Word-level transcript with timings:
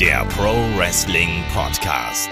der 0.00 0.26
Pro 0.26 0.52
Wrestling 0.76 1.42
Podcast. 1.54 2.30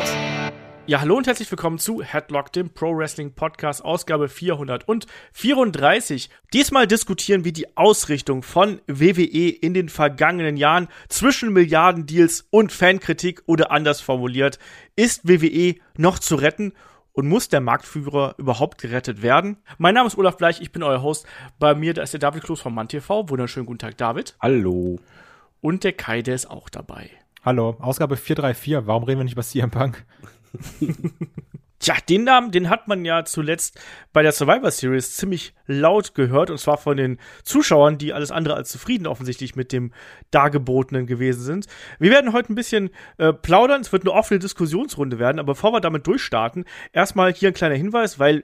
Ja, 0.87 1.01
hallo 1.01 1.17
und 1.17 1.27
herzlich 1.27 1.51
willkommen 1.51 1.79
zu 1.79 2.03
Headlock, 2.03 2.53
dem 2.53 2.69
Pro 2.69 2.95
Wrestling 2.95 3.33
Podcast, 3.33 3.83
Ausgabe 3.83 4.29
434. 4.29 6.29
Diesmal 6.53 6.87
diskutieren 6.87 7.47
wir 7.47 7.55
die 7.55 7.75
Ausrichtung 7.75 8.43
von 8.43 8.83
WWE 8.87 9.49
in 9.49 9.73
den 9.73 9.89
vergangenen 9.89 10.59
Jahren 10.59 10.89
zwischen 11.09 11.55
Milliardendeals 11.55 12.47
und 12.51 12.71
Fankritik 12.71 13.43
oder 13.47 13.71
anders 13.71 14.03
formuliert, 14.03 14.59
ist 14.95 15.27
WWE 15.27 15.77
noch 15.97 16.19
zu 16.19 16.35
retten? 16.35 16.75
Und 17.13 17.29
muss 17.29 17.49
der 17.49 17.63
Marktführer 17.63 18.35
überhaupt 18.37 18.79
gerettet 18.79 19.23
werden? 19.23 19.57
Mein 19.79 19.95
Name 19.95 20.09
ist 20.09 20.19
Olaf 20.19 20.37
Bleich, 20.37 20.61
ich 20.61 20.73
bin 20.73 20.83
euer 20.83 21.01
Host. 21.01 21.27
Bei 21.59 21.75
mir, 21.75 21.95
da 21.95 22.03
ist 22.03 22.13
der 22.13 22.21
David 22.21 22.43
Kloß 22.43 22.61
von 22.61 22.75
MannTV. 22.75 23.31
Wunderschönen 23.31 23.67
guten 23.67 23.79
Tag, 23.79 23.97
David. 23.97 24.37
Hallo. 24.41 24.99
Und 25.63 25.85
der 25.85 25.93
Kai, 25.93 26.21
der 26.21 26.35
ist 26.35 26.51
auch 26.51 26.69
dabei. 26.69 27.11
Hallo, 27.45 27.77
Ausgabe 27.79 28.17
434. 28.17 28.87
Warum 28.87 29.05
reden 29.05 29.21
wir 29.21 29.25
nicht 29.25 29.35
über 29.35 29.43
CM 29.43 29.71
Punk? 29.71 30.03
Tja, 31.79 31.95
den 32.09 32.25
Namen, 32.25 32.53
den 32.53 32.71
hat 32.71 32.89
man 32.89 33.05
ja 33.05 33.27
zuletzt 33.27 33.79
bei 34.15 34.23
der 34.23 34.33
Survivor 34.33 34.71
Series 34.71 35.15
ziemlich 35.15 35.53
laut 35.67 36.15
gehört 36.15 36.49
und 36.49 36.57
zwar 36.57 36.79
von 36.79 36.97
den 36.97 37.19
Zuschauern, 37.43 37.99
die 37.99 38.15
alles 38.15 38.31
andere 38.31 38.55
als 38.55 38.71
zufrieden 38.71 39.07
offensichtlich 39.07 39.57
mit 39.57 39.73
dem 39.73 39.93
Dargebotenen 40.31 41.07
gewesen 41.07 41.43
sind. 41.43 41.67
Wir 41.99 42.11
werden 42.11 42.33
heute 42.33 42.51
ein 42.51 42.55
bisschen 42.55 42.89
äh, 43.19 43.35
plaudern, 43.35 43.83
es 43.83 43.93
wird 43.93 44.05
eine 44.05 44.13
offene 44.13 44.41
Diskussionsrunde 44.41 45.19
werden, 45.19 45.39
aber 45.39 45.53
bevor 45.53 45.75
wir 45.75 45.83
damit 45.83 46.07
durchstarten, 46.07 46.65
erstmal 46.95 47.35
hier 47.35 47.49
ein 47.49 47.55
kleiner 47.55 47.75
Hinweis, 47.75 48.19
weil 48.19 48.43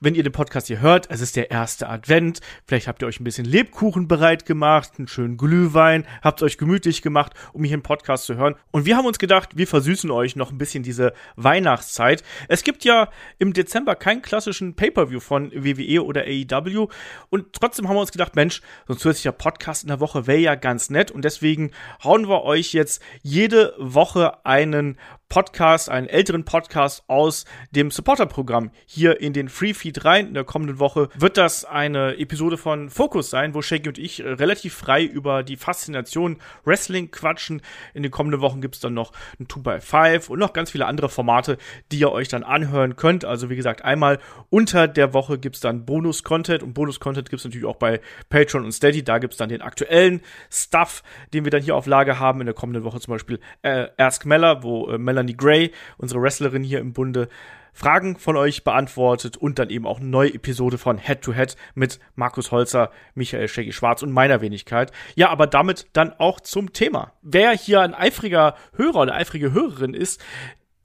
wenn 0.00 0.14
ihr 0.14 0.22
den 0.22 0.32
Podcast 0.32 0.68
hier 0.68 0.80
hört, 0.80 1.10
es 1.10 1.20
ist 1.20 1.36
der 1.36 1.50
erste 1.50 1.88
Advent. 1.88 2.40
Vielleicht 2.66 2.86
habt 2.88 3.02
ihr 3.02 3.08
euch 3.08 3.20
ein 3.20 3.24
bisschen 3.24 3.44
Lebkuchen 3.44 4.08
bereit 4.08 4.46
gemacht, 4.46 4.92
einen 4.98 5.08
schönen 5.08 5.36
Glühwein, 5.36 6.06
habt 6.22 6.42
euch 6.42 6.58
gemütlich 6.58 7.02
gemacht, 7.02 7.32
um 7.52 7.64
hier 7.64 7.74
einen 7.74 7.82
Podcast 7.82 8.26
zu 8.26 8.36
hören. 8.36 8.54
Und 8.70 8.86
wir 8.86 8.96
haben 8.96 9.06
uns 9.06 9.18
gedacht, 9.18 9.56
wir 9.56 9.66
versüßen 9.66 10.10
euch 10.10 10.36
noch 10.36 10.52
ein 10.52 10.58
bisschen 10.58 10.82
diese 10.82 11.12
Weihnachtszeit. 11.36 12.22
Es 12.48 12.62
gibt 12.62 12.84
ja 12.84 13.10
im 13.38 13.52
Dezember 13.52 13.96
keinen 13.96 14.22
klassischen 14.22 14.74
Pay-Per-View 14.74 15.20
von 15.20 15.50
WWE 15.52 16.04
oder 16.04 16.22
AEW. 16.22 16.88
Und 17.30 17.52
trotzdem 17.52 17.88
haben 17.88 17.96
wir 17.96 18.00
uns 18.00 18.12
gedacht, 18.12 18.36
Mensch, 18.36 18.62
so 18.86 18.94
ein 18.94 18.98
zusätzlicher 18.98 19.32
Podcast 19.32 19.82
in 19.82 19.88
der 19.88 20.00
Woche 20.00 20.26
wäre 20.26 20.38
ja 20.38 20.54
ganz 20.54 20.90
nett. 20.90 21.10
Und 21.10 21.24
deswegen 21.24 21.72
hauen 22.04 22.28
wir 22.28 22.44
euch 22.44 22.72
jetzt 22.72 23.02
jede 23.22 23.74
Woche 23.78 24.44
einen 24.46 24.98
Podcast, 25.28 25.90
einen 25.90 26.06
älteren 26.06 26.44
Podcast 26.44 27.04
aus 27.06 27.44
dem 27.70 27.90
Supporter-Programm 27.90 28.70
hier 28.86 29.20
in 29.20 29.34
den 29.34 29.50
Free 29.50 29.74
Feed 29.74 30.06
rein. 30.06 30.28
In 30.28 30.34
der 30.34 30.44
kommenden 30.44 30.78
Woche 30.78 31.10
wird 31.14 31.36
das 31.36 31.66
eine 31.66 32.18
Episode 32.18 32.56
von 32.56 32.88
Focus 32.88 33.28
sein, 33.28 33.52
wo 33.52 33.60
Shaggy 33.60 33.90
und 33.90 33.98
ich 33.98 34.20
äh, 34.20 34.28
relativ 34.28 34.74
frei 34.74 35.04
über 35.04 35.42
die 35.42 35.56
Faszination 35.56 36.38
Wrestling 36.64 37.10
quatschen. 37.10 37.60
In 37.92 38.02
den 38.02 38.10
kommenden 38.10 38.40
Wochen 38.40 38.62
gibt's 38.62 38.80
dann 38.80 38.94
noch 38.94 39.12
ein 39.38 39.46
2x5 39.46 40.30
und 40.30 40.38
noch 40.38 40.54
ganz 40.54 40.70
viele 40.70 40.86
andere 40.86 41.10
Formate, 41.10 41.58
die 41.92 41.98
ihr 41.98 42.10
euch 42.10 42.28
dann 42.28 42.42
anhören 42.42 42.96
könnt. 42.96 43.26
Also 43.26 43.50
wie 43.50 43.56
gesagt, 43.56 43.84
einmal 43.84 44.20
unter 44.48 44.88
der 44.88 45.12
Woche 45.12 45.38
gibt's 45.38 45.60
dann 45.60 45.84
Bonus-Content 45.84 46.62
und 46.62 46.72
Bonus-Content 46.72 47.28
gibt's 47.28 47.44
natürlich 47.44 47.66
auch 47.66 47.76
bei 47.76 48.00
Patreon 48.30 48.64
und 48.64 48.72
Steady. 48.72 49.04
Da 49.04 49.18
gibt's 49.18 49.36
dann 49.36 49.50
den 49.50 49.60
aktuellen 49.60 50.22
Stuff, 50.50 51.02
den 51.34 51.44
wir 51.44 51.50
dann 51.50 51.62
hier 51.62 51.76
auf 51.76 51.84
Lage 51.84 52.18
haben. 52.18 52.40
In 52.40 52.46
der 52.46 52.54
kommenden 52.54 52.84
Woche 52.84 52.98
zum 52.98 53.12
Beispiel 53.12 53.40
äh, 53.60 53.88
Ask 53.98 54.24
Meller, 54.24 54.62
wo 54.62 54.88
äh, 54.88 54.96
Meller 54.96 55.17
Melanie 55.18 55.36
Gray, 55.36 55.72
unsere 55.96 56.22
Wrestlerin 56.22 56.62
hier 56.62 56.78
im 56.78 56.92
Bunde, 56.92 57.28
Fragen 57.72 58.16
von 58.16 58.36
euch 58.36 58.64
beantwortet 58.64 59.36
und 59.36 59.58
dann 59.58 59.70
eben 59.70 59.86
auch 59.86 60.00
eine 60.00 60.08
neue 60.08 60.34
Episode 60.34 60.78
von 60.78 60.98
Head 60.98 61.22
to 61.22 61.32
Head 61.32 61.56
mit 61.74 62.00
Markus 62.16 62.50
Holzer, 62.50 62.90
Michael 63.14 63.46
Shaggy 63.46 63.72
Schwarz 63.72 64.02
und 64.02 64.10
meiner 64.10 64.40
Wenigkeit. 64.40 64.90
Ja, 65.14 65.28
aber 65.30 65.46
damit 65.46 65.86
dann 65.92 66.12
auch 66.12 66.40
zum 66.40 66.72
Thema. 66.72 67.12
Wer 67.22 67.52
hier 67.52 67.80
ein 67.80 67.94
eifriger 67.94 68.56
Hörer 68.74 69.02
oder 69.02 69.14
eifrige 69.14 69.52
Hörerin 69.52 69.94
ist, 69.94 70.20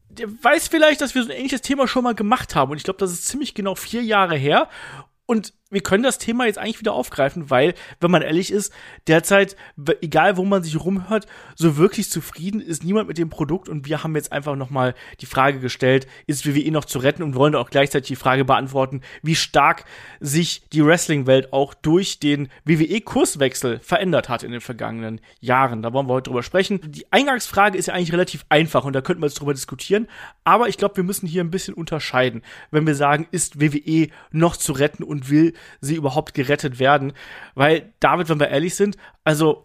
der 0.10 0.28
weiß 0.28 0.68
vielleicht, 0.68 1.02
dass 1.02 1.16
wir 1.16 1.24
so 1.24 1.32
ein 1.32 1.38
ähnliches 1.38 1.62
Thema 1.62 1.88
schon 1.88 2.04
mal 2.04 2.14
gemacht 2.14 2.54
haben. 2.56 2.72
Und 2.72 2.78
ich 2.78 2.84
glaube, 2.84 3.00
das 3.00 3.12
ist 3.12 3.26
ziemlich 3.26 3.56
genau 3.56 3.74
vier 3.74 4.04
Jahre 4.04 4.36
her. 4.36 4.70
Und 5.26 5.54
wir 5.74 5.82
können 5.82 6.04
das 6.04 6.20
Thema 6.20 6.46
jetzt 6.46 6.60
eigentlich 6.60 6.80
wieder 6.80 6.94
aufgreifen, 6.94 7.50
weil, 7.50 7.74
wenn 8.00 8.12
man 8.12 8.22
ehrlich 8.22 8.52
ist, 8.52 8.72
derzeit, 9.08 9.56
egal 10.02 10.38
wo 10.38 10.46
man 10.46 10.64
sich 10.64 10.80
rumhört, 10.80 11.26
so 11.56 11.78
wirklich 11.78 12.10
zufrieden 12.10 12.62
ist 12.62 12.84
niemand 12.84 13.08
mit 13.08 13.18
dem 13.18 13.30
Produkt 13.30 13.70
und 13.70 13.88
wir 13.88 14.04
haben 14.04 14.16
jetzt 14.16 14.32
einfach 14.32 14.56
nochmal 14.56 14.94
die 15.20 15.26
Frage 15.26 15.60
gestellt, 15.60 16.08
ist 16.28 16.46
WWE 16.46 16.72
noch 16.72 16.86
zu 16.86 17.00
retten 17.00 17.24
und 17.24 17.36
wollen 17.36 17.56
auch 17.56 17.72
gleichzeitig 17.72 18.10
die 18.10 18.16
Frage 18.16 18.46
beantworten, 18.46 19.02
wie 19.24 19.36
stark 19.36 19.86
sich 20.20 20.64
die 20.72 20.86
Wrestling-Welt 20.86 21.52
auch 21.54 21.74
durch 21.74 22.20
den 22.20 22.50
WWE-Kurswechsel 22.66 23.80
verändert 23.80 24.30
hat 24.30 24.44
in 24.44 24.52
den 24.52 24.62
vergangenen 24.62 25.22
Jahren. 25.40 25.82
Da 25.82 25.92
wollen 25.92 26.08
wir 26.08 26.14
heute 26.14 26.30
drüber 26.30 26.44
sprechen. 26.44 26.80
Die 26.84 27.12
Eingangsfrage 27.12 27.78
ist 27.78 27.88
ja 27.88 27.96
eigentlich 27.96 28.14
relativ 28.14 28.46
einfach 28.50 28.86
und 28.86 28.94
da 28.94 29.02
könnten 29.02 29.24
wir 29.24 29.28
jetzt 29.28 29.40
drüber 29.40 29.54
diskutieren, 29.54 30.08
aber 30.44 30.68
ich 30.68 30.78
glaube, 30.78 30.98
wir 30.98 31.04
müssen 31.04 31.26
hier 31.26 31.44
ein 31.44 31.52
bisschen 31.52 31.74
unterscheiden, 31.74 32.44
wenn 32.70 32.86
wir 32.86 32.96
sagen, 32.96 33.28
ist 33.32 33.60
WWE 33.60 34.10
noch 34.32 34.56
zu 34.56 34.74
retten 34.74 35.04
und 35.14 35.30
will 35.30 35.54
sie 35.80 35.96
überhaupt 35.96 36.34
gerettet 36.34 36.80
werden. 36.80 37.14
Weil, 37.56 37.94
David, 38.02 38.28
wenn 38.28 38.42
wir 38.42 38.50
ehrlich 38.50 38.76
sind, 38.76 38.98
also 39.24 39.64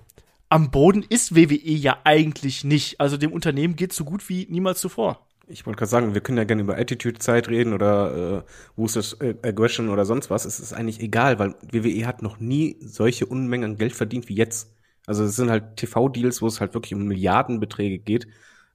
am 0.48 0.70
Boden 0.70 1.04
ist 1.08 1.34
WWE 1.34 1.58
ja 1.58 1.98
eigentlich 2.04 2.64
nicht. 2.64 3.00
Also 3.00 3.16
dem 3.16 3.32
Unternehmen 3.32 3.76
geht 3.76 3.92
so 3.92 4.04
gut 4.04 4.28
wie 4.28 4.46
niemals 4.48 4.80
zuvor. 4.80 5.26
Ich 5.50 5.66
wollte 5.66 5.78
gerade 5.78 5.90
sagen, 5.90 6.14
wir 6.14 6.20
können 6.20 6.38
ja 6.38 6.44
gerne 6.44 6.62
über 6.62 6.76
Attitude-Zeit 6.76 7.48
reden 7.48 7.72
oder 7.72 8.38
äh, 8.38 8.42
Boosters 8.76 9.14
äh, 9.14 9.34
Aggression 9.42 9.88
oder 9.88 10.04
sonst 10.04 10.30
was. 10.30 10.44
Es 10.44 10.60
ist 10.60 10.74
eigentlich 10.74 11.00
egal, 11.00 11.38
weil 11.38 11.54
WWE 11.72 12.06
hat 12.06 12.22
noch 12.22 12.38
nie 12.38 12.76
solche 12.80 13.26
Unmengen 13.26 13.72
an 13.72 13.78
Geld 13.78 13.94
verdient 13.94 14.28
wie 14.28 14.34
jetzt. 14.34 14.74
Also 15.06 15.24
es 15.24 15.36
sind 15.36 15.50
halt 15.50 15.76
TV-Deals, 15.76 16.42
wo 16.42 16.46
es 16.46 16.60
halt 16.60 16.74
wirklich 16.74 16.94
um 16.94 17.04
Milliardenbeträge 17.04 17.98
geht. 17.98 18.26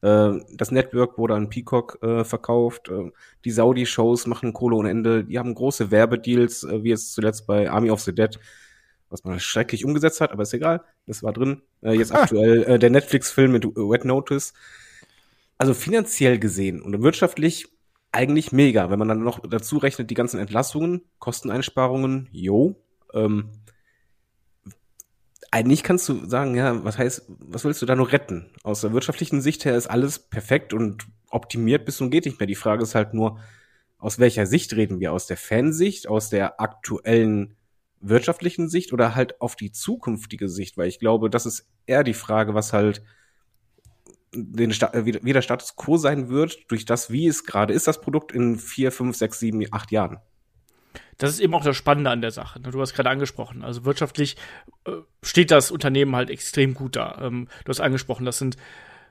Äh, 0.03 0.41
das 0.51 0.71
Network 0.71 1.17
wurde 1.17 1.35
an 1.35 1.49
Peacock 1.49 1.97
äh, 2.03 2.25
verkauft. 2.25 2.89
Äh, 2.89 3.11
die 3.45 3.51
Saudi-Shows 3.51 4.27
machen 4.27 4.51
Kohle 4.51 4.75
ohne 4.75 4.89
Ende. 4.89 5.23
Die 5.23 5.39
haben 5.39 5.55
große 5.55 5.91
Werbedeals, 5.91 6.65
äh, 6.65 6.83
wie 6.83 6.89
jetzt 6.89 7.13
zuletzt 7.13 7.47
bei 7.47 7.71
Army 7.71 7.89
of 7.89 8.01
the 8.01 8.13
Dead, 8.13 8.37
was 9.09 9.23
man 9.23 9.39
schrecklich 9.39 9.85
umgesetzt 9.85 10.19
hat, 10.19 10.31
aber 10.31 10.43
ist 10.43 10.53
egal. 10.53 10.83
Das 11.07 11.23
war 11.23 11.31
drin. 11.31 11.61
Äh, 11.81 11.93
jetzt 11.93 12.11
ah. 12.11 12.23
aktuell 12.23 12.63
äh, 12.63 12.79
der 12.79 12.89
Netflix-Film 12.89 13.53
mit 13.53 13.65
Wet 13.65 14.03
Notice. 14.03 14.53
Also 15.57 15.73
finanziell 15.73 16.37
gesehen 16.37 16.81
und 16.81 17.01
wirtschaftlich 17.01 17.67
eigentlich 18.11 18.51
mega, 18.51 18.89
wenn 18.89 18.99
man 18.99 19.07
dann 19.07 19.23
noch 19.23 19.39
dazu 19.47 19.77
rechnet 19.77 20.09
die 20.09 20.15
ganzen 20.15 20.39
Entlassungen, 20.39 21.01
Kosteneinsparungen, 21.19 22.27
yo. 22.31 22.75
Ähm, 23.13 23.51
eigentlich 25.53 25.83
kannst 25.83 26.09
du 26.09 26.27
sagen, 26.27 26.55
ja, 26.55 26.83
was 26.83 26.97
heißt, 26.97 27.25
was 27.27 27.63
willst 27.63 27.79
du 27.79 27.85
da 27.85 27.95
nur 27.95 28.11
retten? 28.11 28.49
Aus 28.63 28.81
der 28.81 28.91
wirtschaftlichen 28.91 29.39
Sicht 29.39 29.65
her 29.65 29.77
ist 29.77 29.85
alles 29.85 30.17
perfekt 30.17 30.73
und 30.73 31.05
optimiert 31.29 31.85
bis 31.85 32.01
und 32.01 32.09
geht 32.09 32.25
nicht 32.25 32.39
mehr. 32.39 32.47
Die 32.47 32.55
Frage 32.55 32.81
ist 32.81 32.95
halt 32.95 33.13
nur, 33.13 33.39
aus 33.99 34.17
welcher 34.17 34.47
Sicht 34.47 34.75
reden 34.75 34.99
wir? 34.99 35.13
Aus 35.13 35.27
der 35.27 35.37
Fansicht, 35.37 36.07
aus 36.07 36.31
der 36.31 36.59
aktuellen 36.59 37.55
wirtschaftlichen 38.01 38.67
Sicht 38.67 38.93
oder 38.93 39.13
halt 39.13 39.41
auf 39.41 39.55
die 39.55 39.71
zukünftige 39.71 40.49
Sicht? 40.49 40.75
Weil 40.75 40.87
ich 40.87 40.97
glaube, 40.97 41.29
das 41.29 41.45
ist 41.45 41.67
eher 41.85 42.03
die 42.03 42.15
Frage, 42.15 42.55
was 42.55 42.73
halt 42.73 43.03
den 44.33 44.73
Sta 44.73 44.91
wie 45.05 45.33
der 45.33 45.43
Status 45.43 45.75
quo 45.75 45.97
sein 45.97 46.29
wird, 46.29 46.71
durch 46.71 46.85
das, 46.85 47.11
wie 47.11 47.27
es 47.27 47.43
gerade 47.43 47.73
ist, 47.73 47.85
das 47.85 48.01
Produkt 48.01 48.31
in 48.31 48.57
vier, 48.57 48.91
fünf, 48.91 49.15
sechs, 49.15 49.39
sieben, 49.39 49.63
acht 49.71 49.91
Jahren 49.91 50.17
das 51.17 51.31
ist 51.31 51.39
eben 51.39 51.53
auch 51.53 51.63
das 51.63 51.77
Spannende 51.77 52.09
an 52.09 52.21
der 52.21 52.31
Sache. 52.31 52.59
Ne? 52.61 52.71
Du 52.71 52.81
hast 52.81 52.93
gerade 52.93 53.09
angesprochen. 53.09 53.63
Also 53.63 53.85
wirtschaftlich 53.85 54.35
äh, 54.85 54.91
steht 55.21 55.51
das 55.51 55.71
Unternehmen 55.71 56.15
halt 56.15 56.29
extrem 56.29 56.73
gut 56.73 56.95
da. 56.95 57.19
Ähm, 57.21 57.47
du 57.65 57.69
hast 57.69 57.79
angesprochen, 57.79 58.25
das 58.25 58.37
sind 58.37 58.57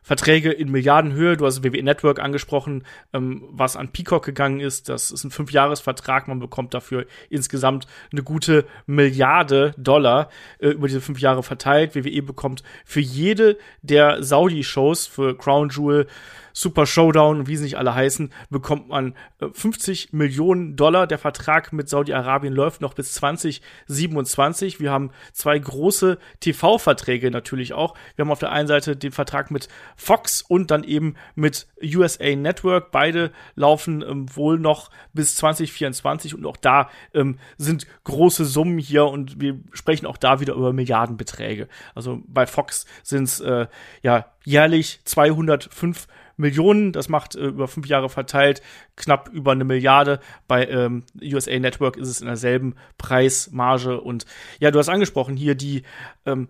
Verträge 0.02 0.50
in 0.50 0.70
Milliardenhöhe. 0.70 1.36
Du 1.36 1.46
hast 1.46 1.62
WWE 1.62 1.82
Network 1.82 2.18
angesprochen, 2.20 2.84
ähm, 3.12 3.44
was 3.50 3.76
an 3.76 3.92
Peacock 3.92 4.24
gegangen 4.24 4.60
ist. 4.60 4.88
Das 4.88 5.10
ist 5.12 5.24
ein 5.24 5.30
Fünfjahresvertrag. 5.30 6.26
Man 6.28 6.40
bekommt 6.40 6.74
dafür 6.74 7.06
insgesamt 7.30 7.86
eine 8.10 8.22
gute 8.22 8.66
Milliarde 8.86 9.74
Dollar 9.78 10.28
äh, 10.58 10.70
über 10.70 10.88
diese 10.88 11.00
fünf 11.00 11.20
Jahre 11.20 11.42
verteilt. 11.42 11.94
WWE 11.94 12.22
bekommt 12.22 12.64
für 12.84 13.00
jede 13.00 13.56
der 13.82 14.22
Saudi-Shows, 14.22 15.06
für 15.06 15.38
Crown 15.38 15.68
Jewel, 15.70 16.08
Super 16.52 16.86
Showdown, 16.86 17.46
wie 17.46 17.56
sie 17.56 17.64
nicht 17.64 17.78
alle 17.78 17.94
heißen, 17.94 18.32
bekommt 18.50 18.88
man 18.88 19.14
50 19.52 20.12
äh, 20.12 20.16
Millionen 20.16 20.76
Dollar. 20.76 21.06
Der 21.06 21.18
Vertrag 21.18 21.72
mit 21.72 21.88
Saudi-Arabien 21.88 22.52
läuft 22.52 22.80
noch 22.80 22.94
bis 22.94 23.14
2027. 23.14 24.80
Wir 24.80 24.90
haben 24.90 25.10
zwei 25.32 25.58
große 25.58 26.18
TV-Verträge 26.40 27.30
natürlich 27.30 27.72
auch. 27.72 27.94
Wir 28.16 28.24
haben 28.24 28.32
auf 28.32 28.38
der 28.38 28.52
einen 28.52 28.68
Seite 28.68 28.96
den 28.96 29.12
Vertrag 29.12 29.50
mit 29.50 29.68
Fox 29.96 30.42
und 30.42 30.70
dann 30.70 30.84
eben 30.84 31.16
mit 31.34 31.66
USA 31.82 32.34
Network. 32.34 32.90
Beide 32.90 33.32
laufen 33.54 34.02
ähm, 34.02 34.26
wohl 34.34 34.58
noch 34.58 34.90
bis 35.12 35.36
2024 35.36 36.34
und 36.34 36.46
auch 36.46 36.56
da 36.56 36.90
ähm, 37.14 37.38
sind 37.56 37.86
große 38.04 38.44
Summen 38.44 38.78
hier 38.78 39.06
und 39.06 39.40
wir 39.40 39.58
sprechen 39.72 40.06
auch 40.06 40.16
da 40.16 40.40
wieder 40.40 40.54
über 40.54 40.72
Milliardenbeträge. 40.72 41.68
Also 41.94 42.22
bei 42.26 42.46
Fox 42.46 42.86
sind 43.02 43.24
es 43.24 43.40
äh, 43.40 43.66
ja 44.02 44.26
jährlich 44.44 45.00
205 45.04 46.08
Millionen. 46.42 46.92
Das 46.92 47.08
macht 47.08 47.34
äh, 47.34 47.46
über 47.46 47.68
fünf 47.68 47.86
Jahre 47.86 48.10
verteilt 48.10 48.62
knapp 48.96 49.30
über 49.32 49.52
eine 49.52 49.64
Milliarde. 49.64 50.20
Bei 50.46 50.66
ähm, 50.68 51.04
USA 51.22 51.58
Network 51.58 51.96
ist 51.96 52.08
es 52.08 52.20
in 52.20 52.26
derselben 52.26 52.74
Preismarge. 52.98 54.00
Und 54.00 54.26
ja, 54.60 54.70
du 54.70 54.78
hast 54.78 54.90
angesprochen 54.90 55.36
hier 55.36 55.54
die 55.54 55.82
ähm, 56.26 56.48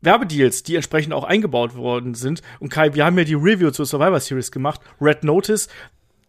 Werbedeals, 0.00 0.62
die 0.62 0.76
entsprechend 0.76 1.12
auch 1.12 1.24
eingebaut 1.24 1.74
worden 1.74 2.14
sind. 2.14 2.42
Und 2.60 2.70
Kai, 2.70 2.94
wir 2.94 3.04
haben 3.04 3.18
ja 3.18 3.24
die 3.24 3.34
Review 3.34 3.70
zur 3.70 3.86
Survivor 3.86 4.20
Series 4.20 4.50
gemacht. 4.50 4.80
Red 5.00 5.24
Notice. 5.24 5.68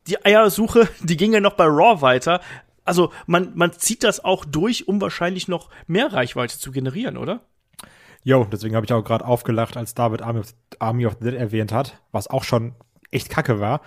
Die 0.07 0.23
Eiersuche, 0.23 0.87
die 1.03 1.17
ging 1.17 1.33
ja 1.33 1.39
noch 1.39 1.53
bei 1.53 1.65
Raw 1.65 2.01
weiter. 2.01 2.41
Also 2.83 3.11
man, 3.27 3.51
man 3.55 3.73
zieht 3.73 4.03
das 4.03 4.23
auch 4.23 4.45
durch, 4.45 4.87
um 4.87 4.99
wahrscheinlich 5.01 5.47
noch 5.47 5.69
mehr 5.87 6.11
Reichweite 6.11 6.57
zu 6.57 6.71
generieren, 6.71 7.17
oder? 7.17 7.41
Jo, 8.23 8.45
deswegen 8.51 8.75
habe 8.75 8.85
ich 8.85 8.93
auch 8.93 9.03
gerade 9.03 9.25
aufgelacht, 9.25 9.77
als 9.77 9.93
David 9.93 10.21
Army 10.21 10.39
of, 10.39 10.53
Army 10.79 11.05
of 11.05 11.17
the 11.19 11.25
Dead 11.25 11.39
erwähnt 11.39 11.71
hat, 11.71 12.01
was 12.11 12.27
auch 12.27 12.43
schon 12.43 12.73
echt 13.11 13.29
kacke 13.29 13.59
war. 13.59 13.81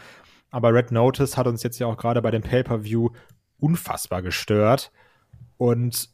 Aber 0.51 0.75
Red 0.75 0.93
Notice 0.93 1.37
hat 1.37 1.47
uns 1.47 1.63
jetzt 1.63 1.79
ja 1.79 1.87
auch 1.87 1.97
gerade 1.97 2.21
bei 2.23 2.31
dem 2.31 2.43
Pay-Per-View 2.43 3.11
unfassbar 3.59 4.23
gestört. 4.23 4.93
Und 5.57 6.11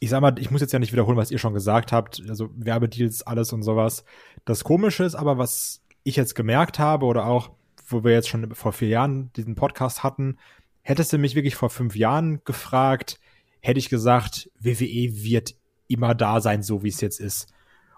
ich 0.00 0.10
sag 0.10 0.20
mal, 0.20 0.38
ich 0.38 0.50
muss 0.50 0.60
jetzt 0.60 0.72
ja 0.72 0.78
nicht 0.78 0.92
wiederholen, 0.92 1.16
was 1.16 1.30
ihr 1.30 1.38
schon 1.38 1.54
gesagt 1.54 1.92
habt, 1.92 2.22
also 2.28 2.50
Werbedeals, 2.54 3.22
alles 3.22 3.52
und 3.52 3.62
sowas. 3.62 4.04
Das 4.44 4.64
Komische 4.64 5.04
ist 5.04 5.14
aber, 5.14 5.38
was 5.38 5.82
ich 6.02 6.16
jetzt 6.16 6.34
gemerkt 6.34 6.78
habe 6.78 7.06
oder 7.06 7.26
auch, 7.26 7.50
wo 7.86 8.04
wir 8.04 8.12
jetzt 8.12 8.28
schon 8.28 8.54
vor 8.54 8.72
vier 8.72 8.88
Jahren 8.88 9.32
diesen 9.32 9.54
Podcast 9.54 10.02
hatten, 10.02 10.36
hättest 10.82 11.12
du 11.12 11.18
mich 11.18 11.34
wirklich 11.34 11.56
vor 11.56 11.70
fünf 11.70 11.96
Jahren 11.96 12.42
gefragt, 12.44 13.18
hätte 13.60 13.78
ich 13.78 13.88
gesagt, 13.88 14.50
WWE 14.60 15.24
wird 15.24 15.54
immer 15.88 16.14
da 16.14 16.40
sein, 16.40 16.62
so 16.62 16.82
wie 16.82 16.88
es 16.88 17.00
jetzt 17.00 17.20
ist. 17.20 17.52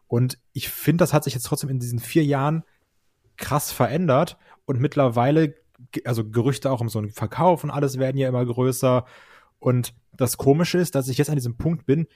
Und 0.06 0.38
ich 0.52 0.68
finde, 0.68 1.02
das 1.02 1.12
hat 1.12 1.24
sich 1.24 1.34
jetzt 1.34 1.46
trotzdem 1.46 1.70
in 1.70 1.80
diesen 1.80 1.98
vier 1.98 2.24
Jahren 2.24 2.62
krass 3.36 3.72
verändert 3.72 4.36
und 4.64 4.80
mittlerweile, 4.80 5.54
also 6.04 6.28
Gerüchte 6.28 6.70
auch 6.70 6.80
um 6.80 6.88
so 6.88 6.98
einen 6.98 7.10
Verkauf 7.10 7.64
und 7.64 7.70
alles 7.70 7.98
werden 7.98 8.18
ja 8.18 8.28
immer 8.28 8.44
größer. 8.44 9.04
Und 9.58 9.94
das 10.12 10.36
Komische 10.36 10.78
ist, 10.78 10.94
dass 10.94 11.08
ich 11.08 11.18
jetzt 11.18 11.30
an 11.30 11.36
diesem 11.36 11.56
Punkt 11.56 11.86
bin, 11.86 12.06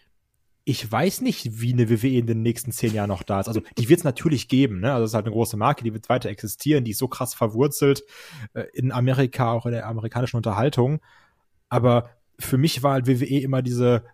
ich 0.65 0.91
weiß 0.91 1.23
nicht, 1.23 1.61
wie 1.61 1.73
eine 1.73 1.89
WWE 1.89 2.19
in 2.19 2.27
den 2.27 2.43
nächsten 2.43 2.71
zehn 2.71 2.93
Jahren 2.93 3.09
noch 3.09 3.23
da 3.23 3.41
ist. 3.41 3.49
Also 3.49 3.63
die 3.79 3.89
wird 3.89 4.01
es 4.01 4.05
natürlich 4.05 4.47
geben, 4.49 4.81
ne? 4.81 4.93
Also 4.93 5.05
es 5.05 5.11
ist 5.11 5.15
halt 5.15 5.27
eine 5.27 5.33
große 5.33 5.57
Marke, 5.57 5.85
die 5.85 5.95
wird 5.95 6.09
weiter 6.09 6.29
existieren, 6.29 6.85
die 6.85 6.91
ist 6.91 6.99
so 6.99 7.09
krass 7.09 7.35
verwurzelt 7.35 8.05
äh, 8.53 8.65
in 8.75 8.93
Amerika, 8.93 9.53
auch 9.53 9.67
in 9.67 9.73
der 9.73 9.87
amerikanischen 9.87 10.37
Unterhaltung. 10.37 11.01
Aber 11.69 12.11
für 12.39 12.59
mich 12.59 12.83
war 12.83 12.93
halt 12.93 13.07
WWE 13.07 13.41
immer 13.41 13.63
diese 13.63 14.05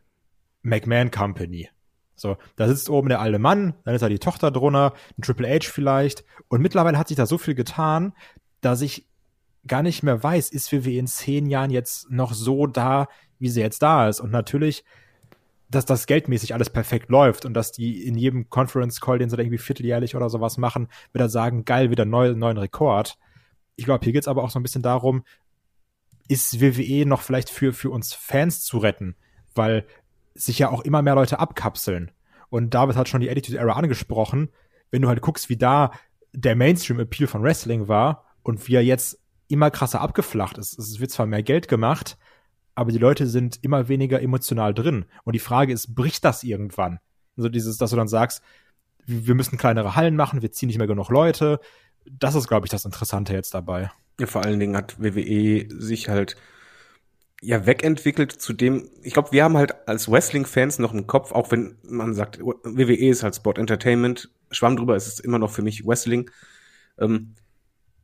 McMahon 0.63 1.11
Company. 1.11 1.69
So, 2.17 2.39
da 2.57 2.67
sitzt 2.67 2.89
oben 2.89 3.11
der 3.11 3.21
alte 3.21 3.39
Mann, 3.39 3.75
dann 3.85 3.95
ist 3.95 4.01
da 4.01 4.09
die 4.09 4.19
Tochter 4.19 4.51
drunter, 4.51 4.95
ein 5.19 5.23
Triple 5.23 5.49
H 5.49 5.71
vielleicht. 5.71 6.25
Und 6.49 6.63
mittlerweile 6.63 6.99
hat 6.99 7.09
sich 7.09 7.17
da 7.17 7.27
so 7.27 7.39
viel 7.39 7.55
getan, 7.55 8.15
dass 8.63 8.81
ich 8.81 9.07
gar 9.67 9.83
nicht 9.83 10.03
mehr 10.03 10.23
weiß, 10.23 10.51
ist 10.51 10.73
WWE 10.73 10.99
in 10.99 11.07
zehn 11.07 11.47
Jahren 11.47 11.71
jetzt 11.71 12.11
noch 12.11 12.33
so 12.33 12.67
da, 12.67 13.09
wie 13.39 13.51
sie 13.51 13.61
jetzt 13.61 13.83
da 13.83 14.09
ist. 14.09 14.21
Und 14.21 14.31
natürlich, 14.31 14.85
dass 15.69 15.85
das 15.85 16.07
geldmäßig 16.07 16.55
alles 16.55 16.71
perfekt 16.71 17.11
läuft 17.11 17.45
und 17.45 17.55
dass 17.55 17.73
die 17.73 18.05
in 18.07 18.17
jedem 18.17 18.49
Conference 18.49 19.01
Call, 19.01 19.19
den 19.19 19.29
sie 19.29 19.37
da 19.37 19.43
irgendwie 19.43 19.59
vierteljährlich 19.59 20.17
oder 20.17 20.31
sowas 20.31 20.57
machen, 20.57 20.89
wieder 21.13 21.29
sagen, 21.29 21.65
geil, 21.65 21.91
wieder 21.91 22.05
neu, 22.05 22.33
neuen 22.35 22.59
Rekord. 22.59 23.19
Ich 23.75 23.85
glaube, 23.85 24.05
hier 24.05 24.13
geht's 24.13 24.29
aber 24.29 24.43
auch 24.43 24.51
so 24.51 24.59
ein 24.59 24.63
bisschen 24.63 24.83
darum, 24.83 25.25
ist 26.29 26.61
WWE 26.61 27.07
noch 27.07 27.23
vielleicht 27.23 27.51
für, 27.51 27.73
für 27.73 27.91
uns 27.91 28.15
Fans 28.15 28.63
zu 28.63 28.79
retten? 28.79 29.17
Weil 29.55 29.87
sich 30.37 30.59
ja 30.59 30.71
auch 30.71 30.83
immer 30.83 31.03
mehr 31.03 31.15
Leute 31.15 31.39
abkapseln. 31.39 32.11
Und 32.49 32.75
David 32.75 32.97
hat 32.97 33.09
schon 33.09 33.21
die 33.21 33.31
Attitude 33.31 33.59
Era 33.59 33.73
angesprochen. 33.73 34.51
Wenn 34.91 35.03
du 35.03 35.09
halt 35.09 35.21
guckst, 35.21 35.49
wie 35.49 35.57
da 35.57 35.91
der 36.33 36.57
Mainstream-Appeal 36.57 37.27
von 37.27 37.43
Wrestling 37.43 37.89
war 37.89 38.25
und 38.43 38.69
wie 38.69 38.75
er 38.75 38.85
jetzt 38.85 39.19
immer 39.49 39.71
krasser 39.71 40.01
abgeflacht 40.01 40.59
ist. 40.59 40.79
Es 40.79 41.01
wird 41.01 41.11
zwar 41.11 41.27
mehr 41.27 41.43
Geld 41.43 41.69
gemacht, 41.69 42.19
aber 42.75 42.93
die 42.93 42.99
Leute 42.99 43.27
sind 43.27 43.59
immer 43.63 43.89
weniger 43.89 44.21
emotional 44.21 44.75
drin. 44.75 45.07
Und 45.25 45.35
die 45.35 45.41
Frage 45.41 45.73
ist, 45.73 45.95
bricht 45.95 46.25
das 46.25 46.43
irgendwann? 46.45 46.99
Also 47.37 47.49
dieses, 47.49 47.79
dass 47.79 47.91
du 47.91 47.97
dann 47.97 48.09
sagst, 48.09 48.43
wir 49.07 49.35
müssen 49.35 49.59
kleinere 49.59 49.95
Hallen 49.95 50.17
machen, 50.17 50.43
wir 50.43 50.53
ziehen 50.53 50.67
nicht 50.67 50.79
mehr 50.79 50.87
genug 50.87 51.11
Leute. 51.11 51.61
Das 52.05 52.35
ist, 52.35 52.49
glaube 52.49 52.67
ich, 52.67 52.71
das 52.71 52.85
Interessante 52.85 53.33
jetzt 53.33 53.55
dabei. 53.55 53.91
Ja, 54.19 54.27
vor 54.27 54.43
allen 54.43 54.59
Dingen 54.59 54.77
hat 54.77 55.01
WWE 55.01 55.67
sich 55.71 56.09
halt 56.09 56.37
ja 57.43 57.67
wegentwickelt 57.67 58.33
zu 58.33 58.53
dem, 58.53 58.89
ich 59.03 59.13
glaube, 59.13 59.33
wir 59.33 59.45
haben 59.45 59.57
halt 59.57 59.89
als 59.89 60.11
Wrestling-Fans 60.11 60.79
noch 60.79 60.95
im 60.95 61.07
Kopf, 61.07 61.33
auch 61.33 61.51
wenn 61.51 61.77
man 61.83 62.15
sagt, 62.15 62.41
WWE 62.41 63.09
ist 63.09 63.23
halt 63.23 63.37
Sport 63.37 63.59
Entertainment, 63.59 64.31
Schwamm 64.51 64.77
drüber 64.77 64.97
ist 64.97 65.07
es 65.07 65.21
immer 65.21 65.39
noch 65.39 65.51
für 65.51 65.63
mich 65.63 65.87
Wrestling, 65.87 66.31
ähm, 66.99 67.35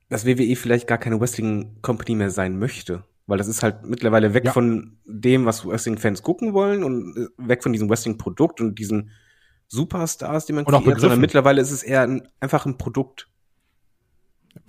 dass 0.09 0.27
WWE 0.27 0.55
vielleicht 0.57 0.87
gar 0.87 0.99
keine 0.99 1.21
Wrestling-Company 1.21 2.15
mehr 2.17 2.31
sein 2.31 2.59
möchte. 2.59 3.05
Weil 3.27 3.39
das 3.39 3.49
ist 3.49 3.63
halt 3.63 3.87
mittlerweile 3.87 4.35
weg 4.35 4.45
ja. 4.47 4.53
von 4.53 4.99
dem, 5.05 5.47
was 5.47 5.65
Wrestling-Fans 5.65 6.23
gucken 6.23 6.53
wollen 6.53 6.83
und 6.83 7.17
äh, 7.17 7.49
weg 7.49 7.63
von 7.63 7.73
diesem 7.73 7.89
Wrestling-Produkt 7.89 8.61
und 8.61 8.79
diesen 8.79 9.11
Superstars, 9.69 10.45
die 10.45 10.53
man 10.53 10.67
kreiert, 10.67 11.01
sondern 11.01 11.21
mittlerweile 11.21 11.63
ist 11.63 11.71
es 11.71 11.83
eher 11.83 12.03
ein, 12.03 12.29
einfach 12.41 12.67
ein 12.67 12.77
Produkt. 12.77 13.29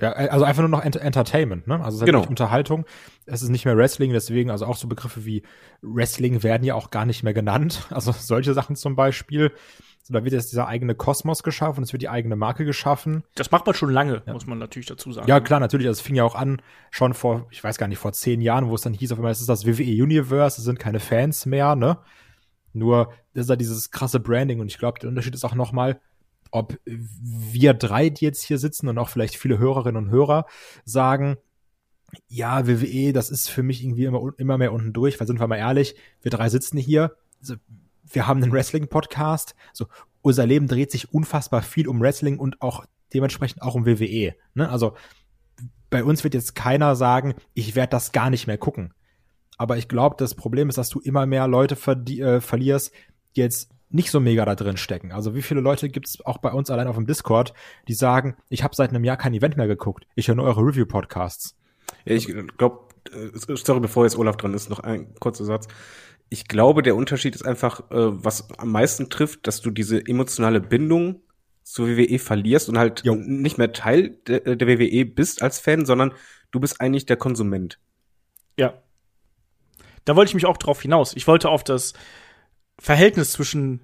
Ja, 0.01 0.12
also 0.12 0.44
einfach 0.44 0.62
nur 0.62 0.69
noch 0.69 0.84
Ent 0.84 0.95
Entertainment, 0.95 1.68
ne? 1.68 1.75
Also 1.75 1.98
es 1.98 2.01
ist 2.01 2.06
genau. 2.06 2.25
Unterhaltung. 2.25 2.86
Es 3.25 3.42
ist 3.42 3.50
nicht 3.50 3.66
mehr 3.66 3.78
Wrestling, 3.78 4.12
deswegen, 4.12 4.50
also 4.50 4.66
auch 4.66 4.75
so 4.75 4.88
Begriffe 4.88 5.25
wie 5.25 5.44
Wrestling 5.81 6.42
werden 6.42 6.63
ja 6.63 6.74
auch 6.75 6.90
gar 6.90 7.06
nicht 7.06 7.24
mehr 7.24 7.34
genannt. 7.34 7.88
Also 7.94 8.12
solche 8.12 8.54
Sachen 8.54 8.75
zum 8.75 8.95
Beispiel. 8.95 9.51
So, 10.01 10.13
da 10.13 10.24
wird 10.25 10.34
jetzt 10.34 10.51
dieser 10.51 10.68
eigene 10.68 10.95
Kosmos 10.95 11.44
geschaffen, 11.44 11.81
es 11.84 11.94
wird 11.94 12.01
die 12.01 12.10
eigene 12.10 12.36
Marke 12.36 12.66
geschaffen. 12.66 13.24
Das 13.36 13.51
macht 13.51 13.66
man 13.66 13.74
schon 13.74 13.90
lange, 13.90 14.22
ja. 14.25 14.34
muss 14.34 14.45
man 14.45 14.57
natürlich 14.57 14.88
dazu 14.88 15.13
sagen. 15.13 15.30
Ja, 15.30 15.40
klar, 15.40 15.62
natürlich. 15.62 15.88
Also 15.88 16.00
es 16.00 16.06
fing 16.06 16.16
ja 16.16 16.25
auch 16.25 16.36
an, 16.36 16.62
schon 16.92 17.13
vor, 17.13 17.48
ich 17.51 17.63
weiß 17.63 17.78
gar 17.78 17.88
nicht, 17.88 18.00
vor 18.00 18.12
zehn 18.12 18.42
Jahren, 18.42 18.68
wo 18.68 18.75
es 18.75 18.81
dann 18.81 18.94
hieß, 18.94 19.13
auf 19.13 19.19
einmal, 19.19 19.31
es 19.31 19.40
ist 19.40 19.48
das 19.48 19.66
WWE 19.66 20.04
Universe, 20.04 20.57
es 20.57 20.66
sind 20.66 20.78
keine 20.78 21.00
Fans 21.00 21.45
mehr, 21.45 21.75
ne? 21.75 22.00
Nur 22.74 23.13
ist 23.34 23.50
da 23.50 23.56
dieses 23.56 23.92
krasse 23.92 24.19
Branding 24.19 24.60
und 24.60 24.68
ich 24.68 24.78
glaube, 24.78 25.00
der 25.00 25.07
Unterschied 25.07 25.36
ist 25.36 25.45
auch 25.45 25.56
nochmal, 25.56 26.01
ob 26.54 26.80
wir 26.86 27.74
drei, 27.74 28.10
die 28.10 28.26
jetzt 28.26 28.44
hier 28.44 28.60
sitzen 28.60 28.88
und 28.88 29.00
auch 29.00 29.10
vielleicht 29.10 29.36
viele 29.36 29.58
Hörerinnen 29.58 30.06
und 30.06 30.12
Hörer 30.12 30.46
sagen, 30.86 31.38
ja, 32.28 32.68
WWE, 32.68 33.12
das 33.12 33.32
ist 33.32 33.50
für 33.50 33.64
mich 33.64 33.84
irgendwie 33.84 34.06
immer, 34.06 34.34
immer 34.38 34.60
mehr 34.60 34.72
unten 34.72 34.94
durch, 34.94 35.20
weil 35.20 35.26
sind 35.26 35.40
wir 35.40 35.48
mal 35.48 35.58
ehrlich, 35.58 35.96
wir 36.22 36.30
drei 36.30 36.50
sitzen 36.50 36.78
hier, 36.78 37.16
wir 38.04 38.28
haben 38.28 38.44
einen 38.44 38.52
Wrestling-Podcast, 38.52 39.56
so, 39.74 39.88
unser 40.22 40.46
Leben 40.46 40.68
dreht 40.68 40.92
sich 40.92 41.12
unfassbar 41.12 41.64
viel 41.64 41.88
um 41.88 42.00
Wrestling 42.00 42.38
und 42.38 42.62
auch 42.62 42.86
dementsprechend 43.16 43.64
auch 43.64 43.74
um 43.74 43.88
WWE. 43.88 44.36
Ne? 44.54 44.70
Also 44.70 44.96
bei 45.90 46.04
uns 46.04 46.24
wird 46.24 46.36
jetzt 46.36 46.54
keiner 46.54 46.96
sagen, 46.96 47.34
ich 47.56 47.74
werde 47.74 47.90
das 47.90 48.12
gar 48.12 48.30
nicht 48.30 48.46
mehr 48.46 48.60
gucken. 48.60 48.94
Aber 49.58 49.78
ich 49.78 49.88
glaube, 49.88 50.18
das 50.20 50.36
Problem 50.36 50.70
ist, 50.70 50.78
dass 50.78 50.90
du 50.90 51.00
immer 51.00 51.26
mehr 51.26 51.48
Leute 51.48 51.76
ver 51.76 51.98
äh, 52.07 52.42
verlierst, 52.42 52.92
die 53.36 53.42
jetzt 53.42 53.72
nicht 53.94 54.12
so 54.12 54.19
mega 54.19 54.44
da 54.44 54.56
drin 54.56 54.78
stecken. 54.78 55.12
Also 55.12 55.35
wie 55.35 55.42
viele 55.42 55.62
Leute 55.62 55.88
gibt 55.88 56.07
es 56.07 56.26
auch 56.26 56.40
bei 56.40 56.52
uns 56.52 56.69
allein 56.69 56.88
auf 56.88 56.95
dem 56.95 57.06
Discord, 57.06 57.54
die 57.88 57.94
sagen, 57.94 58.35
ich 58.50 58.64
habe 58.64 58.76
seit 58.76 58.90
einem 58.90 59.04
Jahr 59.04 59.18
kein 59.18 59.33
Event 59.33 59.56
mehr 59.56 59.68
geguckt. 59.68 60.06
Ich 60.16 60.28
höre 60.28 60.35
nur 60.35 60.45
eure 60.45 60.62
Review-Podcasts. 60.62 61.56
Ja, 62.06 62.16
ich 62.16 62.28
glaube, 62.57 62.88
äh, 63.12 63.30
sorry, 63.35 63.80
bevor 63.80 64.04
jetzt 64.04 64.18
Olaf 64.18 64.35
dran 64.38 64.54
ist, 64.54 64.69
noch 64.69 64.80
ein 64.80 65.14
kurzer 65.19 65.45
Satz. 65.45 65.68
Ich 66.30 66.47
glaube, 66.47 66.81
der 66.81 66.95
Unterschied 66.95 67.35
ist 67.35 67.45
einfach, 67.45 67.92
äh, 67.92 68.23
was 68.23 68.50
am 68.57 68.71
meisten 68.71 69.12
trifft, 69.12 69.45
dass 69.45 69.62
du 69.62 69.69
diese 69.69 70.06
emotionale 70.06 70.59
Bindung 70.59 71.21
zur 71.62 71.88
WWE 71.88 72.18
verlierst 72.18 72.69
und 72.69 72.78
halt 72.78 73.04
jo. 73.06 73.16
nicht 73.16 73.59
mehr 73.59 73.73
Teil 73.73 74.18
der, 74.28 74.56
der 74.56 74.68
WWE 74.68 75.06
bist 75.06 75.44
als 75.44 75.59
Fan, 75.59 75.85
sondern 75.85 76.14
du 76.52 76.59
bist 76.59 76.81
eigentlich 76.81 77.06
der 77.06 77.18
Konsument. 77.18 77.80
Ja. 78.57 78.81
Da 80.06 80.16
wollte 80.16 80.30
ich 80.30 80.35
mich 80.35 80.45
auch 80.45 80.57
drauf 80.57 80.81
hinaus. 80.81 81.16
Ich 81.16 81.28
wollte 81.28 81.50
auf 81.50 81.64
das 81.64 81.94
Verhältnis 82.80 83.31
zwischen 83.31 83.81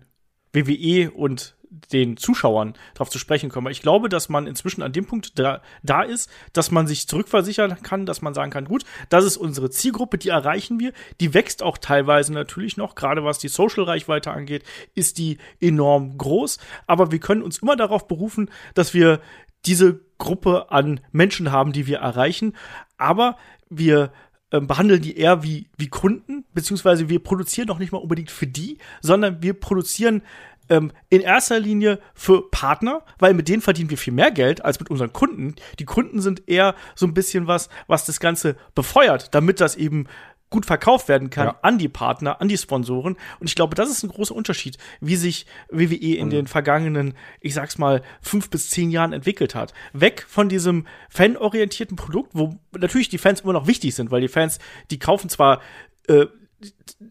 WWE 0.53 1.12
und 1.12 1.55
den 1.91 2.17
Zuschauern 2.17 2.74
darauf 2.96 3.10
zu 3.10 3.19
sprechen 3.19 3.50
kommen. 3.50 3.72
Ich 3.72 3.81
glaube, 3.81 4.10
dass 4.10 4.27
man 4.27 4.48
inzwischen 4.48 4.81
an 4.81 4.91
dem 4.91 5.05
Punkt 5.05 5.38
da, 5.38 5.62
da 5.84 6.01
ist, 6.01 6.29
dass 6.53 6.72
man 6.72 6.88
sich 6.88 7.08
zurückversichern 7.08 7.81
kann, 7.84 8.05
dass 8.05 8.22
man 8.22 8.34
sagen 8.34 8.51
kann, 8.51 8.65
gut, 8.65 8.86
das 9.10 9.24
ist 9.24 9.38
unsere 9.38 9.69
Zielgruppe, 9.69 10.17
die 10.17 10.29
erreichen 10.29 10.79
wir. 10.79 10.93
Die 11.19 11.34
wächst 11.34 11.62
auch 11.62 11.77
teilweise 11.77 12.34
natürlich 12.34 12.77
noch, 12.77 12.96
gerade 12.96 13.24
was 13.24 13.38
die 13.38 13.50
Social-Reichweite 13.50 14.31
angeht, 14.31 14.63
ist 14.96 15.19
die 15.19 15.38
enorm 15.62 16.17
groß. 16.17 16.58
Aber 16.88 17.12
wir 17.12 17.19
können 17.19 17.43
uns 17.43 17.60
immer 17.60 17.75
darauf 17.75 18.08
berufen, 18.08 18.50
dass 18.74 18.93
wir 18.93 19.22
diese 19.65 20.00
Gruppe 20.17 20.72
an 20.72 21.01
Menschen 21.12 21.51
haben, 21.51 21.72
die 21.72 21.86
wir 21.86 22.00
erreichen. 22.00 22.55
Aber 22.98 23.38
wir 23.69 24.12
ähm, 24.51 24.68
behandeln 24.68 25.01
die 25.01 25.18
eher 25.18 25.44
wie, 25.44 25.68
wie 25.77 25.88
Kunden, 25.88 26.46
beziehungsweise 26.53 27.10
wir 27.10 27.24
produzieren 27.24 27.68
doch 27.68 27.79
nicht 27.79 27.91
mal 27.91 28.00
unbedingt 28.00 28.32
für 28.32 28.48
die, 28.48 28.77
sondern 29.01 29.41
wir 29.41 29.53
produzieren 29.53 30.22
ähm, 30.70 30.91
in 31.10 31.22
erster 31.22 31.60
Linie 31.60 32.00
für 32.13 32.50
Partner, 32.50 33.03
weil 33.18 33.34
mit 33.34 33.48
denen 33.48 33.62
verdienen 33.62 33.89
wir 33.89 33.98
viel 33.98 34.13
mehr 34.13 34.32
Geld 34.32 34.63
als 34.63 34.79
mit 34.79 34.89
unseren 34.89 35.12
Kunden. 35.12 35.56
Die 35.79 35.86
Kunden 35.86 36.22
sind 36.22 36.48
eher 36.48 36.75
so 36.96 37.06
ein 37.06 37.13
bisschen 37.13 37.48
was, 37.48 37.70
was 37.88 38.06
das 38.06 38.20
Ganze 38.20 38.56
befeuert, 38.75 39.34
damit 39.34 39.60
das 39.60 39.75
eben 39.75 40.08
gut 40.50 40.65
verkauft 40.65 41.08
werden 41.08 41.29
kann 41.29 41.48
ja. 41.48 41.60
an 41.62 41.77
die 41.77 41.89
Partner, 41.89 42.41
an 42.41 42.48
die 42.48 42.58
Sponsoren. 42.58 43.18
Und 43.39 43.48
ich 43.48 43.56
glaube, 43.56 43.75
das 43.75 43.89
ist 43.89 44.03
ein 44.03 44.10
großer 44.10 44.36
Unterschied, 44.36 44.77
wie 45.00 45.15
sich 45.15 45.46
WWE 45.70 46.15
in 46.15 46.27
mhm. 46.27 46.32
den 46.32 46.48
vergangenen, 46.48 47.13
ich 47.39 47.53
sag's 47.53 47.77
mal, 47.77 48.01
fünf 48.22 48.50
bis 48.50 48.70
zehn 48.70 48.91
Jahren 48.91 49.13
entwickelt 49.13 49.56
hat. 49.56 49.74
Weg 49.94 50.25
von 50.27 50.50
diesem 50.50 50.88
fanorientierten 51.10 51.96
Produkt, 51.96 52.32
wo 52.34 52.56
natürlich 52.77 53.10
die 53.10 53.18
Fans 53.18 53.41
immer 53.41 53.53
noch 53.53 53.68
wichtig 53.68 53.96
sind, 53.96 54.12
weil 54.12 54.22
die 54.22 54.27
Fans, 54.27 54.60
die 54.89 55.00
kaufen 55.00 55.29
zwar 55.29 55.62
äh, 56.08 56.25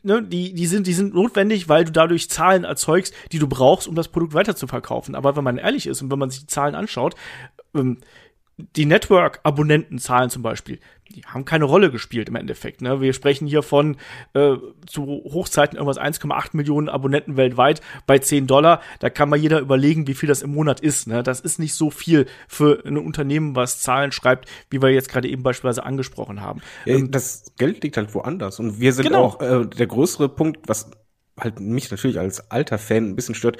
ne, 0.02 0.22
die, 0.22 0.54
die, 0.54 0.66
sind, 0.66 0.86
die 0.86 0.92
sind 0.92 1.14
notwendig, 1.14 1.68
weil 1.68 1.84
du 1.84 1.92
dadurch 1.92 2.28
Zahlen 2.28 2.64
erzeugst, 2.64 3.14
die 3.32 3.38
du 3.38 3.48
brauchst, 3.48 3.88
um 3.88 3.94
das 3.94 4.08
Produkt 4.08 4.34
weiter 4.34 4.56
zu 4.56 4.66
verkaufen. 4.66 5.14
Aber 5.14 5.36
wenn 5.36 5.44
man 5.44 5.58
ehrlich 5.58 5.86
ist 5.86 6.02
und 6.02 6.10
wenn 6.10 6.18
man 6.18 6.30
sich 6.30 6.40
die 6.40 6.46
Zahlen 6.46 6.74
anschaut, 6.74 7.14
ähm, 7.74 7.98
die 8.58 8.86
Network-Abonnentenzahlen 8.86 10.30
zum 10.30 10.42
Beispiel, 10.42 10.80
die 11.10 11.22
haben 11.22 11.44
keine 11.44 11.64
Rolle 11.64 11.90
gespielt 11.90 12.28
im 12.28 12.34
Endeffekt. 12.34 12.82
Ne? 12.82 13.00
Wir 13.00 13.12
sprechen 13.12 13.46
hier 13.46 13.62
von 13.62 13.96
äh, 14.34 14.56
zu 14.86 15.06
Hochzeiten 15.06 15.78
irgendwas 15.78 15.98
1,8 15.98 16.50
Millionen 16.52 16.88
Abonnenten 16.88 17.36
weltweit 17.36 17.80
bei 18.06 18.18
10 18.18 18.46
Dollar. 18.46 18.82
Da 18.98 19.10
kann 19.10 19.28
mal 19.28 19.36
jeder 19.36 19.60
überlegen, 19.60 20.06
wie 20.06 20.14
viel 20.14 20.28
das 20.28 20.42
im 20.42 20.52
Monat 20.52 20.80
ist. 20.80 21.06
Ne? 21.06 21.22
Das 21.22 21.40
ist 21.40 21.58
nicht 21.58 21.74
so 21.74 21.90
viel 21.90 22.26
für 22.48 22.84
ein 22.84 22.98
Unternehmen, 22.98 23.54
was 23.54 23.80
Zahlen 23.80 24.12
schreibt, 24.12 24.48
wie 24.70 24.82
wir 24.82 24.90
jetzt 24.90 25.08
gerade 25.08 25.28
eben 25.28 25.42
beispielsweise 25.42 25.84
angesprochen 25.84 26.40
haben. 26.40 26.60
Ja, 26.84 26.96
ähm, 26.96 27.10
das 27.10 27.44
Geld 27.56 27.82
liegt 27.84 27.96
halt 27.96 28.12
woanders. 28.14 28.58
Und 28.58 28.80
wir 28.80 28.92
sind 28.92 29.06
genau. 29.06 29.24
auch 29.24 29.40
äh, 29.40 29.66
der 29.66 29.86
größere 29.86 30.28
Punkt, 30.28 30.68
was 30.68 30.90
halt 31.38 31.60
mich 31.60 31.90
natürlich 31.90 32.18
als 32.18 32.50
alter 32.50 32.78
Fan 32.78 33.10
ein 33.10 33.16
bisschen 33.16 33.36
stört. 33.36 33.58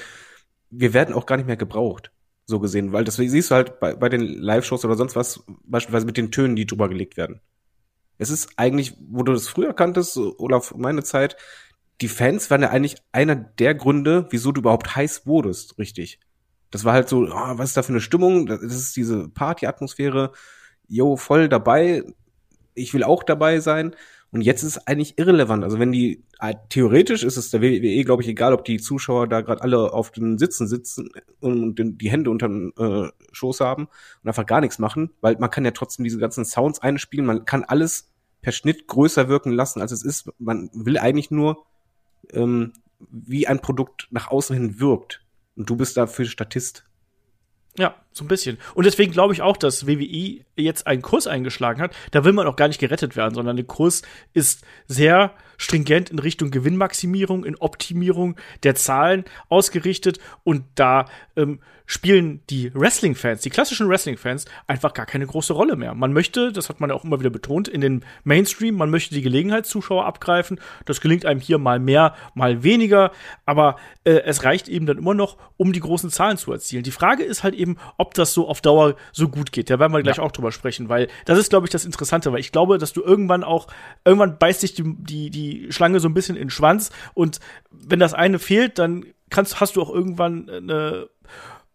Wir 0.70 0.92
werden 0.92 1.14
auch 1.14 1.24
gar 1.24 1.36
nicht 1.36 1.46
mehr 1.46 1.56
gebraucht 1.56 2.10
so 2.48 2.60
gesehen, 2.60 2.92
weil 2.92 3.04
das 3.04 3.16
siehst 3.16 3.50
du 3.50 3.54
halt 3.54 3.78
bei, 3.78 3.94
bei 3.94 4.08
den 4.08 4.22
Live-Shows 4.22 4.82
oder 4.86 4.96
sonst 4.96 5.14
was, 5.14 5.44
beispielsweise 5.64 6.06
mit 6.06 6.16
den 6.16 6.30
Tönen, 6.32 6.56
die 6.56 6.64
drüber 6.64 6.88
gelegt 6.88 7.18
werden. 7.18 7.42
Es 8.16 8.30
ist 8.30 8.48
eigentlich, 8.56 8.96
wo 9.10 9.22
du 9.22 9.34
das 9.34 9.48
früher 9.48 9.74
kanntest, 9.74 10.16
oder 10.16 10.62
meine 10.74 11.02
Zeit, 11.04 11.36
die 12.00 12.08
Fans 12.08 12.50
waren 12.50 12.62
ja 12.62 12.70
eigentlich 12.70 12.96
einer 13.12 13.36
der 13.36 13.74
Gründe, 13.74 14.28
wieso 14.30 14.50
du 14.50 14.62
überhaupt 14.62 14.96
heiß 14.96 15.26
wurdest, 15.26 15.78
richtig. 15.78 16.20
Das 16.70 16.86
war 16.86 16.94
halt 16.94 17.10
so, 17.10 17.26
oh, 17.26 17.58
was 17.58 17.70
ist 17.70 17.76
da 17.76 17.82
für 17.82 17.92
eine 17.92 18.00
Stimmung? 18.00 18.46
Das 18.46 18.62
ist 18.62 18.96
diese 18.96 19.28
Party-Atmosphäre. 19.28 20.32
Jo, 20.88 21.16
voll 21.16 21.50
dabei. 21.50 22.02
Ich 22.74 22.94
will 22.94 23.04
auch 23.04 23.24
dabei 23.24 23.60
sein. 23.60 23.94
Und 24.30 24.42
jetzt 24.42 24.62
ist 24.62 24.76
es 24.76 24.86
eigentlich 24.86 25.18
irrelevant. 25.18 25.64
Also 25.64 25.78
wenn 25.78 25.90
die, 25.90 26.22
äh, 26.38 26.54
theoretisch 26.68 27.24
ist 27.24 27.38
es 27.38 27.50
der 27.50 27.62
WWE, 27.62 28.04
glaube 28.04 28.22
ich, 28.22 28.28
egal, 28.28 28.52
ob 28.52 28.64
die 28.64 28.78
Zuschauer 28.78 29.26
da 29.26 29.40
gerade 29.40 29.62
alle 29.62 29.92
auf 29.92 30.10
den 30.10 30.36
Sitzen 30.36 30.68
sitzen 30.68 31.08
und 31.40 31.76
die 31.78 32.10
Hände 32.10 32.30
unter 32.30 32.46
dem 32.46 32.72
äh, 32.78 33.08
Schoß 33.32 33.60
haben 33.60 33.88
und 34.22 34.28
einfach 34.28 34.44
gar 34.44 34.60
nichts 34.60 34.78
machen, 34.78 35.10
weil 35.22 35.36
man 35.38 35.50
kann 35.50 35.64
ja 35.64 35.70
trotzdem 35.70 36.04
diese 36.04 36.18
ganzen 36.18 36.44
Sounds 36.44 36.80
einspielen, 36.80 37.24
man 37.24 37.46
kann 37.46 37.64
alles 37.64 38.12
per 38.42 38.52
Schnitt 38.52 38.86
größer 38.86 39.28
wirken 39.28 39.50
lassen, 39.50 39.80
als 39.80 39.92
es 39.92 40.04
ist. 40.04 40.30
Man 40.38 40.70
will 40.74 40.98
eigentlich 40.98 41.30
nur, 41.30 41.64
ähm, 42.32 42.72
wie 43.10 43.46
ein 43.46 43.60
Produkt 43.60 44.08
nach 44.10 44.30
außen 44.30 44.54
hin 44.54 44.80
wirkt. 44.80 45.24
Und 45.56 45.70
du 45.70 45.76
bist 45.76 45.96
dafür 45.96 46.26
Statist. 46.26 46.84
Ja, 47.78 47.94
so 48.12 48.24
ein 48.24 48.28
bisschen. 48.28 48.58
Und 48.74 48.84
deswegen 48.84 49.12
glaube 49.12 49.32
ich 49.32 49.42
auch, 49.42 49.56
dass 49.56 49.86
WWE 49.86 50.40
jetzt 50.56 50.86
einen 50.86 51.02
Kurs 51.02 51.26
eingeschlagen 51.26 51.80
hat. 51.80 51.94
Da 52.10 52.24
will 52.24 52.32
man 52.32 52.46
auch 52.46 52.56
gar 52.56 52.68
nicht 52.68 52.80
gerettet 52.80 53.16
werden, 53.16 53.34
sondern 53.34 53.56
der 53.56 53.66
Kurs 53.66 54.02
ist 54.34 54.64
sehr 54.86 55.32
stringent 55.56 56.10
in 56.10 56.18
Richtung 56.18 56.50
Gewinnmaximierung, 56.50 57.44
in 57.44 57.56
Optimierung 57.56 58.36
der 58.62 58.74
Zahlen 58.74 59.24
ausgerichtet. 59.48 60.18
Und 60.44 60.64
da 60.74 61.06
ähm, 61.36 61.60
spielen 61.88 62.42
die 62.50 62.70
Wrestling-Fans, 62.74 63.40
die 63.40 63.50
klassischen 63.50 63.88
Wrestling-Fans, 63.88 64.44
einfach 64.66 64.92
gar 64.92 65.06
keine 65.06 65.26
große 65.26 65.54
Rolle 65.54 65.74
mehr. 65.74 65.94
Man 65.94 66.12
möchte, 66.12 66.52
das 66.52 66.68
hat 66.68 66.80
man 66.80 66.90
ja 66.90 66.96
auch 66.96 67.02
immer 67.02 67.18
wieder 67.18 67.30
betont, 67.30 67.66
in 67.66 67.80
den 67.80 68.04
Mainstream, 68.24 68.76
man 68.76 68.90
möchte 68.90 69.14
die 69.14 69.22
Gelegenheitszuschauer 69.22 70.04
abgreifen. 70.04 70.60
Das 70.84 71.00
gelingt 71.00 71.24
einem 71.24 71.40
hier 71.40 71.56
mal 71.56 71.80
mehr, 71.80 72.14
mal 72.34 72.62
weniger. 72.62 73.10
Aber 73.46 73.76
äh, 74.04 74.20
es 74.20 74.44
reicht 74.44 74.68
eben 74.68 74.84
dann 74.84 74.98
immer 74.98 75.14
noch, 75.14 75.38
um 75.56 75.72
die 75.72 75.80
großen 75.80 76.10
Zahlen 76.10 76.36
zu 76.36 76.52
erzielen. 76.52 76.82
Die 76.82 76.90
Frage 76.90 77.24
ist 77.24 77.42
halt 77.42 77.54
eben, 77.54 77.78
ob 77.98 78.14
das 78.14 78.32
so 78.32 78.48
auf 78.48 78.62
Dauer 78.62 78.94
so 79.12 79.28
gut 79.28 79.52
geht. 79.52 79.68
Da 79.68 79.78
werden 79.78 79.92
wir 79.92 80.02
gleich 80.02 80.16
ja. 80.16 80.22
auch 80.22 80.32
drüber 80.32 80.52
sprechen, 80.52 80.88
weil 80.88 81.08
das 81.26 81.38
ist, 81.38 81.50
glaube 81.50 81.66
ich, 81.66 81.70
das 81.70 81.84
Interessante, 81.84 82.32
weil 82.32 82.40
ich 82.40 82.52
glaube, 82.52 82.78
dass 82.78 82.92
du 82.92 83.02
irgendwann 83.02 83.44
auch, 83.44 83.66
irgendwann 84.04 84.38
beißt 84.38 84.60
sich 84.60 84.74
die, 84.74 84.94
die, 84.96 85.30
die 85.30 85.70
Schlange 85.70 86.00
so 86.00 86.08
ein 86.08 86.14
bisschen 86.14 86.36
in 86.36 86.44
den 86.44 86.50
Schwanz 86.50 86.90
und 87.12 87.40
wenn 87.70 87.98
das 87.98 88.14
eine 88.14 88.38
fehlt, 88.38 88.78
dann 88.78 89.04
kannst, 89.30 89.60
hast 89.60 89.76
du 89.76 89.82
auch 89.82 89.90
irgendwann 89.90 90.48
eine 90.48 91.08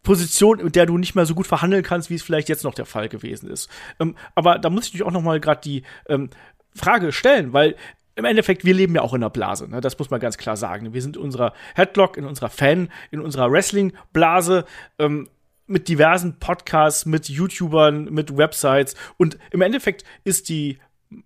Position, 0.02 0.64
mit 0.64 0.76
der 0.76 0.86
du 0.86 0.98
nicht 0.98 1.16
mehr 1.16 1.26
so 1.26 1.36
gut 1.36 1.48
verhandeln 1.48 1.84
kannst, 1.84 2.10
wie 2.10 2.16
es 2.16 2.24
vielleicht 2.24 2.50
jetzt 2.50 2.64
noch 2.64 2.74
der 2.74 2.86
Fall 2.86 3.10
gewesen 3.10 3.50
ist. 3.50 3.70
Ähm, 4.00 4.16
aber 4.36 4.60
da 4.60 4.70
muss 4.70 4.86
ich 4.86 4.92
dich 4.92 5.04
auch 5.04 5.12
noch 5.12 5.22
mal 5.22 5.40
gerade 5.40 5.62
die 5.62 5.84
ähm, 6.08 6.30
Frage 6.76 7.12
stellen, 7.12 7.54
weil 7.54 7.76
im 8.16 8.26
Endeffekt, 8.26 8.64
wir 8.64 8.74
leben 8.74 8.96
ja 8.96 9.02
auch 9.02 9.14
in 9.14 9.24
einer 9.24 9.30
Blase, 9.30 9.68
ne? 9.68 9.82
das 9.82 9.98
muss 9.98 10.12
man 10.12 10.20
ganz 10.20 10.38
klar 10.38 10.56
sagen. 10.56 10.94
Wir 10.94 11.02
sind 11.02 11.18
in 11.18 11.24
unserer 11.24 11.54
Headlock, 11.74 12.18
in 12.18 12.26
unserer 12.26 12.50
Fan, 12.50 12.90
in 13.10 13.22
unserer 13.22 13.52
Wrestling-Blase, 13.52 14.66
ähm, 15.00 15.30
mit 15.68 15.88
diversen 15.88 16.40
Podcasts, 16.40 17.06
mit 17.06 17.30
YouTubern, 17.30 18.06
mit 18.06 18.36
Websites 18.36 18.96
und 19.18 19.38
im 19.52 19.62
Endeffekt 19.62 20.04
ist 20.24 20.50
die 20.50 20.80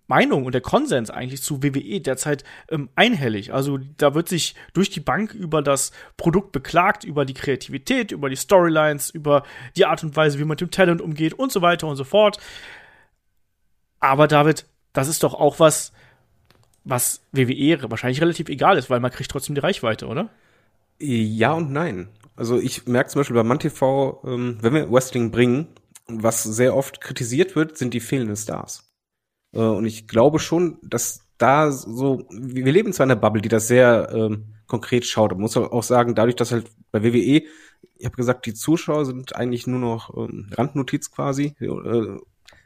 Meinung 0.06 0.44
und 0.44 0.52
der 0.52 0.60
Konsens 0.60 1.10
eigentlich 1.10 1.42
zu 1.42 1.62
WWE 1.62 2.00
derzeit 2.00 2.44
ähm, 2.70 2.88
einhellig. 2.94 3.52
Also 3.52 3.78
da 3.96 4.14
wird 4.14 4.28
sich 4.28 4.54
durch 4.72 4.90
die 4.90 5.00
Bank 5.00 5.34
über 5.34 5.62
das 5.62 5.92
Produkt 6.16 6.52
beklagt, 6.52 7.04
über 7.04 7.24
die 7.24 7.34
Kreativität, 7.34 8.12
über 8.12 8.28
die 8.28 8.36
Storylines, 8.36 9.10
über 9.10 9.44
die 9.76 9.86
Art 9.86 10.02
und 10.02 10.16
Weise, 10.16 10.38
wie 10.38 10.42
man 10.42 10.50
mit 10.50 10.60
dem 10.60 10.70
Talent 10.70 11.00
umgeht 11.00 11.34
und 11.34 11.52
so 11.52 11.62
weiter 11.62 11.86
und 11.86 11.96
so 11.96 12.04
fort. 12.04 12.38
Aber 14.00 14.28
David, 14.28 14.66
das 14.92 15.08
ist 15.08 15.22
doch 15.22 15.34
auch 15.34 15.58
was, 15.58 15.92
was 16.84 17.22
WWE 17.32 17.78
wahrscheinlich 17.90 18.20
relativ 18.20 18.48
egal 18.48 18.78
ist, 18.78 18.90
weil 18.90 19.00
man 19.00 19.10
kriegt 19.10 19.30
trotzdem 19.30 19.54
die 19.54 19.60
Reichweite, 19.60 20.06
oder? 20.06 20.30
Ja 20.98 21.52
und 21.52 21.70
nein. 21.72 22.08
Also 22.38 22.56
ich 22.56 22.86
merke 22.86 23.10
zum 23.10 23.20
Beispiel 23.20 23.34
bei 23.34 23.42
ManTV, 23.42 24.22
ähm, 24.24 24.58
wenn 24.60 24.72
wir 24.72 24.90
Wrestling 24.92 25.32
bringen, 25.32 25.66
was 26.06 26.44
sehr 26.44 26.76
oft 26.76 27.00
kritisiert 27.00 27.56
wird, 27.56 27.76
sind 27.76 27.94
die 27.94 28.00
fehlenden 28.00 28.36
Stars. 28.36 28.94
Äh, 29.52 29.58
und 29.58 29.84
ich 29.86 30.06
glaube 30.06 30.38
schon, 30.38 30.78
dass 30.82 31.26
da 31.36 31.72
so, 31.72 32.24
wir 32.30 32.72
leben 32.72 32.92
zwar 32.92 33.04
in 33.04 33.10
einer 33.10 33.20
Bubble, 33.20 33.42
die 33.42 33.48
das 33.48 33.66
sehr 33.66 34.10
ähm, 34.12 34.54
konkret 34.68 35.04
schaut. 35.04 35.32
Man 35.32 35.40
muss 35.40 35.56
auch 35.56 35.82
sagen, 35.82 36.14
dadurch, 36.14 36.36
dass 36.36 36.52
halt 36.52 36.70
bei 36.92 37.02
WWE, 37.02 37.42
ich 37.96 38.04
habe 38.04 38.16
gesagt, 38.16 38.46
die 38.46 38.54
Zuschauer 38.54 39.04
sind 39.04 39.34
eigentlich 39.34 39.66
nur 39.66 39.80
noch 39.80 40.16
ähm, 40.16 40.48
Randnotiz 40.52 41.10
quasi. 41.10 41.56
Äh, 41.58 42.18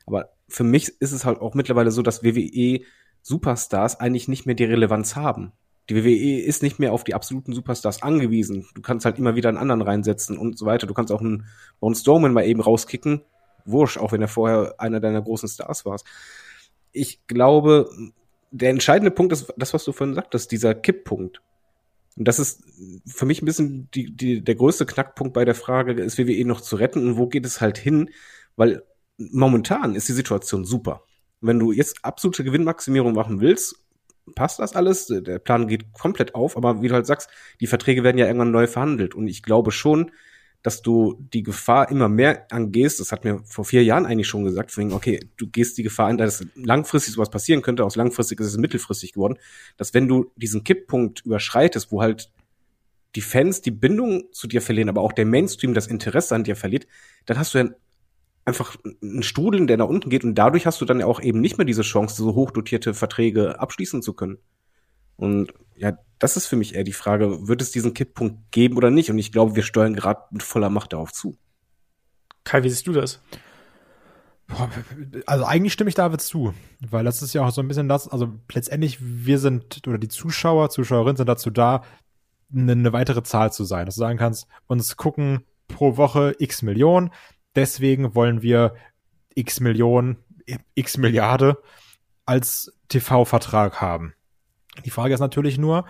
aber 0.07 0.33
für 0.49 0.65
mich 0.65 1.01
ist 1.01 1.13
es 1.13 1.25
halt 1.25 1.41
auch 1.41 1.55
mittlerweile 1.55 1.91
so, 1.91 2.03
dass 2.03 2.23
WWE 2.23 2.81
Superstars 3.23 4.01
eigentlich 4.01 4.29
nicht 4.29 4.45
mehr 4.45 4.55
die 4.55 4.65
Relevanz 4.65 5.17
haben. 5.17 5.53
Die 5.93 6.05
WWE 6.05 6.41
ist 6.41 6.63
nicht 6.63 6.79
mehr 6.79 6.93
auf 6.93 7.05
die 7.05 7.15
absoluten 7.15 7.53
Superstars 7.53 8.03
angewiesen. 8.03 8.67
Du 8.75 8.81
kannst 8.81 9.05
halt 9.05 9.19
immer 9.19 9.37
wieder 9.37 9.51
einen 9.51 9.59
anderen 9.59 9.83
reinsetzen 9.83 10.39
und 10.39 10.57
so 10.57 10.65
weiter. 10.65 10.87
Du 10.87 10.95
kannst 10.95 11.13
auch 11.13 11.21
einen 11.21 11.47
Braun 11.81 11.95
Strowman 11.95 12.33
mal 12.33 12.47
eben 12.47 12.61
rauskicken. 12.61 13.23
Wurscht, 13.65 13.99
auch 13.99 14.13
wenn 14.13 14.23
er 14.23 14.29
vorher 14.29 14.75
einer 14.79 15.01
deiner 15.01 15.23
großen 15.23 15.49
Stars 15.49 15.85
war 15.85 15.99
ich 16.93 17.27
glaube, 17.27 17.91
der 18.51 18.71
entscheidende 18.71 19.11
Punkt 19.11 19.33
ist 19.33 19.53
das, 19.57 19.75
was 19.75 19.85
du 19.85 19.93
vorhin 19.93 20.15
sagtest, 20.15 20.53
dieser 20.53 20.75
Kipppunkt. 20.75 21.41
Und 22.17 22.29
das 22.29 22.39
ist 22.39 22.63
für 23.07 23.25
mich 23.25 23.41
ein 23.41 23.47
bisschen 23.47 23.89
die, 23.95 24.15
die, 24.15 24.45
der 24.45 24.55
größte 24.55 24.85
Knackpunkt 24.85 25.33
bei 25.33 25.47
der 25.47 25.55
Frage, 25.55 25.93
ist 25.95 26.19
WWE 26.19 26.45
noch 26.45 26.61
zu 26.61 26.77
retten 26.77 27.07
und 27.07 27.17
wo 27.17 27.27
geht 27.27 27.47
es 27.47 27.63
halt 27.63 27.79
hin? 27.79 28.11
Weil 28.57 28.83
momentan 29.17 29.95
ist 29.95 30.09
die 30.09 30.13
Situation 30.13 30.67
super. 30.67 31.05
Wenn 31.41 31.59
du 31.59 31.73
jetzt 31.73 32.05
absolute 32.05 32.45
Gewinnmaximierung 32.45 33.15
machen 33.15 33.41
willst, 33.41 33.82
passt 34.35 34.59
das 34.59 34.75
alles. 34.75 35.07
Der 35.07 35.39
Plan 35.39 35.69
geht 35.69 35.93
komplett 35.93 36.35
auf, 36.35 36.57
aber 36.57 36.83
wie 36.83 36.89
du 36.89 36.95
halt 36.95 37.07
sagst, 37.07 37.29
die 37.61 37.67
Verträge 37.67 38.05
werden 38.05 38.19
ja 38.19 38.27
irgendwann 38.27 38.51
neu 38.51 38.67
verhandelt. 38.67 39.15
Und 39.15 39.29
ich 39.29 39.43
glaube 39.43 39.73
schon, 39.73 40.11
dass 40.63 40.81
du 40.81 41.17
die 41.33 41.43
Gefahr 41.43 41.91
immer 41.91 42.09
mehr 42.09 42.47
angehst. 42.53 43.01
Das 43.01 43.11
hat 43.11 43.25
mir 43.25 43.41
vor 43.45 43.65
vier 43.65 43.83
Jahren 43.83 44.07
eigentlich 44.07 44.29
schon 44.29 44.45
gesagt. 44.45 44.77
Wegen, 44.77 44.93
okay, 44.93 45.21
du 45.37 45.49
gehst 45.49 45.77
die 45.77 45.83
Gefahr 45.83 46.09
an, 46.09 46.19
dass 46.19 46.47
langfristig 46.55 47.15
sowas 47.15 47.31
passieren 47.31 47.63
könnte. 47.63 47.85
Aus 47.85 47.97
langfristig 47.97 48.39
ist 48.41 48.47
es 48.47 48.59
mittelfristig 48.59 49.13
geworden. 49.13 49.39
Dass 49.77 49.93
wenn 49.93 50.07
du 50.07 50.31
diesen 50.37 50.63
Kipppunkt 50.63 51.27
überschreitest, 51.27 51.91
wo 51.91 52.01
halt 52.01 52.31
die 53.17 53.21
Fans 53.21 53.61
die 53.61 53.73
Bindung 53.73 54.33
zu 54.33 54.47
dir 54.47 54.63
verlieren, 54.63 54.89
aber 54.89 55.03
auch 55.03 55.13
der 55.13 55.27
Mainstream 55.27 55.75
das 55.75 55.89
Interesse 55.89 56.35
an 56.35 56.45
dir 56.45 56.57
verliert, 56.57 56.87
dann 57.27 57.39
hast 57.39 57.55
du 57.55 57.59
ja 57.59 57.69
einfach 58.45 58.77
einen 59.03 59.23
Strudeln, 59.23 59.67
der 59.67 59.77
nach 59.77 59.87
unten 59.87 60.11
geht 60.11 60.25
und 60.25 60.35
dadurch 60.35 60.67
hast 60.67 60.81
du 60.81 60.85
dann 60.85 61.01
ja 61.01 61.07
auch 61.07 61.21
eben 61.21 61.41
nicht 61.41 61.59
mehr 61.59 61.65
diese 61.65 61.83
Chance, 61.83 62.17
so 62.17 62.35
hochdotierte 62.35 62.95
Verträge 62.95 63.61
abschließen 63.61 64.03
zu 64.03 64.15
können. 64.15 64.39
Und 65.17 65.53
ja, 65.77 65.93
das 66.19 66.37
ist 66.37 66.47
für 66.47 66.57
mich 66.57 66.75
eher 66.75 66.85
die 66.85 66.93
Frage, 66.93 67.47
wird 67.47 67.63
es 67.63 67.71
diesen 67.71 67.95
Kipppunkt 67.95 68.51
geben 68.51 68.77
oder 68.77 68.91
nicht? 68.91 69.11
Und 69.11 69.19
ich 69.19 69.31
glaube, 69.31 69.55
wir 69.55 69.63
steuern 69.63 69.95
gerade 69.95 70.23
mit 70.31 70.43
voller 70.43 70.71
Macht 70.71 70.93
darauf 70.93 71.13
zu. 71.13 71.37
Kai, 72.45 72.65
wie 72.65 72.71
siehst 72.71 72.87
du 72.87 72.93
das? 72.93 73.21
Also 75.25 75.45
eigentlich 75.45 75.73
stimme 75.73 75.89
ich 75.89 75.95
David 75.95 76.21
zu, 76.21 76.53
weil 76.91 77.05
das 77.05 77.23
ist 77.23 77.33
ja 77.33 77.47
auch 77.47 77.53
so 77.53 77.63
ein 77.63 77.69
bisschen 77.69 77.89
das, 77.89 78.09
also 78.09 78.33
letztendlich 78.53 78.99
wir 79.01 79.39
sind, 79.39 79.87
oder 79.87 79.99
die 79.99 80.09
Zuschauer, 80.09 80.69
Zuschauerinnen 80.71 81.17
sind 81.17 81.29
dazu 81.29 81.51
da, 81.51 81.83
eine, 82.53 82.73
eine 82.73 82.93
weitere 82.93 83.23
Zahl 83.23 83.53
zu 83.53 83.65
sein. 83.65 83.87
Dass 83.87 83.95
du 83.95 84.01
sagen 84.01 84.19
kannst, 84.19 84.47
uns 84.67 84.97
gucken 84.97 85.45
pro 85.69 85.97
Woche 85.97 86.35
x 86.39 86.63
Millionen, 86.63 87.11
deswegen 87.55 88.15
wollen 88.15 88.43
wir 88.43 88.75
x 89.35 89.61
Millionen, 89.61 90.19
x 90.75 90.97
Milliarde 90.97 91.59
als 92.27 92.73
TV-Vertrag 92.89 93.81
haben. 93.81 94.15
Die 94.85 94.91
Frage 94.91 95.15
ist 95.15 95.21
natürlich 95.21 95.59
nur, 95.59 95.85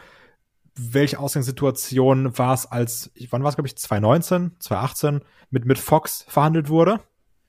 welche 0.74 1.18
Ausgangssituation 1.18 2.36
war 2.38 2.54
es 2.54 2.66
als, 2.66 3.12
wann 3.30 3.42
war 3.42 3.50
es, 3.50 3.56
glaube 3.56 3.68
ich, 3.68 3.76
2019, 3.76 4.52
2018 4.58 5.20
mit, 5.50 5.66
mit 5.66 5.78
Fox 5.78 6.24
verhandelt 6.28 6.68
wurde? 6.68 7.00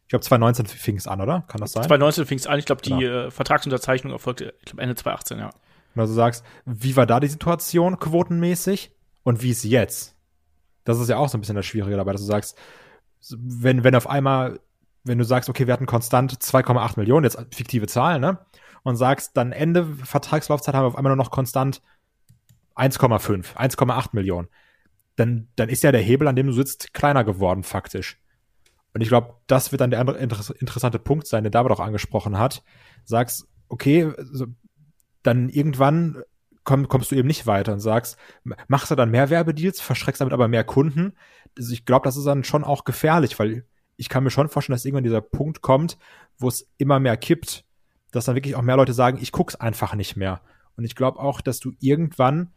Ich 0.03 0.09
glaube, 0.09 0.25
2019 0.25 0.65
fing 0.65 0.97
es 0.97 1.07
an, 1.07 1.21
oder? 1.21 1.43
Kann 1.47 1.61
das 1.61 1.71
sein? 1.71 1.83
2019 1.83 2.25
fing 2.25 2.37
es 2.37 2.47
an. 2.47 2.59
Ich 2.59 2.65
glaube, 2.65 2.81
die 2.81 2.89
genau. 2.89 3.27
äh, 3.27 3.31
Vertragsunterzeichnung 3.31 4.11
erfolgte, 4.11 4.53
ich 4.59 4.65
glaube, 4.65 4.81
Ende 4.81 4.95
2018, 4.95 5.39
ja. 5.39 5.49
Und 5.95 6.01
also 6.01 6.13
sagst, 6.13 6.43
wie 6.65 6.95
war 6.95 7.05
da 7.05 7.19
die 7.19 7.27
Situation 7.27 7.99
quotenmäßig 7.99 8.91
und 9.23 9.41
wie 9.41 9.51
ist 9.51 9.63
jetzt? 9.63 10.15
Das 10.83 10.99
ist 10.99 11.07
ja 11.07 11.17
auch 11.17 11.29
so 11.29 11.37
ein 11.37 11.41
bisschen 11.41 11.55
das 11.55 11.65
Schwierige 11.65 11.95
dabei, 11.95 12.11
dass 12.11 12.21
du 12.21 12.27
sagst, 12.27 12.57
wenn, 13.39 13.83
wenn 13.83 13.95
auf 13.95 14.09
einmal, 14.09 14.59
wenn 15.03 15.17
du 15.17 15.25
sagst, 15.25 15.49
okay, 15.49 15.67
wir 15.67 15.73
hatten 15.73 15.85
konstant 15.85 16.33
2,8 16.33 16.97
Millionen, 16.97 17.23
jetzt 17.23 17.37
fiktive 17.51 17.87
Zahlen, 17.87 18.21
ne? 18.21 18.39
Und 18.83 18.97
sagst, 18.97 19.37
dann 19.37 19.53
Ende 19.53 19.85
Vertragslaufzeit 19.85 20.75
haben 20.75 20.83
wir 20.83 20.87
auf 20.87 20.97
einmal 20.97 21.11
nur 21.15 21.23
noch 21.23 21.31
konstant 21.31 21.81
1,5, 22.75 23.55
1,8 23.55 24.09
Millionen. 24.11 24.49
Dann, 25.15 25.47
dann 25.55 25.69
ist 25.69 25.83
ja 25.83 25.91
der 25.91 26.01
Hebel, 26.01 26.27
an 26.27 26.35
dem 26.35 26.47
du 26.47 26.53
sitzt, 26.53 26.93
kleiner 26.93 27.23
geworden, 27.23 27.63
faktisch. 27.63 28.19
Und 28.93 29.01
ich 29.01 29.07
glaube, 29.07 29.35
das 29.47 29.71
wird 29.71 29.81
dann 29.81 29.91
der 29.91 29.99
andere 29.99 30.17
interessante 30.17 30.99
Punkt 30.99 31.27
sein, 31.27 31.43
der 31.43 31.51
David 31.51 31.71
auch 31.71 31.79
angesprochen 31.79 32.37
hat. 32.37 32.63
Sagst, 33.05 33.47
okay, 33.69 34.11
dann 35.23 35.49
irgendwann 35.49 36.23
komm, 36.63 36.87
kommst 36.87 37.11
du 37.11 37.15
eben 37.15 37.27
nicht 37.27 37.47
weiter 37.47 37.73
und 37.73 37.79
sagst, 37.79 38.17
machst 38.67 38.91
du 38.91 38.95
dann 38.95 39.11
mehr 39.11 39.29
Werbedeals, 39.29 39.81
verschreckst 39.81 40.21
damit 40.21 40.33
aber 40.33 40.47
mehr 40.47 40.63
Kunden. 40.63 41.13
Also 41.57 41.73
ich 41.73 41.85
glaube, 41.85 42.05
das 42.05 42.17
ist 42.17 42.25
dann 42.25 42.43
schon 42.43 42.63
auch 42.63 42.83
gefährlich, 42.83 43.37
weil 43.39 43.65
ich 43.95 44.09
kann 44.09 44.23
mir 44.23 44.31
schon 44.31 44.49
vorstellen, 44.49 44.75
dass 44.75 44.85
irgendwann 44.85 45.03
dieser 45.03 45.21
Punkt 45.21 45.61
kommt, 45.61 45.97
wo 46.37 46.47
es 46.47 46.67
immer 46.77 46.99
mehr 46.99 47.17
kippt, 47.17 47.65
dass 48.11 48.25
dann 48.25 48.35
wirklich 48.35 48.55
auch 48.55 48.61
mehr 48.61 48.77
Leute 48.77 48.93
sagen, 48.93 49.19
ich 49.21 49.31
guck's 49.31 49.55
einfach 49.55 49.95
nicht 49.95 50.15
mehr. 50.15 50.41
Und 50.75 50.83
ich 50.83 50.95
glaube 50.95 51.19
auch, 51.19 51.41
dass 51.41 51.59
du 51.59 51.73
irgendwann 51.79 52.51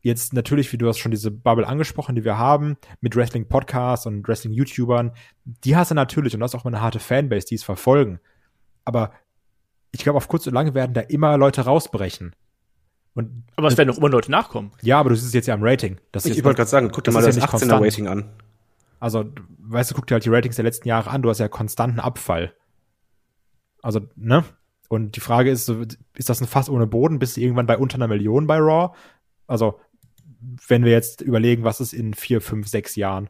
jetzt 0.00 0.32
natürlich, 0.32 0.72
wie 0.72 0.78
du 0.78 0.88
hast 0.88 0.98
schon 0.98 1.12
diese 1.12 1.30
Bubble 1.30 1.66
angesprochen, 1.66 2.16
die 2.16 2.24
wir 2.24 2.36
haben, 2.36 2.76
mit 3.00 3.14
Wrestling-Podcasts 3.14 4.06
und 4.06 4.26
Wrestling-YouTubern, 4.26 5.12
die 5.44 5.76
hast 5.76 5.92
du 5.92 5.94
natürlich 5.94 6.34
und 6.34 6.40
das 6.40 6.52
ist 6.52 6.60
auch 6.60 6.64
eine 6.64 6.80
harte 6.80 6.98
Fanbase, 6.98 7.46
die 7.46 7.54
es 7.54 7.62
verfolgen. 7.62 8.18
Aber 8.84 9.12
ich 9.92 10.02
glaube, 10.02 10.16
auf 10.16 10.28
kurz 10.28 10.46
und 10.46 10.54
lang 10.54 10.74
werden 10.74 10.94
da 10.94 11.02
immer 11.02 11.36
Leute 11.38 11.62
rausbrechen. 11.62 12.34
Und 13.14 13.44
aber 13.56 13.68
es 13.68 13.76
werden 13.76 13.88
doch 13.88 13.98
immer 13.98 14.08
Leute 14.08 14.30
nachkommen. 14.30 14.72
Ja, 14.80 14.98
aber 14.98 15.10
du 15.10 15.16
siehst 15.16 15.34
jetzt 15.34 15.46
ja 15.46 15.54
am 15.54 15.62
Rating. 15.62 15.98
Das 16.12 16.24
ich 16.24 16.42
wollte 16.44 16.56
gerade 16.56 16.70
sagen, 16.70 16.90
guck 16.90 17.04
dir 17.04 17.12
mal 17.12 17.22
das, 17.22 17.36
das 17.36 17.44
18er 17.44 17.84
Rating 17.84 18.08
an. 18.08 18.30
Also, 19.00 19.30
weißt 19.58 19.90
du, 19.90 19.94
guck 19.94 20.06
dir 20.06 20.14
halt 20.14 20.24
die 20.24 20.30
Ratings 20.30 20.56
der 20.56 20.64
letzten 20.64 20.88
Jahre 20.88 21.10
an, 21.10 21.22
du 21.22 21.28
hast 21.28 21.38
ja 21.38 21.48
konstanten 21.48 22.00
Abfall. 22.00 22.54
Also, 23.82 24.00
ne? 24.14 24.44
Und 24.88 25.16
die 25.16 25.20
Frage 25.20 25.50
ist, 25.50 25.68
ist 26.14 26.28
das 26.28 26.40
ein 26.40 26.46
Fass 26.46 26.70
ohne 26.70 26.86
Boden? 26.86 27.18
Bist 27.18 27.36
du 27.36 27.40
irgendwann 27.40 27.66
bei 27.66 27.76
unter 27.76 27.96
einer 27.96 28.08
Million 28.08 28.46
bei 28.46 28.58
Raw? 28.58 28.94
Also, 29.46 29.80
wenn 30.68 30.84
wir 30.84 30.92
jetzt 30.92 31.20
überlegen, 31.20 31.64
was 31.64 31.80
ist 31.80 31.92
in 31.92 32.14
vier, 32.14 32.40
fünf, 32.40 32.68
sechs 32.68 32.96
Jahren? 32.96 33.28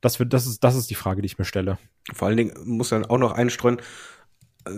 Das, 0.00 0.18
wird, 0.18 0.32
das, 0.32 0.46
ist, 0.46 0.62
das 0.62 0.76
ist 0.76 0.90
die 0.90 0.94
Frage, 0.94 1.22
die 1.22 1.26
ich 1.26 1.38
mir 1.38 1.44
stelle. 1.44 1.78
Vor 2.12 2.28
allen 2.28 2.36
Dingen 2.36 2.52
muss 2.64 2.90
dann 2.90 3.04
auch 3.04 3.18
noch 3.18 3.32
einstreuen, 3.32 3.80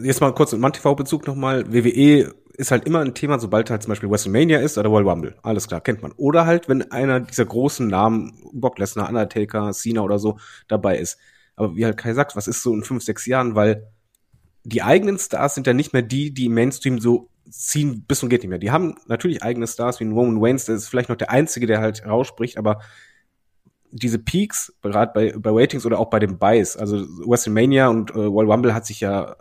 jetzt 0.03 0.21
mal 0.21 0.33
kurz 0.35 0.53
mit 0.53 0.61
ManTV-Bezug 0.61 1.27
nochmal. 1.27 1.73
WWE 1.73 2.35
ist 2.59 2.71
halt 2.71 2.87
immer 2.87 3.01
ein 3.01 3.15
Thema, 3.15 3.39
sobald 3.39 3.71
halt 3.71 3.83
zum 3.83 3.91
Beispiel 3.91 4.11
WrestleMania 4.11 4.59
ist 4.59 4.79
oder 4.79 4.91
World 4.91 5.07
Rumble. 5.07 5.37
Alles 5.43 5.69
klar, 5.69 5.81
kennt 5.81 6.03
man. 6.03 6.13
Oder 6.13 6.45
halt, 6.45 6.69
wenn 6.69 6.91
einer 6.91 7.21
dieser 7.21 7.45
großen 7.45 7.87
Namen, 7.87 8.35
Brock 8.53 8.79
Lesnar, 8.79 9.09
Undertaker, 9.09 9.73
Cena 9.73 10.03
oder 10.03 10.19
so, 10.19 10.39
dabei 10.67 10.99
ist. 10.99 11.19
Aber 11.55 11.77
wie 11.77 11.85
halt 11.85 11.97
Kai 11.97 12.15
sagt, 12.15 12.37
was 12.37 12.49
ist 12.49 12.63
so 12.63 12.75
in 12.75 12.83
fünf, 12.83 13.05
sechs 13.05 13.27
Jahren? 13.27 13.55
Weil 13.55 13.89
die 14.65 14.83
eigenen 14.83 15.19
Stars 15.19 15.55
sind 15.55 15.67
ja 15.67 15.73
nicht 15.73 15.93
mehr 15.93 16.03
die, 16.03 16.33
die 16.35 16.47
im 16.47 16.55
Mainstream 16.55 16.99
so 16.99 17.31
ziehen 17.51 18.05
bis 18.07 18.23
und 18.23 18.29
geht 18.29 18.43
nicht 18.43 18.51
mehr. 18.51 18.59
Die 18.59 18.71
haben 18.71 18.97
natürlich 19.07 19.43
eigene 19.43 19.67
Stars 19.67 20.01
wie 20.01 20.05
ein 20.05 20.13
Roman 20.13 20.39
Reigns, 20.45 20.67
der 20.67 20.75
ist 20.75 20.89
vielleicht 20.89 21.09
noch 21.09 21.17
der 21.17 21.31
Einzige, 21.31 21.67
der 21.67 21.81
halt 21.81 22.05
rausspricht, 22.05 22.59
aber 22.59 22.81
diese 23.91 24.19
Peaks, 24.19 24.75
gerade 24.83 25.13
bei, 25.15 25.33
bei 25.39 25.51
Ratings 25.51 25.87
oder 25.87 25.99
auch 25.99 26.11
bei 26.11 26.19
den 26.19 26.39
Buys, 26.39 26.77
also 26.77 26.99
WrestleMania 26.99 27.89
und 27.89 28.11
äh, 28.11 28.31
World 28.31 28.51
Rumble 28.51 28.75
hat 28.75 28.85
sich 28.85 29.01
ja 29.01 29.37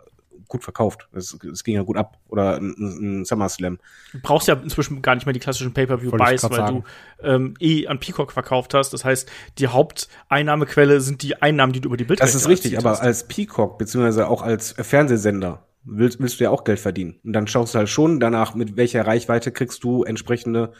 gut 0.48 0.64
verkauft. 0.64 1.08
Es, 1.12 1.36
es 1.52 1.62
ging 1.62 1.74
ja 1.74 1.82
gut 1.82 1.96
ab. 1.96 2.18
Oder 2.28 2.56
ein, 2.56 3.20
ein 3.20 3.24
SummerSlam. 3.24 3.78
Du 4.12 4.18
brauchst 4.22 4.48
ja 4.48 4.54
inzwischen 4.54 5.02
gar 5.02 5.14
nicht 5.14 5.26
mehr 5.26 5.32
die 5.32 5.40
klassischen 5.40 5.72
Pay-Per-View-Buys, 5.74 6.42
weil 6.44 6.56
sagen. 6.56 6.84
du 7.20 7.26
ähm, 7.26 7.54
eh 7.60 7.86
an 7.86 8.00
Peacock 8.00 8.32
verkauft 8.32 8.74
hast. 8.74 8.92
Das 8.92 9.04
heißt, 9.04 9.30
die 9.58 9.68
Haupteinnahmequelle 9.68 11.00
sind 11.00 11.22
die 11.22 11.40
Einnahmen, 11.40 11.72
die 11.72 11.80
du 11.80 11.88
über 11.88 11.96
die 11.96 12.04
Bildrechte 12.04 12.32
Das 12.32 12.42
ist 12.42 12.48
richtig, 12.48 12.78
aber 12.78 12.90
hast. 12.90 13.00
als 13.00 13.28
Peacock, 13.28 13.78
beziehungsweise 13.78 14.28
auch 14.28 14.42
als 14.42 14.72
Fernsehsender, 14.72 15.66
willst, 15.84 16.20
willst 16.20 16.40
du 16.40 16.44
ja 16.44 16.50
auch 16.50 16.64
Geld 16.64 16.80
verdienen. 16.80 17.20
Und 17.24 17.32
dann 17.32 17.46
schaust 17.46 17.74
du 17.74 17.78
halt 17.78 17.88
schon 17.88 18.20
danach, 18.20 18.54
mit 18.54 18.76
welcher 18.76 19.06
Reichweite 19.06 19.52
kriegst 19.52 19.84
du 19.84 20.04
entsprechende 20.04 20.72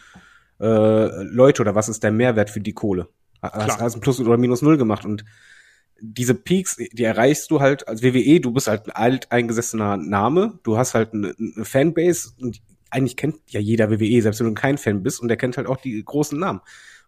äh, 0.59 1.23
Leute 1.23 1.61
oder 1.61 1.75
was 1.75 1.89
ist 1.89 2.03
der 2.03 2.11
Mehrwert 2.11 2.49
für 2.49 2.61
die 2.61 2.73
Kohle. 2.73 3.07
Hast, 3.41 3.79
hast 3.79 3.95
ein 3.95 4.01
Plus 4.01 4.19
oder 4.19 4.37
Minus 4.37 4.61
Null 4.61 4.77
gemacht 4.77 5.05
und 5.05 5.23
diese 6.01 6.35
Peaks, 6.35 6.77
die 6.77 7.03
erreichst 7.03 7.51
du 7.51 7.59
halt 7.59 7.87
als 7.87 8.03
WWE, 8.03 8.39
du 8.39 8.51
bist 8.51 8.67
halt 8.67 8.87
ein 8.87 8.91
alteingesessener 8.91 9.97
Name, 9.97 10.59
du 10.63 10.77
hast 10.77 10.93
halt 10.93 11.13
eine, 11.13 11.35
eine 11.37 11.65
Fanbase 11.65 12.31
und 12.39 12.61
eigentlich 12.89 13.17
kennt 13.17 13.35
ja 13.47 13.59
jeder 13.59 13.91
WWE, 13.91 14.21
selbst 14.21 14.39
wenn 14.39 14.47
du 14.47 14.53
kein 14.53 14.77
Fan 14.77 15.03
bist 15.03 15.21
und 15.21 15.27
der 15.27 15.37
kennt 15.37 15.57
halt 15.57 15.67
auch 15.67 15.77
die 15.77 16.03
großen 16.03 16.39
Namen. 16.39 16.61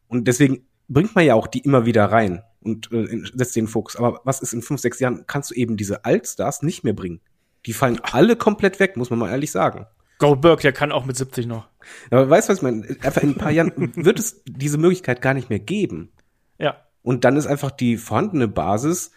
Und 0.08 0.27
deswegen 0.27 0.65
bringt 0.88 1.15
man 1.15 1.25
ja 1.25 1.36
auch 1.36 1.47
die 1.47 1.60
immer 1.60 1.86
wieder 1.86 2.06
rein 2.06 2.43
und 2.62 2.91
äh, 2.91 3.23
setzt 3.34 3.56
den 3.56 3.67
Fokus. 3.67 3.95
Aber 3.95 4.21
was 4.23 4.41
ist 4.41 4.54
in 4.54 4.62
fünf, 4.62 4.82
sechs 4.82 4.99
Jahren, 4.99 5.25
kannst 5.27 5.51
du 5.51 5.56
eben 5.56 5.77
diese 5.77 6.06
Altstars 6.06 6.62
nicht 6.62 6.84
mehr 6.84 6.93
bringen. 6.93 7.21
Die 7.65 7.73
fallen 7.73 7.99
alle 8.04 8.36
komplett 8.36 8.80
weg, 8.80 8.97
muss 8.97 9.10
man 9.10 9.19
mal 9.19 9.30
ehrlich 9.30 9.51
sagen. 9.51 9.86
Goldberg, 10.19 10.62
der 10.62 10.73
kann 10.73 10.91
auch 10.91 11.06
mit 11.06 11.15
70 11.15 11.47
noch. 11.47 11.67
Aber 12.12 12.30
weißt 12.30 12.47
du, 12.47 12.51
was 12.51 12.60
ich 12.60 12.63
meine? 12.63 12.88
Einfach 13.01 13.23
in 13.23 13.30
ein 13.30 13.36
paar 13.36 13.51
Jahren 13.51 13.73
wird 13.95 14.19
es 14.19 14.43
diese 14.45 14.77
Möglichkeit 14.77 15.21
gar 15.21 15.34
nicht 15.34 15.49
mehr 15.49 15.60
geben. 15.60 16.12
Ja. 16.60 16.86
Und 17.03 17.23
dann 17.23 17.37
ist 17.37 17.47
einfach 17.47 17.71
die 17.71 17.97
vorhandene 17.97 18.47
Basis, 18.47 19.11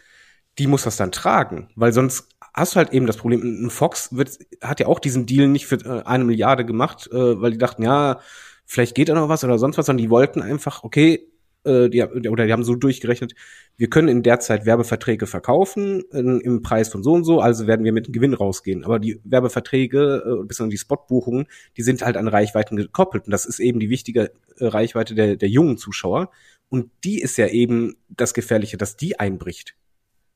die 0.59 0.67
muss 0.67 0.85
das 0.85 0.97
dann 0.97 1.13
tragen, 1.13 1.69
weil 1.75 1.93
sonst 1.93 2.29
hast 2.55 2.75
du 2.75 2.77
halt 2.77 2.93
eben 2.93 3.07
das 3.07 3.17
Problem. 3.17 3.43
Ein 3.43 3.71
Fox 3.71 4.15
wird, 4.17 4.39
hat 4.63 4.81
ja 4.81 4.87
auch 4.87 5.01
diesen 5.01 5.27
Deal 5.27 5.49
nicht 5.49 5.67
für 5.67 5.77
äh, 5.85 6.03
eine 6.05 6.25
Milliarde 6.25 6.65
gemacht, 6.65 7.09
äh, 7.13 7.41
weil 7.41 7.51
die 7.53 7.59
dachten, 7.59 7.83
ja, 7.83 8.21
vielleicht 8.65 8.95
geht 8.95 9.09
da 9.09 9.15
noch 9.15 9.29
was 9.29 9.45
oder 9.45 9.59
sonst 9.59 9.77
was, 9.77 9.87
sondern 9.87 10.05
die 10.05 10.11
wollten 10.11 10.41
einfach, 10.41 10.85
okay, 10.85 11.29
äh, 11.65 11.89
die, 11.89 12.03
oder 12.03 12.47
die 12.47 12.53
haben 12.53 12.65
so 12.65 12.77
durchgerechnet, 12.77 13.35
wir 13.77 13.91
können 13.91 14.09
in 14.09 14.23
der 14.23 14.39
Zeit 14.39 14.67
Werbeverträge 14.67 15.27
verkaufen 15.27 16.03
in, 16.13 16.41
im 16.41 16.63
Preis 16.63 16.89
von 16.89 17.03
so 17.03 17.13
und 17.13 17.25
so, 17.25 17.41
also 17.41 17.67
werden 17.67 17.85
wir 17.85 17.93
mit 17.93 18.13
Gewinn 18.13 18.35
rausgehen. 18.35 18.85
Aber 18.85 18.99
die 18.99 19.21
Werbeverträge, 19.25 20.41
äh, 20.43 20.47
bis 20.47 20.59
die 20.59 20.79
Spotbuchungen, 20.79 21.47
die 21.77 21.83
sind 21.83 22.03
halt 22.03 22.17
an 22.17 22.29
Reichweiten 22.29 22.77
gekoppelt. 22.77 23.27
Und 23.27 23.33
das 23.33 23.47
ist 23.47 23.59
eben 23.59 23.81
die 23.81 23.91
wichtige 23.91 24.31
äh, 24.59 24.67
Reichweite 24.67 25.15
der, 25.15 25.37
der 25.37 25.49
jungen 25.49 25.77
Zuschauer. 25.77 26.31
Und 26.75 26.91
die 27.05 27.21
ist 27.21 27.37
ja 27.37 27.47
eben 27.47 27.95
das 28.09 28.35
Gefährliche, 28.35 28.77
dass 28.77 28.97
die 28.97 29.21
einbricht. 29.21 29.77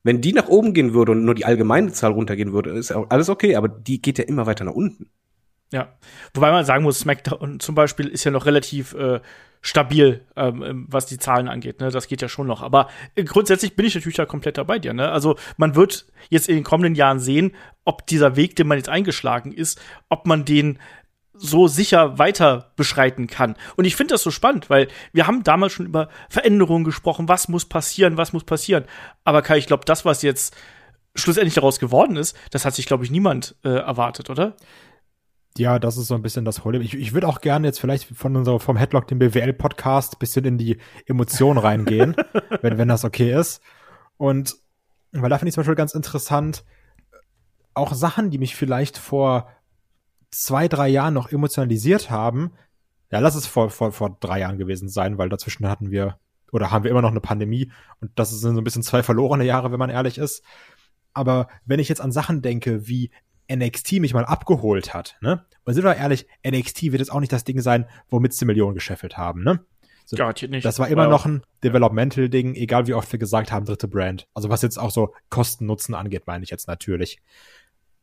Wenn 0.03 0.21
die 0.21 0.31
nach 0.31 0.47
oben 0.47 0.73
gehen 0.73 0.93
würde 0.93 1.11
und 1.11 1.25
nur 1.25 1.35
die 1.35 1.43
allgemeine 1.43 1.91
Zahl 1.91 2.13
runtergehen 2.13 2.53
würde, 2.53 2.69
ist 2.69 2.93
alles 2.93 3.27
okay, 3.27 3.57
aber 3.57 3.67
die 3.67 4.01
geht 4.01 4.19
ja 4.19 4.23
immer 4.23 4.45
weiter 4.45 4.63
nach 4.63 4.71
unten. 4.71 5.09
Ja, 5.73 5.97
wobei 6.33 6.49
man 6.51 6.63
sagen 6.63 6.85
muss, 6.85 6.99
SmackDown 6.99 7.59
zum 7.59 7.75
Beispiel 7.75 8.07
ist 8.07 8.23
ja 8.23 8.31
noch 8.31 8.45
relativ 8.45 8.93
äh, 8.93 9.19
stabil, 9.59 10.25
ähm, 10.37 10.63
ähm, 10.63 10.85
was 10.89 11.07
die 11.07 11.17
Zahlen 11.17 11.49
angeht. 11.49 11.81
Ne? 11.81 11.91
Das 11.91 12.07
geht 12.07 12.21
ja 12.21 12.29
schon 12.29 12.47
noch. 12.47 12.61
Aber 12.61 12.87
äh, 13.15 13.25
grundsätzlich 13.25 13.75
bin 13.75 13.85
ich 13.85 13.95
natürlich 13.95 14.15
da 14.15 14.25
komplett 14.25 14.57
dabei 14.57 14.79
dir. 14.79 14.93
Ne? 14.93 15.11
Also 15.11 15.35
man 15.57 15.75
wird 15.75 16.07
jetzt 16.29 16.47
in 16.47 16.55
den 16.55 16.63
kommenden 16.63 16.95
Jahren 16.95 17.19
sehen, 17.19 17.51
ob 17.83 18.07
dieser 18.07 18.37
Weg, 18.37 18.55
den 18.55 18.67
man 18.67 18.77
jetzt 18.77 18.87
eingeschlagen 18.87 19.51
ist, 19.51 19.81
ob 20.07 20.25
man 20.25 20.45
den 20.45 20.79
so 21.39 21.67
sicher 21.67 22.19
weiter 22.19 22.71
beschreiten 22.75 23.27
kann. 23.27 23.55
Und 23.75 23.85
ich 23.85 23.95
finde 23.95 24.13
das 24.13 24.23
so 24.23 24.31
spannend, 24.31 24.69
weil 24.69 24.87
wir 25.13 25.25
haben 25.25 25.43
damals 25.43 25.73
schon 25.73 25.85
über 25.85 26.09
Veränderungen 26.29 26.83
gesprochen, 26.83 27.27
was 27.27 27.47
muss 27.47 27.65
passieren, 27.65 28.17
was 28.17 28.33
muss 28.33 28.43
passieren. 28.43 28.85
Aber 29.23 29.41
Kai, 29.41 29.57
ich 29.57 29.67
glaube, 29.67 29.85
das, 29.85 30.05
was 30.05 30.21
jetzt 30.21 30.55
schlussendlich 31.15 31.55
daraus 31.55 31.79
geworden 31.79 32.17
ist, 32.17 32.37
das 32.51 32.65
hat 32.65 32.75
sich, 32.75 32.85
glaube 32.85 33.03
ich, 33.03 33.11
niemand 33.11 33.55
äh, 33.63 33.69
erwartet, 33.69 34.29
oder? 34.29 34.55
Ja, 35.57 35.79
das 35.79 35.97
ist 35.97 36.07
so 36.07 36.15
ein 36.15 36.21
bisschen 36.21 36.45
das 36.45 36.59
Problem. 36.59 36.81
Ich, 36.81 36.93
ich 36.93 37.13
würde 37.13 37.27
auch 37.27 37.41
gerne 37.41 37.67
jetzt 37.67 37.79
vielleicht 37.79 38.05
von 38.15 38.35
unserer, 38.35 38.59
vom 38.59 38.77
Headlock, 38.77 39.07
dem 39.07 39.19
BWL-Podcast, 39.19 40.19
bisschen 40.19 40.45
in 40.45 40.57
die 40.57 40.77
Emotionen 41.05 41.57
reingehen, 41.57 42.15
wenn, 42.61 42.77
wenn 42.77 42.87
das 42.87 43.03
okay 43.03 43.33
ist. 43.37 43.61
Und 44.17 44.55
weil 45.11 45.29
da 45.29 45.37
finde 45.37 45.49
ich 45.49 45.55
zum 45.55 45.61
Beispiel 45.61 45.75
ganz 45.75 45.95
interessant, 45.95 46.63
auch 47.73 47.93
Sachen, 47.93 48.29
die 48.29 48.37
mich 48.37 48.55
vielleicht 48.55 48.97
vor 48.97 49.49
zwei, 50.31 50.67
drei 50.67 50.87
Jahren 50.87 51.13
noch 51.13 51.31
emotionalisiert 51.31 52.09
haben, 52.09 52.51
ja, 53.11 53.19
lass 53.19 53.35
es 53.35 53.47
vor, 53.47 53.69
vor, 53.69 53.91
vor 53.91 54.17
drei 54.19 54.39
Jahren 54.39 54.57
gewesen 54.57 54.89
sein, 54.89 55.17
weil 55.17 55.29
dazwischen 55.29 55.67
hatten 55.67 55.91
wir 55.91 56.19
oder 56.51 56.71
haben 56.71 56.83
wir 56.83 56.91
immer 56.91 57.01
noch 57.01 57.11
eine 57.11 57.21
Pandemie 57.21 57.71
und 58.01 58.11
das 58.15 58.29
sind 58.31 58.55
so 58.55 58.61
ein 58.61 58.63
bisschen 58.63 58.83
zwei 58.83 59.03
verlorene 59.03 59.45
Jahre, 59.45 59.71
wenn 59.71 59.79
man 59.79 59.89
ehrlich 59.89 60.17
ist. 60.17 60.43
Aber 61.13 61.47
wenn 61.65 61.79
ich 61.79 61.89
jetzt 61.89 62.01
an 62.01 62.11
Sachen 62.11 62.41
denke, 62.41 62.87
wie 62.87 63.11
NXT 63.51 63.93
mich 63.93 64.13
mal 64.13 64.25
abgeholt 64.25 64.93
hat, 64.93 65.17
ne? 65.21 65.45
Und 65.65 65.73
sind 65.73 65.83
wir 65.83 65.95
ehrlich, 65.95 66.27
NXT 66.47 66.83
wird 66.83 66.99
jetzt 66.99 67.11
auch 67.11 67.19
nicht 67.19 67.33
das 67.33 67.43
Ding 67.43 67.61
sein, 67.61 67.85
womit 68.09 68.33
sie 68.33 68.45
Millionen 68.45 68.75
gescheffelt 68.75 69.17
haben, 69.17 69.43
ne? 69.43 69.65
So, 70.05 70.15
nicht. 70.47 70.65
Das 70.65 70.79
war 70.79 70.87
immer 70.87 71.05
wow. 71.05 71.11
noch 71.11 71.25
ein 71.27 71.43
Developmental-Ding, 71.63 72.55
egal 72.55 72.87
wie 72.87 72.95
oft 72.95 73.11
wir 73.11 73.19
gesagt 73.19 73.51
haben, 73.51 73.65
dritte 73.65 73.87
Brand. 73.87 74.27
Also 74.33 74.49
was 74.49 74.63
jetzt 74.63 74.79
auch 74.79 74.89
so 74.89 75.13
Kosten-Nutzen 75.29 75.93
angeht, 75.93 76.25
meine 76.25 76.43
ich 76.43 76.49
jetzt 76.49 76.67
natürlich. 76.67 77.19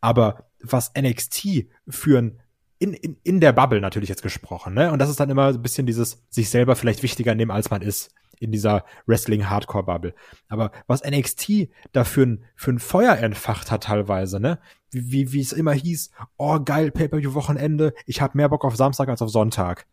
Aber 0.01 0.47
was 0.63 0.93
NXT 0.99 1.67
führen 1.89 2.41
in, 2.79 2.93
in, 2.93 3.17
in 3.23 3.41
der 3.41 3.53
Bubble 3.53 3.81
natürlich 3.81 4.11
jetzt 4.11 4.23
gesprochen, 4.23 4.75
ne? 4.75 4.93
Und 4.93 4.99
das 4.99 5.09
ist 5.09 5.19
dann 5.19 5.31
immer 5.31 5.49
ein 5.49 5.63
bisschen 5.63 5.87
dieses 5.87 6.23
sich 6.29 6.51
selber 6.51 6.77
vielleicht 6.77 7.03
wichtiger 7.03 7.35
nehmen, 7.35 7.51
als 7.51 7.71
man 7.71 7.83
ist. 7.83 8.11
in 8.39 8.53
dieser 8.53 8.85
Wrestling-Hardcore-Bubble. 9.07 10.15
Aber 10.49 10.71
was 10.87 11.03
NXT 11.05 11.69
da 11.93 12.05
für 12.05 12.23
ein, 12.23 12.45
für 12.55 12.73
ein 12.73 12.79
Feuer 12.79 13.17
entfacht 13.17 13.71
hat 13.71 13.85
teilweise, 13.85 14.41
ne? 14.41 14.59
Wie, 14.91 15.11
wie, 15.11 15.33
wie 15.33 15.41
es 15.41 15.53
immer 15.53 15.73
hieß, 15.73 16.11
oh 16.37 16.61
geil, 16.61 16.91
Pay-Per-View-Wochenende, 16.91 17.95
ich 18.07 18.21
habe 18.21 18.37
mehr 18.37 18.49
Bock 18.49 18.65
auf 18.65 18.77
Samstag 18.77 19.09
als 19.09 19.23
auf 19.23 19.31
Sonntag. 19.31 19.87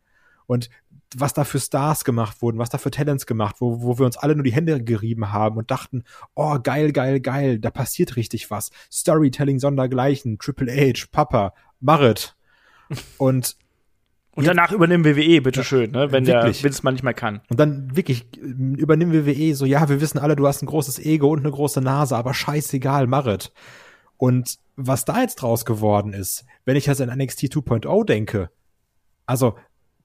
Und 0.46 0.70
was 1.18 1.34
da 1.34 1.44
für 1.44 1.60
Stars 1.60 2.04
gemacht 2.04 2.42
wurden, 2.42 2.58
was 2.58 2.70
da 2.70 2.78
für 2.78 2.92
Talents 2.92 3.26
gemacht, 3.26 3.58
wo, 3.60 3.82
wo 3.82 3.98
wir 4.00 4.06
uns 4.06 4.18
alle 4.18 4.36
nur 4.36 4.44
die 4.44 4.54
Hände 4.54 4.84
gerieben 4.84 5.32
haben 5.32 5.58
und 5.58 5.72
dachten, 5.72 6.04
oh, 6.36 6.58
geil, 6.62 6.92
geil, 6.92 7.20
geil, 7.20 7.60
da 7.60 7.72
passiert 7.72 8.16
richtig 8.16 8.52
was. 8.52 8.72
Storytelling 8.92 9.60
sondergleichen, 9.60 10.40
Triple 10.40 10.72
H, 10.72 11.08
Papa, 11.12 11.54
Marit. 11.80 12.36
Und 13.18 13.58
und 14.36 14.48
danach 14.48 14.72
übernehmen 14.72 15.06
WWE, 15.06 15.42
bitteschön, 15.42 15.92
ne, 15.92 16.12
wenn 16.12 16.26
wirklich. 16.26 16.62
der 16.62 16.64
Vince 16.64 16.82
mal 16.84 16.92
nicht 16.92 17.04
mehr 17.04 17.14
kann. 17.14 17.42
Und 17.52 17.60
dann 17.60 17.96
wirklich 17.96 18.26
äh, 18.36 18.82
übernehmen 18.82 19.14
WWE 19.14 19.54
so, 19.54 19.66
ja, 19.66 19.88
wir 19.88 20.02
wissen 20.02 20.18
alle, 20.18 20.36
du 20.36 20.48
hast 20.48 20.64
ein 20.64 20.66
großes 20.66 20.98
Ego 20.98 21.30
und 21.30 21.42
eine 21.42 21.52
große 21.52 21.82
Nase, 21.82 22.18
aber 22.18 22.34
scheißegal, 22.34 23.06
Marit. 23.06 23.54
Und 24.18 24.58
was 24.76 25.06
da 25.06 25.22
jetzt 25.22 25.36
draus 25.36 25.66
geworden 25.66 26.14
ist, 26.14 26.46
wenn 26.66 26.76
ich 26.76 26.88
jetzt 26.88 27.00
an 27.00 27.16
NXT 27.16 27.44
2.0 27.44 28.06
denke, 28.06 28.50
also 29.28 29.56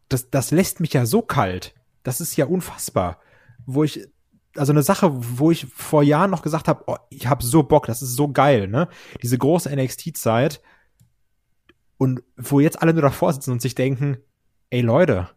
das, 0.08 0.30
das 0.30 0.50
lässt 0.50 0.80
mich 0.80 0.92
ja 0.92 1.06
so 1.06 1.22
kalt. 1.22 1.74
Das 2.02 2.20
ist 2.20 2.36
ja 2.36 2.46
unfassbar. 2.46 3.18
Wo 3.66 3.84
ich, 3.84 4.08
also 4.56 4.72
eine 4.72 4.82
Sache, 4.82 5.10
wo 5.12 5.50
ich 5.50 5.66
vor 5.66 6.02
Jahren 6.02 6.30
noch 6.30 6.42
gesagt 6.42 6.68
habe, 6.68 6.84
oh, 6.86 6.96
ich 7.10 7.26
habe 7.26 7.44
so 7.44 7.62
Bock, 7.62 7.86
das 7.86 8.02
ist 8.02 8.14
so 8.14 8.32
geil, 8.32 8.68
ne? 8.68 8.88
Diese 9.22 9.38
große 9.38 9.74
NXT-Zeit. 9.74 10.62
Und 11.98 12.22
wo 12.36 12.60
jetzt 12.60 12.80
alle 12.80 12.92
nur 12.92 13.02
davor 13.02 13.32
sitzen 13.32 13.52
und 13.52 13.60
sich 13.60 13.74
denken, 13.74 14.18
ey 14.70 14.80
Leute, 14.80 15.28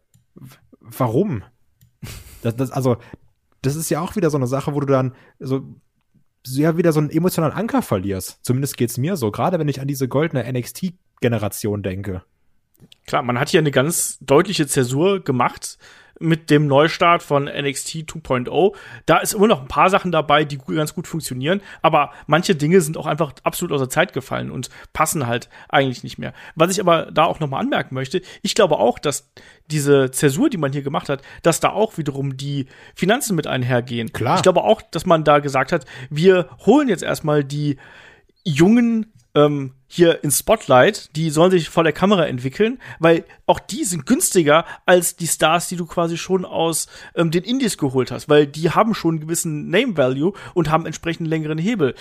warum? 0.80 1.44
Das, 2.42 2.56
das, 2.56 2.72
also, 2.72 2.98
das 3.62 3.76
ist 3.76 3.90
ja 3.90 4.02
auch 4.02 4.16
wieder 4.16 4.30
so 4.30 4.38
eine 4.38 4.48
Sache, 4.48 4.74
wo 4.74 4.80
du 4.80 4.88
dann 4.88 5.16
so 5.40 5.64
ja 6.48 6.78
wieder 6.78 6.92
so 6.92 7.00
einen 7.00 7.10
emotionalen 7.10 7.56
Anker 7.56 7.82
verlierst. 7.82 8.40
Zumindest 8.42 8.78
geht's 8.78 8.98
mir 8.98 9.16
so, 9.16 9.32
gerade 9.32 9.60
wenn 9.60 9.68
ich 9.68 9.82
an 9.82 9.88
diese 9.88 10.08
goldene 10.08 10.52
NXT-Generation 10.52 11.84
denke. 11.84 12.24
Klar, 13.06 13.24
man 13.24 13.40
hat 13.40 13.50
hier 13.50 13.60
eine 13.60 13.72
ganz 13.72 14.18
deutliche 14.22 14.68
Zäsur 14.68 15.24
gemacht 15.24 15.78
mit 16.22 16.50
dem 16.50 16.68
Neustart 16.68 17.24
von 17.24 17.46
NXT 17.46 18.12
2.0. 18.12 18.76
Da 19.06 19.18
ist 19.18 19.34
immer 19.34 19.48
noch 19.48 19.62
ein 19.62 19.68
paar 19.68 19.90
Sachen 19.90 20.12
dabei, 20.12 20.46
die 20.46 20.58
ganz 20.60 20.94
gut 20.94 21.08
funktionieren, 21.08 21.62
aber 21.82 22.12
manche 22.28 22.56
Dinge 22.56 22.80
sind 22.82 22.98
auch 22.98 23.08
einfach 23.08 23.34
absolut 23.44 23.74
aus 23.74 23.82
der 23.82 23.90
Zeit 23.90 24.14
gefallen 24.14 24.52
und 24.52 24.70
passen 24.94 25.28
halt 25.28 25.50
eigentlich 25.68 26.04
nicht 26.04 26.18
mehr. 26.18 26.34
Was 26.56 26.72
ich 26.72 26.80
aber 26.80 27.12
da 27.12 27.26
auch 27.26 27.40
nochmal 27.40 27.62
anmerken 27.62 27.96
möchte, 27.96 28.22
ich 28.44 28.56
glaube 28.56 28.78
auch, 28.78 29.00
dass 29.00 29.32
diese 29.68 30.12
Zäsur, 30.12 30.50
die 30.50 30.58
man 30.58 30.72
hier 30.72 30.84
gemacht 30.84 31.10
hat, 31.10 31.22
dass 31.42 31.60
da 31.60 31.70
auch 31.72 31.98
wiederum 31.98 32.38
die 32.38 32.68
Finanzen 32.96 33.36
mit 33.36 33.48
einhergehen. 33.48 34.14
Klar. 34.14 34.36
Ich 34.36 34.44
glaube 34.44 34.64
auch, 34.64 34.82
dass 34.82 35.06
man 35.06 35.24
da 35.24 35.40
gesagt 35.40 35.72
hat, 35.72 35.86
wir 36.10 36.50
holen 36.66 36.88
jetzt 36.88 37.04
erstmal 37.04 37.44
die 37.44 37.78
jungen 38.44 39.12
ähm, 39.36 39.74
hier 39.88 40.24
ins 40.24 40.40
Spotlight, 40.40 41.16
die 41.16 41.30
sollen 41.30 41.52
sich 41.52 41.70
vor 41.70 41.84
der 41.84 41.94
Kamera 41.94 42.26
entwickeln, 42.26 42.80
weil 43.00 43.26
auch 43.46 43.60
die 43.60 43.84
sind 43.84 44.06
günstiger 44.06 44.66
als 44.86 45.16
die 45.16 45.28
Stars, 45.28 45.68
die 45.68 45.76
du 45.76 45.86
quasi 45.86 46.18
schon 46.18 46.46
aus 46.46 46.88
ähm, 47.16 47.32
den 47.32 47.44
Indies 47.44 47.78
geholt 47.78 48.12
hast, 48.12 48.30
weil 48.30 48.48
die 48.48 48.72
haben 48.72 48.94
schon 48.94 49.16
einen 49.16 49.22
gewissen 49.22 49.70
Name 49.70 49.98
Value 49.98 50.34
und 50.54 50.70
haben 50.70 50.86
entsprechend 50.86 51.28
längeren 51.28 51.58
Hebel. 51.58 51.96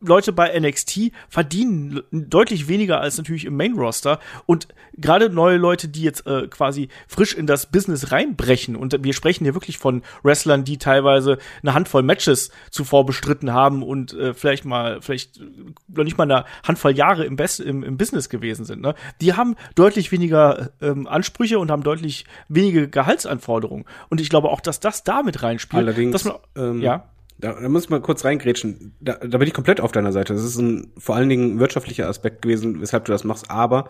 Leute 0.00 0.32
bei 0.32 0.58
NXT 0.58 1.12
verdienen 1.28 2.02
deutlich 2.12 2.68
weniger 2.68 3.00
als 3.00 3.18
natürlich 3.18 3.44
im 3.44 3.56
Main 3.56 3.74
Roster 3.74 4.20
und 4.46 4.68
gerade 4.96 5.30
neue 5.30 5.56
Leute, 5.56 5.88
die 5.88 6.02
jetzt 6.02 6.26
äh, 6.26 6.46
quasi 6.48 6.88
frisch 7.06 7.34
in 7.34 7.46
das 7.46 7.66
Business 7.66 8.12
reinbrechen 8.12 8.76
und 8.76 9.02
wir 9.02 9.12
sprechen 9.12 9.44
hier 9.44 9.54
wirklich 9.54 9.78
von 9.78 10.02
Wrestlern, 10.22 10.64
die 10.64 10.78
teilweise 10.78 11.38
eine 11.62 11.74
Handvoll 11.74 12.02
Matches 12.02 12.50
zuvor 12.70 13.06
bestritten 13.06 13.52
haben 13.52 13.82
und 13.82 14.12
äh, 14.12 14.34
vielleicht 14.34 14.64
mal 14.64 15.02
vielleicht 15.02 15.40
noch 15.88 16.04
nicht 16.04 16.16
mal 16.16 16.30
eine 16.30 16.44
Handvoll 16.62 16.92
Jahre 16.92 17.24
im, 17.24 17.36
Best 17.36 17.60
im, 17.60 17.82
im 17.82 17.96
Business 17.96 18.28
gewesen 18.28 18.64
sind. 18.64 18.80
Ne? 18.80 18.94
Die 19.20 19.34
haben 19.34 19.56
deutlich 19.74 20.12
weniger 20.12 20.70
ähm, 20.80 21.06
Ansprüche 21.06 21.58
und 21.58 21.70
haben 21.70 21.82
deutlich 21.82 22.24
weniger 22.48 22.86
Gehaltsanforderungen 22.86 23.84
und 24.10 24.20
ich 24.20 24.30
glaube 24.30 24.48
auch, 24.50 24.60
dass 24.60 24.80
das 24.80 25.02
damit 25.02 25.42
reinspielt. 25.42 25.82
Allerdings, 25.82 26.12
dass 26.12 26.24
man, 26.24 26.36
ähm, 26.56 26.82
ja. 26.82 27.08
Da, 27.38 27.52
da 27.52 27.68
muss 27.68 27.84
ich 27.84 27.90
mal 27.90 28.02
kurz 28.02 28.24
reingrätschen. 28.24 28.96
Da, 29.00 29.14
da 29.14 29.38
bin 29.38 29.46
ich 29.46 29.54
komplett 29.54 29.80
auf 29.80 29.92
deiner 29.92 30.12
Seite. 30.12 30.34
Das 30.34 30.42
ist 30.42 30.58
ein 30.58 30.92
vor 30.98 31.14
allen 31.14 31.28
Dingen 31.28 31.60
wirtschaftlicher 31.60 32.08
Aspekt 32.08 32.42
gewesen, 32.42 32.80
weshalb 32.80 33.04
du 33.04 33.12
das 33.12 33.24
machst. 33.24 33.50
Aber 33.50 33.88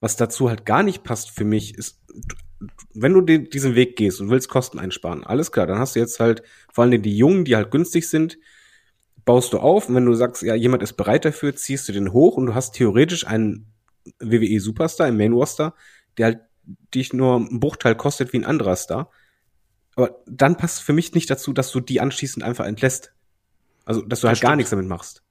was 0.00 0.16
dazu 0.16 0.48
halt 0.48 0.66
gar 0.66 0.82
nicht 0.82 1.02
passt 1.02 1.30
für 1.30 1.44
mich, 1.44 1.74
ist, 1.76 2.02
wenn 2.92 3.14
du 3.14 3.22
den, 3.22 3.48
diesen 3.48 3.74
Weg 3.74 3.96
gehst 3.96 4.20
und 4.20 4.28
willst 4.28 4.50
Kosten 4.50 4.78
einsparen, 4.78 5.24
alles 5.24 5.50
klar, 5.50 5.66
dann 5.66 5.78
hast 5.78 5.96
du 5.96 6.00
jetzt 6.00 6.20
halt 6.20 6.42
vor 6.72 6.82
allen 6.82 6.90
Dingen 6.90 7.02
die 7.02 7.16
Jungen, 7.16 7.44
die 7.44 7.56
halt 7.56 7.70
günstig 7.70 8.08
sind, 8.08 8.38
baust 9.24 9.52
du 9.54 9.58
auf. 9.58 9.88
Und 9.88 9.94
wenn 9.94 10.06
du 10.06 10.14
sagst, 10.14 10.42
ja, 10.42 10.54
jemand 10.54 10.82
ist 10.82 10.94
bereit 10.94 11.24
dafür, 11.24 11.56
ziehst 11.56 11.88
du 11.88 11.92
den 11.92 12.12
hoch 12.12 12.36
und 12.36 12.46
du 12.46 12.54
hast 12.54 12.74
theoretisch 12.74 13.26
einen 13.26 13.72
WWE 14.18 14.60
Superstar 14.60 15.08
im 15.08 15.16
Main 15.16 15.32
Roster, 15.32 15.74
der 16.18 16.26
halt 16.26 16.40
dich 16.94 17.14
nur 17.14 17.36
einen 17.36 17.60
Bruchteil 17.60 17.94
kostet 17.94 18.32
wie 18.32 18.38
ein 18.38 18.44
anderer 18.44 18.76
Star 18.76 19.10
aber 20.00 20.18
dann 20.26 20.56
passt 20.56 20.82
für 20.82 20.92
mich 20.92 21.14
nicht 21.14 21.30
dazu, 21.30 21.52
dass 21.52 21.70
du 21.72 21.80
die 21.80 22.00
anschließend 22.00 22.44
einfach 22.44 22.66
entlässt. 22.66 23.12
Also, 23.84 24.02
dass 24.02 24.20
du 24.20 24.26
Das 24.26 24.36
halt 24.36 24.40
gar 24.40 24.50
stimmt. 24.50 24.56
nichts 24.58 24.70
damit 24.70 24.86
machst. 24.86 25.22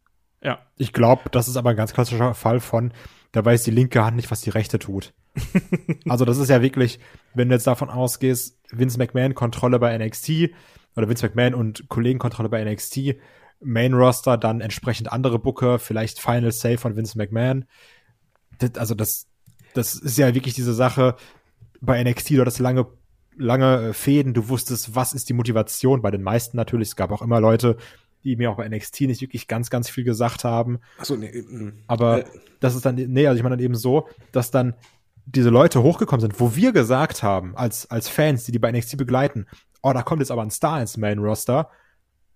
Ja. 0.41 0.59
Ich 0.77 0.93
glaube, 0.93 1.29
das 1.31 1.47
ist 1.47 1.57
aber 1.57 1.71
ein 1.71 1.75
ganz 1.75 1.93
klassischer 1.93 2.33
Fall 2.33 2.59
von, 2.59 2.93
da 3.31 3.43
weiß 3.43 3.63
die 3.63 3.71
linke 3.71 4.03
Hand 4.03 4.15
nicht, 4.15 4.31
was 4.31 4.41
die 4.41 4.49
rechte 4.49 4.79
tut. 4.79 5.13
also 6.09 6.25
das 6.25 6.37
ist 6.37 6.49
ja 6.49 6.61
wirklich, 6.61 6.99
wenn 7.33 7.49
du 7.49 7.55
jetzt 7.55 7.67
davon 7.67 7.89
ausgehst, 7.89 8.57
Vince 8.71 8.97
McMahon 8.97 9.35
Kontrolle 9.35 9.79
bei 9.79 9.97
NXT 9.97 10.51
oder 10.95 11.09
Vince 11.09 11.25
McMahon 11.25 11.53
und 11.53 11.89
Kollegenkontrolle 11.89 12.49
bei 12.49 12.63
NXT, 12.63 13.15
Main 13.61 13.93
Roster, 13.93 14.37
dann 14.37 14.61
entsprechend 14.61 15.11
andere 15.11 15.39
Booker, 15.39 15.79
vielleicht 15.79 16.19
Final 16.19 16.51
Say 16.51 16.77
von 16.77 16.95
Vince 16.95 17.17
McMahon. 17.17 17.65
Das, 18.57 18.75
also 18.75 18.95
das, 18.95 19.27
das 19.73 19.95
ist 19.95 20.17
ja 20.17 20.33
wirklich 20.33 20.53
diese 20.53 20.73
Sache 20.73 21.15
bei 21.81 22.01
NXT, 22.03 22.31
du 22.31 22.41
hattest 22.41 22.59
lange, 22.59 22.87
lange 23.39 23.89
äh, 23.89 23.93
Fäden, 23.93 24.33
du 24.33 24.49
wusstest, 24.49 24.95
was 24.95 25.13
ist 25.13 25.29
die 25.29 25.33
Motivation 25.33 26.01
bei 26.01 26.11
den 26.11 26.21
meisten 26.21 26.57
natürlich. 26.57 26.89
Es 26.89 26.95
gab 26.95 27.11
auch 27.11 27.21
immer 27.21 27.39
Leute, 27.39 27.77
die 28.23 28.35
mir 28.35 28.51
auch 28.51 28.57
bei 28.57 28.67
NXT 28.67 29.01
nicht 29.01 29.21
wirklich 29.21 29.47
ganz, 29.47 29.69
ganz 29.69 29.89
viel 29.89 30.03
gesagt 30.03 30.43
haben. 30.43 30.79
Achso, 30.97 31.15
nee, 31.15 31.31
mm, 31.41 31.83
Aber 31.87 32.19
äh, 32.19 32.25
das 32.59 32.75
ist 32.75 32.85
dann, 32.85 32.95
nee, 32.95 33.25
also 33.25 33.37
ich 33.37 33.43
meine 33.43 33.55
dann 33.55 33.63
eben 33.63 33.75
so, 33.75 34.07
dass 34.31 34.51
dann 34.51 34.75
diese 35.25 35.49
Leute 35.49 35.83
hochgekommen 35.83 36.21
sind, 36.21 36.39
wo 36.39 36.55
wir 36.55 36.71
gesagt 36.71 37.23
haben, 37.23 37.55
als, 37.55 37.89
als 37.89 38.09
Fans, 38.09 38.43
die 38.43 38.51
die 38.51 38.59
bei 38.59 38.71
NXT 38.71 38.97
begleiten, 38.97 39.45
oh, 39.81 39.93
da 39.93 40.01
kommt 40.01 40.21
jetzt 40.21 40.31
aber 40.31 40.41
ein 40.41 40.51
Star 40.51 40.81
ins 40.81 40.97
Main 40.97 41.19
Roster 41.19 41.69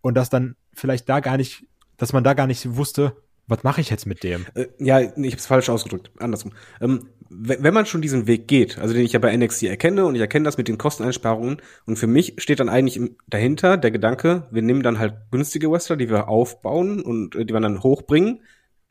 und 0.01 0.15
dass 0.15 0.29
dann 0.29 0.55
vielleicht 0.73 1.09
da 1.09 1.19
gar 1.19 1.37
nicht, 1.37 1.67
dass 1.97 2.13
man 2.13 2.23
da 2.23 2.33
gar 2.33 2.47
nicht 2.47 2.75
wusste, 2.75 3.17
was 3.47 3.63
mache 3.63 3.81
ich 3.81 3.89
jetzt 3.89 4.05
mit 4.05 4.23
dem? 4.23 4.45
Äh, 4.53 4.67
ja, 4.79 5.01
ich 5.01 5.09
habe 5.09 5.35
es 5.35 5.45
falsch 5.45 5.69
ausgedrückt. 5.69 6.11
Andersrum. 6.19 6.53
Ähm, 6.79 7.09
wenn 7.35 7.73
man 7.73 7.85
schon 7.85 8.01
diesen 8.01 8.27
Weg 8.27 8.47
geht, 8.47 8.77
also 8.77 8.93
den 8.93 9.05
ich 9.05 9.13
ja 9.13 9.19
bei 9.19 9.35
NXT 9.35 9.63
erkenne 9.63 10.05
und 10.05 10.15
ich 10.15 10.21
erkenne 10.21 10.45
das 10.45 10.57
mit 10.57 10.67
den 10.67 10.77
Kosteneinsparungen 10.77 11.57
und 11.85 11.97
für 11.97 12.07
mich 12.07 12.35
steht 12.37 12.59
dann 12.59 12.69
eigentlich 12.69 12.99
dahinter 13.27 13.77
der 13.77 13.91
Gedanke, 13.91 14.47
wir 14.51 14.61
nehmen 14.61 14.83
dann 14.83 14.99
halt 14.99 15.15
günstige 15.31 15.71
Wrestler, 15.71 15.95
die 15.95 16.09
wir 16.09 16.27
aufbauen 16.27 17.01
und 17.01 17.35
äh, 17.35 17.45
die 17.45 17.53
wir 17.53 17.59
dann 17.59 17.83
hochbringen, 17.83 18.41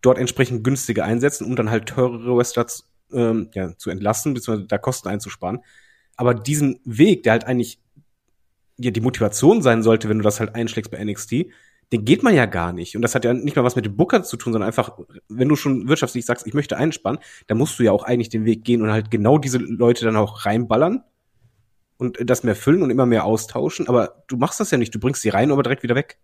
dort 0.00 0.18
entsprechend 0.18 0.64
günstige 0.64 1.04
einsetzen, 1.04 1.46
um 1.46 1.56
dann 1.56 1.70
halt 1.70 1.86
teurere 1.88 2.36
Wrestler 2.36 2.66
zu, 2.66 2.84
ähm, 3.12 3.50
ja, 3.54 3.76
zu 3.76 3.90
entlassen, 3.90 4.34
beziehungsweise 4.34 4.66
da 4.66 4.78
Kosten 4.78 5.08
einzusparen. 5.08 5.60
Aber 6.16 6.34
diesen 6.34 6.80
Weg, 6.84 7.22
der 7.22 7.32
halt 7.32 7.44
eigentlich 7.44 7.80
ja 8.78 8.90
die 8.90 9.00
Motivation 9.00 9.62
sein 9.62 9.82
sollte, 9.82 10.08
wenn 10.08 10.18
du 10.18 10.24
das 10.24 10.40
halt 10.40 10.54
einschlägst 10.54 10.90
bei 10.90 11.02
NXT, 11.02 11.46
den 11.92 12.04
geht 12.06 12.22
man 12.22 12.34
ja 12.34 12.46
gar 12.46 12.72
nicht. 12.72 12.96
Und 12.96 13.02
das 13.02 13.14
hat 13.14 13.24
ja 13.24 13.34
nicht 13.34 13.54
mal 13.54 13.64
was 13.64 13.76
mit 13.76 13.84
dem 13.84 13.96
Booker 13.96 14.22
zu 14.22 14.38
tun, 14.38 14.52
sondern 14.52 14.66
einfach, 14.66 14.98
wenn 15.28 15.48
du 15.48 15.56
schon 15.56 15.88
wirtschaftlich 15.88 16.24
sagst, 16.24 16.46
ich 16.46 16.54
möchte 16.54 16.78
einsparen, 16.78 17.18
dann 17.46 17.58
musst 17.58 17.78
du 17.78 17.82
ja 17.82 17.92
auch 17.92 18.04
eigentlich 18.04 18.30
den 18.30 18.46
Weg 18.46 18.64
gehen 18.64 18.80
und 18.82 18.90
halt 18.90 19.10
genau 19.10 19.36
diese 19.36 19.58
Leute 19.58 20.06
dann 20.06 20.16
auch 20.16 20.46
reinballern 20.46 21.04
und 21.98 22.18
das 22.20 22.44
mehr 22.44 22.56
füllen 22.56 22.82
und 22.82 22.90
immer 22.90 23.06
mehr 23.06 23.24
austauschen. 23.26 23.88
Aber 23.88 24.24
du 24.26 24.38
machst 24.38 24.58
das 24.58 24.70
ja 24.70 24.78
nicht. 24.78 24.94
Du 24.94 24.98
bringst 24.98 25.20
sie 25.20 25.28
rein, 25.28 25.52
aber 25.52 25.62
direkt 25.62 25.82
wieder 25.82 25.94
weg. 25.94 26.18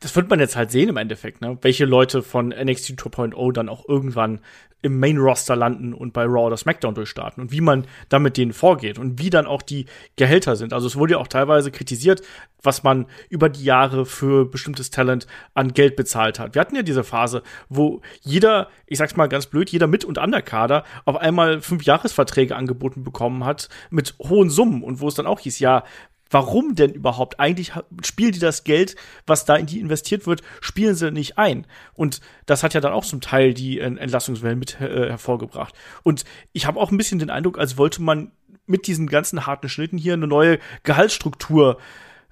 Das 0.00 0.14
wird 0.16 0.30
man 0.30 0.40
jetzt 0.40 0.56
halt 0.56 0.70
sehen 0.70 0.88
im 0.88 0.96
Endeffekt, 0.96 1.40
ne? 1.40 1.58
Welche 1.62 1.84
Leute 1.84 2.22
von 2.22 2.48
NXT 2.48 2.92
2.0 2.92 3.52
dann 3.52 3.68
auch 3.68 3.88
irgendwann 3.88 4.40
im 4.80 5.00
Main 5.00 5.18
Roster 5.18 5.56
landen 5.56 5.92
und 5.92 6.12
bei 6.12 6.22
Raw 6.22 6.46
oder 6.46 6.56
SmackDown 6.56 6.94
durchstarten 6.94 7.42
und 7.42 7.50
wie 7.50 7.60
man 7.60 7.86
dann 8.08 8.22
mit 8.22 8.36
denen 8.36 8.52
vorgeht 8.52 8.98
und 8.98 9.18
wie 9.18 9.28
dann 9.28 9.46
auch 9.46 9.62
die 9.62 9.86
Gehälter 10.14 10.54
sind. 10.54 10.72
Also 10.72 10.86
es 10.86 10.94
wurde 10.94 11.14
ja 11.14 11.18
auch 11.18 11.26
teilweise 11.26 11.72
kritisiert, 11.72 12.22
was 12.62 12.84
man 12.84 13.06
über 13.28 13.48
die 13.48 13.64
Jahre 13.64 14.06
für 14.06 14.44
bestimmtes 14.48 14.90
Talent 14.90 15.26
an 15.54 15.72
Geld 15.72 15.96
bezahlt 15.96 16.38
hat. 16.38 16.54
Wir 16.54 16.60
hatten 16.60 16.76
ja 16.76 16.82
diese 16.82 17.02
Phase, 17.02 17.42
wo 17.68 18.02
jeder, 18.20 18.68
ich 18.86 18.98
sag's 18.98 19.16
mal 19.16 19.28
ganz 19.28 19.46
blöd, 19.46 19.68
jeder 19.70 19.88
Mit- 19.88 20.04
und 20.04 20.16
Underkader 20.16 20.84
auf 21.04 21.16
einmal 21.16 21.60
fünf 21.60 21.82
Jahresverträge 21.82 22.54
angeboten 22.54 23.02
bekommen 23.02 23.44
hat 23.44 23.68
mit 23.90 24.14
hohen 24.20 24.48
Summen 24.48 24.84
und 24.84 25.00
wo 25.00 25.08
es 25.08 25.14
dann 25.14 25.26
auch 25.26 25.40
hieß, 25.40 25.58
ja, 25.58 25.82
warum 26.30 26.74
denn 26.74 26.92
überhaupt? 26.92 27.40
Eigentlich 27.40 27.72
spielen 28.04 28.32
die 28.32 28.38
das 28.38 28.64
Geld, 28.64 28.96
was 29.26 29.44
da 29.44 29.56
in 29.56 29.66
die 29.66 29.80
investiert 29.80 30.26
wird, 30.26 30.42
spielen 30.60 30.94
sie 30.94 31.10
nicht 31.10 31.38
ein. 31.38 31.66
Und 31.94 32.20
das 32.46 32.62
hat 32.62 32.74
ja 32.74 32.80
dann 32.80 32.92
auch 32.92 33.04
zum 33.04 33.20
Teil 33.20 33.54
die 33.54 33.80
Entlassungswellen 33.80 34.58
mit 34.58 34.80
äh, 34.80 35.08
hervorgebracht. 35.08 35.74
Und 36.02 36.24
ich 36.52 36.66
habe 36.66 36.78
auch 36.80 36.90
ein 36.90 36.98
bisschen 36.98 37.18
den 37.18 37.30
Eindruck, 37.30 37.58
als 37.58 37.78
wollte 37.78 38.02
man 38.02 38.32
mit 38.66 38.86
diesen 38.86 39.06
ganzen 39.06 39.46
harten 39.46 39.68
Schnitten 39.68 39.98
hier 39.98 40.12
eine 40.12 40.26
neue 40.26 40.58
Gehaltsstruktur 40.82 41.78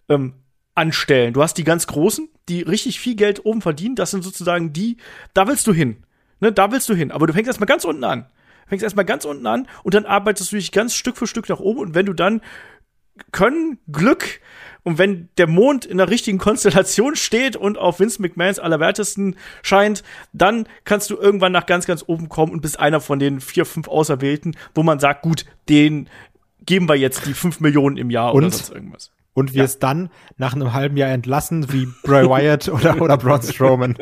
ähm, 0.08 0.34
anstellen. 0.74 1.32
Du 1.32 1.42
hast 1.42 1.54
die 1.54 1.64
ganz 1.64 1.86
Großen, 1.86 2.28
die 2.48 2.62
richtig 2.62 3.00
viel 3.00 3.16
Geld 3.16 3.44
oben 3.44 3.62
verdienen. 3.62 3.96
Das 3.96 4.10
sind 4.10 4.22
sozusagen 4.22 4.72
die, 4.72 4.98
da 5.34 5.48
willst 5.48 5.66
du 5.66 5.72
hin. 5.72 6.04
Ne, 6.40 6.52
da 6.52 6.70
willst 6.70 6.88
du 6.88 6.94
hin. 6.94 7.10
Aber 7.10 7.26
du 7.26 7.32
fängst 7.32 7.48
erstmal 7.48 7.66
ganz 7.66 7.84
unten 7.84 8.04
an. 8.04 8.26
Fängst 8.66 8.82
erstmal 8.82 9.04
ganz 9.04 9.24
unten 9.24 9.46
an 9.46 9.68
und 9.84 9.94
dann 9.94 10.06
arbeitest 10.06 10.50
du 10.50 10.56
dich 10.56 10.72
ganz 10.72 10.94
Stück 10.94 11.16
für 11.16 11.28
Stück 11.28 11.48
nach 11.48 11.60
oben. 11.60 11.80
Und 11.80 11.94
wenn 11.94 12.06
du 12.06 12.12
dann 12.12 12.40
Können, 13.32 13.78
Glück 13.90 14.40
und 14.86 14.98
wenn 14.98 15.28
der 15.36 15.48
Mond 15.48 15.84
in 15.84 15.98
der 15.98 16.08
richtigen 16.10 16.38
Konstellation 16.38 17.16
steht 17.16 17.56
und 17.56 17.76
auf 17.76 17.98
Vince 17.98 18.22
McMahons 18.22 18.60
allerwertesten 18.60 19.34
scheint, 19.62 20.04
dann 20.32 20.68
kannst 20.84 21.10
du 21.10 21.16
irgendwann 21.16 21.50
nach 21.50 21.66
ganz, 21.66 21.86
ganz 21.86 22.04
oben 22.06 22.28
kommen 22.28 22.52
und 22.52 22.60
bist 22.60 22.78
einer 22.78 23.00
von 23.00 23.18
den 23.18 23.40
vier, 23.40 23.64
fünf 23.64 23.88
Auserwählten, 23.88 24.56
wo 24.76 24.84
man 24.84 25.00
sagt, 25.00 25.22
gut, 25.22 25.44
den 25.68 26.08
geben 26.64 26.88
wir 26.88 26.94
jetzt 26.94 27.26
die 27.26 27.34
fünf 27.34 27.58
Millionen 27.58 27.96
im 27.96 28.10
Jahr 28.10 28.32
Und? 28.32 28.44
oder 28.44 28.52
sonst 28.52 28.70
irgendwas. 28.70 29.10
Und 29.36 29.52
wir 29.52 29.64
es 29.64 29.78
dann 29.78 30.08
nach 30.38 30.54
einem 30.54 30.72
halben 30.72 30.96
Jahr 30.96 31.10
entlassen, 31.10 31.70
wie 31.70 31.86
Bray 32.04 32.24
Wyatt 32.26 32.68
oder, 32.70 33.02
oder 33.02 33.18
Braun 33.18 33.42
Strowman. 33.42 33.94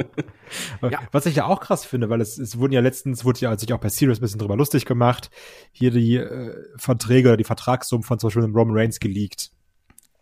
Ja. 0.81 1.01
Was 1.11 1.27
ich 1.27 1.35
ja 1.35 1.47
auch 1.47 1.59
krass 1.61 1.85
finde, 1.85 2.09
weil 2.09 2.21
es, 2.21 2.39
es 2.39 2.57
wurden 2.59 2.73
ja 2.73 2.81
letztens, 2.81 3.25
wurde 3.25 3.41
ja 3.41 3.59
sich 3.59 3.73
auch 3.73 3.81
bei 3.81 3.89
Sirius 3.89 4.19
ein 4.19 4.21
bisschen 4.21 4.39
drüber 4.39 4.57
lustig 4.57 4.87
gemacht, 4.87 5.31
hier 5.73 5.91
die 5.91 6.17
äh, 6.19 6.55
Verträge 6.77 7.31
oder 7.31 7.37
die 7.37 7.43
Vertragssummen 7.45 8.05
von 8.05 8.21
zum 8.21 8.29
Beispiel 8.29 8.45
Roman 8.45 8.77
Reigns 8.79 9.01
geleakt. 9.01 9.51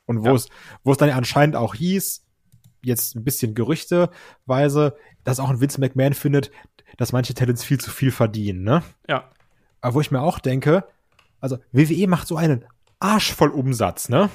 Und 0.06 0.22
wo 0.22 0.28
Ja. 0.28 0.32
es, 0.34 0.48
wo 0.82 0.92
es 0.92 0.96
dann 0.98 1.10
ja 1.10 1.16
anscheinend 1.16 1.56
auch 1.56 1.74
hieß, 1.74 2.24
jetzt 2.82 3.14
ein 3.14 3.22
bisschen 3.22 3.54
gerüchteweise, 3.54 4.96
dass 5.24 5.40
auch 5.40 5.50
ein 5.50 5.60
Vince 5.60 5.78
McMahon 5.78 6.14
findet, 6.14 6.50
dass 6.96 7.12
manche 7.12 7.34
Talents 7.34 7.64
viel 7.64 7.78
zu 7.78 7.90
viel 7.90 8.10
verdienen, 8.12 8.62
ne? 8.64 8.82
Ja. 9.08 9.30
Aber 9.82 9.94
wo 9.94 10.00
ich 10.00 10.10
mir 10.10 10.22
auch 10.22 10.38
denke, 10.38 10.84
also 11.38 11.58
WWE 11.72 12.08
macht 12.08 12.28
so 12.28 12.36
einen 12.36 12.64
Arsch 12.98 13.32
voll 13.34 13.50
Umsatz, 13.50 14.08
ne? 14.08 14.30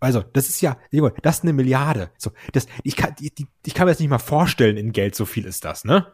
Also, 0.00 0.22
das 0.32 0.48
ist 0.48 0.60
ja, 0.60 0.76
das 1.22 1.38
ist 1.38 1.42
eine 1.42 1.52
Milliarde. 1.52 2.10
So, 2.18 2.30
das, 2.52 2.66
ich 2.82 2.96
kann, 2.96 3.14
die, 3.18 3.30
die, 3.30 3.46
ich 3.64 3.74
kann 3.74 3.86
mir 3.86 3.92
das 3.92 4.00
nicht 4.00 4.10
mal 4.10 4.18
vorstellen, 4.18 4.76
in 4.76 4.92
Geld 4.92 5.14
so 5.14 5.24
viel 5.24 5.44
ist 5.46 5.64
das, 5.64 5.84
ne? 5.84 6.06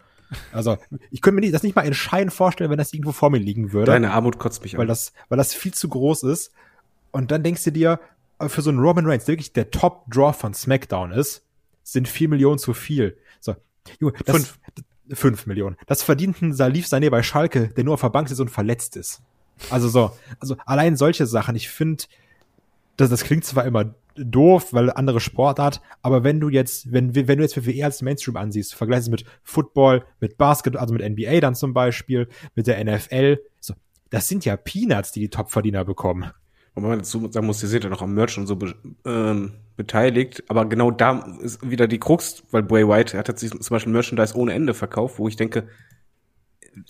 Also, 0.53 0.79
ich 1.11 1.21
könnte 1.21 1.40
mir 1.40 1.53
das 1.53 1.62
nicht 1.62 1.77
mal 1.77 1.83
in 1.83 1.95
Schein 1.95 2.31
vorstellen, 2.31 2.71
wenn 2.71 2.79
das 2.79 2.92
irgendwo 2.92 3.12
vor 3.12 3.31
mir 3.31 3.38
liegen 3.38 3.73
würde, 3.73 3.92
Deine 3.92 4.12
Armut 4.12 4.38
kotzt 4.38 4.62
mich 4.62 4.75
weil 4.75 4.83
an. 4.83 4.88
das, 4.88 5.12
weil 5.29 5.37
das 5.37 5.53
viel 5.53 5.75
zu 5.75 5.88
groß 5.88 6.23
ist. 6.25 6.53
Und 7.11 7.31
dann 7.31 7.42
denkst 7.42 7.64
du 7.64 7.73
dir, 7.73 8.01
äh, 8.38 8.49
für 8.49 8.62
so 8.62 8.71
einen 8.71 8.79
Roman 8.79 9.07
Reigns, 9.07 9.25
der 9.25 9.35
wirklich 9.35 9.53
der 9.53 9.71
Top-Draw 9.71 10.33
von 10.33 10.55
SmackDown 10.55 11.12
ist, 11.12 11.45
sind 11.83 12.09
vier 12.09 12.29
Millionen 12.29 12.59
zu 12.59 12.73
viel. 12.73 13.18
So, 13.40 13.57
Junge, 14.01 14.14
das, 14.25 14.37
Fünf. 14.37 14.59
Fünf 15.11 15.47
Millionen. 15.47 15.77
Das 15.87 16.03
verdient 16.03 16.40
ein 16.40 16.55
Salif 16.55 16.87
Sané 16.87 17.11
bei 17.11 17.23
Schalke, 17.23 17.68
der 17.68 17.85
nur 17.85 17.95
auf 17.95 18.01
der 18.01 18.09
Bank 18.09 18.31
ist 18.31 18.40
und 18.40 18.51
verletzt 18.51 18.97
ist. 18.97 19.21
Also 19.68 19.88
so, 19.88 20.16
also 20.38 20.57
allein 20.64 20.97
solche 20.97 21.27
Sachen. 21.27 21.55
Ich 21.57 21.68
finde, 21.68 22.05
das, 22.96 23.11
das 23.11 23.24
klingt 23.24 23.44
zwar 23.44 23.64
immer 23.64 23.94
doof, 24.16 24.72
weil 24.72 24.90
andere 24.90 25.20
Sportart, 25.20 25.81
aber 26.02 26.22
wenn 26.22 26.38
du 26.38 26.48
jetzt, 26.48 26.92
wenn, 26.92 27.14
wenn 27.14 27.38
du 27.38 27.42
jetzt 27.42 27.66
WWE 27.66 27.85
als 27.85 28.02
Mainstream 28.02 28.37
ansiehst, 28.37 28.74
vergleichst 28.74 29.09
es 29.09 29.11
mit 29.11 29.24
Football, 29.42 30.05
mit 30.20 30.37
Basketball, 30.37 30.81
also 30.81 30.94
mit 30.94 31.09
NBA 31.09 31.40
dann 31.40 31.55
zum 31.55 31.72
Beispiel, 31.72 32.28
mit 32.55 32.66
der 32.66 32.83
NFL, 32.85 33.38
so, 33.59 33.74
das 34.11 34.28
sind 34.28 34.44
ja 34.44 34.57
Peanuts, 34.57 35.12
die 35.12 35.20
die 35.20 35.31
Topverdiener 35.31 35.85
bekommen. 35.85 36.31
Und 36.74 36.85
man 36.85 36.98
dazu 36.98 37.31
sagen 37.31 37.46
muss, 37.46 37.62
ihr 37.62 37.68
seht 37.68 37.85
ja 37.85 37.90
noch 37.90 38.02
am 38.02 38.14
Merch 38.14 38.38
und 38.38 38.46
so 38.46 38.57
be 38.57 38.74
ähm, 39.05 39.52
beteiligt. 39.76 40.42
Aber 40.48 40.64
genau 40.66 40.90
da 40.90 41.18
ist 41.40 41.68
wieder 41.68 41.87
die 41.87 41.98
Krux, 41.98 42.42
weil 42.50 42.62
Bray 42.62 42.88
White 42.88 43.16
hat 43.18 43.28
jetzt 43.28 43.46
zum 43.46 43.74
Beispiel 43.74 43.92
Merchandise 43.92 44.35
ohne 44.35 44.55
Ende 44.55 44.72
verkauft, 44.72 45.18
wo 45.18 45.28
ich 45.28 45.37
denke, 45.37 45.68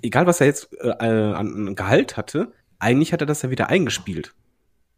egal 0.03 0.27
was 0.27 0.41
er 0.41 0.47
jetzt 0.47 0.69
äh, 0.81 1.05
an 1.05 1.75
Gehalt 1.75 2.17
hatte, 2.17 2.53
eigentlich 2.79 3.13
hat 3.13 3.23
er 3.23 3.27
das 3.27 3.43
ja 3.43 3.51
wieder 3.51 3.71
eingespielt. 3.71 4.35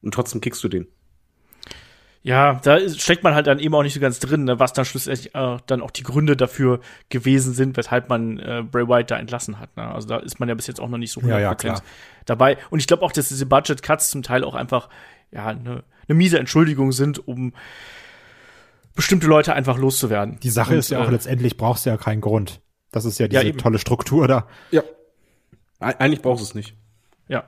Und 0.04 0.14
trotzdem 0.14 0.40
kickst 0.40 0.62
du 0.62 0.68
den. 0.68 0.86
Ja, 2.22 2.54
da 2.62 2.76
ist, 2.76 3.02
steckt 3.02 3.22
man 3.22 3.34
halt 3.34 3.46
dann 3.46 3.58
eben 3.58 3.74
auch 3.74 3.82
nicht 3.82 3.92
so 3.92 4.00
ganz 4.00 4.18
drin, 4.18 4.44
ne, 4.44 4.58
was 4.58 4.72
dann 4.72 4.86
schlussendlich 4.86 5.34
äh, 5.34 5.58
dann 5.66 5.82
auch 5.82 5.90
die 5.90 6.02
Gründe 6.04 6.36
dafür 6.38 6.80
gewesen 7.10 7.52
sind, 7.52 7.76
weshalb 7.76 8.08
man 8.08 8.38
äh, 8.38 8.62
Bray 8.70 8.88
Wyatt 8.88 9.10
da 9.10 9.18
entlassen 9.18 9.60
hat. 9.60 9.76
Ne? 9.76 9.86
Also 9.86 10.08
da 10.08 10.16
ist 10.18 10.40
man 10.40 10.48
ja 10.48 10.54
bis 10.54 10.66
jetzt 10.66 10.80
auch 10.80 10.88
noch 10.88 10.96
nicht 10.96 11.12
so 11.12 11.20
100% 11.20 11.28
Ja, 11.28 11.38
ja, 11.38 11.54
klar. 11.54 11.82
dabei. 12.24 12.56
Und 12.70 12.78
ich 12.78 12.86
glaube 12.86 13.02
auch, 13.02 13.12
dass 13.12 13.28
diese 13.28 13.44
Budget 13.44 13.82
Cuts 13.82 14.08
zum 14.08 14.22
Teil 14.22 14.42
auch 14.42 14.54
einfach 14.54 14.88
ja 15.32 15.48
eine 15.48 15.84
ne 16.08 16.14
miese 16.14 16.38
Entschuldigung 16.38 16.92
sind, 16.92 17.28
um 17.28 17.52
bestimmte 18.94 19.26
Leute 19.26 19.52
einfach 19.52 19.76
loszuwerden. 19.76 20.38
Die 20.42 20.50
Sache 20.50 20.72
Und, 20.72 20.78
ist 20.78 20.90
ja 20.90 21.02
auch 21.02 21.08
äh, 21.08 21.12
letztendlich 21.12 21.58
brauchst 21.58 21.84
du 21.84 21.90
ja 21.90 21.98
keinen 21.98 22.22
Grund. 22.22 22.62
Das 22.90 23.04
ist 23.04 23.18
ja 23.18 23.26
Ja, 23.26 23.40
diese 23.40 23.48
eben. 23.48 23.58
tolle 23.58 23.78
Struktur 23.78 24.28
da. 24.28 24.46
Ja. 24.70 24.82
Eigentlich 25.78 26.22
brauchst 26.22 26.40
du 26.42 26.46
es 26.46 26.54
nicht. 26.54 26.74
Ja, 27.26 27.44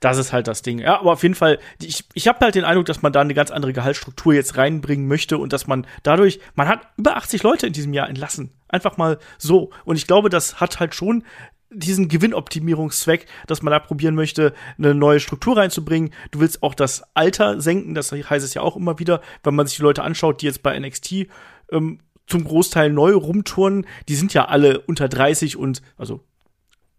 das 0.00 0.18
ist 0.18 0.32
halt 0.34 0.48
das 0.48 0.60
Ding. 0.60 0.78
Ja, 0.78 1.00
aber 1.00 1.12
auf 1.12 1.22
jeden 1.22 1.34
Fall, 1.34 1.58
ich, 1.80 2.04
ich 2.12 2.28
habe 2.28 2.40
halt 2.40 2.54
den 2.54 2.64
Eindruck, 2.64 2.84
dass 2.86 3.00
man 3.00 3.12
da 3.12 3.22
eine 3.22 3.32
ganz 3.32 3.50
andere 3.50 3.72
Gehaltsstruktur 3.72 4.34
jetzt 4.34 4.58
reinbringen 4.58 5.08
möchte 5.08 5.38
und 5.38 5.52
dass 5.54 5.66
man 5.66 5.86
dadurch, 6.02 6.40
man 6.54 6.68
hat 6.68 6.88
über 6.98 7.16
80 7.16 7.42
Leute 7.42 7.66
in 7.66 7.72
diesem 7.72 7.94
Jahr 7.94 8.08
entlassen. 8.08 8.52
Einfach 8.68 8.98
mal 8.98 9.18
so. 9.38 9.70
Und 9.86 9.96
ich 9.96 10.06
glaube, 10.06 10.28
das 10.28 10.60
hat 10.60 10.78
halt 10.78 10.94
schon 10.94 11.24
diesen 11.70 12.08
Gewinnoptimierungszweck, 12.08 13.26
dass 13.46 13.62
man 13.62 13.72
da 13.72 13.78
probieren 13.78 14.14
möchte, 14.14 14.52
eine 14.78 14.94
neue 14.94 15.20
Struktur 15.20 15.56
reinzubringen. 15.56 16.12
Du 16.30 16.40
willst 16.40 16.62
auch 16.62 16.74
das 16.74 17.02
Alter 17.14 17.60
senken, 17.60 17.94
das 17.94 18.12
heißt 18.12 18.44
es 18.44 18.54
ja 18.54 18.62
auch 18.62 18.76
immer 18.76 18.98
wieder, 18.98 19.22
wenn 19.42 19.54
man 19.54 19.66
sich 19.66 19.76
die 19.76 19.82
Leute 19.82 20.02
anschaut, 20.02 20.42
die 20.42 20.46
jetzt 20.46 20.62
bei 20.62 20.78
NXT 20.78 21.26
ähm, 21.72 22.00
zum 22.26 22.44
Großteil 22.44 22.90
neu 22.90 23.14
rumturnen, 23.14 23.86
die 24.08 24.14
sind 24.14 24.34
ja 24.34 24.46
alle 24.46 24.80
unter 24.80 25.08
30 25.08 25.56
und, 25.56 25.82
also 25.96 26.24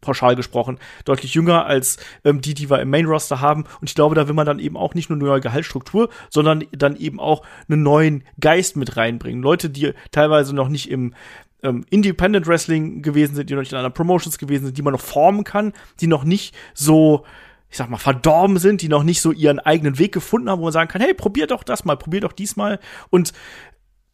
pauschal 0.01 0.36
gesprochen, 0.36 0.79
deutlich 1.03 1.34
jünger 1.34 1.65
als 1.65 1.97
ähm, 2.23 2.41
die, 2.41 2.53
die 2.53 2.69
wir 2.69 2.81
im 2.81 2.89
Main 2.89 3.05
Roster 3.05 3.41
haben. 3.41 3.65
Und 3.81 3.89
ich 3.89 3.95
glaube, 3.95 4.15
da 4.15 4.27
will 4.27 4.36
man 4.36 4.45
dann 4.45 4.60
eben 4.60 4.77
auch 4.77 4.93
nicht 4.93 5.10
nur 5.10 5.17
eine 5.17 5.27
neue 5.27 5.41
Gehaltsstruktur, 5.41 6.10
sondern 6.29 6.63
dann 6.71 6.95
eben 6.95 7.19
auch 7.19 7.43
einen 7.67 7.84
neuen 7.84 8.23
Geist 8.39 8.77
mit 8.77 8.97
reinbringen. 8.97 9.41
Leute, 9.41 9.69
die 9.69 9.93
teilweise 10.12 10.55
noch 10.55 10.69
nicht 10.69 10.89
im 10.89 11.13
ähm, 11.63 11.86
Independent 11.89 12.47
Wrestling 12.47 13.01
gewesen 13.01 13.36
sind, 13.36 13.49
die 13.49 13.53
noch 13.53 13.62
nicht 13.62 13.71
in 13.71 13.77
anderen 13.77 13.93
Promotions 13.93 14.38
gewesen 14.38 14.65
sind, 14.65 14.77
die 14.77 14.81
man 14.81 14.93
noch 14.93 15.01
formen 15.01 15.43
kann, 15.43 15.73
die 15.99 16.08
noch 16.08 16.23
nicht 16.23 16.55
so 16.73 17.25
ich 17.67 17.77
sag 17.77 17.89
mal, 17.89 17.97
verdorben 17.97 18.58
sind, 18.58 18.81
die 18.81 18.88
noch 18.88 19.03
nicht 19.03 19.19
so 19.19 19.34
ihren 19.34 19.60
eigenen 19.60 19.99
Weg 19.99 20.13
gefunden 20.13 20.49
haben, 20.49 20.60
wo 20.60 20.65
man 20.65 20.71
sagen 20.71 20.88
kann, 20.88 21.01
hey, 21.01 21.13
probier 21.13 21.45
doch 21.45 21.62
das 21.62 21.84
mal, 21.84 21.97
probier 21.97 22.21
doch 22.21 22.31
diesmal. 22.31 22.79
Und 23.10 23.34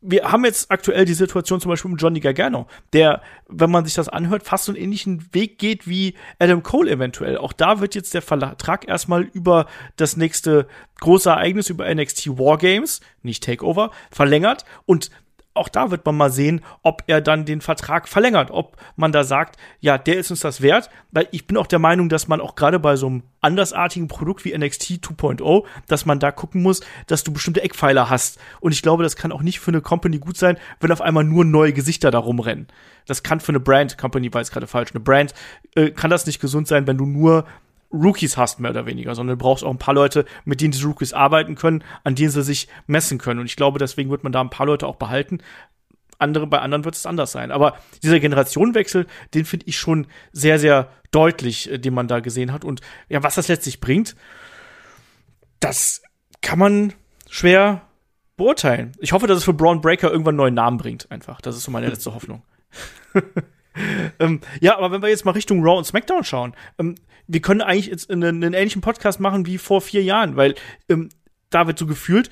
wir 0.02 0.32
haben 0.32 0.46
jetzt 0.46 0.72
aktuell 0.72 1.06
die 1.06 1.14
Situation 1.14 1.62
zum 1.62 1.70
Beispiel 1.70 1.92
mit 1.92 2.02
Johnny 2.02 2.20
Gargano, 2.20 2.68
der, 2.92 3.22
wenn 3.48 3.70
man 3.70 3.86
sich 3.86 3.94
das 3.94 4.10
anhört, 4.10 4.44
fast 4.44 4.66
so 4.66 4.72
einen 4.72 4.82
ähnlichen 4.82 5.28
Weg 5.32 5.60
geht 5.60 5.88
wie 5.88 6.16
Adam 6.40 6.64
Cole 6.64 6.90
eventuell. 6.90 7.38
Auch 7.38 7.54
da 7.54 7.80
wird 7.80 7.94
jetzt 7.94 8.14
der 8.16 8.24
Vertrag 8.24 8.88
erstmal 8.88 9.22
über 9.22 9.68
das 9.98 10.18
nächste 10.18 10.68
große 11.00 11.30
Ereignis, 11.30 11.70
über 11.70 11.94
NXT 11.94 12.30
Wargames, 12.40 13.02
nicht 13.22 13.44
Takeover, 13.44 13.92
verlängert 14.10 14.66
und 14.86 15.12
auch 15.54 15.70
da 15.70 15.92
wird 15.92 16.06
man 16.06 16.16
mal 16.16 16.32
sehen, 16.32 16.62
ob 16.82 17.04
er 17.08 17.20
dann 17.22 17.46
den 17.46 17.62
Vertrag 17.62 18.08
verlängert, 18.08 18.52
ob 18.52 18.78
man 18.96 19.12
da 19.12 19.24
sagt, 19.24 19.58
ja, 19.80 19.98
der 19.98 20.18
ist 20.18 20.32
uns 20.32 20.40
das 20.40 20.62
wert, 20.62 20.90
weil 21.12 21.28
ich 21.32 21.46
bin 21.46 21.58
auch 21.58 21.68
der 21.68 21.80
Meinung, 21.80 22.10
dass 22.10 22.28
man 22.28 22.40
auch 22.40 22.56
gerade 22.56 22.80
bei 22.80 22.96
so 22.96 23.08
einem 23.08 23.24
andersartigen 23.42 24.08
Produkt 24.08 24.46
wie 24.46 24.58
NXT 24.58 25.06
2.0, 25.06 25.66
dass 25.88 26.06
man 26.06 26.20
da 26.20 26.32
gucken 26.32 26.62
muss, 26.62 26.82
dass 27.08 27.24
du 27.24 27.34
bestimmte 27.34 27.62
Eckpfeiler 27.62 28.10
hast. 28.10 28.40
Und 28.62 28.72
ich 28.72 28.82
glaube, 28.82 29.04
das 29.04 29.16
kann 29.16 29.32
auch 29.32 29.42
nicht 29.42 29.60
für 29.60 29.72
eine 29.72 29.82
Company 29.82 30.20
gut 30.20 30.38
sein, 30.38 30.58
wenn 30.80 30.92
auf 30.92 31.02
einmal 31.02 31.24
nur 31.24 31.44
neue 31.44 31.74
Gesichter 31.74 32.12
da 32.12 32.20
rumrennen. 32.20 32.68
Das 33.06 33.24
kann 33.24 33.40
für 33.40 33.52
eine 33.52 33.60
Brand, 33.60 33.98
Company 33.98 34.34
war 34.34 34.42
jetzt 34.42 34.52
gerade 34.52 34.68
falsch, 34.68 34.92
eine 34.92 35.00
Brand, 35.02 35.34
äh, 35.76 35.90
kann 35.92 36.12
das 36.12 36.26
nicht 36.26 36.40
gesund 36.40 36.68
sein, 36.68 36.88
wenn 36.88 36.98
du 36.98 37.06
nur 37.06 37.46
Rookies 37.94 38.38
hast, 38.38 38.60
mehr 38.60 38.72
oder 38.72 38.86
weniger, 38.86 39.16
sondern 39.16 39.38
du 39.38 39.44
brauchst 39.44 39.64
auch 39.64 39.72
ein 39.72 39.78
paar 39.78 39.94
Leute, 39.94 40.26
mit 40.46 40.62
denen 40.62 40.72
diese 40.72 40.88
Rookies 40.88 41.14
arbeiten 41.14 41.56
können, 41.56 41.84
an 42.04 42.16
denen 42.16 42.30
sie 42.30 42.44
sich 42.44 42.68
messen 42.88 43.18
können. 43.18 43.40
Und 43.40 43.46
ich 43.46 43.56
glaube, 43.56 43.80
deswegen 43.80 44.10
wird 44.10 44.24
man 44.24 44.32
da 44.32 44.42
ein 44.42 44.50
paar 44.50 44.66
Leute 44.66 44.88
auch 44.88 44.96
behalten. 44.96 45.40
Andere, 46.18 46.48
bei 46.48 46.60
anderen 46.60 46.86
wird 46.86 46.96
es 46.96 47.06
anders 47.06 47.32
sein. 47.32 47.52
Aber 47.52 47.78
dieser 48.04 48.20
Generationenwechsel, 48.20 49.08
den 49.34 49.46
finde 49.46 49.66
ich 49.68 49.78
schon 49.78 50.08
sehr, 50.32 50.60
sehr 50.60 50.90
deutlich, 51.12 51.72
äh, 51.72 51.80
den 51.80 51.94
man 51.94 52.08
da 52.08 52.20
gesehen 52.20 52.54
hat. 52.54 52.64
Und 52.64 52.82
ja, 53.10 53.24
was 53.24 53.36
das 53.36 53.48
letztlich 53.48 53.80
bringt, 53.80 54.16
das 55.60 56.02
kann 56.42 56.60
man 56.60 56.94
schwer 57.30 57.82
beurteilen. 58.38 58.94
Ich 59.00 59.14
hoffe, 59.14 59.28
dass 59.28 59.38
es 59.38 59.44
für 59.44 59.54
Braun 59.54 59.82
Breaker 59.82 60.12
irgendwann 60.12 60.34
einen 60.34 60.38
neuen 60.38 60.54
Namen 60.54 60.78
bringt, 60.78 61.12
einfach. 61.12 61.42
Das 61.42 61.56
ist 61.56 61.64
so 61.64 61.72
meine 61.72 61.88
letzte 61.88 62.14
Hoffnung. 62.14 62.44
ähm, 64.20 64.42
ja, 64.60 64.78
aber 64.78 64.92
wenn 64.92 65.02
wir 65.02 65.10
jetzt 65.10 65.26
mal 65.26 65.32
Richtung 65.32 65.64
Raw 65.64 65.78
und 65.78 65.86
SmackDown 65.86 66.24
schauen, 66.24 66.54
ähm, 66.78 66.96
wir 67.28 67.42
können 67.42 67.62
eigentlich 67.62 67.88
jetzt 67.88 68.10
einen, 68.10 68.44
einen 68.44 68.54
ähnlichen 68.54 68.82
Podcast 68.82 69.20
machen 69.20 69.46
wie 69.46 69.58
vor 69.58 69.82
vier 69.82 70.04
Jahren, 70.04 70.36
weil 70.36 70.56
ähm, 70.90 71.10
da 71.50 71.68
wird 71.68 71.78
so 71.78 71.86
gefühlt, 71.86 72.30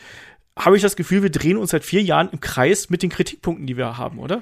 habe 0.58 0.76
ich 0.76 0.82
das 0.82 0.96
Gefühl, 0.96 1.24
wir 1.24 1.30
drehen 1.30 1.58
uns 1.58 1.72
seit 1.72 1.86
vier 1.86 2.02
Jahren 2.02 2.30
im 2.32 2.40
Kreis 2.40 2.90
mit 2.90 3.02
den 3.02 3.10
Kritikpunkten, 3.10 3.66
die 3.66 3.78
wir 3.78 3.98
haben, 3.98 4.20
oder? 4.20 4.42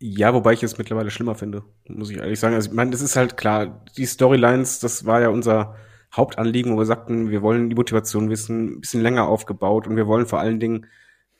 Ja, 0.00 0.32
wobei 0.32 0.52
ich 0.52 0.62
es 0.62 0.78
mittlerweile 0.78 1.10
schlimmer 1.10 1.34
finde, 1.34 1.64
muss 1.88 2.10
ich 2.10 2.18
ehrlich 2.18 2.38
sagen. 2.38 2.54
Also 2.54 2.70
ich 2.70 2.76
meine, 2.76 2.92
das 2.92 3.02
ist 3.02 3.16
halt 3.16 3.36
klar, 3.36 3.84
die 3.96 4.06
Storylines, 4.06 4.78
das 4.78 5.04
war 5.04 5.20
ja 5.20 5.28
unser 5.28 5.76
Hauptanliegen, 6.14 6.72
wo 6.72 6.78
wir 6.78 6.86
sagten, 6.86 7.30
wir 7.30 7.42
wollen 7.42 7.68
die 7.68 7.74
Motivation 7.74 8.30
wissen, 8.30 8.76
ein 8.76 8.80
bisschen 8.80 9.02
länger 9.02 9.26
aufgebaut 9.26 9.86
und 9.86 9.96
wir 9.96 10.06
wollen 10.06 10.26
vor 10.26 10.38
allen 10.38 10.60
Dingen, 10.60 10.86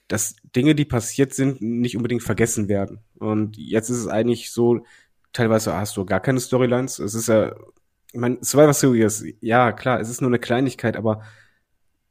dass 0.08 0.36
Dinge, 0.56 0.74
die 0.74 0.86
passiert 0.86 1.34
sind, 1.34 1.60
nicht 1.60 1.96
unbedingt 1.96 2.22
vergessen 2.22 2.68
werden. 2.68 3.00
Und 3.18 3.56
jetzt 3.56 3.90
ist 3.90 3.98
es 3.98 4.08
eigentlich 4.08 4.50
so, 4.50 4.84
teilweise 5.32 5.74
hast 5.74 5.96
du 5.96 6.04
gar 6.04 6.20
keine 6.20 6.40
Storylines. 6.40 6.98
Es 6.98 7.14
ist 7.14 7.28
ja, 7.28 7.54
ich 8.12 8.18
meine, 8.18 8.38
Survivor 8.40 8.72
Series, 8.72 9.24
ja, 9.40 9.72
klar, 9.72 10.00
es 10.00 10.08
ist 10.08 10.22
nur 10.22 10.30
eine 10.30 10.38
Kleinigkeit, 10.38 10.96
aber 10.96 11.22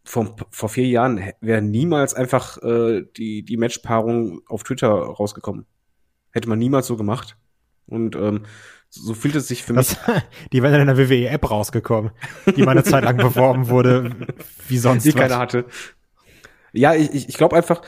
vor, 0.03 0.35
vor 0.51 0.69
vier 0.69 0.87
Jahren 0.87 1.33
wäre 1.41 1.61
niemals 1.61 2.13
einfach 2.13 2.61
äh, 2.63 3.03
die, 3.17 3.43
die 3.43 3.57
Matchpaarung 3.57 4.41
auf 4.47 4.63
Twitter 4.63 4.89
rausgekommen. 4.89 5.65
Hätte 6.31 6.49
man 6.49 6.59
niemals 6.59 6.87
so 6.87 6.95
gemacht. 6.97 7.35
Und 7.87 8.15
ähm, 8.15 8.43
so 8.89 9.13
fühlt 9.13 9.35
es 9.35 9.47
sich 9.47 9.63
für 9.63 9.73
mich. 9.73 9.97
Das, 10.05 10.23
die 10.53 10.61
wären 10.61 10.73
dann 10.73 10.87
in 10.87 10.95
der 10.95 11.09
WWE-App 11.09 11.49
rausgekommen, 11.49 12.11
die 12.55 12.63
mal 12.63 12.71
eine 12.71 12.83
Zeit 12.83 13.03
lang 13.03 13.17
beworben 13.17 13.69
wurde, 13.69 14.15
wie 14.67 14.77
sonst. 14.77 15.03
Die 15.05 15.11
keiner 15.11 15.39
hatte. 15.39 15.65
Ja, 16.77 16.95
ich, 16.95 17.29
ich, 17.29 17.37
glaube 17.37 17.55
einfach, 17.55 17.81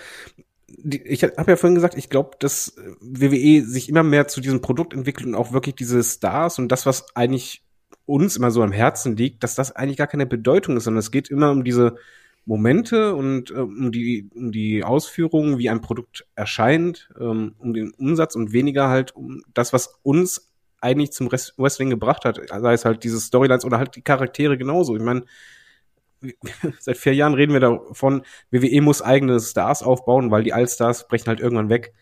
ich 0.67 1.23
habe 1.23 1.51
ja 1.51 1.55
vorhin 1.55 1.75
gesagt, 1.75 1.97
ich 1.97 2.09
glaube, 2.09 2.31
dass 2.39 2.75
WWE 3.01 3.63
sich 3.65 3.89
immer 3.89 4.03
mehr 4.03 4.27
zu 4.27 4.41
diesem 4.41 4.61
Produkt 4.61 4.93
entwickelt 4.93 5.27
und 5.27 5.35
auch 5.35 5.51
wirklich 5.51 5.75
diese 5.75 6.03
Stars 6.03 6.59
und 6.59 6.69
das, 6.69 6.85
was 6.85 7.15
eigentlich 7.15 7.63
uns 8.05 8.37
immer 8.37 8.51
so 8.51 8.63
am 8.63 8.71
Herzen 8.71 9.15
liegt, 9.15 9.43
dass 9.43 9.55
das 9.55 9.75
eigentlich 9.75 9.97
gar 9.97 10.07
keine 10.07 10.25
Bedeutung 10.25 10.77
ist, 10.77 10.85
sondern 10.85 10.99
es 10.99 11.11
geht 11.11 11.29
immer 11.29 11.51
um 11.51 11.63
diese 11.63 11.95
Momente 12.45 13.13
und 13.15 13.51
äh, 13.51 13.59
um 13.59 13.91
die 13.91 14.29
um 14.33 14.51
die 14.51 14.83
Ausführungen, 14.83 15.59
wie 15.59 15.69
ein 15.69 15.81
Produkt 15.81 16.25
erscheint, 16.35 17.09
ähm, 17.19 17.53
um 17.59 17.73
den 17.73 17.91
Umsatz 17.91 18.35
und 18.35 18.51
weniger 18.51 18.89
halt 18.89 19.15
um 19.15 19.43
das, 19.53 19.73
was 19.73 19.99
uns 20.01 20.49
eigentlich 20.81 21.11
zum 21.11 21.31
Wrestling 21.31 21.89
gebracht 21.89 22.25
hat, 22.25 22.39
sei 22.47 22.73
es 22.73 22.85
halt 22.85 23.03
diese 23.03 23.19
Storylines 23.19 23.65
oder 23.65 23.77
halt 23.77 23.95
die 23.95 24.01
Charaktere 24.01 24.57
genauso. 24.57 24.95
Ich 24.95 25.03
meine, 25.03 25.25
seit 26.79 26.97
vier 26.97 27.13
Jahren 27.15 27.33
reden 27.33 27.53
wir 27.53 27.59
davon, 27.59 28.23
WWE 28.51 28.81
muss 28.81 29.01
eigene 29.01 29.39
Stars 29.39 29.83
aufbauen, 29.83 30.31
weil 30.31 30.43
die 30.43 30.53
Allstars 30.53 31.07
brechen 31.07 31.27
halt 31.27 31.39
irgendwann 31.39 31.69
weg. 31.69 31.93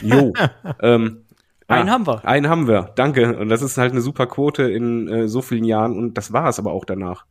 Jo. 0.00 0.32
ähm, 0.82 1.24
einen 1.66 1.88
ah, 1.88 1.92
haben 1.92 2.06
wir. 2.06 2.24
Einen 2.24 2.48
haben 2.48 2.68
wir, 2.68 2.92
danke. 2.94 3.38
Und 3.38 3.48
das 3.48 3.62
ist 3.62 3.78
halt 3.78 3.92
eine 3.92 4.02
super 4.02 4.26
Quote 4.26 4.64
in 4.64 5.08
äh, 5.08 5.28
so 5.28 5.40
vielen 5.40 5.64
Jahren 5.64 5.96
und 5.96 6.14
das 6.14 6.32
war 6.32 6.48
es 6.48 6.58
aber 6.58 6.72
auch 6.72 6.84
danach. 6.84 7.24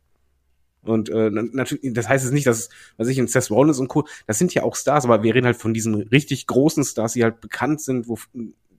Und 0.82 1.08
äh, 1.08 1.30
natürlich, 1.30 1.94
das 1.94 2.08
heißt 2.08 2.24
jetzt 2.24 2.34
nicht, 2.34 2.46
dass, 2.46 2.68
was 2.96 3.08
ich 3.08 3.18
in 3.18 3.26
Seth 3.26 3.50
Rollins 3.50 3.78
und 3.78 3.88
Co., 3.88 4.06
das 4.26 4.38
sind 4.38 4.52
ja 4.52 4.64
auch 4.64 4.76
Stars, 4.76 5.04
aber 5.04 5.22
wir 5.22 5.34
reden 5.34 5.46
halt 5.46 5.56
von 5.56 5.72
diesen 5.72 5.94
richtig 5.94 6.46
großen 6.46 6.84
Stars, 6.84 7.14
die 7.14 7.24
halt 7.24 7.40
bekannt 7.40 7.80
sind, 7.80 8.08
wo 8.08 8.18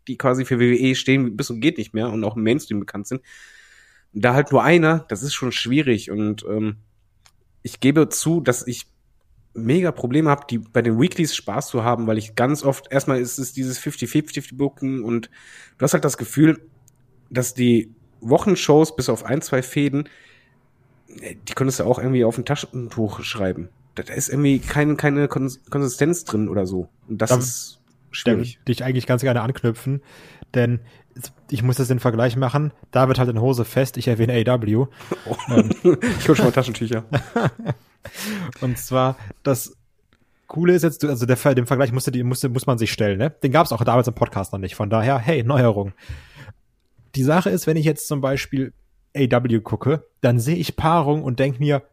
die 0.08 0.18
quasi 0.18 0.46
für 0.46 0.60
WWE 0.60 0.94
stehen 0.94 1.36
bis 1.36 1.50
und 1.50 1.62
geht 1.62 1.78
nicht 1.78 1.94
mehr 1.94 2.10
und 2.10 2.24
auch 2.24 2.36
im 2.36 2.44
Mainstream 2.44 2.80
bekannt 2.80 3.08
sind. 3.08 3.22
Da 4.14 4.34
halt 4.34 4.52
nur 4.52 4.64
einer, 4.64 5.00
das 5.10 5.24
ist 5.24 5.34
schon 5.34 5.52
schwierig 5.52 6.12
und 6.12 6.46
ähm, 6.48 6.78
ich 7.66 7.80
gebe 7.80 8.10
zu, 8.10 8.42
dass 8.42 8.68
ich 8.68 8.86
mega 9.56 9.92
Probleme 9.92 10.30
habe, 10.30 10.46
die 10.48 10.60
bei 10.60 10.84
den 10.84 11.02
Weeklies 11.02 11.36
Spaß 11.36 11.70
zu 11.70 11.84
haben, 11.84 12.06
weil 12.06 12.20
ich 12.20 12.36
ganz 12.36 12.64
oft, 12.64 12.92
erstmal 12.92 13.20
ist 13.20 13.40
es 13.40 13.54
dieses 13.54 13.80
50-50 13.80 14.56
Booken 14.56 15.04
und 15.04 15.32
du 15.80 15.84
hast 15.84 15.94
halt 15.94 16.06
das 16.06 16.18
Gefühl, 16.18 16.62
dass 17.32 17.56
die 17.56 17.92
Wochenshows 18.22 18.96
bis 18.96 19.10
auf 19.10 19.26
ein, 19.26 19.42
zwei 19.42 19.64
Fäden, 19.64 20.08
äh, 21.22 21.34
die 21.48 21.54
könntest 21.54 21.80
du 21.80 21.86
auch 21.86 21.98
irgendwie 21.98 22.24
auf 22.24 22.38
ein 22.38 22.46
Taschentuch 22.46 23.24
schreiben. 23.24 23.70
Da 23.96 24.04
ist 24.04 24.30
irgendwie 24.30 24.60
keine, 24.60 24.96
keine 24.96 25.28
Konsistenz 25.28 26.24
drin 26.24 26.50
oder 26.50 26.68
so. 26.68 26.90
Und 27.08 27.20
das 27.20 27.32
da, 27.32 27.38
ist 27.38 27.82
schwierig. 28.12 28.60
Da 28.60 28.66
dich 28.66 28.84
eigentlich 28.84 29.08
ganz 29.08 29.24
gerne 29.24 29.42
anknüpfen, 29.42 30.04
denn 30.56 30.80
ich 31.50 31.64
muss 31.64 31.78
das 31.78 31.88
den 31.88 32.00
Vergleich 32.00 32.36
machen. 32.36 32.72
Da 32.92 33.08
wird 33.08 33.20
halt 33.20 33.30
in 33.30 33.40
Hose 33.40 33.66
fest, 33.66 33.98
ich 33.98 34.08
erwähne 34.08 34.34
AW. 34.34 34.76
Oh. 34.76 35.36
Ähm. 35.50 35.70
ich 36.20 36.28
hol 36.28 36.36
schon 36.36 36.46
mal 36.46 36.52
Taschentücher. 36.52 37.06
Und 38.62 38.78
zwar, 38.78 39.18
das 39.44 39.76
Coole 40.48 40.74
ist 40.74 40.84
jetzt, 40.84 41.04
also 41.04 41.26
der, 41.26 41.56
den 41.56 41.66
Vergleich 41.66 41.92
musste, 41.92 42.12
die, 42.12 42.24
musste, 42.24 42.50
muss 42.50 42.68
man 42.68 42.78
sich 42.78 42.92
stellen, 42.92 43.18
ne? 43.18 43.30
Den 43.30 43.52
gab 43.52 43.66
es 43.66 43.72
auch 43.72 43.84
damals 43.84 44.08
im 44.08 44.14
Podcast 44.14 44.54
noch 44.54 44.60
nicht. 44.60 44.76
Von 44.76 44.90
daher, 44.90 45.18
hey, 45.18 45.44
Neuerung. 45.44 45.94
Die 47.16 47.24
Sache 47.24 47.50
ist, 47.50 47.66
wenn 47.66 47.78
ich 47.78 47.86
jetzt 47.86 48.08
zum 48.08 48.22
Beispiel 48.22 48.74
AW 49.16 49.60
gucke, 49.62 50.06
dann 50.22 50.40
sehe 50.40 50.58
ich 50.58 50.76
Paarung 50.76 51.24
und 51.24 51.40
denke 51.40 51.60
mir, 51.60 51.84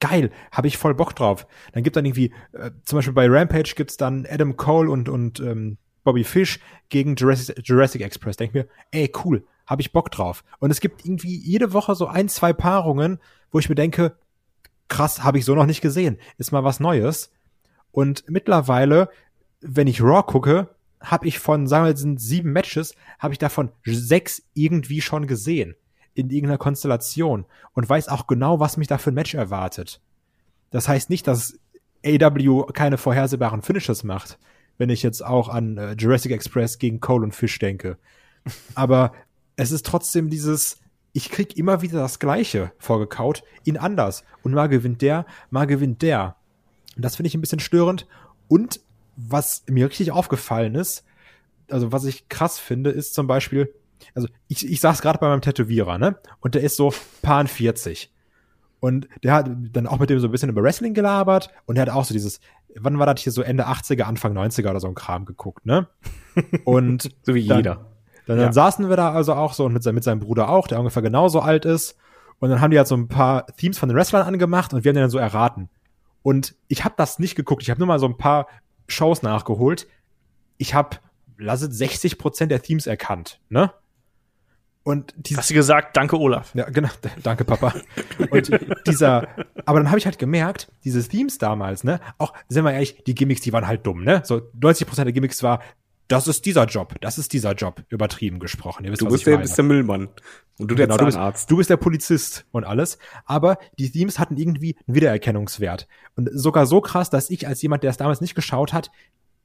geil, 0.00 0.30
habe 0.50 0.66
ich 0.66 0.76
voll 0.76 0.94
Bock 0.94 1.14
drauf. 1.14 1.46
Dann 1.72 1.84
gibt 1.84 1.96
dann 1.96 2.04
irgendwie, 2.04 2.32
äh, 2.52 2.72
zum 2.84 2.98
Beispiel 2.98 3.14
bei 3.14 3.28
Rampage 3.28 3.74
gibt's 3.76 3.96
dann 3.96 4.26
Adam 4.28 4.56
Cole 4.56 4.90
und, 4.90 5.08
und 5.08 5.40
ähm, 5.40 5.78
Bobby 6.04 6.24
Fish 6.24 6.60
gegen 6.88 7.16
Jurassic, 7.16 7.56
Jurassic 7.64 8.02
Express. 8.02 8.36
Denk 8.36 8.54
mir, 8.54 8.66
ey, 8.90 9.10
cool, 9.24 9.44
habe 9.66 9.82
ich 9.82 9.92
Bock 9.92 10.10
drauf. 10.10 10.44
Und 10.58 10.70
es 10.70 10.80
gibt 10.80 11.04
irgendwie 11.04 11.36
jede 11.36 11.72
Woche 11.72 11.94
so 11.94 12.06
ein, 12.06 12.28
zwei 12.28 12.52
Paarungen, 12.52 13.18
wo 13.50 13.58
ich 13.58 13.68
mir 13.68 13.74
denke, 13.74 14.16
krass, 14.88 15.24
habe 15.24 15.38
ich 15.38 15.44
so 15.44 15.54
noch 15.54 15.66
nicht 15.66 15.80
gesehen. 15.80 16.18
Ist 16.38 16.52
mal 16.52 16.64
was 16.64 16.80
Neues. 16.80 17.32
Und 17.90 18.24
mittlerweile, 18.28 19.10
wenn 19.60 19.86
ich 19.86 20.02
Raw 20.02 20.22
gucke, 20.22 20.68
habe 21.00 21.26
ich 21.26 21.38
von, 21.38 21.66
sagen 21.66 21.86
wir, 21.86 21.96
sind 21.96 22.20
sieben 22.20 22.52
Matches, 22.52 22.94
habe 23.18 23.34
ich 23.34 23.38
davon 23.38 23.70
sechs 23.84 24.42
irgendwie 24.54 25.00
schon 25.00 25.26
gesehen. 25.26 25.74
In 26.14 26.30
irgendeiner 26.30 26.58
Konstellation. 26.58 27.46
Und 27.72 27.88
weiß 27.88 28.08
auch 28.08 28.26
genau, 28.26 28.60
was 28.60 28.76
mich 28.76 28.88
da 28.88 28.98
für 28.98 29.10
ein 29.10 29.14
Match 29.14 29.34
erwartet. 29.34 30.00
Das 30.70 30.88
heißt 30.88 31.10
nicht, 31.10 31.26
dass 31.26 31.58
AW 32.04 32.64
keine 32.72 32.98
vorhersehbaren 32.98 33.62
Finishes 33.62 34.04
macht 34.04 34.38
wenn 34.78 34.90
ich 34.90 35.02
jetzt 35.02 35.24
auch 35.24 35.48
an 35.48 35.76
äh, 35.78 35.92
Jurassic 35.92 36.32
Express 36.32 36.78
gegen 36.78 37.00
Cole 37.00 37.24
und 37.24 37.34
Fish 37.34 37.58
denke. 37.58 37.98
Aber 38.74 39.12
es 39.56 39.70
ist 39.70 39.86
trotzdem 39.86 40.30
dieses, 40.30 40.80
ich 41.12 41.30
krieg 41.30 41.56
immer 41.56 41.82
wieder 41.82 42.00
das 42.00 42.18
Gleiche 42.18 42.72
vorgekaut, 42.78 43.42
ihn 43.64 43.76
anders. 43.76 44.24
Und 44.42 44.52
mal 44.52 44.68
gewinnt 44.68 45.02
der, 45.02 45.26
mal 45.50 45.66
gewinnt 45.66 46.02
der. 46.02 46.36
Und 46.96 47.04
das 47.04 47.16
finde 47.16 47.28
ich 47.28 47.34
ein 47.34 47.40
bisschen 47.40 47.60
störend. 47.60 48.06
Und 48.48 48.80
was 49.16 49.64
mir 49.68 49.86
richtig 49.88 50.10
aufgefallen 50.10 50.74
ist, 50.74 51.04
also 51.70 51.92
was 51.92 52.04
ich 52.04 52.28
krass 52.28 52.58
finde, 52.58 52.90
ist 52.90 53.14
zum 53.14 53.26
Beispiel, 53.26 53.72
also 54.14 54.28
ich, 54.48 54.68
ich 54.68 54.80
saß 54.80 55.00
gerade 55.00 55.18
bei 55.18 55.28
meinem 55.28 55.42
Tätowierer, 55.42 55.98
ne? 55.98 56.18
Und 56.40 56.54
der 56.54 56.62
ist 56.62 56.76
so 56.76 56.92
Pan 57.22 57.46
40. 57.46 58.12
Und 58.80 59.08
der 59.22 59.34
hat 59.34 59.50
dann 59.72 59.86
auch 59.86 60.00
mit 60.00 60.10
dem 60.10 60.18
so 60.18 60.26
ein 60.26 60.32
bisschen 60.32 60.48
über 60.48 60.62
Wrestling 60.62 60.92
gelabert 60.92 61.50
und 61.66 61.76
der 61.76 61.82
hat 61.82 61.92
auch 61.92 62.04
so 62.04 62.12
dieses, 62.12 62.40
wann 62.78 62.98
war 62.98 63.06
das 63.06 63.22
hier 63.22 63.32
so 63.32 63.42
Ende 63.42 63.68
80er, 63.68 64.02
Anfang 64.02 64.36
90er 64.36 64.70
oder 64.70 64.80
so 64.80 64.88
ein 64.88 64.94
Kram 64.94 65.24
geguckt, 65.24 65.66
ne? 65.66 65.88
Und 66.64 67.10
so 67.22 67.34
wie 67.34 67.46
dann, 67.46 67.58
jeder. 67.58 67.86
Dann, 68.26 68.38
dann 68.38 68.52
saßen 68.52 68.88
wir 68.88 68.96
da 68.96 69.12
also 69.12 69.34
auch 69.34 69.52
so 69.52 69.64
und 69.64 69.72
mit, 69.72 69.84
mit 69.84 70.04
seinem 70.04 70.20
Bruder 70.20 70.48
auch, 70.48 70.68
der 70.68 70.78
ungefähr 70.78 71.02
genauso 71.02 71.40
alt 71.40 71.64
ist. 71.64 71.96
Und 72.38 72.50
dann 72.50 72.60
haben 72.60 72.70
die 72.70 72.78
halt 72.78 72.88
so 72.88 72.96
ein 72.96 73.08
paar 73.08 73.46
Themes 73.56 73.78
von 73.78 73.88
den 73.88 73.96
Wrestlern 73.96 74.26
angemacht 74.26 74.72
und 74.72 74.84
wir 74.84 74.90
haben 74.90 74.94
den 74.94 75.02
dann 75.02 75.10
so 75.10 75.18
erraten. 75.18 75.68
Und 76.22 76.54
ich 76.68 76.84
habe 76.84 76.94
das 76.96 77.18
nicht 77.18 77.34
geguckt. 77.34 77.62
Ich 77.62 77.70
habe 77.70 77.78
nur 77.78 77.86
mal 77.86 77.98
so 77.98 78.06
ein 78.06 78.16
paar 78.16 78.46
Shows 78.86 79.22
nachgeholt. 79.22 79.86
Ich 80.56 80.74
habe, 80.74 80.98
lasset 81.36 81.74
60 81.74 82.18
Prozent 82.18 82.52
der 82.52 82.62
Themes 82.62 82.86
erkannt, 82.86 83.40
ne? 83.48 83.72
Und 84.84 85.14
die, 85.16 85.36
Hast 85.36 85.50
du 85.50 85.54
gesagt, 85.54 85.96
danke 85.96 86.18
Olaf. 86.18 86.54
Ja, 86.54 86.68
genau, 86.68 86.88
danke 87.22 87.44
Papa. 87.44 87.74
Und 88.30 88.50
dieser, 88.86 89.28
aber 89.64 89.78
dann 89.78 89.88
habe 89.88 89.98
ich 89.98 90.06
halt 90.06 90.18
gemerkt, 90.18 90.72
diese 90.84 91.06
Themes 91.06 91.38
damals, 91.38 91.84
ne, 91.84 92.00
auch, 92.18 92.32
sind 92.48 92.64
wir 92.64 92.72
ehrlich, 92.72 93.04
die 93.04 93.14
Gimmicks, 93.14 93.42
die 93.42 93.52
waren 93.52 93.66
halt 93.66 93.86
dumm, 93.86 94.02
ne? 94.02 94.22
So 94.24 94.42
90 94.60 94.86
Prozent 94.86 95.06
der 95.06 95.12
Gimmicks 95.12 95.42
war, 95.42 95.60
das 96.08 96.28
ist 96.28 96.44
dieser 96.44 96.66
Job, 96.66 96.94
das 97.00 97.16
ist 97.16 97.32
dieser 97.32 97.52
Job, 97.52 97.82
übertrieben 97.88 98.38
gesprochen. 98.38 98.84
Ihr 98.84 98.92
wisst, 98.92 99.00
du 99.00 99.08
bist 99.08 99.26
der, 99.26 99.38
bist 99.38 99.56
der 99.56 99.64
Müllmann 99.64 100.08
und 100.58 100.70
du 100.70 100.74
der 100.74 100.86
genau, 100.86 100.98
Zahnarzt. 100.98 101.14
Du 101.14 101.22
bist, 101.24 101.50
du 101.50 101.56
bist 101.56 101.70
der 101.70 101.76
Polizist 101.78 102.44
und 102.50 102.64
alles. 102.64 102.98
Aber 103.24 103.56
die 103.78 103.90
Themes 103.90 104.18
hatten 104.18 104.36
irgendwie 104.36 104.76
einen 104.86 104.94
Wiedererkennungswert. 104.94 105.88
Und 106.14 106.28
sogar 106.34 106.66
so 106.66 106.82
krass, 106.82 107.08
dass 107.08 107.30
ich 107.30 107.46
als 107.46 107.62
jemand, 107.62 107.82
der 107.82 107.90
es 107.90 107.96
damals 107.96 108.20
nicht 108.20 108.34
geschaut 108.34 108.74
hat, 108.74 108.90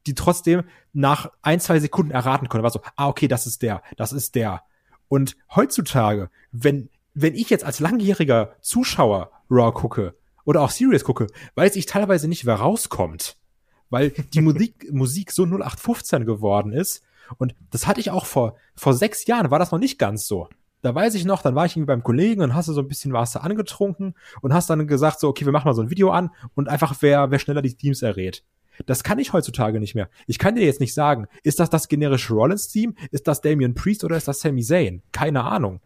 die 0.07 0.13
trotzdem 0.13 0.63
nach 0.93 1.31
ein, 1.41 1.59
zwei 1.59 1.79
Sekunden 1.79 2.11
erraten 2.11 2.49
konnte. 2.49 2.63
War 2.63 2.71
so, 2.71 2.81
ah, 2.95 3.07
okay, 3.07 3.27
das 3.27 3.47
ist 3.47 3.61
der, 3.61 3.81
das 3.95 4.11
ist 4.11 4.35
der. 4.35 4.63
Und 5.07 5.35
heutzutage, 5.55 6.29
wenn, 6.51 6.89
wenn 7.13 7.35
ich 7.35 7.49
jetzt 7.49 7.63
als 7.63 7.79
langjähriger 7.79 8.55
Zuschauer 8.61 9.31
Raw 9.49 9.71
gucke 9.71 10.15
oder 10.45 10.61
auch 10.61 10.71
Serious 10.71 11.03
gucke, 11.03 11.27
weiß 11.55 11.75
ich 11.75 11.85
teilweise 11.85 12.27
nicht, 12.27 12.45
wer 12.45 12.55
rauskommt. 12.55 13.37
Weil 13.89 14.11
die 14.11 14.41
Musik, 14.41 14.91
Musik 14.91 15.31
so 15.31 15.43
0815 15.43 16.25
geworden 16.25 16.71
ist. 16.71 17.03
Und 17.37 17.55
das 17.71 17.87
hatte 17.87 17.99
ich 17.99 18.11
auch 18.11 18.25
vor, 18.25 18.55
vor 18.75 18.93
sechs 18.93 19.25
Jahren, 19.25 19.51
war 19.51 19.59
das 19.59 19.71
noch 19.71 19.79
nicht 19.79 19.99
ganz 19.99 20.27
so. 20.27 20.47
Da 20.81 20.93
weiß 20.93 21.15
ich 21.15 21.25
noch, 21.25 21.41
dann 21.41 21.55
war 21.55 21.65
ich 21.65 21.73
irgendwie 21.73 21.87
beim 21.87 22.03
Kollegen 22.03 22.41
und 22.41 22.53
hast 22.53 22.69
du 22.69 22.73
so 22.73 22.81
ein 22.81 22.87
bisschen 22.87 23.11
Wasser 23.11 23.43
angetrunken 23.43 24.13
und 24.41 24.53
hast 24.53 24.69
dann 24.69 24.87
gesagt 24.87 25.19
so, 25.19 25.27
okay, 25.27 25.43
wir 25.43 25.51
machen 25.51 25.67
mal 25.67 25.73
so 25.73 25.81
ein 25.81 25.89
Video 25.89 26.11
an 26.11 26.29
und 26.55 26.69
einfach 26.69 26.95
wer, 27.01 27.31
wer 27.31 27.39
schneller 27.39 27.61
die 27.61 27.75
Teams 27.75 28.01
errät. 28.01 28.43
Das 28.85 29.03
kann 29.03 29.19
ich 29.19 29.33
heutzutage 29.33 29.79
nicht 29.79 29.95
mehr. 29.95 30.09
Ich 30.27 30.39
kann 30.39 30.55
dir 30.55 30.65
jetzt 30.65 30.79
nicht 30.79 30.93
sagen, 30.93 31.27
ist 31.43 31.59
das 31.59 31.69
das 31.69 31.87
generische 31.87 32.33
Rollins-Team? 32.33 32.95
Ist 33.11 33.27
das 33.27 33.41
Damian 33.41 33.73
Priest 33.73 34.03
oder 34.03 34.17
ist 34.17 34.27
das 34.27 34.39
Sami 34.39 34.63
Zayn? 34.63 35.01
Keine 35.11 35.43
Ahnung. 35.43 35.81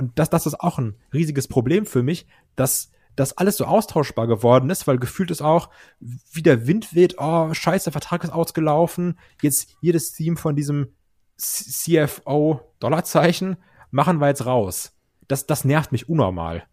Und 0.00 0.18
das, 0.18 0.30
das 0.30 0.46
ist 0.46 0.60
auch 0.60 0.78
ein 0.78 0.94
riesiges 1.12 1.48
Problem 1.48 1.84
für 1.84 2.02
mich, 2.02 2.26
dass 2.56 2.90
das 3.16 3.36
alles 3.36 3.56
so 3.56 3.64
austauschbar 3.64 4.28
geworden 4.28 4.70
ist, 4.70 4.86
weil 4.86 4.98
gefühlt 4.98 5.32
ist 5.32 5.42
auch, 5.42 5.70
wie 5.98 6.42
der 6.42 6.68
Wind 6.68 6.94
weht, 6.94 7.16
oh, 7.18 7.52
scheiße, 7.52 7.90
Vertrag 7.90 8.22
ist 8.22 8.32
ausgelaufen, 8.32 9.18
jetzt 9.42 9.74
jedes 9.80 10.12
Team 10.12 10.36
von 10.36 10.54
diesem 10.54 10.92
CFO 11.36 12.60
Dollarzeichen 12.78 13.56
machen 13.90 14.20
wir 14.20 14.28
jetzt 14.28 14.46
raus. 14.46 14.92
Das, 15.26 15.46
das 15.46 15.64
nervt 15.64 15.90
mich 15.90 16.08
unnormal. 16.08 16.64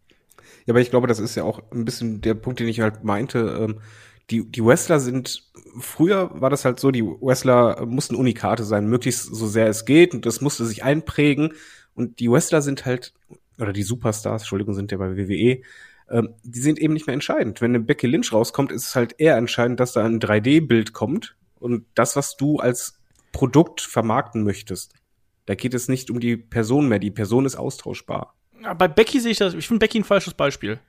Ja, 0.66 0.74
aber 0.74 0.82
ich 0.82 0.90
glaube, 0.90 1.08
das 1.08 1.20
ist 1.20 1.36
ja 1.36 1.44
auch 1.44 1.62
ein 1.72 1.86
bisschen 1.86 2.22
der 2.22 2.36
Punkt, 2.36 2.60
den 2.60 2.68
ich 2.68 2.80
halt 2.80 3.04
meinte. 3.04 3.40
Ähm, 3.40 3.82
die, 4.30 4.50
die 4.50 4.64
Wrestler 4.64 5.00
sind, 5.00 5.44
früher 5.80 6.32
war 6.34 6.50
das 6.50 6.66
halt 6.66 6.80
so, 6.80 6.92
die 6.92 7.04
Wrestler 7.04 7.86
mussten 7.86 8.16
Unikate 8.16 8.64
sein, 8.64 8.88
möglichst 8.88 9.24
so 9.24 9.48
sehr 9.48 9.68
es 9.68 9.86
geht 9.86 10.14
und 10.14 10.26
das 10.26 10.42
musste 10.42 10.66
sich 10.66 10.84
einprägen 10.84 11.54
und 11.94 12.20
die 12.20 12.30
Wrestler 12.30 12.62
sind 12.62 12.86
halt, 12.86 13.14
oder 13.60 13.74
die 13.74 13.84
Superstars, 13.84 14.44
Entschuldigung, 14.44 14.74
sind 14.74 14.92
ja 14.92 14.98
bei 14.98 15.16
WWE, 15.16 15.62
ähm, 16.10 16.30
die 16.44 16.60
sind 16.60 16.80
eben 16.80 16.94
nicht 16.94 17.08
mehr 17.08 17.14
entscheidend. 17.14 17.62
Wenn 17.62 17.72
eine 17.72 17.80
Becky 17.80 18.08
Lynch 18.08 18.32
rauskommt, 18.34 18.72
ist 18.72 18.88
es 18.88 18.96
halt 18.96 19.16
eher 19.18 19.38
entscheidend, 19.38 19.80
dass 19.80 19.94
da 19.94 20.04
ein 20.04 20.20
3D-Bild 20.20 20.94
kommt 20.94 21.36
und 21.60 21.86
das, 21.96 22.16
was 22.16 22.36
du 22.36 22.58
als 22.58 23.00
Produkt 23.32 23.82
vermarkten 23.82 24.44
möchtest. 24.44 24.94
Da 25.46 25.56
geht 25.56 25.74
es 25.74 25.88
nicht 25.88 26.10
um 26.10 26.20
die 26.20 26.38
Person 26.38 26.88
mehr. 26.88 27.00
Die 27.00 27.12
Person 27.12 27.46
ist 27.46 27.56
austauschbar. 27.56 28.36
Ja, 28.62 28.74
bei 28.74 28.88
Becky 28.88 29.20
sehe 29.20 29.32
ich 29.32 29.38
das, 29.38 29.54
ich 29.54 29.68
finde 29.68 29.80
Becky 29.80 30.00
ein 30.00 30.04
falsches 30.04 30.34
Beispiel. 30.34 30.80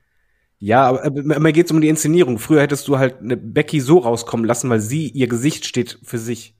Ja, 0.59 0.85
aber, 0.85 1.05
aber 1.05 1.41
mir 1.41 1.53
geht's 1.53 1.71
um 1.71 1.81
die 1.81 1.89
Inszenierung. 1.89 2.39
Früher 2.39 2.63
hättest 2.63 2.89
du 2.89 2.99
halt 2.99 3.21
eine 3.21 3.37
Becky 3.37 3.81
so 3.81 3.99
rauskommen 3.99 4.47
lassen, 4.47 4.71
weil 4.71 4.81
sie, 4.81 5.09
ihr 5.09 5.29
Gesicht 5.29 5.67
steht 5.67 5.99
für 6.03 6.19
sich. 6.19 6.55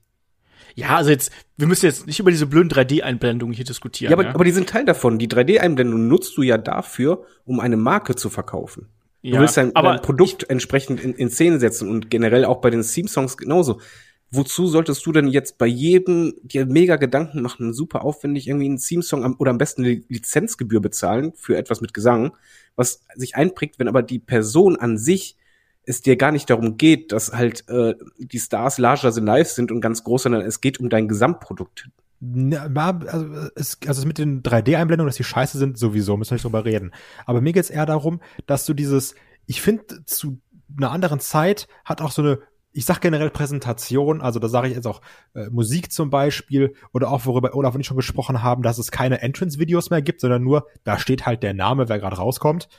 Ja, 0.75 0.95
also 0.95 1.09
jetzt, 1.09 1.31
wir 1.57 1.65
müssen 1.65 1.87
jetzt 1.87 2.05
nicht 2.05 2.19
über 2.19 2.29
diese 2.29 2.45
blöden 2.45 2.69
3D-Einblendungen 2.69 3.55
hier 3.55 3.65
diskutieren. 3.65 4.11
Ja, 4.11 4.15
aber, 4.15 4.25
ja? 4.25 4.35
aber 4.35 4.43
die 4.43 4.51
sind 4.51 4.69
Teil 4.69 4.85
davon. 4.85 5.17
Die 5.17 5.27
3D-Einblendung 5.27 6.07
nutzt 6.07 6.37
du 6.37 6.43
ja 6.43 6.59
dafür, 6.59 7.23
um 7.45 7.59
eine 7.59 7.77
Marke 7.77 8.13
zu 8.13 8.29
verkaufen. 8.29 8.87
Du 9.23 9.29
Ja, 9.29 9.39
willst 9.39 9.57
dein, 9.57 9.75
aber 9.75 9.93
dein 9.93 10.01
Produkt 10.03 10.47
entsprechend 10.47 10.99
in, 11.03 11.13
in 11.13 11.31
Szene 11.31 11.59
setzen 11.59 11.89
und 11.89 12.11
generell 12.11 12.45
auch 12.45 12.61
bei 12.61 12.69
den 12.69 12.83
Theme-Songs 12.83 13.37
genauso. 13.37 13.81
Wozu 14.29 14.67
solltest 14.67 15.05
du 15.05 15.11
denn 15.11 15.27
jetzt 15.27 15.57
bei 15.57 15.67
jedem 15.67 16.33
dir 16.41 16.65
mega 16.65 16.97
Gedanken 16.97 17.41
machen, 17.41 17.73
super 17.73 18.03
aufwendig 18.03 18.47
irgendwie 18.47 18.65
einen 18.65 18.77
Theme-Song 18.77 19.35
oder 19.37 19.51
am 19.51 19.57
besten 19.57 19.85
eine 19.85 20.01
Lizenzgebühr 20.09 20.81
bezahlen 20.81 21.31
für 21.35 21.57
etwas 21.57 21.79
mit 21.79 21.93
Gesang, 21.93 22.35
was 22.75 23.03
sich 23.15 23.35
einprägt, 23.35 23.79
wenn 23.79 23.87
aber 23.87 24.03
die 24.03 24.19
Person 24.19 24.75
an 24.75 24.97
sich 24.97 25.37
es 25.83 26.01
dir 26.01 26.17
gar 26.17 26.33
nicht 26.33 26.49
darum 26.49 26.75
geht, 26.77 27.13
dass 27.13 27.31
halt 27.31 27.67
äh, 27.69 27.95
die 28.17 28.39
Stars 28.39 28.77
larger 28.77 29.13
than 29.13 29.25
life 29.25 29.53
sind 29.53 29.71
und 29.71 29.79
ganz 29.79 30.03
groß, 30.03 30.23
sondern 30.23 30.41
es 30.41 30.59
geht 30.59 30.81
um 30.81 30.89
dein 30.89 31.07
Gesamtprodukt. 31.07 31.89
Na, 32.19 32.65
also, 33.07 33.49
es, 33.55 33.77
also 33.87 34.05
mit 34.05 34.17
den 34.17 34.43
3D-Einblendungen, 34.43 35.07
dass 35.07 35.15
die 35.15 35.23
scheiße 35.23 35.57
sind, 35.57 35.77
sowieso, 35.77 36.17
müssen 36.17 36.31
wir 36.31 36.35
nicht 36.35 36.43
drüber 36.43 36.65
reden. 36.65 36.91
Aber 37.25 37.39
mir 37.39 37.53
geht's 37.53 37.69
eher 37.69 37.85
darum, 37.85 38.19
dass 38.47 38.65
du 38.65 38.73
dieses, 38.73 39.15
ich 39.45 39.61
finde, 39.61 40.03
zu 40.05 40.41
einer 40.75 40.91
anderen 40.91 41.21
Zeit 41.21 41.69
hat 41.85 42.01
auch 42.01 42.11
so 42.11 42.21
eine, 42.21 42.39
ich 42.77 42.85
sag 42.85 43.01
generell 43.01 43.31
Präsentation, 43.31 44.21
also 44.21 44.37
da 44.37 44.49
sage 44.49 44.67
ich 44.67 44.75
jetzt 44.75 44.85
auch 44.85 45.01
äh, 45.33 45.49
Musik 45.49 45.91
zum 45.91 46.11
Beispiel, 46.11 46.75
oder 46.93 47.09
auch 47.09 47.25
worüber 47.25 47.55
Olaf 47.55 47.73
und 47.73 47.81
ich 47.81 47.87
schon 47.87 47.97
gesprochen 47.97 48.43
haben, 48.43 48.61
dass 48.61 48.77
es 48.77 48.91
keine 48.91 49.19
Entrance-Videos 49.21 49.89
mehr 49.89 50.03
gibt, 50.03 50.21
sondern 50.21 50.43
nur, 50.43 50.67
da 50.83 50.99
steht 50.99 51.25
halt 51.25 51.41
der 51.41 51.55
Name, 51.55 51.89
wer 51.89 51.97
gerade 51.97 52.17
rauskommt. 52.17 52.69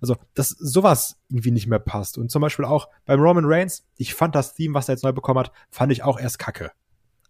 Also, 0.00 0.16
dass 0.32 0.48
sowas 0.48 1.18
irgendwie 1.28 1.50
nicht 1.50 1.66
mehr 1.66 1.80
passt. 1.80 2.16
Und 2.16 2.30
zum 2.30 2.40
Beispiel 2.40 2.64
auch 2.64 2.88
beim 3.04 3.20
Roman 3.20 3.44
Reigns, 3.44 3.84
ich 3.98 4.14
fand 4.14 4.34
das 4.34 4.54
Theme, 4.54 4.72
was 4.72 4.88
er 4.88 4.94
jetzt 4.94 5.04
neu 5.04 5.12
bekommen 5.12 5.40
hat, 5.40 5.52
fand 5.70 5.92
ich 5.92 6.02
auch 6.02 6.18
erst 6.18 6.38
kacke. 6.38 6.72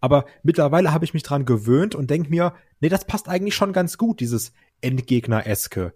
Aber 0.00 0.24
mittlerweile 0.44 0.92
habe 0.92 1.04
ich 1.04 1.14
mich 1.14 1.24
dran 1.24 1.44
gewöhnt 1.44 1.96
und 1.96 2.08
denk 2.08 2.30
mir, 2.30 2.54
nee, 2.78 2.88
das 2.88 3.04
passt 3.04 3.28
eigentlich 3.28 3.56
schon 3.56 3.72
ganz 3.72 3.98
gut, 3.98 4.20
dieses 4.20 4.52
Endgegner-eske. 4.80 5.92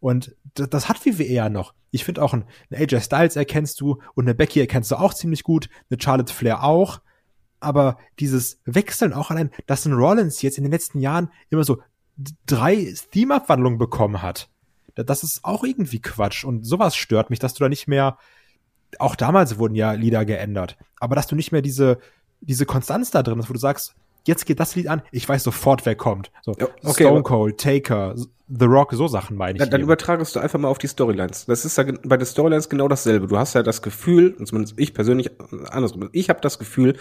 Und 0.00 0.34
das, 0.54 0.68
das 0.70 0.88
hat 0.88 1.04
WWE 1.04 1.24
ja 1.26 1.48
noch. 1.48 1.74
Ich 1.90 2.04
finde 2.04 2.22
auch 2.22 2.34
ein, 2.34 2.44
AJ 2.72 3.00
Styles 3.00 3.36
erkennst 3.36 3.80
du 3.80 4.00
und 4.14 4.24
eine 4.26 4.34
Becky 4.34 4.60
erkennst 4.60 4.90
du 4.90 4.96
auch 4.96 5.14
ziemlich 5.14 5.42
gut, 5.42 5.68
eine 5.90 6.00
Charlotte 6.00 6.32
Flair 6.32 6.62
auch. 6.64 7.00
Aber 7.60 7.98
dieses 8.20 8.60
Wechseln 8.64 9.12
auch 9.12 9.30
allein, 9.30 9.50
dass 9.66 9.84
ein 9.86 9.92
Rollins 9.92 10.42
jetzt 10.42 10.58
in 10.58 10.64
den 10.64 10.72
letzten 10.72 11.00
Jahren 11.00 11.30
immer 11.50 11.64
so 11.64 11.78
drei 12.46 12.94
Theme-Abwandlungen 13.12 13.78
bekommen 13.78 14.22
hat, 14.22 14.48
da- 14.94 15.02
das 15.02 15.22
ist 15.24 15.44
auch 15.44 15.64
irgendwie 15.64 16.00
Quatsch. 16.00 16.44
Und 16.44 16.64
sowas 16.64 16.94
stört 16.96 17.30
mich, 17.30 17.38
dass 17.38 17.54
du 17.54 17.64
da 17.64 17.68
nicht 17.68 17.88
mehr, 17.88 18.18
auch 18.98 19.16
damals 19.16 19.58
wurden 19.58 19.74
ja 19.74 19.92
Lieder 19.92 20.24
geändert, 20.24 20.76
aber 21.00 21.16
dass 21.16 21.26
du 21.26 21.34
nicht 21.36 21.52
mehr 21.52 21.62
diese, 21.62 21.98
diese 22.40 22.66
Konstanz 22.66 23.10
da 23.10 23.22
drin 23.22 23.38
hast, 23.38 23.48
wo 23.48 23.52
du 23.54 23.58
sagst, 23.58 23.94
jetzt 24.26 24.46
geht 24.46 24.60
das 24.60 24.74
Lied 24.76 24.88
an, 24.88 25.02
ich 25.10 25.28
weiß 25.28 25.42
sofort, 25.42 25.86
wer 25.86 25.94
kommt. 25.94 26.30
So, 26.42 26.52
Ja, 26.58 26.68
okay, 26.82 27.04
Stone 27.04 27.22
Cold, 27.22 27.58
Taker, 27.58 28.14
The 28.48 28.64
Rock, 28.64 28.92
so 28.94 29.08
Sachen 29.08 29.36
meine 29.36 29.56
ich. 29.56 29.58
Dann, 29.58 29.70
dann 29.70 29.80
eben. 29.80 29.86
übertragst 29.86 30.34
du 30.34 30.40
einfach 30.40 30.58
mal 30.58 30.68
auf 30.68 30.78
die 30.78 30.88
Storylines. 30.88 31.46
Das 31.46 31.64
ist 31.64 31.76
ja 31.76 31.84
bei 32.04 32.16
den 32.16 32.26
Storylines 32.26 32.68
genau 32.68 32.88
dasselbe. 32.88 33.26
Du 33.26 33.36
hast 33.36 33.54
ja 33.54 33.62
das 33.62 33.82
Gefühl, 33.82 34.34
und 34.38 34.46
zumindest 34.46 34.74
ich 34.78 34.94
persönlich 34.94 35.26
äh, 35.26 35.66
andersrum, 35.70 36.08
ich 36.12 36.30
habe 36.30 36.40
das 36.40 36.58
Gefühl, 36.58 36.96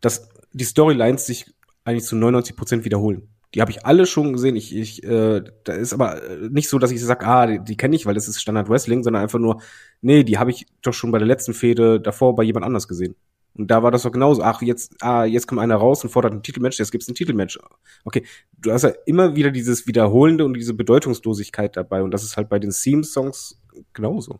dass 0.00 0.28
die 0.52 0.64
Storylines 0.64 1.26
sich 1.26 1.54
eigentlich 1.84 2.04
zu 2.04 2.16
99 2.16 2.56
Prozent 2.56 2.84
wiederholen. 2.84 3.28
Die 3.54 3.60
habe 3.60 3.70
ich 3.70 3.86
alle 3.86 4.06
schon 4.06 4.32
gesehen. 4.32 4.56
Ich, 4.56 4.74
ich, 4.74 5.04
äh, 5.04 5.42
da 5.64 5.72
ist 5.74 5.92
aber 5.92 6.22
äh, 6.22 6.48
nicht 6.50 6.68
so, 6.68 6.78
dass 6.78 6.90
ich 6.90 7.02
sage, 7.02 7.26
ah, 7.26 7.46
die, 7.46 7.62
die 7.62 7.76
kenne 7.76 7.94
ich, 7.94 8.06
weil 8.06 8.14
das 8.14 8.26
ist 8.26 8.40
Standard 8.40 8.68
Wrestling, 8.68 9.02
sondern 9.02 9.22
einfach 9.22 9.38
nur, 9.38 9.60
nee, 10.00 10.24
die 10.24 10.38
habe 10.38 10.50
ich 10.50 10.66
doch 10.82 10.92
schon 10.92 11.12
bei 11.12 11.18
der 11.18 11.28
letzten 11.28 11.54
Fehde 11.54 12.00
davor 12.00 12.34
bei 12.34 12.42
jemand 12.42 12.66
anders 12.66 12.88
gesehen. 12.88 13.14
Und 13.56 13.70
da 13.70 13.82
war 13.82 13.90
das 13.90 14.02
doch 14.02 14.12
genauso. 14.12 14.42
Ach, 14.42 14.60
jetzt, 14.62 15.02
ah, 15.02 15.24
jetzt 15.24 15.46
kommt 15.46 15.60
einer 15.60 15.76
raus 15.76 16.04
und 16.04 16.10
fordert 16.10 16.32
ein 16.32 16.42
Titelmatch, 16.42 16.78
jetzt 16.78 16.92
gibt's 16.92 17.08
ein 17.08 17.14
Titelmatch. 17.14 17.58
Okay, 18.04 18.24
du 18.58 18.72
hast 18.72 18.82
ja 18.82 18.92
immer 19.06 19.34
wieder 19.34 19.50
dieses 19.50 19.86
Wiederholende 19.86 20.44
und 20.44 20.54
diese 20.54 20.74
Bedeutungslosigkeit 20.74 21.76
dabei. 21.76 22.02
Und 22.02 22.10
das 22.10 22.22
ist 22.22 22.36
halt 22.36 22.48
bei 22.48 22.58
den 22.58 22.70
Theme-Songs 22.70 23.60
genauso. 23.92 24.38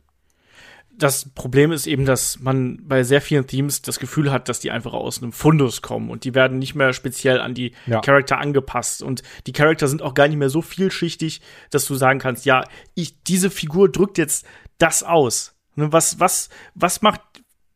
das 0.99 1.29
Problem 1.35 1.73
ist 1.73 1.87
eben, 1.87 2.07
dass 2.07 2.41
man 2.41 2.79
bei 2.89 3.03
sehr 3.03 3.21
vielen 3.21 3.47
Themes 3.47 3.83
das 3.83 3.99
Gefühl 3.99 4.33
hat, 4.33 4.49
dass 4.49 4.61
die 4.61 4.71
einfach 4.71 4.95
aus 4.95 5.23
einem 5.23 5.33
Fundus 5.33 5.83
kommen 5.83 6.09
und 6.09 6.25
die 6.25 6.35
werden 6.35 6.59
nicht 6.59 6.75
mehr 6.75 6.95
speziell 6.95 7.39
an 7.39 7.53
die 7.53 7.73
Ja. 7.85 8.01
Charakter 8.01 8.39
angepasst 8.39 9.03
und 9.03 9.23
die 9.47 9.53
Charakter 9.53 9.89
sind 9.89 10.01
auch 10.01 10.15
gar 10.15 10.27
nicht 10.27 10.39
mehr 10.39 10.49
so 10.49 10.63
vielschichtig, 10.63 11.43
dass 11.71 11.85
du 11.85 11.95
sagen 11.97 12.19
kannst, 12.19 12.47
ja, 12.47 12.65
ich 12.95 13.23
diese 13.25 13.51
Figur 13.51 13.91
drückt 13.91 14.17
jetzt 14.17 14.47
das 14.79 15.03
aus. 15.03 15.55
Ne, 15.75 15.93
was 15.93 16.19
was 16.19 16.49
was 16.75 17.03
macht 17.03 17.21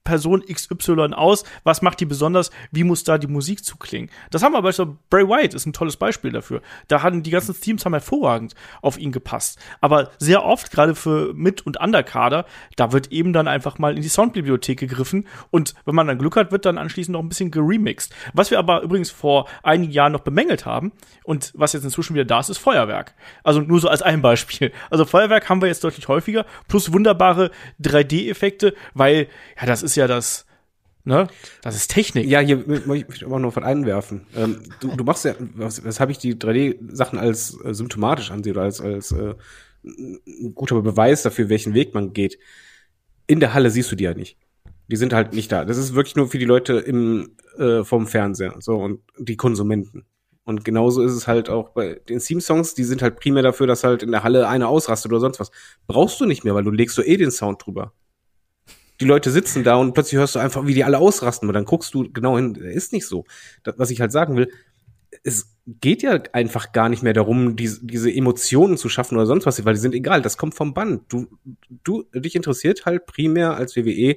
Person 0.05 0.43
XY 0.43 1.13
aus? 1.15 1.45
Was 1.65 1.83
macht 1.83 2.01
die 2.01 2.07
besonders? 2.07 2.51
Wie 2.71 2.85
muss 2.85 3.05
da 3.05 3.19
die 3.19 3.27
Musik 3.27 3.65
zuklingen? 3.65 4.11
Das 4.31 4.43
haben 4.43 4.53
wir 4.53 4.63
beispielsweise, 4.63 4.99
Bray 5.11 5.29
Wyatt 5.29 5.55
ist 5.55 5.67
ein 5.67 5.73
tolles 5.73 5.97
Beispiel 5.97 6.33
dafür. 6.33 6.63
Da 6.89 7.03
hatten 7.03 7.23
die 7.23 7.31
ganzen 7.31 7.59
Themes 7.61 7.85
haben 7.85 7.93
hervorragend 7.93 8.55
auf 8.83 8.99
ihn 8.99 9.13
gepasst. 9.13 9.59
Aber 9.81 10.11
sehr 10.19 10.45
oft, 10.45 10.71
gerade 10.71 10.95
für 10.95 11.35
Mit- 11.35 11.67
und 11.67 11.79
Underkader, 11.79 12.47
da 12.77 12.93
wird 12.93 13.13
eben 13.13 13.33
dann 13.33 13.49
einfach 13.49 13.79
mal 13.79 13.97
in 13.97 14.03
die 14.03 14.09
Soundbibliothek 14.09 14.79
gegriffen 14.79 15.27
und 15.51 15.75
wenn 15.85 15.95
man 15.95 16.07
dann 16.07 16.19
Glück 16.19 16.37
hat, 16.37 16.51
wird 16.51 16.65
dann 16.65 16.79
anschließend 16.79 17.13
noch 17.13 17.21
ein 17.21 17.29
bisschen 17.29 17.51
geremixed. 17.51 18.15
Was 18.33 18.51
wir 18.51 18.59
aber 18.59 18.83
übrigens 18.83 19.11
vor 19.11 19.49
einigen 19.63 19.93
Jahren 19.93 20.13
noch 20.13 20.21
bemängelt 20.21 20.67
haben 20.67 20.93
und 21.25 21.53
was 21.55 21.73
jetzt 21.73 21.85
inzwischen 21.85 22.15
wieder 22.15 22.25
da 22.25 22.41
ist, 22.41 22.49
ist 22.49 22.59
Feuerwerk. 22.59 23.15
Also 23.45 23.61
nur 23.61 23.81
so 23.81 23.89
als 23.89 24.03
ein 24.03 24.23
Beispiel. 24.23 24.73
Also 24.91 25.05
Feuerwerk 25.05 25.49
haben 25.49 25.61
wir 25.61 25.69
jetzt 25.69 25.85
deutlich 25.85 26.09
häufiger, 26.09 26.47
plus 26.69 26.93
wunderbare 26.93 27.51
3D-Effekte, 27.83 28.75
weil, 28.95 29.29
ja, 29.61 29.67
das 29.67 29.83
ist 29.83 29.90
ja 29.97 30.07
das, 30.07 30.47
ne, 31.05 31.29
das 31.63 31.77
ist 31.77 31.91
Technik. 31.91 32.27
Ja, 32.27 32.41
hier 32.41 32.65
möchte 32.67 33.15
ich 33.15 33.25
aber 33.25 33.39
noch 33.39 33.53
von 33.53 33.65
einwerfen. 33.65 34.27
Ähm, 34.37 34.63
du, 34.81 34.97
du 34.97 35.05
machst 35.05 35.25
ja, 35.25 35.35
was, 35.55 35.85
weshalb 35.85 36.11
ich 36.11 36.19
die 36.19 36.35
3D-Sachen 36.35 37.19
als 37.19 37.59
äh, 37.65 37.75
symptomatisch 37.75 38.31
ansehe 38.31 38.53
oder 38.53 38.63
als, 38.63 38.81
als 38.81 39.13
äh, 39.13 39.35
guter 40.55 40.81
Beweis 40.83 41.23
dafür, 41.23 41.49
welchen 41.49 41.75
Weg 41.75 41.95
man 41.95 42.13
geht. 42.13 42.39
In 43.27 43.41
der 43.41 43.55
Halle 43.55 43.71
siehst 43.71 43.91
du 43.91 43.97
die 43.97 44.05
ja 44.05 44.15
nicht. 44.15 44.37
Die 44.89 44.97
sind 44.97 45.13
halt 45.13 45.33
nicht 45.33 45.53
da. 45.53 45.65
Das 45.65 45.79
ist 45.79 45.95
wirklich 45.95 46.17
nur 46.17 46.29
für 46.29 46.39
die 46.39 46.45
Leute 46.45 46.75
im 46.75 47.37
äh, 47.57 47.85
vom 47.85 48.07
Fernseher 48.07 48.57
so 48.59 48.77
und 48.77 49.01
die 49.19 49.37
Konsumenten. 49.37 50.05
Und 50.45 50.65
genauso 50.65 51.03
ist 51.03 51.13
es 51.13 51.29
halt 51.29 51.49
auch 51.49 51.71
bei 51.71 52.01
den 52.09 52.19
Theme-Songs, 52.19 52.75
die 52.75 52.85
sind 52.85 53.03
halt 53.03 53.21
primär 53.21 53.43
dafür, 53.43 53.67
dass 53.67 53.85
halt 53.85 54.03
in 54.03 54.11
der 54.11 54.25
Halle 54.25 54.49
einer 54.49 54.69
ausrastet 54.69 55.13
oder 55.13 55.21
sonst 55.21 55.39
was. 55.39 55.51
Brauchst 55.87 56.21
du 56.21 56.27
nicht 56.27 56.45
mehr, 56.45 56.55
weil 56.55 56.65
du 56.65 56.71
legst 56.71 56.97
so 56.97 57.03
eh 57.03 57.17
den 57.17 57.31
Sound 57.31 57.65
drüber. 57.65 57.93
Die 59.01 59.07
Leute 59.07 59.31
sitzen 59.31 59.65
da 59.65 59.77
und 59.77 59.95
plötzlich 59.95 60.19
hörst 60.19 60.35
du 60.35 60.39
einfach, 60.39 60.67
wie 60.67 60.75
die 60.75 60.85
alle 60.85 60.99
ausrasten. 60.99 61.49
Und 61.49 61.55
dann 61.55 61.65
guckst 61.65 61.95
du 61.95 62.11
genau 62.13 62.37
hin, 62.37 62.55
ist 62.55 62.93
nicht 62.93 63.07
so. 63.07 63.25
Das, 63.63 63.79
was 63.79 63.91
ich 63.91 64.01
halt 64.01 64.13
sagen 64.13 64.37
will, 64.37 64.51
es 65.23 65.57
geht 65.67 66.03
ja 66.03 66.21
einfach 66.33 66.73
gar 66.73 66.89
nicht 66.89 67.03
mehr 67.03 67.13
darum, 67.13 67.57
diese, 67.57 67.85
diese 67.85 68.13
Emotionen 68.13 68.77
zu 68.77 68.89
schaffen 68.89 69.17
oder 69.17 69.27
sonst 69.27 69.47
was, 69.47 69.65
weil 69.65 69.75
die 69.75 69.81
sind 69.81 69.95
egal, 69.95 70.23
das 70.23 70.37
kommt 70.37 70.55
vom 70.55 70.75
Band. 70.75 71.03
Du, 71.09 71.27
du, 71.85 72.05
dich 72.15 72.37
interessiert 72.37 72.87
halt 72.87 73.07
primär 73.07 73.55
als 73.55 73.77
WWE, 73.77 74.17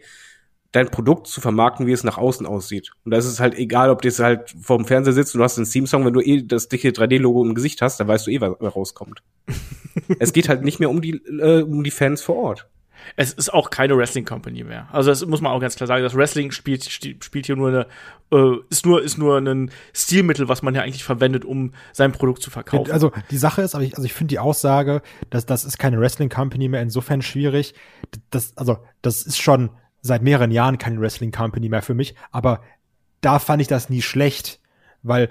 dein 0.72 0.90
Produkt 0.90 1.28
zu 1.28 1.40
vermarkten, 1.40 1.86
wie 1.86 1.92
es 1.92 2.04
nach 2.04 2.18
außen 2.18 2.46
aussieht. 2.46 2.92
Und 3.06 3.12
da 3.12 3.18
ist 3.18 3.26
es 3.26 3.40
halt 3.40 3.56
egal, 3.56 3.90
ob 3.90 4.02
du 4.02 4.08
jetzt 4.08 4.20
halt 4.20 4.54
vorm 4.60 4.86
Fernseher 4.86 5.14
sitzt 5.14 5.36
und 5.36 5.40
du 5.40 5.44
hast 5.44 5.58
einen 5.58 5.70
Theme-Song, 5.70 6.06
wenn 6.06 6.14
du 6.14 6.22
eh 6.22 6.42
das 6.42 6.68
dicke 6.68 6.90
3D-Logo 6.90 7.44
im 7.44 7.54
Gesicht 7.54 7.82
hast, 7.82 8.00
dann 8.00 8.08
weißt 8.08 8.28
du 8.28 8.32
eh, 8.32 8.42
was 8.42 8.56
was 8.60 8.76
rauskommt. 8.76 9.22
es 10.20 10.34
geht 10.34 10.50
halt 10.50 10.64
nicht 10.64 10.80
mehr 10.80 10.90
um 10.90 11.02
die, 11.02 11.22
äh, 11.28 11.62
um 11.62 11.84
die 11.84 11.92
Fans 11.92 12.22
vor 12.22 12.38
Ort. 12.38 12.68
Es 13.16 13.34
ist 13.34 13.54
auch 13.54 13.70
keine 13.70 13.98
Wrestling 13.98 14.26
Company 14.26 14.64
mehr. 14.64 14.88
Also 14.92 15.10
das 15.10 15.26
muss 15.26 15.42
man 15.42 15.52
auch 15.52 15.60
ganz 15.60 15.76
klar 15.76 15.88
sagen. 15.88 16.04
Das 16.04 16.16
Wrestling 16.16 16.52
spielt, 16.52 16.84
spielt 16.86 17.46
hier 17.46 17.56
nur 17.56 17.70
eine, 17.70 17.88
äh, 18.32 18.58
ist 18.70 18.86
nur, 18.86 19.02
ist 19.02 19.18
nur 19.18 19.38
ein 19.38 19.72
Stilmittel, 19.94 20.50
was 20.50 20.62
man 20.62 20.76
ja 20.76 20.82
eigentlich 20.82 21.04
verwendet, 21.04 21.46
um 21.46 21.74
sein 21.92 22.12
Produkt 22.12 22.42
zu 22.42 22.50
verkaufen. 22.50 22.92
Also 22.92 23.12
die 23.32 23.38
Sache 23.38 23.62
ist, 23.62 23.76
aber 23.76 23.84
ich, 23.84 23.96
also 23.96 24.06
ich 24.06 24.14
finde 24.14 24.30
die 24.30 24.40
Aussage, 24.40 25.02
dass 25.30 25.46
das 25.46 25.66
ist 25.66 25.78
keine 25.78 26.00
Wrestling 26.00 26.30
Company 26.30 26.68
mehr 26.68 26.82
insofern 26.82 27.22
schwierig. 27.22 27.74
Das, 28.30 28.56
also 28.58 28.78
das 29.02 29.24
ist 29.24 29.42
schon 29.42 29.72
seit 30.02 30.22
mehreren 30.22 30.52
Jahren 30.52 30.78
keine 30.78 31.00
Wrestling 31.00 31.32
Company 31.32 31.70
mehr 31.70 31.82
für 31.82 31.94
mich, 31.94 32.16
aber 32.32 32.62
da 33.22 33.40
fand 33.40 33.62
ich 33.62 33.68
das 33.68 33.90
nie 33.90 34.02
schlecht, 34.02 34.60
weil 35.02 35.30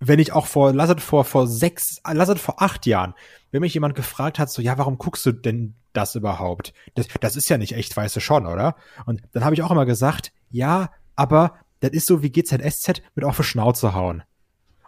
wenn 0.00 0.18
ich 0.18 0.32
auch 0.32 0.46
vor, 0.46 0.72
lass 0.72 0.90
es 0.90 1.04
vor, 1.04 1.24
vor 1.24 1.46
sechs, 1.46 2.00
lass 2.10 2.30
es 2.30 2.40
vor 2.40 2.62
acht 2.62 2.86
Jahren, 2.86 3.14
wenn 3.50 3.60
mich 3.60 3.74
jemand 3.74 3.94
gefragt 3.94 4.38
hat, 4.38 4.50
so, 4.50 4.62
ja, 4.62 4.78
warum 4.78 4.96
guckst 4.96 5.26
du 5.26 5.32
denn 5.32 5.74
das 5.92 6.14
überhaupt? 6.14 6.72
Das, 6.94 7.08
das 7.20 7.36
ist 7.36 7.48
ja 7.48 7.58
nicht 7.58 7.72
echt, 7.72 7.96
weißt 7.96 8.16
du 8.16 8.20
schon, 8.20 8.46
oder? 8.46 8.76
Und 9.06 9.22
dann 9.32 9.44
habe 9.44 9.54
ich 9.54 9.62
auch 9.62 9.70
immer 9.70 9.86
gesagt, 9.86 10.32
ja, 10.50 10.90
aber 11.16 11.54
das 11.80 11.90
ist 11.90 12.06
so 12.06 12.22
wie 12.22 12.30
GZSZ 12.30 13.02
mit 13.14 13.24
auf 13.24 13.36
die 13.36 13.42
Schnauze 13.42 13.94
hauen. 13.94 14.22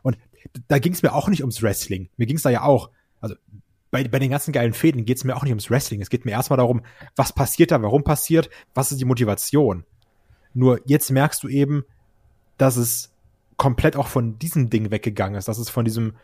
Und 0.02 0.18
da 0.68 0.78
ging 0.78 0.92
es 0.92 1.02
mir 1.02 1.12
auch 1.12 1.28
nicht 1.28 1.42
ums 1.42 1.62
Wrestling. 1.62 2.10
Mir 2.16 2.26
ging 2.26 2.36
es 2.36 2.42
da 2.42 2.50
ja 2.50 2.62
auch. 2.62 2.90
Also 3.20 3.34
bei, 3.90 4.04
bei 4.04 4.18
den 4.18 4.30
ganzen 4.30 4.52
geilen 4.52 4.72
Fäden 4.72 5.04
geht's 5.04 5.24
mir 5.24 5.36
auch 5.36 5.42
nicht 5.42 5.52
ums 5.52 5.70
Wrestling. 5.70 6.00
Es 6.00 6.10
geht 6.10 6.24
mir 6.24 6.32
erstmal 6.32 6.56
darum, 6.56 6.82
was 7.16 7.32
passiert 7.32 7.70
da, 7.70 7.82
warum 7.82 8.04
passiert, 8.04 8.50
was 8.74 8.92
ist 8.92 9.00
die 9.00 9.04
Motivation. 9.04 9.84
Nur 10.54 10.80
jetzt 10.86 11.10
merkst 11.10 11.42
du 11.42 11.48
eben, 11.48 11.84
dass 12.58 12.76
es 12.76 13.12
komplett 13.56 13.96
auch 13.96 14.08
von 14.08 14.38
diesem 14.38 14.70
Ding 14.70 14.90
weggegangen 14.90 15.38
ist, 15.38 15.48
dass 15.48 15.58
es 15.58 15.70
von 15.70 15.84
diesem 15.84 16.16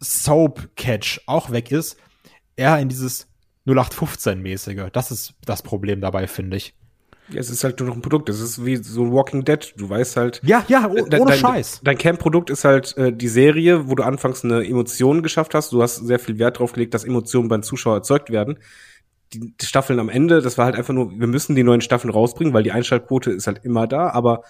Soap-Catch 0.00 1.22
auch 1.26 1.50
weg 1.50 1.70
ist, 1.70 1.96
eher 2.56 2.78
in 2.78 2.88
dieses 2.88 3.28
0815-mäßige. 3.66 4.90
Das 4.90 5.10
ist 5.10 5.34
das 5.44 5.62
Problem 5.62 6.00
dabei, 6.00 6.26
finde 6.26 6.56
ich. 6.56 6.74
Ja, 7.28 7.40
es 7.40 7.50
ist 7.50 7.64
halt 7.64 7.78
nur 7.78 7.88
noch 7.88 7.96
ein 7.96 8.02
Produkt. 8.02 8.28
Es 8.28 8.40
ist 8.40 8.64
wie 8.64 8.76
so 8.76 9.12
Walking 9.12 9.44
Dead. 9.44 9.72
Du 9.76 9.88
weißt 9.88 10.16
halt. 10.16 10.40
Ja, 10.44 10.64
ja, 10.68 10.90
oh, 10.90 11.06
dein, 11.06 11.20
ohne 11.20 11.30
dein, 11.30 11.40
Scheiß. 11.40 11.80
Dein 11.84 11.96
Kernprodukt 11.96 12.50
ist 12.50 12.64
halt 12.64 12.96
äh, 12.96 13.12
die 13.12 13.28
Serie, 13.28 13.88
wo 13.88 13.94
du 13.94 14.02
anfangs 14.02 14.44
eine 14.44 14.66
Emotion 14.66 15.22
geschafft 15.22 15.54
hast. 15.54 15.72
Du 15.72 15.82
hast 15.82 15.96
sehr 15.96 16.18
viel 16.18 16.38
Wert 16.38 16.58
drauf 16.58 16.72
gelegt, 16.72 16.94
dass 16.94 17.04
Emotionen 17.04 17.48
beim 17.48 17.62
Zuschauer 17.62 17.96
erzeugt 17.96 18.30
werden. 18.30 18.58
Die, 19.32 19.54
die 19.58 19.66
Staffeln 19.66 19.98
am 19.98 20.08
Ende, 20.08 20.42
das 20.42 20.58
war 20.58 20.66
halt 20.66 20.76
einfach 20.76 20.92
nur, 20.92 21.18
wir 21.18 21.26
müssen 21.26 21.56
die 21.56 21.62
neuen 21.62 21.80
Staffeln 21.80 22.12
rausbringen, 22.12 22.52
weil 22.52 22.64
die 22.64 22.72
Einschaltquote 22.72 23.30
ist 23.30 23.46
halt 23.46 23.64
immer 23.64 23.86
da, 23.86 24.10
aber 24.10 24.42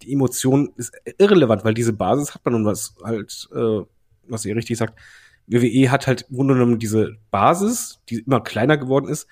die 0.00 0.12
Emotion 0.12 0.72
ist 0.76 0.92
irrelevant, 1.18 1.62
weil 1.64 1.74
diese 1.74 1.92
Basis 1.92 2.34
hat 2.34 2.42
man 2.46 2.54
und 2.54 2.64
was 2.64 2.94
halt, 3.04 3.48
äh, 3.54 3.80
was 4.28 4.46
ihr 4.46 4.56
richtig 4.56 4.78
sagt, 4.78 4.98
WWE 5.50 5.90
hat 5.90 6.06
halt 6.06 6.26
im 6.30 6.36
Grunde 6.36 6.54
genommen 6.54 6.78
diese 6.78 7.16
Basis, 7.30 8.00
die 8.08 8.20
immer 8.20 8.40
kleiner 8.40 8.76
geworden 8.76 9.08
ist, 9.08 9.26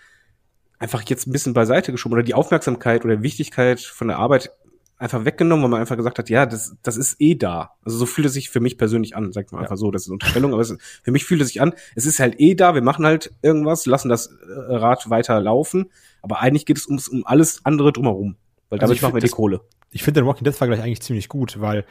einfach 0.78 1.02
jetzt 1.08 1.26
ein 1.26 1.32
bisschen 1.32 1.54
beiseite 1.54 1.92
geschoben 1.92 2.14
oder 2.14 2.22
die 2.22 2.34
Aufmerksamkeit 2.34 3.04
oder 3.04 3.22
Wichtigkeit 3.22 3.80
von 3.80 4.08
der 4.08 4.18
Arbeit 4.18 4.50
einfach 4.96 5.24
weggenommen, 5.24 5.62
weil 5.62 5.70
man 5.70 5.80
einfach 5.80 5.96
gesagt 5.96 6.18
hat, 6.18 6.28
ja, 6.28 6.44
das, 6.44 6.76
das 6.82 6.96
ist 6.96 7.16
eh 7.20 7.36
da. 7.36 7.70
Also 7.84 7.98
so 7.98 8.06
fühlt 8.06 8.26
es 8.26 8.32
sich 8.32 8.50
für 8.50 8.58
mich 8.60 8.76
persönlich 8.78 9.14
an, 9.16 9.32
sagt 9.32 9.52
man 9.52 9.60
Ja. 9.60 9.62
einfach 9.64 9.76
so, 9.76 9.90
das 9.92 10.02
ist 10.02 10.08
eine 10.08 10.14
Unterstellung, 10.14 10.52
aber 10.52 10.62
es, 10.62 10.76
für 11.02 11.12
mich 11.12 11.24
fühlt 11.24 11.40
es 11.40 11.48
sich 11.48 11.60
an, 11.60 11.72
es 11.94 12.04
ist 12.04 12.18
halt 12.18 12.40
eh 12.40 12.54
da, 12.56 12.74
wir 12.74 12.82
machen 12.82 13.06
halt 13.06 13.32
irgendwas, 13.40 13.86
lassen 13.86 14.08
das 14.08 14.26
äh, 14.26 14.74
Rad 14.74 15.08
weiter 15.08 15.40
laufen, 15.40 15.90
aber 16.20 16.40
eigentlich 16.40 16.66
geht 16.66 16.78
es 16.78 16.86
ums, 16.86 17.06
um 17.06 17.24
alles 17.24 17.64
andere 17.64 17.92
drumherum, 17.92 18.36
weil 18.70 18.78
Also 18.78 18.86
damit 18.86 18.96
ich 18.96 19.02
machen 19.02 19.14
wir 19.14 19.20
die 19.20 19.28
Kohle. 19.28 19.60
ich 19.90 20.02
finde 20.02 20.20
den 20.20 20.26
Walking 20.26 20.44
Dead 20.44 20.54
Vergleich 20.54 20.80
eigentlich 20.82 21.00
ziemlich 21.02 21.28
gut, 21.28 21.60
weil 21.60 21.84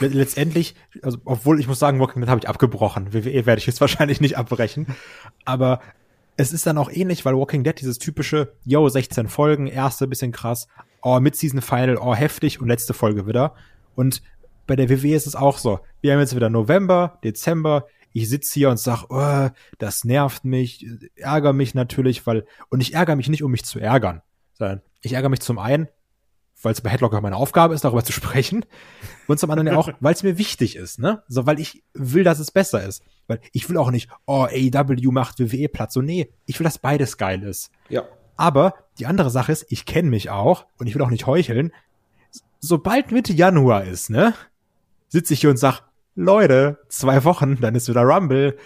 le- 0.00 0.08
letztendlich, 0.08 0.74
also 1.02 1.18
obwohl 1.24 1.60
ich 1.60 1.68
muss 1.68 1.78
sagen, 1.78 2.00
Walking 2.00 2.20
Dead 2.22 2.28
habe 2.30 2.40
ich 2.40 2.48
abgebrochen. 2.48 3.12
WWE 3.12 3.46
werde 3.46 3.58
ich 3.58 3.66
jetzt 3.66 3.80
wahrscheinlich 3.82 4.20
nicht 4.20 4.36
abbrechen, 4.36 4.86
aber 5.44 5.80
es 6.36 6.52
ist 6.52 6.66
dann 6.66 6.76
auch 6.78 6.90
ähnlich, 6.90 7.24
weil 7.24 7.34
Walking 7.36 7.64
Dead 7.64 7.80
dieses 7.80 7.98
typische, 7.98 8.52
yo, 8.64 8.88
16 8.88 9.28
Folgen, 9.28 9.66
erste 9.68 10.06
bisschen 10.06 10.32
krass, 10.32 10.68
oh, 11.02 11.18
Mid-Season 11.20 11.62
Final, 11.62 11.96
oh, 11.96 12.14
heftig 12.14 12.60
und 12.60 12.68
letzte 12.68 12.92
Folge 12.92 13.26
wieder. 13.26 13.54
Und 13.94 14.20
bei 14.66 14.76
der 14.76 14.90
WWE 14.90 15.14
ist 15.14 15.26
es 15.26 15.34
auch 15.36 15.56
so. 15.58 15.80
Wir 16.02 16.12
haben 16.12 16.20
jetzt 16.20 16.36
wieder 16.36 16.50
November, 16.50 17.18
Dezember, 17.24 17.86
ich 18.12 18.28
sitze 18.28 18.52
hier 18.54 18.68
und 18.70 18.78
sag, 18.78 19.04
oh, 19.10 19.48
das 19.78 20.04
nervt 20.04 20.44
mich, 20.44 20.86
ärgere 21.14 21.52
mich 21.52 21.74
natürlich, 21.74 22.26
weil, 22.26 22.44
und 22.68 22.80
ich 22.80 22.92
ärgere 22.94 23.16
mich 23.16 23.28
nicht, 23.28 23.42
um 23.42 23.50
mich 23.50 23.64
zu 23.64 23.78
ärgern, 23.78 24.20
sondern 24.54 24.82
ich 25.00 25.12
ärgere 25.14 25.30
mich 25.30 25.40
zum 25.40 25.58
einen, 25.58 25.88
weil 26.62 26.72
es 26.72 26.80
bei 26.80 26.90
Headlocker 26.90 27.20
meine 27.20 27.36
Aufgabe 27.36 27.74
ist, 27.74 27.84
darüber 27.84 28.04
zu 28.04 28.12
sprechen. 28.12 28.64
Und 29.26 29.38
zum 29.38 29.50
anderen 29.50 29.68
ja 29.68 29.76
auch, 29.76 29.90
weil 30.00 30.14
es 30.14 30.22
mir 30.22 30.38
wichtig 30.38 30.76
ist, 30.76 30.98
ne? 30.98 31.22
So, 31.28 31.46
weil 31.46 31.60
ich 31.60 31.82
will, 31.92 32.24
dass 32.24 32.38
es 32.38 32.50
besser 32.50 32.82
ist. 32.84 33.02
Weil 33.26 33.40
ich 33.52 33.68
will 33.68 33.76
auch 33.76 33.90
nicht, 33.90 34.08
oh, 34.26 34.44
AEW 34.44 35.10
macht 35.10 35.38
WWE 35.38 35.68
Platz. 35.68 35.94
So, 35.94 36.02
nee, 36.02 36.30
ich 36.46 36.58
will, 36.58 36.64
dass 36.64 36.78
beides 36.78 37.18
geil 37.18 37.42
ist. 37.42 37.70
Ja. 37.88 38.04
Aber 38.36 38.74
die 38.98 39.06
andere 39.06 39.30
Sache 39.30 39.52
ist, 39.52 39.66
ich 39.68 39.86
kenne 39.86 40.08
mich 40.08 40.30
auch 40.30 40.66
und 40.78 40.86
ich 40.86 40.94
will 40.94 41.02
auch 41.02 41.10
nicht 41.10 41.26
heucheln. 41.26 41.72
Sobald 42.60 43.12
Mitte 43.12 43.32
Januar 43.32 43.84
ist, 43.84 44.10
ne, 44.10 44.34
sitze 45.08 45.34
ich 45.34 45.40
hier 45.40 45.50
und 45.50 45.58
sag, 45.58 45.82
Leute, 46.14 46.78
zwei 46.88 47.24
Wochen, 47.24 47.60
dann 47.60 47.74
ist 47.74 47.88
wieder 47.88 48.02
Rumble. 48.02 48.56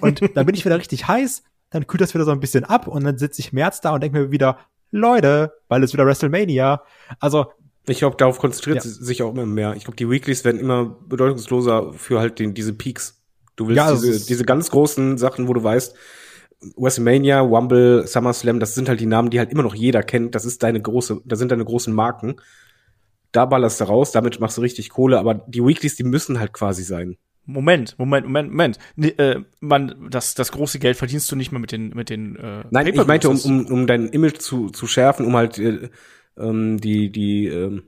Und 0.00 0.20
dann 0.36 0.46
bin 0.46 0.54
ich 0.54 0.64
wieder 0.64 0.78
richtig 0.78 1.08
heiß, 1.08 1.42
dann 1.70 1.86
kühlt 1.86 2.02
das 2.02 2.14
wieder 2.14 2.24
so 2.24 2.30
ein 2.30 2.40
bisschen 2.40 2.64
ab 2.64 2.86
und 2.86 3.04
dann 3.04 3.18
sitze 3.18 3.40
ich 3.40 3.52
März 3.52 3.80
da 3.80 3.92
und 3.92 4.02
denke 4.02 4.18
mir 4.18 4.30
wieder, 4.30 4.58
Leute, 4.92 5.52
weil 5.68 5.82
es 5.82 5.92
wieder 5.92 6.06
WrestleMania. 6.06 6.82
Also, 7.18 7.46
Ich 7.86 7.98
glaube, 7.98 8.16
darauf 8.16 8.38
konzentriert 8.38 8.76
Ja. 8.76 8.80
sich 8.90 9.24
auch 9.24 9.32
immer 9.32 9.44
mehr. 9.44 9.74
Ich 9.74 9.82
glaube, 9.82 9.96
die 9.96 10.08
Weeklies 10.08 10.44
werden 10.44 10.60
immer 10.60 10.84
bedeutungsloser 11.08 11.92
für 11.94 12.20
halt 12.20 12.38
den, 12.38 12.54
diese 12.54 12.72
Peaks. 12.74 13.20
Du 13.56 13.66
willst 13.66 13.76
Ja, 13.78 13.86
also 13.86 14.04
diese, 14.04 14.16
es- 14.18 14.26
diese 14.26 14.44
ganz 14.44 14.70
großen 14.70 15.18
Sachen, 15.18 15.48
wo 15.48 15.52
du 15.52 15.64
weißt, 15.64 15.96
WrestleMania, 16.76 17.40
Rumble, 17.40 18.06
SummerSlam, 18.06 18.60
das 18.60 18.76
sind 18.76 18.88
halt 18.88 19.00
die 19.00 19.06
Namen, 19.06 19.30
die 19.30 19.40
halt 19.40 19.50
immer 19.50 19.64
noch 19.64 19.74
jeder 19.74 20.02
kennt. 20.04 20.34
Das 20.36 20.44
ist 20.44 20.62
deine 20.62 20.80
große, 20.80 21.22
das 21.24 21.38
sind 21.40 21.50
deine 21.50 21.64
großen 21.64 21.92
Marken. 21.92 22.36
Da 23.32 23.46
ballerst 23.46 23.80
du 23.80 23.84
raus, 23.84 24.12
damit 24.12 24.38
machst 24.40 24.58
du 24.58 24.60
richtig 24.60 24.90
Kohle, 24.90 25.18
aber 25.18 25.34
die 25.34 25.64
Weeklies, 25.64 25.96
die 25.96 26.04
müssen 26.04 26.38
halt 26.38 26.52
quasi 26.52 26.84
sein. 26.84 27.16
Moment, 27.44 27.96
Moment, 27.98 28.26
Moment, 28.26 28.50
Moment. 28.50 28.78
Nee, 28.96 29.08
äh, 29.08 29.40
man, 29.60 30.08
das, 30.10 30.34
das 30.34 30.52
große 30.52 30.78
Geld 30.78 30.96
verdienst 30.96 31.30
du 31.32 31.36
nicht 31.36 31.50
mehr 31.52 31.60
mit 31.60 31.72
den, 31.72 31.88
mit 31.90 32.08
den. 32.08 32.36
Äh, 32.36 32.64
Nein, 32.70 32.86
ich 32.86 33.06
meinte, 33.06 33.28
um, 33.28 33.38
um, 33.40 33.66
um 33.66 33.86
dein 33.86 34.08
Image 34.08 34.38
zu, 34.38 34.70
zu 34.70 34.86
schärfen, 34.86 35.26
um 35.26 35.34
halt 35.36 35.58
äh, 35.58 35.88
ähm, 36.38 36.80
die, 36.80 37.10
die, 37.10 37.46
ähm, 37.48 37.82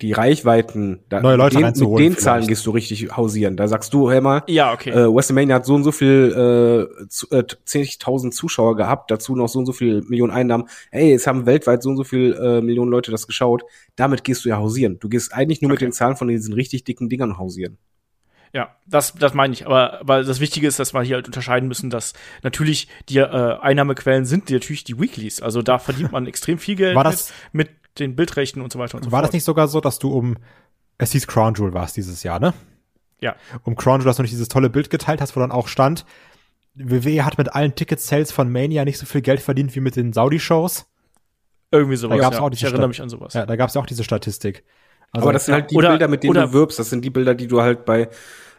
die 0.00 0.12
Reichweiten, 0.12 1.00
da, 1.08 1.20
Neue 1.20 1.36
Leute 1.36 1.54
mit 1.56 1.60
den, 1.60 1.64
reinzuholen 1.66 1.94
mit 1.94 2.04
den 2.04 2.12
vielleicht. 2.12 2.24
Zahlen 2.24 2.46
gehst 2.46 2.66
du 2.66 2.70
richtig 2.72 3.16
hausieren. 3.16 3.56
Da 3.56 3.66
sagst 3.68 3.92
du, 3.94 4.10
hör 4.10 4.20
mal, 4.20 4.42
Ja, 4.46 4.72
okay. 4.72 4.90
äh, 4.90 5.12
WrestleMania 5.12 5.56
hat 5.56 5.66
so 5.66 5.74
und 5.74 5.84
so 5.84 5.90
viel 5.92 6.88
äh, 7.02 7.08
zu, 7.08 7.28
äh, 7.30 7.42
10.000 7.42 8.30
Zuschauer 8.30 8.76
gehabt, 8.76 9.10
dazu 9.10 9.34
noch 9.34 9.48
so 9.48 9.58
und 9.60 9.66
so 9.66 9.72
viel 9.72 10.02
Millionen 10.02 10.32
Einnahmen. 10.32 10.68
Ey, 10.90 11.12
es 11.14 11.26
haben 11.26 11.46
weltweit 11.46 11.82
so 11.82 11.90
und 11.90 11.96
so 11.96 12.04
viel 12.04 12.32
äh, 12.34 12.60
Millionen 12.60 12.90
Leute 12.90 13.10
das 13.10 13.26
geschaut. 13.26 13.62
Damit 13.96 14.22
gehst 14.24 14.44
du 14.44 14.48
ja 14.48 14.56
hausieren. 14.58 14.98
Du 15.00 15.08
gehst 15.08 15.32
eigentlich 15.34 15.62
nur 15.62 15.70
mit 15.70 15.78
Okay. 15.78 15.86
den 15.86 15.92
Zahlen 15.92 16.16
von 16.16 16.28
diesen 16.28 16.52
richtig 16.54 16.84
dicken 16.84 17.08
Dingern 17.08 17.38
hausieren. 17.38 17.78
Ja, 18.52 18.74
das, 18.86 19.14
das 19.14 19.34
meine 19.34 19.52
ich. 19.52 19.66
Aber, 19.66 20.00
aber 20.00 20.22
das 20.24 20.40
Wichtige 20.40 20.66
ist, 20.66 20.78
dass 20.78 20.94
wir 20.94 21.02
hier 21.02 21.16
halt 21.16 21.26
unterscheiden 21.26 21.68
müssen, 21.68 21.90
dass 21.90 22.14
natürlich 22.42 22.88
die 23.08 23.18
äh, 23.18 23.58
Einnahmequellen 23.60 24.24
sind 24.24 24.48
die 24.48 24.54
natürlich 24.54 24.84
die 24.84 24.98
Weeklies. 24.98 25.42
Also 25.42 25.62
da 25.62 25.78
verdient 25.78 26.12
man 26.12 26.26
extrem 26.28 26.58
viel 26.58 26.76
Geld 26.76 26.96
War 26.96 27.04
das- 27.04 27.32
mit, 27.52 27.68
mit 27.68 27.98
den 27.98 28.16
Bildrechten 28.16 28.60
und 28.62 28.72
so 28.72 28.78
weiter 28.78 28.96
und 28.96 29.04
so 29.04 29.12
war 29.12 29.18
fort. 29.20 29.28
das 29.28 29.32
nicht 29.34 29.44
sogar 29.44 29.68
so, 29.68 29.80
dass 29.80 29.98
du 29.98 30.10
um, 30.12 30.36
es 30.98 31.12
hieß 31.12 31.26
Crown 31.26 31.54
Jewel 31.54 31.74
war 31.74 31.84
es 31.84 31.92
dieses 31.92 32.22
Jahr, 32.22 32.38
ne? 32.40 32.54
Ja. 33.20 33.34
Um 33.64 33.74
Crown 33.76 34.00
Jewel, 34.00 34.06
dass 34.10 34.16
du 34.16 34.22
nicht 34.22 34.32
dieses 34.32 34.48
tolle 34.48 34.70
Bild 34.70 34.88
geteilt 34.90 35.20
hast, 35.20 35.34
wo 35.36 35.40
dann 35.40 35.50
auch 35.52 35.66
stand, 35.68 36.04
WWE 36.74 37.24
hat 37.24 37.38
mit 37.38 37.52
allen 37.54 37.74
Ticket-Sales 37.74 38.30
von 38.30 38.50
Mania 38.52 38.84
nicht 38.84 38.98
so 38.98 39.04
viel 39.06 39.20
Geld 39.20 39.40
verdient 39.40 39.74
wie 39.74 39.80
mit 39.80 39.96
den 39.96 40.12
Saudi-Shows. 40.12 40.86
Irgendwie 41.72 41.96
sowas. 41.96 42.16
Da 42.16 42.22
gab's 42.22 42.36
ja. 42.36 42.42
auch 42.42 42.46
ich 42.52 42.58
diese 42.60 42.66
erinnere 42.66 42.82
Stadt- 42.82 42.88
mich 42.88 43.02
an 43.02 43.08
sowas. 43.08 43.34
Ja, 43.34 43.44
da 43.46 43.56
gab 43.56 43.68
es 43.68 43.74
ja 43.74 43.80
auch 43.80 43.86
diese 43.86 44.04
Statistik. 44.04 44.64
Also, 45.12 45.24
Aber 45.24 45.32
das 45.32 45.46
sind 45.46 45.54
halt 45.54 45.70
die 45.70 45.76
Oder- 45.76 45.90
Bilder, 45.90 46.08
mit 46.08 46.22
denen 46.22 46.30
oder- 46.30 46.46
du 46.48 46.52
wirbst. 46.52 46.78
Das 46.78 46.90
sind 46.90 47.04
die 47.04 47.10
Bilder, 47.10 47.34
die 47.34 47.46
du 47.46 47.60
halt 47.62 47.84
bei 47.84 48.08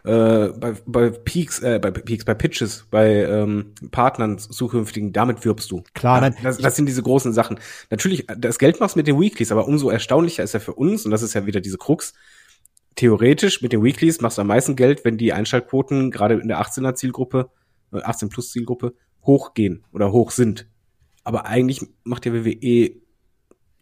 äh, 0.06 0.48
bei, 0.58 0.74
bei 0.86 1.10
Peaks, 1.10 1.60
äh, 1.60 1.78
bei 1.78 1.92
Peaks, 1.92 2.24
bei 2.24 2.34
Pitches, 2.34 2.86
bei 2.90 3.16
ähm, 3.26 3.74
Partnern 3.92 4.40
zukünftigen, 4.40 5.12
damit 5.12 5.44
wirbst 5.44 5.70
du. 5.72 5.84
Klar, 5.94 6.22
nein. 6.22 6.36
Das, 6.42 6.58
das 6.58 6.78
sind 6.78 6.86
diese 6.86 7.04
großen 7.04 7.34
Sachen. 7.34 7.60
Natürlich, 7.90 8.26
das 8.38 8.60
Geld 8.60 8.80
machst 8.80 8.96
du 8.96 9.00
mit 9.00 9.08
den 9.08 9.20
Weeklies, 9.20 9.52
aber 9.52 9.68
umso 9.68 9.90
erstaunlicher 9.90 10.42
ist 10.42 10.54
ja 10.54 10.62
für 10.62 10.74
uns, 10.74 11.04
und 11.04 11.12
das 11.12 11.22
ist 11.22 11.34
ja 11.34 11.46
wieder 11.46 11.60
diese 11.60 11.78
Krux, 11.78 12.14
theoretisch 12.96 13.62
mit 13.62 13.74
den 13.74 13.84
Weeklies 13.84 14.22
machst 14.22 14.38
du 14.38 14.42
am 14.42 14.48
meisten 14.48 14.78
Geld, 14.78 15.04
wenn 15.04 15.18
die 15.18 15.34
Einschaltquoten 15.34 16.12
gerade 16.12 16.36
in 16.36 16.48
der 16.48 16.62
18er 16.62 16.96
Zielgruppe, 16.96 17.50
äh, 17.94 18.02
18 18.02 18.30
plus 18.30 18.52
Zielgruppe 18.52 18.94
hochgehen 19.26 19.84
oder 19.92 20.14
hoch 20.14 20.32
sind. 20.32 20.66
Aber 21.26 21.46
eigentlich 21.46 21.82
macht 22.04 22.24
der 22.24 22.34
WWE 22.46 22.92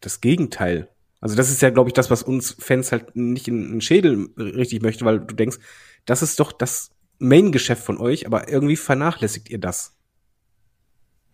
das 0.02 0.20
Gegenteil. 0.20 0.90
Also 1.20 1.36
das 1.36 1.50
ist 1.50 1.62
ja, 1.62 1.70
glaube 1.72 1.90
ich, 1.90 1.94
das, 1.94 2.12
was 2.12 2.24
uns 2.24 2.56
Fans 2.60 2.92
halt 2.92 3.16
nicht 3.16 3.48
in 3.48 3.72
den 3.72 3.82
Schädel 3.82 4.30
richtig 4.38 4.82
möchte, 4.82 5.04
weil 5.06 5.20
du 5.20 5.34
denkst, 5.34 5.58
das 6.06 6.22
ist 6.22 6.40
doch 6.40 6.52
das 6.52 6.92
Main-Geschäft 7.20 7.84
von 7.84 7.98
euch, 7.98 8.28
aber 8.28 8.50
irgendwie 8.50 8.76
vernachlässigt 8.76 9.50
ihr 9.50 9.60
das. 9.60 9.98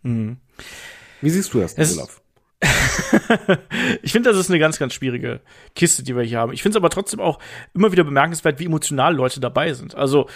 Mhm. 0.04 0.38
Wie 1.22 1.30
siehst 1.30 1.54
du 1.54 1.60
das, 1.60 1.74
Es- 1.74 1.98
Olaf? 1.98 2.22
ich 4.02 4.14
finde, 4.14 4.30
das 4.30 4.40
ist 4.40 4.50
eine 4.50 4.60
ganz, 4.60 4.80
ganz 4.80 4.94
schwierige 4.94 5.42
Kiste, 5.76 6.02
die 6.02 6.16
wir 6.16 6.24
hier 6.24 6.40
haben. 6.40 6.54
Ich 6.54 6.62
finde 6.62 6.78
es 6.78 6.82
aber 6.82 6.90
trotzdem 6.90 7.20
auch 7.20 7.40
immer 7.74 7.92
wieder 7.92 8.06
bemerkenswert, 8.06 8.60
wie 8.60 8.66
emotional 8.66 9.14
Leute 9.14 9.42
dabei 9.42 9.74
sind. 9.74 9.96
Also, 9.96 10.30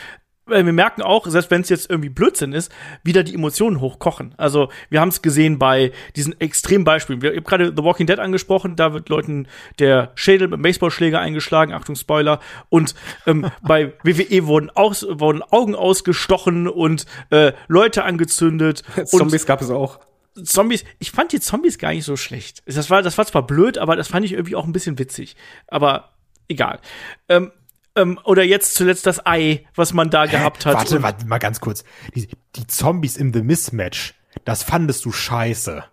wir 0.48 0.64
merken 0.74 1.02
auch, 1.02 1.26
selbst 1.28 1.52
wenn 1.52 1.62
es 1.62 1.70
jetzt 1.70 1.89
irgendwie 1.89 2.10
Blödsinn 2.10 2.54
ist, 2.54 2.72
wie 3.04 3.14
da 3.14 3.24
die 3.24 3.34
Emotionen 3.36 3.82
hochkochen. 3.82 4.34
Also, 4.38 4.70
wir 4.89 5.02
haben 5.02 5.10
es 5.10 5.22
gesehen 5.22 5.60
bei 5.60 5.91
diesen 6.16 6.39
extremen 6.39 6.84
Beispielen. 6.84 7.22
Wir- 7.22 7.32
Ich 7.32 7.38
habe 7.38 7.50
gerade 7.50 7.74
The 7.76 7.84
Walking 7.84 8.08
Dead 8.08 8.20
angesprochen, 8.20 8.76
da 8.76 8.93
wird 8.93 9.10
Leuten 9.10 9.48
der 9.80 10.12
Schädel 10.16 10.48
mit 10.48 10.62
Baseballschläger 10.62 11.20
eingeschlagen, 11.20 11.74
Achtung, 11.74 11.95
Spoiler. 11.95 12.39
Und 12.70 12.95
ähm, 13.26 13.50
bei 13.62 13.93
WWE 14.04 14.48
wurden, 14.48 14.70
aus, 14.70 15.06
wurden 15.10 15.41
Augen 15.43 15.76
ausgestochen 15.76 16.68
und 16.68 17.06
äh, 17.30 17.54
Leute 17.68 18.04
angezündet. 18.04 18.84
Zombies 19.06 19.45
gab 19.45 19.62
es 19.62 19.70
auch. 19.70 20.00
Zombies, 20.43 20.84
ich 21.00 21.12
fand 21.12 21.32
die 21.32 21.39
Zombies 21.39 21.80
gar 21.80 21.89
nicht 21.93 22.06
so 22.06 22.16
schlecht. 22.16 22.62
Das 22.68 22.89
war, 22.89 23.02
das 23.02 23.18
war 23.18 23.26
zwar 23.26 23.45
blöd, 23.48 23.78
aber 23.80 23.95
das 23.95 24.08
fand 24.08 24.24
ich 24.26 24.34
irgendwie 24.34 24.56
auch 24.56 24.66
ein 24.66 24.72
bisschen 24.72 25.00
witzig. 25.00 25.36
Aber 25.68 26.10
egal. 26.48 26.80
Ähm, 27.28 27.52
ähm, 27.98 28.20
oder 28.24 28.43
jetzt 28.43 28.76
zuletzt 28.76 29.06
das 29.06 29.26
Ei, 29.26 29.66
was 29.76 29.93
man 29.93 30.10
da 30.10 30.26
gehabt 30.26 30.66
hat. 30.66 30.76
Warte, 30.76 31.02
warte, 31.04 31.26
mal 31.28 31.38
ganz 31.39 31.60
kurz. 31.60 31.84
Die, 32.16 32.28
die 32.56 32.68
Zombies 32.68 33.18
im 33.18 33.34
The 33.34 33.41
Mismatch, 33.41 34.14
das 34.45 34.64
fandest 34.64 35.04
du 35.06 35.12
scheiße. 35.12 35.84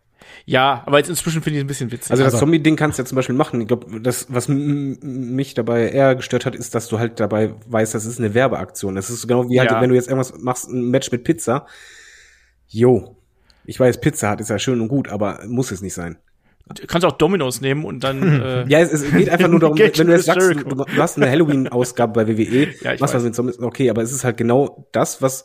Ja, 0.46 0.82
aber 0.86 0.98
jetzt 0.98 1.08
inzwischen 1.08 1.42
finde 1.42 1.58
ich 1.58 1.60
es 1.60 1.64
ein 1.64 1.68
bisschen 1.68 1.92
witzig. 1.92 2.10
Also 2.10 2.22
das 2.22 2.34
Also- 2.34 2.44
Zombie-Ding 2.44 2.76
kannst 2.76 2.98
du 2.98 3.02
ja 3.02 3.06
zum 3.06 3.16
Beispiel 3.16 3.34
machen. 3.34 3.60
Ich 3.62 3.68
glaube, 3.68 4.00
das, 4.00 4.26
was 4.28 4.46
mich 4.48 5.54
dabei 5.54 5.88
eher 5.88 6.14
gestört 6.16 6.44
hat, 6.44 6.54
ist, 6.54 6.74
dass 6.74 6.88
du 6.88 6.98
halt 6.98 7.18
dabei 7.20 7.54
weißt, 7.66 7.94
das 7.94 8.04
ist 8.04 8.18
eine 8.18 8.34
Werbeaktion. 8.34 8.94
Das 8.94 9.08
ist 9.10 9.22
so 9.22 9.26
genau 9.26 9.48
wie 9.48 9.58
halt, 9.60 9.70
Ja. 9.70 9.80
wenn 9.80 9.88
du 9.88 9.94
jetzt 9.94 10.08
irgendwas 10.08 10.34
machst, 10.38 10.68
ein 10.68 10.90
Match 10.90 11.10
mit 11.12 11.24
Pizza. 11.24 11.66
Jo. 12.68 13.16
Ich 13.64 13.80
weiß, 13.80 14.00
Pizza 14.00 14.28
hat 14.30 14.40
ist 14.40 14.50
ja 14.50 14.58
schön 14.58 14.80
und 14.82 14.88
gut, 14.88 15.08
aber 15.08 15.40
muss 15.46 15.70
es 15.70 15.80
nicht 15.80 15.94
sein. 15.94 16.18
Du 16.66 16.86
kannst 16.86 17.04
auch 17.04 17.12
Dominos 17.12 17.60
nehmen 17.60 17.84
und 17.84 18.04
dann 18.04 18.22
äh, 18.40 18.66
Ja, 18.68 18.80
es, 18.80 18.92
es 18.92 19.10
geht 19.10 19.28
einfach 19.28 19.48
nur 19.48 19.60
darum, 19.60 19.78
wenn 19.78 19.92
du 20.06 20.12
jetzt 20.12 20.26
sagst, 20.26 20.50
du, 20.50 20.54
du 20.54 20.84
hast 20.96 21.16
eine 21.16 21.30
Halloween-Ausgabe 21.30 22.24
bei 22.24 22.28
WWE, 22.38 22.68
Ja, 22.82 22.94
ich 22.94 23.00
was 23.00 23.12
weiß. 23.14 23.24
was 23.24 23.42
mit 23.44 23.58
okay, 23.60 23.90
aber 23.90 24.02
es 24.02 24.12
ist 24.12 24.24
halt 24.24 24.36
genau 24.36 24.86
das, 24.92 25.20
was 25.22 25.44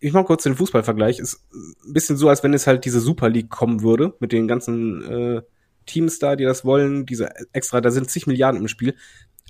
ich 0.00 0.12
mach 0.12 0.24
kurz 0.26 0.42
den 0.42 0.54
Fußballvergleich, 0.56 1.18
ist 1.18 1.40
ein 1.86 1.92
bisschen 1.94 2.16
so, 2.18 2.28
als 2.28 2.42
wenn 2.42 2.52
es 2.52 2.66
halt 2.66 2.84
diese 2.84 3.00
Super 3.00 3.30
League 3.30 3.48
kommen 3.48 3.82
würde, 3.82 4.12
mit 4.20 4.32
den 4.32 4.46
ganzen 4.46 5.02
äh, 5.38 5.42
Teams 5.86 6.18
da, 6.18 6.36
die 6.36 6.44
das 6.44 6.64
wollen, 6.64 7.06
diese 7.06 7.30
extra, 7.54 7.80
da 7.80 7.90
sind 7.90 8.10
zig 8.10 8.26
Milliarden 8.26 8.60
im 8.60 8.68
Spiel, 8.68 8.94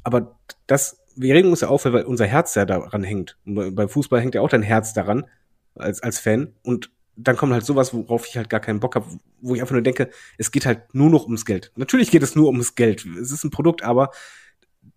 aber 0.05 0.39
das, 0.69 1.01
wir 1.17 1.35
regen 1.35 1.49
uns 1.51 1.61
ja 1.63 1.69
auf, 1.69 1.85
weil 1.87 2.05
unser 2.05 2.27
Herz 2.27 2.55
ja 2.55 2.65
daran 2.67 3.03
hängt. 3.03 3.37
Und 3.47 3.55
bei- 3.55 3.71
beim 3.71 3.89
Fußball 3.89 4.21
hängt 4.21 4.35
ja 4.37 4.43
auch 4.43 4.49
dein 4.49 4.63
Herz 4.63 4.93
daran, 4.93 5.27
als, 5.75 6.03
als 6.03 6.19
Fan, 6.21 6.53
und 6.63 6.91
dann 7.17 7.37
kommt 7.37 7.53
halt 7.53 7.65
sowas, 7.65 7.95
worauf 7.95 8.27
ich 8.27 8.37
halt 8.37 8.51
gar 8.51 8.61
keinen 8.61 8.81
Bock 8.81 8.95
habe, 8.97 9.07
wo 9.41 9.55
ich 9.55 9.61
einfach 9.61 9.75
nur 9.75 9.83
denke, 9.83 10.11
es 10.39 10.51
geht 10.51 10.67
halt 10.67 10.95
nur 10.95 11.11
noch 11.11 11.25
ums 11.25 11.45
Geld. 11.45 11.73
Natürlich 11.77 12.11
geht 12.11 12.23
es 12.23 12.35
nur 12.35 12.49
ums 12.49 12.75
Geld. 12.75 13.07
Es 13.21 13.31
ist 13.31 13.45
ein 13.45 13.51
Produkt, 13.51 13.83
aber 13.83 14.11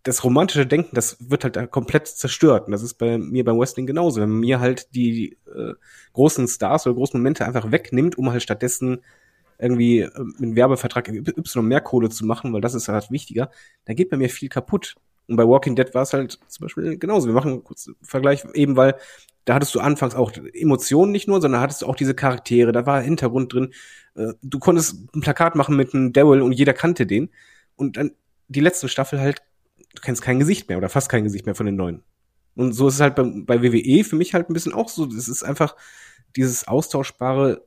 das 0.03 0.23
romantische 0.23 0.65
Denken, 0.65 0.95
das 0.95 1.17
wird 1.29 1.43
halt 1.43 1.71
komplett 1.71 2.07
zerstört. 2.07 2.65
Und 2.67 2.71
das 2.71 2.81
ist 2.81 2.95
bei 2.95 3.17
mir 3.17 3.43
beim 3.43 3.59
Wrestling 3.59 3.85
genauso. 3.85 4.21
Wenn 4.21 4.29
man 4.29 4.39
mir 4.39 4.59
halt 4.59 4.93
die 4.95 5.37
äh, 5.53 5.73
großen 6.13 6.47
Stars 6.47 6.87
oder 6.87 6.95
großen 6.95 7.19
Momente 7.19 7.45
einfach 7.45 7.71
wegnimmt, 7.71 8.17
um 8.17 8.31
halt 8.31 8.43
stattdessen 8.43 9.01
irgendwie 9.59 10.01
äh, 10.01 10.11
mit 10.19 10.37
einem 10.37 10.55
Werbevertrag 10.55 11.09
Y 11.09 11.67
mehr 11.67 11.81
Kohle 11.81 12.09
zu 12.09 12.25
machen, 12.25 12.53
weil 12.53 12.61
das 12.61 12.73
ist 12.73 12.87
halt 12.87 13.11
wichtiger, 13.11 13.49
da 13.85 13.93
geht 13.93 14.09
bei 14.09 14.17
mir 14.17 14.29
viel 14.29 14.49
kaputt. 14.49 14.95
Und 15.27 15.35
bei 15.35 15.45
Walking 15.45 15.75
Dead 15.75 15.93
war 15.93 16.03
es 16.03 16.13
halt 16.13 16.39
zum 16.47 16.63
Beispiel 16.63 16.97
genauso. 16.97 17.27
Wir 17.27 17.33
machen 17.33 17.51
einen 17.51 17.63
kurzen 17.63 17.95
Vergleich, 18.01 18.45
eben 18.53 18.77
weil 18.77 18.95
da 19.47 19.53
hattest 19.53 19.73
du 19.75 19.79
anfangs 19.79 20.13
auch 20.13 20.33
Emotionen 20.53 21.13
nicht 21.13 21.29
nur, 21.29 21.39
sondern 21.39 21.61
hattest 21.61 21.81
du 21.81 21.85
auch 21.85 21.95
diese 21.95 22.13
Charaktere, 22.13 22.73
da 22.73 22.85
war 22.85 23.01
Hintergrund 23.01 23.53
drin. 23.53 23.73
Äh, 24.15 24.33
Du 24.41 24.59
konntest 24.59 25.15
ein 25.15 25.21
Plakat 25.21 25.55
machen 25.55 25.77
mit 25.77 25.93
einem 25.93 26.11
Daryl 26.11 26.41
und 26.41 26.51
jeder 26.51 26.73
kannte 26.73 27.07
den. 27.07 27.29
Und 27.77 27.95
dann 27.95 28.11
die 28.49 28.59
letzte 28.59 28.89
Staffel 28.89 29.21
halt, 29.21 29.41
du 29.95 30.01
kennst 30.01 30.21
kein 30.21 30.39
Gesicht 30.39 30.67
mehr 30.67 30.77
oder 30.77 30.89
fast 30.89 31.07
kein 31.07 31.23
Gesicht 31.23 31.45
mehr 31.45 31.55
von 31.55 31.65
den 31.65 31.77
neuen. 31.77 32.03
Und 32.55 32.73
so 32.73 32.89
ist 32.89 32.95
es 32.95 32.99
halt 32.99 33.15
bei, 33.15 33.23
bei 33.23 33.63
WWE 33.63 34.03
für 34.03 34.17
mich 34.17 34.33
halt 34.33 34.49
ein 34.49 34.53
bisschen 34.53 34.73
auch 34.73 34.89
so. 34.89 35.05
Es 35.05 35.29
ist 35.29 35.43
einfach 35.43 35.77
dieses 36.35 36.67
austauschbare, 36.67 37.61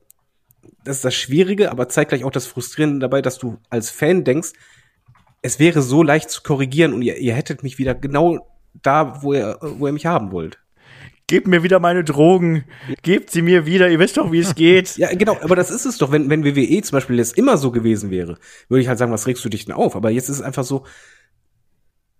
das 0.83 0.97
ist 0.97 1.05
das 1.05 1.15
Schwierige, 1.15 1.71
aber 1.71 1.89
zeitgleich 1.89 2.23
auch 2.25 2.31
das 2.31 2.45
Frustrierende 2.45 2.99
dabei, 2.99 3.23
dass 3.23 3.39
du 3.39 3.57
als 3.71 3.89
Fan 3.89 4.23
denkst, 4.23 4.51
es 5.41 5.57
wäre 5.57 5.81
so 5.81 6.03
leicht 6.03 6.29
zu 6.29 6.43
korrigieren 6.43 6.93
und 6.93 7.01
ihr, 7.01 7.17
ihr 7.17 7.33
hättet 7.33 7.63
mich 7.63 7.79
wieder 7.79 7.95
genau 7.95 8.47
da, 8.83 9.23
wo 9.23 9.33
ihr, 9.33 9.57
wo 9.61 9.87
ihr 9.87 9.93
mich 9.93 10.05
haben 10.05 10.31
wollt. 10.31 10.59
Gebt 11.31 11.47
mir 11.47 11.63
wieder 11.63 11.79
meine 11.79 12.03
Drogen, 12.03 12.65
gebt 13.03 13.31
sie 13.31 13.41
mir 13.41 13.65
wieder, 13.65 13.89
ihr 13.89 13.99
wisst 13.99 14.17
doch, 14.17 14.33
wie 14.33 14.39
es 14.39 14.53
geht. 14.53 14.97
Ja, 15.01 15.09
genau, 15.15 15.37
aber 15.41 15.55
das 15.55 15.71
ist 15.71 15.85
es 15.85 15.97
doch. 15.97 16.11
Wenn, 16.11 16.29
wenn 16.29 16.43
WWE 16.43 16.81
zum 16.81 16.97
Beispiel 16.97 17.17
jetzt 17.17 17.37
immer 17.37 17.57
so 17.57 17.71
gewesen 17.71 18.11
wäre, 18.11 18.37
würde 18.67 18.81
ich 18.81 18.89
halt 18.89 18.99
sagen, 18.99 19.13
was 19.13 19.25
regst 19.27 19.43
du 19.45 19.49
dich 19.49 19.63
denn 19.65 19.73
auf? 19.73 19.95
Aber 19.95 20.09
jetzt 20.09 20.27
ist 20.27 20.37
es 20.37 20.41
einfach 20.41 20.65
so, 20.65 20.85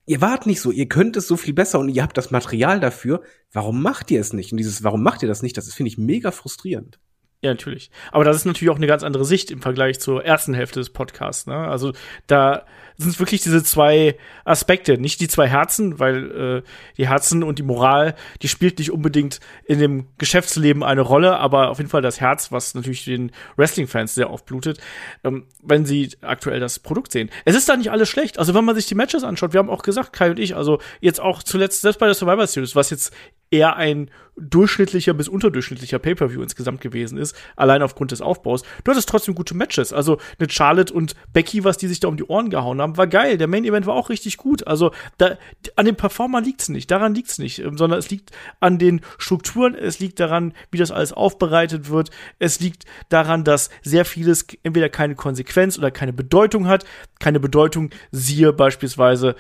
ihr 0.06 0.22
wart 0.22 0.48
nicht 0.48 0.62
so, 0.62 0.72
ihr 0.72 0.88
könnt 0.88 1.18
es 1.18 1.28
so 1.28 1.36
viel 1.36 1.54
besser 1.54 1.80
und 1.80 1.90
ihr 1.90 2.02
habt 2.02 2.18
das 2.18 2.32
Material 2.32 2.80
dafür. 2.80 3.22
Warum 3.52 3.82
macht 3.82 4.10
ihr 4.12 4.22
es 4.22 4.32
nicht? 4.32 4.54
Und 4.54 4.58
dieses, 4.58 4.82
warum 4.84 5.04
macht 5.04 5.22
ihr 5.24 5.28
das 5.28 5.44
nicht? 5.44 5.58
Das 5.58 5.74
finde 5.74 5.90
ich, 5.90 5.98
mega 5.98 6.32
frustrierend. 6.32 7.00
Ja, 7.44 7.50
natürlich. 7.50 7.90
Aber 8.12 8.24
das 8.24 8.38
ist 8.38 8.46
natürlich 8.46 8.70
auch 8.70 8.78
eine 8.78 8.86
ganz 8.86 9.02
andere 9.02 9.26
Sicht 9.26 9.50
im 9.50 9.62
Vergleich 9.62 10.00
zur 10.00 10.24
ersten 10.24 10.54
Hälfte 10.54 10.80
des 10.80 10.92
Podcasts. 10.92 11.48
Ne? 11.48 11.56
Also 11.56 11.92
da 12.28 12.66
sind 12.98 13.10
es 13.10 13.20
wirklich 13.20 13.42
diese 13.42 13.64
zwei 13.64 14.16
Aspekte, 14.46 15.00
nicht 15.00 15.20
die 15.22 15.28
zwei 15.28 15.48
Herzen, 15.48 15.98
weil 15.98 16.32
äh, 16.32 16.70
die 16.98 17.08
Herzen 17.08 17.42
und 17.42 17.58
die 17.58 17.64
Moral, 17.64 18.14
die 18.44 18.48
spielt 18.48 18.78
nicht 18.78 18.92
unbedingt 18.92 19.40
in 19.66 19.80
dem 19.80 20.06
Geschäftsleben 20.20 20.84
eine 20.84 21.02
Rolle, 21.02 21.38
aber 21.38 21.72
auf 21.72 21.80
jeden 21.80 21.90
Fall 21.90 22.04
das 22.04 22.22
Herz, 22.22 22.52
was 22.52 22.76
natürlich 22.76 23.06
den 23.06 23.32
Wrestling-Fans 23.56 24.14
sehr 24.14 24.30
aufblutet, 24.30 24.80
ähm, 25.24 25.48
wenn 25.64 25.88
sie 25.88 26.12
aktuell 26.22 26.60
das 26.60 26.78
Produkt 26.78 27.12
sehen. 27.12 27.32
Es 27.46 27.56
ist 27.56 27.68
da 27.68 27.76
nicht 27.76 27.90
alles 27.90 28.08
schlecht. 28.08 28.38
Also 28.38 28.54
wenn 28.54 28.66
man 28.66 28.76
sich 28.76 28.86
die 28.86 28.96
Matches 28.96 29.24
anschaut, 29.24 29.54
wir 29.54 29.60
haben 29.60 29.70
auch 29.72 29.82
gesagt, 29.82 30.14
Kai 30.14 30.30
und 30.30 30.38
ich, 30.38 30.56
also 30.56 30.80
jetzt 31.00 31.20
auch 31.20 31.42
zuletzt, 31.42 31.82
selbst 31.82 31.98
bei 31.98 32.06
der 32.06 32.14
Survivor 32.14 32.46
Series, 32.46 32.76
was 32.76 32.92
jetzt 32.92 33.12
eher 33.52 33.76
ein 33.76 34.10
durchschnittlicher 34.38 35.14
bis 35.14 35.28
unterdurchschnittlicher 35.28 36.00
Pay-per-View 36.00 36.42
insgesamt 36.42 36.82
gewesen 36.82 37.18
ist, 37.18 37.36
allein 37.56 37.82
aufgrund 37.82 38.12
des 38.12 38.22
Aufbaus. 38.22 38.64
Du 38.84 38.92
hattest 38.92 39.10
trotzdem 39.10 39.36
gute 39.36 39.54
Matches. 39.56 39.94
Also 39.94 40.18
eine 40.40 40.50
Charlotte 40.50 40.94
und 40.94 41.16
Becky, 41.34 41.64
was 41.64 41.78
die 41.78 41.88
sich 41.88 42.00
da 42.00 42.08
um 42.08 42.18
die 42.18 42.24
Ohren 42.24 42.50
gehauen 42.50 42.82
haben, 42.82 42.98
war 42.98 43.08
geil. 43.08 43.38
Der 43.38 43.48
Main 43.48 43.66
Event 43.66 43.86
war 43.86 43.94
auch 43.94 44.10
richtig 44.10 44.38
gut. 44.38 44.66
Also 44.66 44.92
da, 45.18 45.38
an 45.76 45.86
dem 45.86 45.96
Performer 45.96 46.42
liegt's 46.42 46.70
nicht, 46.70 46.90
daran 46.90 47.14
liegt's 47.14 47.38
nicht, 47.38 47.60
ähm, 47.60 47.78
sondern 47.78 48.00
es 48.00 48.10
liegt 48.10 48.32
an 48.62 48.80
den 48.80 49.02
Strukturen, 49.18 49.76
es 49.76 50.00
liegt 50.00 50.20
daran, 50.20 50.54
wie 50.72 50.78
das 50.78 50.92
alles 50.92 51.12
aufbereitet 51.12 51.90
wird, 51.90 52.10
es 52.40 52.60
liegt 52.62 52.86
daran, 53.10 53.44
dass 53.44 53.70
sehr 53.82 54.06
vieles 54.06 54.48
entweder 54.64 54.90
keine 54.90 55.16
Konsequenz 55.16 55.78
oder 55.78 55.92
keine 55.92 56.14
Bedeutung 56.14 56.68
hat. 56.68 56.86
Keine 57.20 57.40
Bedeutung, 57.40 57.92
siehe 58.12 58.52
beispielsweise 58.54 59.36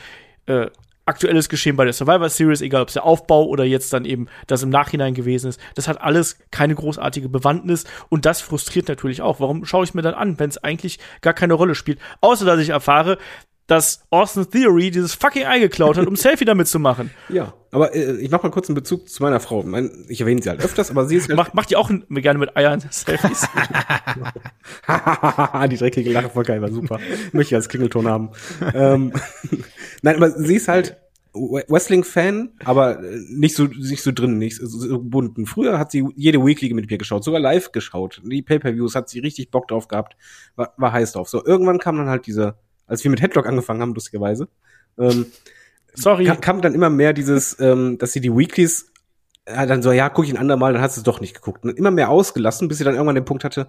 äh, 0.46 0.68
aktuelles 1.06 1.50
Geschehen 1.50 1.76
bei 1.76 1.84
der 1.84 1.94
Survivor 1.94 2.30
Series, 2.30 2.62
egal 2.62 2.84
ob 2.84 2.90
es 2.90 2.94
der 2.94 3.06
Aufbau 3.06 3.46
oder 3.46 3.64
jetzt 3.64 3.92
dann 3.94 4.06
eben 4.06 4.28
das 4.48 4.64
im 4.64 4.70
Nachhinein 4.70 5.14
gewesen 5.14 5.48
ist, 5.48 5.60
das 5.76 5.88
hat 5.88 6.02
alles 6.02 6.38
keine 6.52 6.76
großartige 6.76 7.30
Bewandtnis 7.30 7.86
und 8.10 8.26
das 8.26 8.42
frustriert 8.42 8.88
natürlich 8.88 9.22
auch. 9.22 9.40
Warum 9.40 9.66
schaue 9.66 9.84
ich 9.84 9.94
mir 9.94 10.02
dann 10.02 10.14
an, 10.14 10.40
wenn 10.40 10.50
es 10.50 10.64
eigentlich 10.64 11.00
gar 11.22 11.34
keine 11.34 11.54
Rolle 11.54 11.76
spielt? 11.76 12.00
Außer 12.22 12.46
dass 12.46 12.60
ich 12.60 12.70
erfahre, 12.70 13.18
dass 13.72 14.04
Austin 14.10 14.50
Theory 14.52 14.92
dieses 14.92 15.14
fucking 15.14 15.46
Ei 15.46 15.60
geklaut 15.60 15.98
hat, 15.98 16.06
um 16.06 16.16
Selfie 16.18 16.44
damit 16.44 16.68
zu 16.68 16.78
machen. 16.78 17.10
Ja, 17.30 17.54
aber 17.72 17.96
äh, 17.96 18.18
ich 18.18 18.30
mach 18.30 18.44
mal 18.44 18.50
kurz 18.50 18.68
einen 18.68 18.76
Bezug 18.76 19.08
zu 19.08 19.24
meiner 19.24 19.40
Frau. 19.40 19.64
Mein, 19.64 20.06
ich 20.10 20.20
erwähne 20.20 20.42
sie 20.42 20.50
halt 20.50 20.62
öfters, 20.62 20.92
aber 20.92 21.06
sie 21.06 21.16
ist 21.16 21.30
halt 21.30 21.38
Macht, 21.38 21.54
macht 21.54 21.70
die 21.70 21.78
auch 21.78 21.90
gerne 22.10 22.38
mit 22.38 22.58
Eiern 22.58 22.84
Selfies? 22.90 23.48
die 25.70 25.78
dreckige 25.78 26.12
Lache 26.12 26.30
von 26.30 26.44
Kai 26.44 26.60
war 26.62 26.70
super. 26.70 27.00
Möchte 27.32 27.52
ich 27.52 27.56
als 27.56 27.70
Klingelton 27.70 28.10
haben. 28.10 28.32
ähm, 28.74 29.14
Nein, 30.02 30.18
aber 30.18 30.32
sie 30.32 30.56
ist 30.56 30.68
halt 30.68 30.98
Wrestling-Fan, 31.34 32.50
aber 32.66 33.02
äh, 33.02 33.20
nicht 33.30 33.56
so, 33.56 33.68
nicht 33.68 34.04
so 34.04 34.12
drin, 34.12 34.38
nicht 34.38 34.58
so, 34.62 35.00
gebunden. 35.00 35.46
Früher 35.46 35.80
hat 35.80 35.92
sie 35.92 36.06
jede 36.18 36.46
Weekly 36.46 36.74
mit 36.74 36.92
mir 36.92 36.98
geschaut, 36.98 37.24
sogar 37.24 37.40
live 37.40 37.72
geschaut. 37.72 38.22
Die 38.26 38.42
Pay-Per-Views 38.42 38.96
hat 38.96 39.08
sie 39.08 39.20
richtig 39.20 39.50
Bock 39.50 39.70
drauf 39.70 39.88
gehabt, 39.88 40.18
war, 40.58 40.74
war 40.76 40.92
heiß 40.92 41.14
drauf. 41.14 41.30
So, 41.30 41.46
irgendwann 41.46 41.80
kam 41.80 41.96
dann 41.96 42.10
halt 42.10 42.28
diese, 42.28 42.56
als 42.92 43.04
wir 43.04 43.12
mit 43.12 43.22
Headlock 43.22 43.48
angefangen 43.48 43.82
haben, 43.82 43.94
lustigerweise, 43.94 44.48
ähm, 45.00 45.26
Sorry. 45.96 46.26
kam, 46.26 46.42
kam 46.42 46.62
dann 46.62 46.76
immer 46.76 46.90
mehr 46.90 47.14
dieses, 47.14 47.60
ähm, 47.60 47.98
dass 47.98 48.14
sie 48.14 48.22
die 48.22 48.36
Weeklies 48.36 48.92
äh, 49.46 49.66
dann 49.66 49.82
so, 49.82 49.92
ja, 49.92 50.10
guck 50.10 50.26
ich 50.26 50.32
ein 50.32 50.38
andermal, 50.38 50.74
dann 50.74 50.82
hat 50.82 50.92
sie 50.92 51.00
es 51.00 51.04
doch 51.04 51.20
nicht 51.22 51.34
geguckt. 51.34 51.64
Und 51.64 51.78
immer 51.78 51.92
mehr 51.92 52.10
ausgelassen, 52.10 52.68
bis 52.68 52.78
sie 52.78 52.84
dann 52.84 52.94
irgendwann 52.94 53.16
den 53.16 53.26
Punkt 53.26 53.44
hatte, 53.44 53.68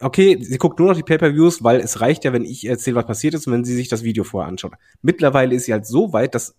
okay, 0.00 0.38
sie 0.42 0.58
guckt 0.58 0.78
nur 0.78 0.88
noch 0.88 0.96
die 0.96 1.02
Pay-Per-Views, 1.02 1.62
weil 1.62 1.80
es 1.80 2.00
reicht 2.00 2.24
ja, 2.24 2.32
wenn 2.32 2.44
ich 2.44 2.66
erzähle, 2.66 2.96
was 2.96 3.06
passiert 3.06 3.34
ist 3.34 3.46
und 3.46 3.52
wenn 3.52 3.64
sie 3.64 3.74
sich 3.74 3.88
das 3.88 4.02
Video 4.02 4.24
vorher 4.24 4.48
anschaut. 4.48 4.72
Mittlerweile 5.00 5.54
ist 5.54 5.64
sie 5.66 5.72
halt 5.72 5.86
so 5.86 6.12
weit, 6.12 6.34
dass 6.34 6.54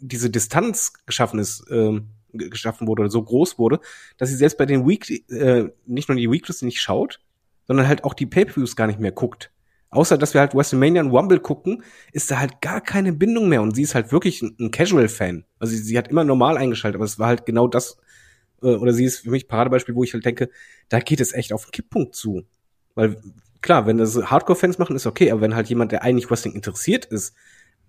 diese 0.00 0.28
Distanz 0.30 0.92
geschaffen 1.06 1.38
ist, 1.38 1.64
ähm, 1.70 2.08
ge- 2.32 2.50
geschaffen 2.50 2.86
wurde 2.86 3.02
oder 3.02 3.10
so 3.10 3.22
groß 3.22 3.58
wurde, 3.58 3.80
dass 4.18 4.28
sie 4.28 4.36
selbst 4.36 4.58
bei 4.58 4.66
den 4.66 4.86
Weekly, 4.86 5.24
äh, 5.30 5.70
nicht 5.86 6.08
nur 6.08 6.16
die 6.16 6.30
Weeklies 6.30 6.62
nicht 6.62 6.80
schaut, 6.80 7.20
sondern 7.66 7.88
halt 7.88 8.04
auch 8.04 8.12
die 8.12 8.26
Pay-Per-Views 8.26 8.76
gar 8.76 8.86
nicht 8.86 9.00
mehr 9.00 9.12
guckt. 9.12 9.50
Außer, 9.94 10.18
dass 10.18 10.34
wir 10.34 10.40
halt 10.40 10.54
WrestleMania 10.54 11.02
und 11.02 11.10
Rumble 11.10 11.38
gucken, 11.38 11.84
ist 12.12 12.30
da 12.30 12.40
halt 12.40 12.60
gar 12.60 12.80
keine 12.80 13.12
Bindung 13.12 13.48
mehr. 13.48 13.62
Und 13.62 13.76
sie 13.76 13.82
ist 13.82 13.94
halt 13.94 14.10
wirklich 14.10 14.42
ein, 14.42 14.56
ein 14.58 14.70
Casual-Fan. 14.72 15.44
Also 15.60 15.74
sie, 15.74 15.82
sie 15.82 15.96
hat 15.96 16.08
immer 16.08 16.24
normal 16.24 16.58
eingeschaltet, 16.58 16.96
aber 16.96 17.04
es 17.04 17.18
war 17.20 17.28
halt 17.28 17.46
genau 17.46 17.68
das, 17.68 17.96
äh, 18.62 18.74
oder 18.74 18.92
sie 18.92 19.04
ist 19.04 19.20
für 19.20 19.30
mich 19.30 19.46
Paradebeispiel, 19.46 19.94
wo 19.94 20.02
ich 20.02 20.12
halt 20.12 20.24
denke, 20.24 20.50
da 20.88 20.98
geht 20.98 21.20
es 21.20 21.32
echt 21.32 21.52
auf 21.52 21.66
den 21.66 21.70
Kipppunkt 21.70 22.16
zu. 22.16 22.42
Weil, 22.96 23.16
klar, 23.60 23.86
wenn 23.86 23.98
das 23.98 24.16
Hardcore-Fans 24.16 24.78
machen, 24.78 24.96
ist 24.96 25.06
okay, 25.06 25.30
aber 25.30 25.42
wenn 25.42 25.54
halt 25.54 25.68
jemand, 25.68 25.92
der 25.92 26.02
eigentlich 26.02 26.28
Wrestling 26.28 26.54
interessiert 26.54 27.04
ist, 27.04 27.34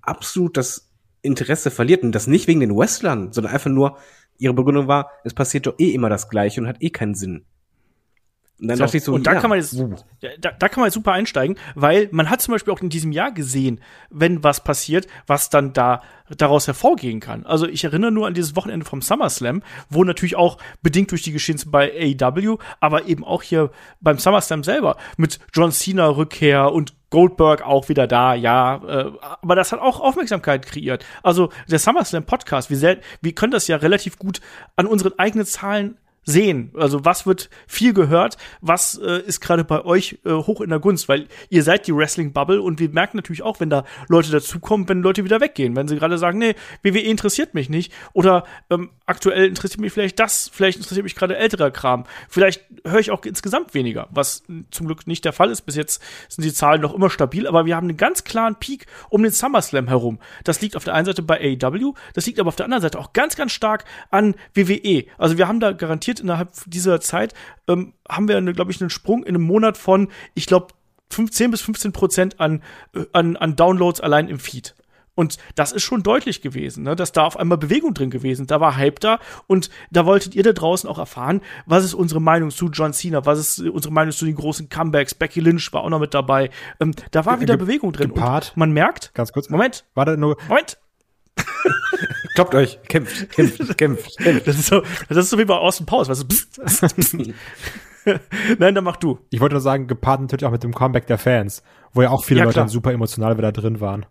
absolut 0.02 0.58
das 0.58 0.92
Interesse 1.24 1.72
verliert 1.72 2.04
und 2.04 2.12
das 2.12 2.28
nicht 2.28 2.48
wegen 2.48 2.60
den 2.60 2.78
Wrestlern, 2.78 3.34
sondern 3.34 3.52
einfach 3.52 3.72
nur, 3.72 3.98
ihre 4.38 4.54
Begründung 4.54 4.88
war, 4.88 5.10
es 5.24 5.34
passiert 5.34 5.66
doch 5.66 5.80
eh 5.80 5.92
immer 5.92 6.10
das 6.10 6.30
Gleiche 6.30 6.62
und 6.62 6.68
hat 6.68 6.84
eh 6.84 6.92
keinen 6.92 7.16
Sinn. 7.16 7.46
Und 8.60 8.70
dann 8.70 8.78
So, 8.78 8.84
dachte 8.86 8.98
ich 8.98 9.04
so, 9.04 9.14
und 9.14 9.28
da 9.28 9.34
ja, 9.34 9.40
kann 9.42 9.50
man 9.50 9.60
jetzt, 9.60 9.78
da, 10.40 10.52
da 10.52 10.70
kann 10.70 10.80
man 10.80 10.88
jetzt 10.88 10.94
super 10.94 11.12
einsteigen, 11.12 11.58
weil 11.76 12.08
man 12.12 12.30
hat 12.30 12.42
zum 12.42 12.54
Beispiel 12.54 12.74
auch 12.74 12.82
in 12.82 12.90
diesem 12.90 13.12
Jahr 13.12 13.34
gesehen, 13.34 13.82
wenn 14.10 14.44
was 14.44 14.64
passiert, 14.64 15.08
was 15.28 15.50
dann 15.50 15.74
da 15.74 16.02
daraus 16.38 16.66
hervorgehen 16.66 17.20
kann. 17.20 17.46
Also 17.46 17.68
ich 17.68 17.84
erinnere 17.84 18.12
nur 18.12 18.28
an 18.28 18.34
dieses 18.34 18.56
Wochenende 18.56 18.86
vom 18.86 19.02
SummerSlam, 19.02 19.62
wo 19.90 20.06
natürlich 20.06 20.38
auch 20.38 20.58
bedingt 20.82 21.12
durch 21.12 21.22
die 21.22 21.34
Geschehnisse 21.34 21.70
bei 21.70 21.92
AEW, 21.92 22.58
aber 22.80 23.08
eben 23.08 23.26
auch 23.26 23.44
hier 23.44 23.72
beim 24.00 24.20
SummerSlam 24.20 24.64
selber 24.64 24.96
mit 25.18 25.40
John 25.54 25.72
Cena 25.72 26.08
Rückkehr 26.08 26.72
und 26.72 26.94
Goldberg 27.10 27.62
auch 27.62 27.90
wieder 27.90 28.08
da, 28.08 28.34
ja, 28.34 28.82
äh, 28.88 29.12
aber 29.42 29.56
das 29.56 29.72
hat 29.72 29.80
auch 29.80 30.00
Aufmerksamkeit 30.00 30.66
kreiert. 30.66 31.06
Also 31.24 31.50
der 31.70 31.80
SummerSlam 31.80 32.26
Podcast, 32.26 32.70
wir, 32.70 33.00
wir 33.22 33.36
können 33.36 33.52
das 33.52 33.68
ja 33.68 33.78
relativ 33.78 34.18
gut 34.18 34.42
an 34.76 34.88
unseren 34.88 35.18
eigenen 35.20 35.46
Zahlen 35.46 35.98
sehen? 36.26 36.72
Also 36.76 37.06
was 37.06 37.26
wird 37.26 37.50
viel 37.68 37.94
gehört? 37.94 38.38
Was 38.62 38.98
äh, 38.98 39.22
ist 39.22 39.40
gerade 39.40 39.64
bei 39.64 39.86
euch 39.86 40.20
äh, 40.26 40.32
hoch 40.32 40.62
in 40.62 40.70
der 40.70 40.80
Gunst? 40.80 41.08
Weil 41.08 41.28
ihr 41.50 41.64
seid 41.64 41.88
die 41.88 41.96
Wrestling-Bubble 41.96 42.62
und 42.62 42.80
wir 42.80 42.90
merken 42.90 43.18
natürlich 43.18 43.44
auch, 43.44 43.60
wenn 43.60 43.70
da 43.70 43.86
Leute 44.08 44.32
dazukommen, 44.32 44.90
wenn 44.90 45.02
Leute 45.02 45.24
wieder 45.24 45.40
weggehen. 45.40 45.76
Wenn 45.76 45.88
sie 45.88 45.96
gerade 45.96 46.18
sagen, 46.18 46.40
nee, 46.40 46.56
WWE 46.84 47.00
interessiert 47.00 47.54
mich 47.54 47.70
nicht. 47.70 47.94
Oder 48.14 48.44
ähm, 48.70 48.90
aktuell 49.06 49.46
interessiert 49.46 49.80
mich 49.80 49.94
vielleicht 49.94 50.20
das, 50.20 50.50
vielleicht 50.52 50.80
interessiert 50.80 51.04
mich 51.04 51.16
gerade 51.16 51.38
älterer 51.38 51.72
Kram. 51.72 52.06
Vielleicht 52.28 52.64
höre 52.84 53.00
ich 53.00 53.12
auch 53.12 53.24
insgesamt 53.24 53.74
weniger, 53.74 54.08
was 54.12 54.44
zum 54.72 54.88
Glück 54.88 55.08
nicht 55.08 55.26
der 55.26 55.34
Fall 55.34 55.52
ist. 55.52 55.62
Bis 55.62 55.76
jetzt 55.76 56.02
sind 56.28 56.44
die 56.44 56.54
Zahlen 56.54 56.82
noch 56.82 56.94
immer 56.94 57.10
stabil, 57.10 57.48
aber 57.48 57.66
wir 57.66 57.76
haben 57.76 57.88
einen 57.88 57.98
ganz 57.98 58.24
klaren 58.24 58.56
Peak 58.56 58.88
um 59.10 59.24
den 59.24 59.32
SummerSlam 59.32 59.88
herum. 59.88 60.20
Das 60.44 60.62
liegt 60.62 60.76
auf 60.76 60.84
der 60.84 60.94
einen 60.94 61.06
Seite 61.06 61.22
bei 61.22 61.40
AEW, 61.40 61.94
das 62.14 62.26
liegt 62.26 62.40
aber 62.40 62.48
auf 62.48 62.56
der 62.56 62.66
anderen 62.66 62.82
Seite 62.82 63.00
auch 63.00 63.14
ganz, 63.14 63.36
ganz 63.36 63.52
stark 63.52 63.86
an 64.10 64.36
WWE. 64.54 65.06
Also 65.18 65.38
wir 65.38 65.48
haben 65.48 65.60
da 65.60 65.72
garantiert 65.72 66.15
innerhalb 66.20 66.52
dieser 66.66 67.00
Zeit, 67.02 67.34
ähm, 67.68 67.94
haben 68.08 68.28
wir, 68.28 68.42
glaube 68.54 68.72
ich, 68.72 68.82
einen 68.82 68.90
Sprung 68.90 69.24
in 69.24 69.36
einem 69.36 69.46
Monat 69.46 69.78
von, 69.78 70.10
ich 70.34 70.46
glaube, 70.46 70.68
10 71.10 71.52
bis 71.52 71.62
15 71.62 71.92
Prozent 71.92 72.40
an, 72.40 72.62
äh, 72.94 73.06
an, 73.14 73.38
an 73.38 73.56
Downloads 73.56 74.02
allein 74.02 74.28
im 74.28 74.40
Feed. 74.40 74.76
Und 75.16 75.38
das 75.56 75.72
ist 75.72 75.84
schon 75.84 76.04
deutlich 76.04 76.42
gewesen, 76.42 76.84
ne? 76.84 76.96
dass 76.96 77.14
da 77.14 77.24
auf 77.24 77.38
einmal 77.38 77.58
Bewegung 77.58 77.94
drin 77.94 78.10
gewesen. 78.10 78.48
Da 78.48 78.60
war 78.60 78.76
Hype 78.76 79.00
da 79.00 79.20
und 79.48 79.70
da 79.90 80.06
wolltet 80.06 80.36
ihr 80.36 80.44
da 80.44 80.52
draußen 80.52 80.90
auch 80.90 81.00
erfahren, 81.00 81.42
was 81.66 81.86
ist 81.86 81.94
unsere 81.94 82.22
Meinung 82.22 82.52
zu 82.52 82.70
John 82.70 82.92
Cena, 82.92 83.26
was 83.26 83.40
ist 83.40 83.60
unsere 83.62 83.94
Meinung 83.94 84.12
zu 84.12 84.26
den 84.26 84.36
großen 84.36 84.68
Comebacks. 84.68 85.16
Becky 85.16 85.40
Lynch 85.40 85.72
war 85.72 85.84
auch 85.84 85.90
noch 85.90 86.00
mit 86.00 86.14
dabei. 86.14 86.50
Ähm, 86.82 86.94
da 87.12 87.26
war 87.26 87.40
wieder 87.40 87.56
Ge 87.56 87.66
Bewegung 87.66 87.94
drin. 87.94 88.10
Gepaart. 88.10 88.54
Man 88.56 88.72
merkt. 88.74 89.14
Ganz 89.14 89.32
kurz. 89.32 89.50
Moment. 89.50 89.86
Warte 89.94 90.18
nur. 90.18 90.36
Moment. 90.50 90.78
Kloppt 92.36 92.56
euch, 92.56 92.80
kämpft, 92.84 93.32
kämpft, 93.32 93.78
kämpft, 93.78 94.18
kämpft. 94.18 94.48
Das 94.48 94.60
ist 94.60 94.68
so, 94.68 94.82
das 95.08 95.18
ist 95.18 95.30
so 95.30 95.38
wie 95.38 95.46
bei 95.46 95.56
Austin 95.56 95.86
Powers, 95.86 96.10
weißt 96.10 97.14
du? 97.14 97.34
Nein, 98.60 98.76
dann 98.76 98.84
mach 98.84 98.98
du. 98.98 99.20
Ich 99.32 99.40
wollte 99.40 99.56
nur 99.56 99.62
sagen, 99.62 99.88
gepaart 99.88 100.22
natürlich 100.22 100.46
auch 100.46 100.52
mit 100.52 100.64
dem 100.64 100.74
Comeback 100.74 101.08
der 101.08 101.18
Fans, 101.18 101.64
wo 101.94 102.02
ja 102.02 102.10
auch 102.12 102.24
viele 102.24 102.42
Ja, 102.42 102.46
Leute 102.46 102.60
dann 102.60 102.68
super 102.68 102.92
emotional 102.92 103.38
wieder 103.38 103.52
drin 103.52 103.80
waren. 103.80 104.06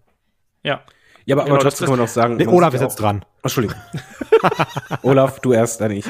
Ja. 0.62 0.81
Ja, 1.27 1.37
aber, 1.37 1.45
Genau, 1.45 1.55
aber 1.55 1.62
trotzdem 1.62 1.87
kann 1.87 1.97
man 1.97 2.05
auch 2.05 2.11
sagen. 2.11 2.37
Nee, 2.37 2.47
Olaf 2.47 2.75
ist 2.75 2.83
jetzt 2.83 2.97
dran. 2.97 3.25
Entschuldigung. 3.43 3.79
Olaf, 5.03 5.41
du 5.41 5.53
erst, 5.53 5.81
dann 5.81 5.91
ich. 5.91 6.05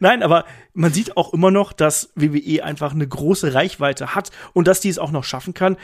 Nein, 0.00 0.22
aber 0.22 0.46
man 0.74 0.92
sieht 0.92 1.16
auch 1.16 1.32
immer 1.32 1.50
noch, 1.50 1.72
dass 1.72 2.12
WWE 2.16 2.64
einfach 2.64 2.92
eine 2.92 3.06
große 3.06 3.54
Reichweite 3.54 4.14
hat 4.14 4.30
und 4.52 4.66
dass 4.66 4.80
die 4.80 4.88
es 4.88 4.98
auch 4.98 5.12
noch 5.12 5.22
schaffen 5.22 5.54
kann, 5.54 5.76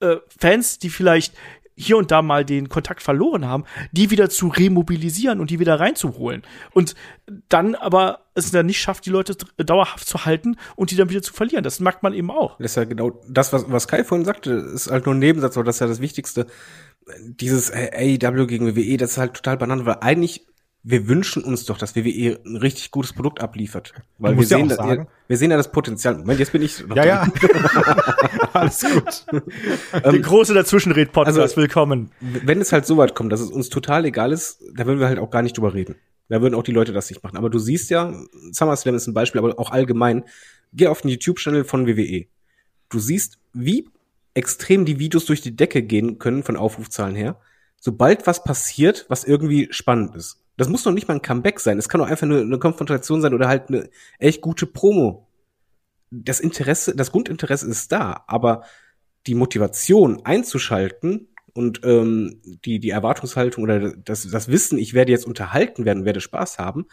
äh, 0.00 0.16
Fans, 0.28 0.78
die 0.78 0.90
vielleicht 0.90 1.34
hier 1.80 1.96
und 1.96 2.10
da 2.10 2.22
mal 2.22 2.44
den 2.44 2.68
Kontakt 2.68 3.02
verloren 3.02 3.46
haben, 3.46 3.64
die 3.92 4.10
wieder 4.10 4.28
zu 4.28 4.48
remobilisieren 4.48 5.40
und 5.40 5.50
die 5.50 5.58
wieder 5.58 5.80
reinzuholen. 5.80 6.42
Und 6.72 6.94
dann 7.48 7.74
aber 7.74 8.20
es 8.34 8.50
dann 8.50 8.66
nicht 8.66 8.80
schafft, 8.80 9.06
die 9.06 9.10
Leute 9.10 9.36
dauerhaft 9.56 10.06
zu 10.06 10.24
halten 10.24 10.56
und 10.76 10.90
die 10.90 10.96
dann 10.96 11.10
wieder 11.10 11.22
zu 11.22 11.32
verlieren. 11.32 11.64
Das 11.64 11.80
merkt 11.80 12.02
man 12.02 12.12
eben 12.12 12.30
auch. 12.30 12.56
Das 12.58 12.72
ist 12.72 12.76
ja 12.76 12.84
genau 12.84 13.20
das, 13.28 13.52
was, 13.52 13.70
was 13.70 13.88
Kai 13.88 14.04
vorhin 14.04 14.24
sagte, 14.24 14.52
ist 14.52 14.90
halt 14.90 15.06
nur 15.06 15.14
ein 15.14 15.18
Nebensatz, 15.18 15.56
aber 15.56 15.64
das 15.64 15.76
ist 15.76 15.80
ja 15.80 15.86
das 15.86 16.00
Wichtigste. 16.00 16.46
Dieses 17.20 17.72
AEW 17.72 18.46
gegen 18.46 18.76
WWE, 18.76 18.96
das 18.96 19.12
ist 19.12 19.18
halt 19.18 19.34
total 19.34 19.56
banal, 19.56 19.86
weil 19.86 19.98
eigentlich, 20.00 20.46
wir 20.82 21.08
wünschen 21.08 21.44
uns 21.44 21.66
doch, 21.66 21.76
dass 21.76 21.94
WWE 21.94 22.40
ein 22.44 22.56
richtig 22.56 22.90
gutes 22.90 23.12
Produkt 23.12 23.42
abliefert. 23.42 23.92
Weil 24.18 24.36
wir 24.36 24.42
ja 24.42 24.48
sehen, 24.48 24.72
auch 24.72 24.76
da, 24.76 25.06
wir 25.28 25.36
sehen 25.36 25.50
ja 25.50 25.56
das 25.58 25.70
Potenzial. 25.70 26.16
Moment, 26.16 26.40
jetzt 26.40 26.52
bin 26.52 26.62
ich. 26.62 26.86
noch 26.86 26.96
Ja, 26.96 27.04
ja. 27.04 27.32
Alles 28.54 28.80
gut. 28.80 29.26
Der 29.92 30.18
große 30.18 30.54
Dazwischenred-Podcast, 30.54 31.38
also- 31.38 31.56
willkommen. 31.56 32.10
wenn 32.20 32.60
es 32.60 32.72
halt 32.72 32.86
so 32.86 32.96
weit 32.96 33.14
kommt, 33.14 33.30
dass 33.30 33.40
es 33.40 33.50
uns 33.50 33.68
total 33.68 34.06
egal 34.06 34.32
ist, 34.32 34.62
da 34.74 34.86
würden 34.86 35.00
wir 35.00 35.06
halt 35.08 35.18
auch 35.18 35.30
gar 35.30 35.42
nicht 35.42 35.56
drüber 35.56 35.74
reden. 35.74 35.96
Da 36.30 36.40
würden 36.40 36.54
auch 36.54 36.62
die 36.62 36.72
Leute 36.72 36.92
das 36.92 37.10
nicht 37.10 37.22
machen. 37.22 37.36
Aber 37.36 37.50
du 37.50 37.58
siehst 37.58 37.90
ja, 37.90 38.14
SummerSlam 38.52 38.94
ist 38.94 39.06
ein 39.06 39.14
Beispiel, 39.14 39.40
aber 39.40 39.58
auch 39.58 39.70
allgemein, 39.72 40.24
geh 40.72 40.86
auf 40.86 41.02
den 41.02 41.10
YouTube-Channel 41.10 41.64
von 41.64 41.86
WWE. 41.86 42.26
Du 42.88 42.98
siehst, 43.00 43.38
wie 43.52 43.88
extrem 44.34 44.84
die 44.84 44.98
Videos 44.98 45.26
durch 45.26 45.40
die 45.42 45.56
Decke 45.56 45.82
gehen 45.82 46.18
können 46.18 46.42
von 46.42 46.56
Aufrufzahlen 46.56 47.16
her, 47.16 47.38
sobald 47.78 48.26
was 48.26 48.44
passiert, 48.44 49.06
was 49.08 49.24
irgendwie 49.24 49.68
spannend 49.72 50.14
ist. 50.14 50.40
Das 50.60 50.68
muss 50.68 50.82
doch 50.82 50.92
nicht 50.92 51.08
mal 51.08 51.14
ein 51.14 51.22
Comeback 51.22 51.58
sein. 51.58 51.78
Es 51.78 51.88
kann 51.88 52.02
auch 52.02 52.06
einfach 52.06 52.26
nur 52.26 52.42
eine 52.42 52.58
Konfrontation 52.58 53.22
sein 53.22 53.32
oder 53.32 53.48
halt 53.48 53.70
eine 53.70 53.88
echt 54.18 54.42
gute 54.42 54.66
Promo. 54.66 55.26
Das 56.10 56.38
Interesse, 56.38 56.94
das 56.94 57.12
Grundinteresse 57.12 57.66
ist 57.66 57.90
da, 57.92 58.24
aber 58.26 58.64
die 59.26 59.34
Motivation 59.34 60.20
einzuschalten 60.26 61.28
und 61.54 61.80
ähm, 61.82 62.42
die, 62.66 62.78
die 62.78 62.90
Erwartungshaltung 62.90 63.64
oder 63.64 63.94
das, 63.96 64.28
das 64.28 64.48
Wissen, 64.48 64.76
ich 64.76 64.92
werde 64.92 65.12
jetzt 65.12 65.24
unterhalten 65.24 65.86
werden, 65.86 66.04
werde 66.04 66.20
Spaß 66.20 66.58
haben, 66.58 66.88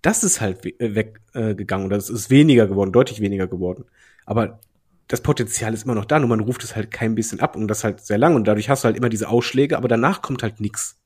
das 0.00 0.24
ist 0.24 0.40
halt 0.40 0.64
äh, 0.64 0.94
weggegangen 0.94 1.84
äh, 1.84 1.88
oder 1.88 1.98
es 1.98 2.08
ist 2.08 2.30
weniger 2.30 2.66
geworden, 2.68 2.90
deutlich 2.90 3.20
weniger 3.20 3.48
geworden. 3.48 3.84
Aber 4.24 4.60
das 5.08 5.20
Potenzial 5.20 5.74
ist 5.74 5.84
immer 5.84 5.94
noch 5.94 6.06
da, 6.06 6.18
nur 6.18 6.28
man 6.30 6.40
ruft 6.40 6.64
es 6.64 6.74
halt 6.74 6.90
kein 6.90 7.14
bisschen 7.14 7.40
ab 7.40 7.54
und 7.54 7.68
das 7.68 7.84
halt 7.84 8.00
sehr 8.00 8.16
lang 8.16 8.34
und 8.34 8.48
dadurch 8.48 8.70
hast 8.70 8.82
du 8.82 8.86
halt 8.86 8.96
immer 8.96 9.10
diese 9.10 9.28
Ausschläge, 9.28 9.76
aber 9.76 9.88
danach 9.88 10.22
kommt 10.22 10.42
halt 10.42 10.58
nix. 10.58 11.01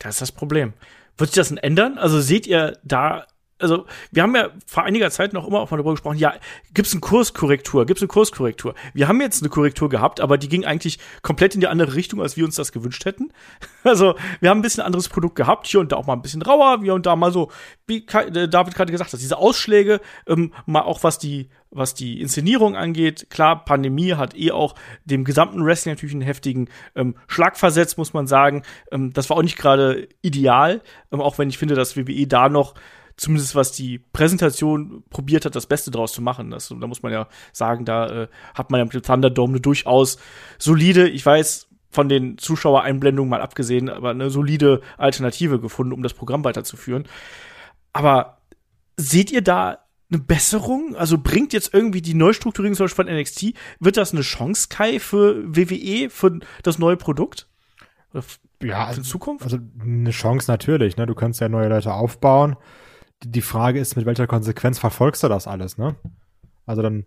Das 0.00 0.16
ist 0.16 0.20
das 0.22 0.32
Problem. 0.32 0.72
Wird 1.16 1.30
sich 1.30 1.36
das 1.36 1.48
denn 1.48 1.58
ändern? 1.58 1.98
Also 1.98 2.20
seht 2.20 2.46
ihr 2.46 2.78
da, 2.82 3.26
also 3.60 3.86
wir 4.10 4.22
haben 4.22 4.34
ja 4.34 4.50
vor 4.66 4.84
einiger 4.84 5.10
Zeit 5.10 5.32
noch 5.32 5.46
immer 5.46 5.60
auch 5.60 5.70
mal 5.70 5.76
darüber 5.76 5.92
gesprochen, 5.92 6.18
ja, 6.18 6.34
gibt's 6.74 6.92
eine 6.92 7.00
Kurskorrektur, 7.00 7.86
gibt's 7.86 8.02
eine 8.02 8.08
Kurskorrektur? 8.08 8.74
Wir 8.94 9.08
haben 9.08 9.20
jetzt 9.20 9.42
eine 9.42 9.50
Korrektur 9.50 9.88
gehabt, 9.88 10.20
aber 10.20 10.38
die 10.38 10.48
ging 10.48 10.64
eigentlich 10.64 10.98
komplett 11.22 11.54
in 11.54 11.60
die 11.60 11.66
andere 11.66 11.94
Richtung, 11.94 12.20
als 12.20 12.36
wir 12.36 12.44
uns 12.44 12.56
das 12.56 12.72
gewünscht 12.72 13.04
hätten. 13.04 13.32
Also 13.82 14.14
wir 14.40 14.50
haben 14.50 14.58
ein 14.58 14.62
bisschen 14.62 14.84
anderes 14.84 15.08
Produkt 15.08 15.36
gehabt, 15.36 15.66
hier 15.66 15.80
und 15.80 15.90
da 15.90 15.96
auch 15.96 16.06
mal 16.06 16.12
ein 16.12 16.20
bisschen 16.20 16.42
rauer, 16.42 16.80
hier 16.82 16.92
und 16.92 17.06
da 17.06 17.16
mal 17.16 17.32
so, 17.32 17.50
wie 17.86 18.06
äh, 18.06 18.46
David 18.46 18.74
gerade 18.74 18.92
gesagt 18.92 19.10
hat, 19.14 19.18
diese 19.18 19.38
Ausschläge, 19.38 20.02
ähm, 20.26 20.52
mal 20.66 20.82
auch 20.82 21.02
was 21.02 21.18
die 21.18 21.48
was 21.70 21.94
die 21.94 22.20
Inszenierung 22.20 22.76
angeht, 22.76 23.28
klar, 23.30 23.64
Pandemie 23.64 24.14
hat 24.14 24.36
eh 24.36 24.50
auch 24.50 24.74
dem 25.04 25.24
gesamten 25.24 25.64
Wrestling 25.64 25.94
natürlich 25.94 26.14
einen 26.14 26.22
heftigen 26.22 26.68
ähm, 26.96 27.16
Schlag 27.28 27.56
versetzt, 27.56 27.96
muss 27.96 28.12
man 28.12 28.26
sagen. 28.26 28.62
Ähm, 28.90 29.12
das 29.12 29.30
war 29.30 29.36
auch 29.36 29.42
nicht 29.42 29.56
gerade 29.56 30.08
ideal, 30.20 30.82
ähm, 31.12 31.20
auch 31.20 31.38
wenn 31.38 31.48
ich 31.48 31.58
finde, 31.58 31.76
dass 31.76 31.96
WWE 31.96 32.26
da 32.26 32.48
noch 32.48 32.74
zumindest 33.20 33.54
was 33.54 33.72
die 33.72 33.98
Präsentation 33.98 35.04
probiert 35.10 35.44
hat, 35.44 35.54
das 35.54 35.66
Beste 35.66 35.90
draus 35.90 36.12
zu 36.14 36.22
machen. 36.22 36.50
Das, 36.50 36.68
da 36.68 36.86
muss 36.86 37.02
man 37.02 37.12
ja 37.12 37.28
sagen, 37.52 37.84
da 37.84 38.22
äh, 38.22 38.28
hat 38.54 38.70
man 38.70 38.78
ja 38.78 38.84
mit 38.84 38.94
dem 38.94 39.02
Thunderdome 39.02 39.52
eine 39.52 39.60
durchaus 39.60 40.18
solide, 40.58 41.06
ich 41.06 41.24
weiß, 41.24 41.68
von 41.90 42.08
den 42.08 42.38
Zuschauereinblendungen 42.38 43.28
mal 43.28 43.42
abgesehen, 43.42 43.90
aber 43.90 44.10
eine 44.10 44.30
solide 44.30 44.80
Alternative 44.96 45.60
gefunden, 45.60 45.92
um 45.92 46.02
das 46.02 46.14
Programm 46.14 46.44
weiterzuführen. 46.44 47.04
Aber 47.92 48.38
seht 48.96 49.30
ihr 49.30 49.42
da 49.42 49.80
eine 50.10 50.22
Besserung? 50.22 50.96
Also 50.96 51.18
bringt 51.18 51.52
jetzt 51.52 51.74
irgendwie 51.74 52.00
die 52.00 52.14
Neustrukturierung 52.14 52.74
zum 52.74 52.84
Beispiel 52.84 53.04
von 53.04 53.14
NXT, 53.14 53.52
wird 53.80 53.98
das 53.98 54.14
eine 54.14 54.22
Chance, 54.22 54.68
Kai, 54.70 54.98
für 54.98 55.44
WWE, 55.44 56.08
für 56.08 56.40
das 56.62 56.78
neue 56.78 56.96
Produkt? 56.96 57.48
Oder 58.14 58.24
Ja, 58.62 58.86
für 58.86 59.00
die 59.00 59.06
Zukunft? 59.06 59.44
Also 59.44 59.58
eine 59.78 60.10
Chance 60.10 60.50
natürlich, 60.50 60.96
ne? 60.96 61.04
Du 61.04 61.14
kannst 61.14 61.40
ja 61.40 61.50
neue 61.50 61.68
Leute 61.68 61.92
aufbauen. 61.92 62.56
Die, 63.22 63.42
Frage 63.42 63.80
ist, 63.80 63.96
mit 63.96 64.06
welcher 64.06 64.26
Konsequenz 64.26 64.78
verfolgst 64.78 65.22
du 65.22 65.28
das 65.28 65.46
alles, 65.46 65.78
ne? 65.78 65.96
Also 66.66 66.82
dann 66.82 67.06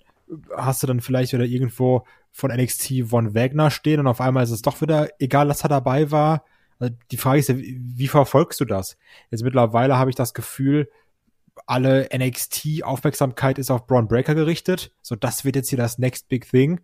hast 0.55 0.83
du 0.83 0.87
dann 0.87 1.01
vielleicht 1.01 1.33
wieder 1.33 1.45
irgendwo 1.45 2.05
von 2.31 2.51
NXT 2.51 3.09
Von 3.09 3.35
Wagner 3.35 3.71
stehen 3.71 3.99
und 3.99 4.07
auf 4.07 4.21
einmal 4.21 4.43
ist 4.43 4.51
es 4.51 4.61
doch 4.61 4.81
wieder 4.81 5.09
egal, 5.19 5.47
dass 5.47 5.63
er 5.63 5.69
dabei 5.69 6.11
war. 6.11 6.43
Also 6.79 6.95
die 7.11 7.17
Frage 7.17 7.39
ist 7.39 7.49
ja, 7.49 7.57
wie 7.57 7.79
wie 7.79 8.07
verfolgst 8.07 8.59
du 8.59 8.65
das? 8.65 8.97
Jetzt 9.31 9.43
mittlerweile 9.43 9.97
habe 9.97 10.09
ich 10.09 10.15
das 10.15 10.33
Gefühl, 10.33 10.89
alle 11.65 12.09
NXT-Aufmerksamkeit 12.13 13.57
ist 13.57 13.71
auf 13.71 13.87
Braun 13.87 14.07
Breaker 14.07 14.35
gerichtet. 14.35 14.91
So, 15.01 15.15
das 15.15 15.45
wird 15.45 15.55
jetzt 15.55 15.69
hier 15.69 15.77
das 15.77 15.97
Next 15.97 16.27
Big 16.29 16.49
Thing. 16.49 16.81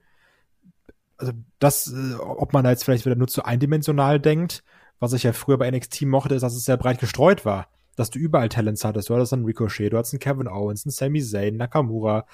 Also 1.17 1.33
das, 1.59 1.87
äh, 1.87 2.15
ob 2.15 2.53
man 2.53 2.63
da 2.63 2.69
jetzt 2.69 2.83
vielleicht 2.83 3.05
wieder 3.05 3.15
nur 3.15 3.27
zu 3.27 3.43
eindimensional 3.43 4.19
denkt, 4.19 4.63
was 4.99 5.13
ich 5.13 5.23
ja 5.23 5.33
früher 5.33 5.57
bei 5.57 5.69
NXT 5.69 6.03
mochte, 6.03 6.35
ist, 6.35 6.41
dass 6.41 6.55
es 6.55 6.65
sehr 6.65 6.77
breit 6.77 6.99
gestreut 6.99 7.45
war. 7.45 7.67
Dass 7.99 8.09
du 8.09 8.17
überall 8.17 8.47
Talents 8.47 8.85
hattest. 8.85 9.09
Du 9.09 9.15
hattest 9.15 9.33
einen 9.33 9.43
Ricochet, 9.43 9.91
du 9.91 9.97
hattest 9.97 10.13
einen 10.13 10.21
Kevin 10.21 10.47
Owens, 10.47 10.85
einen 10.85 10.91
Sami 10.91 11.21
Zayn, 11.21 11.57
Nakamura. 11.57 12.25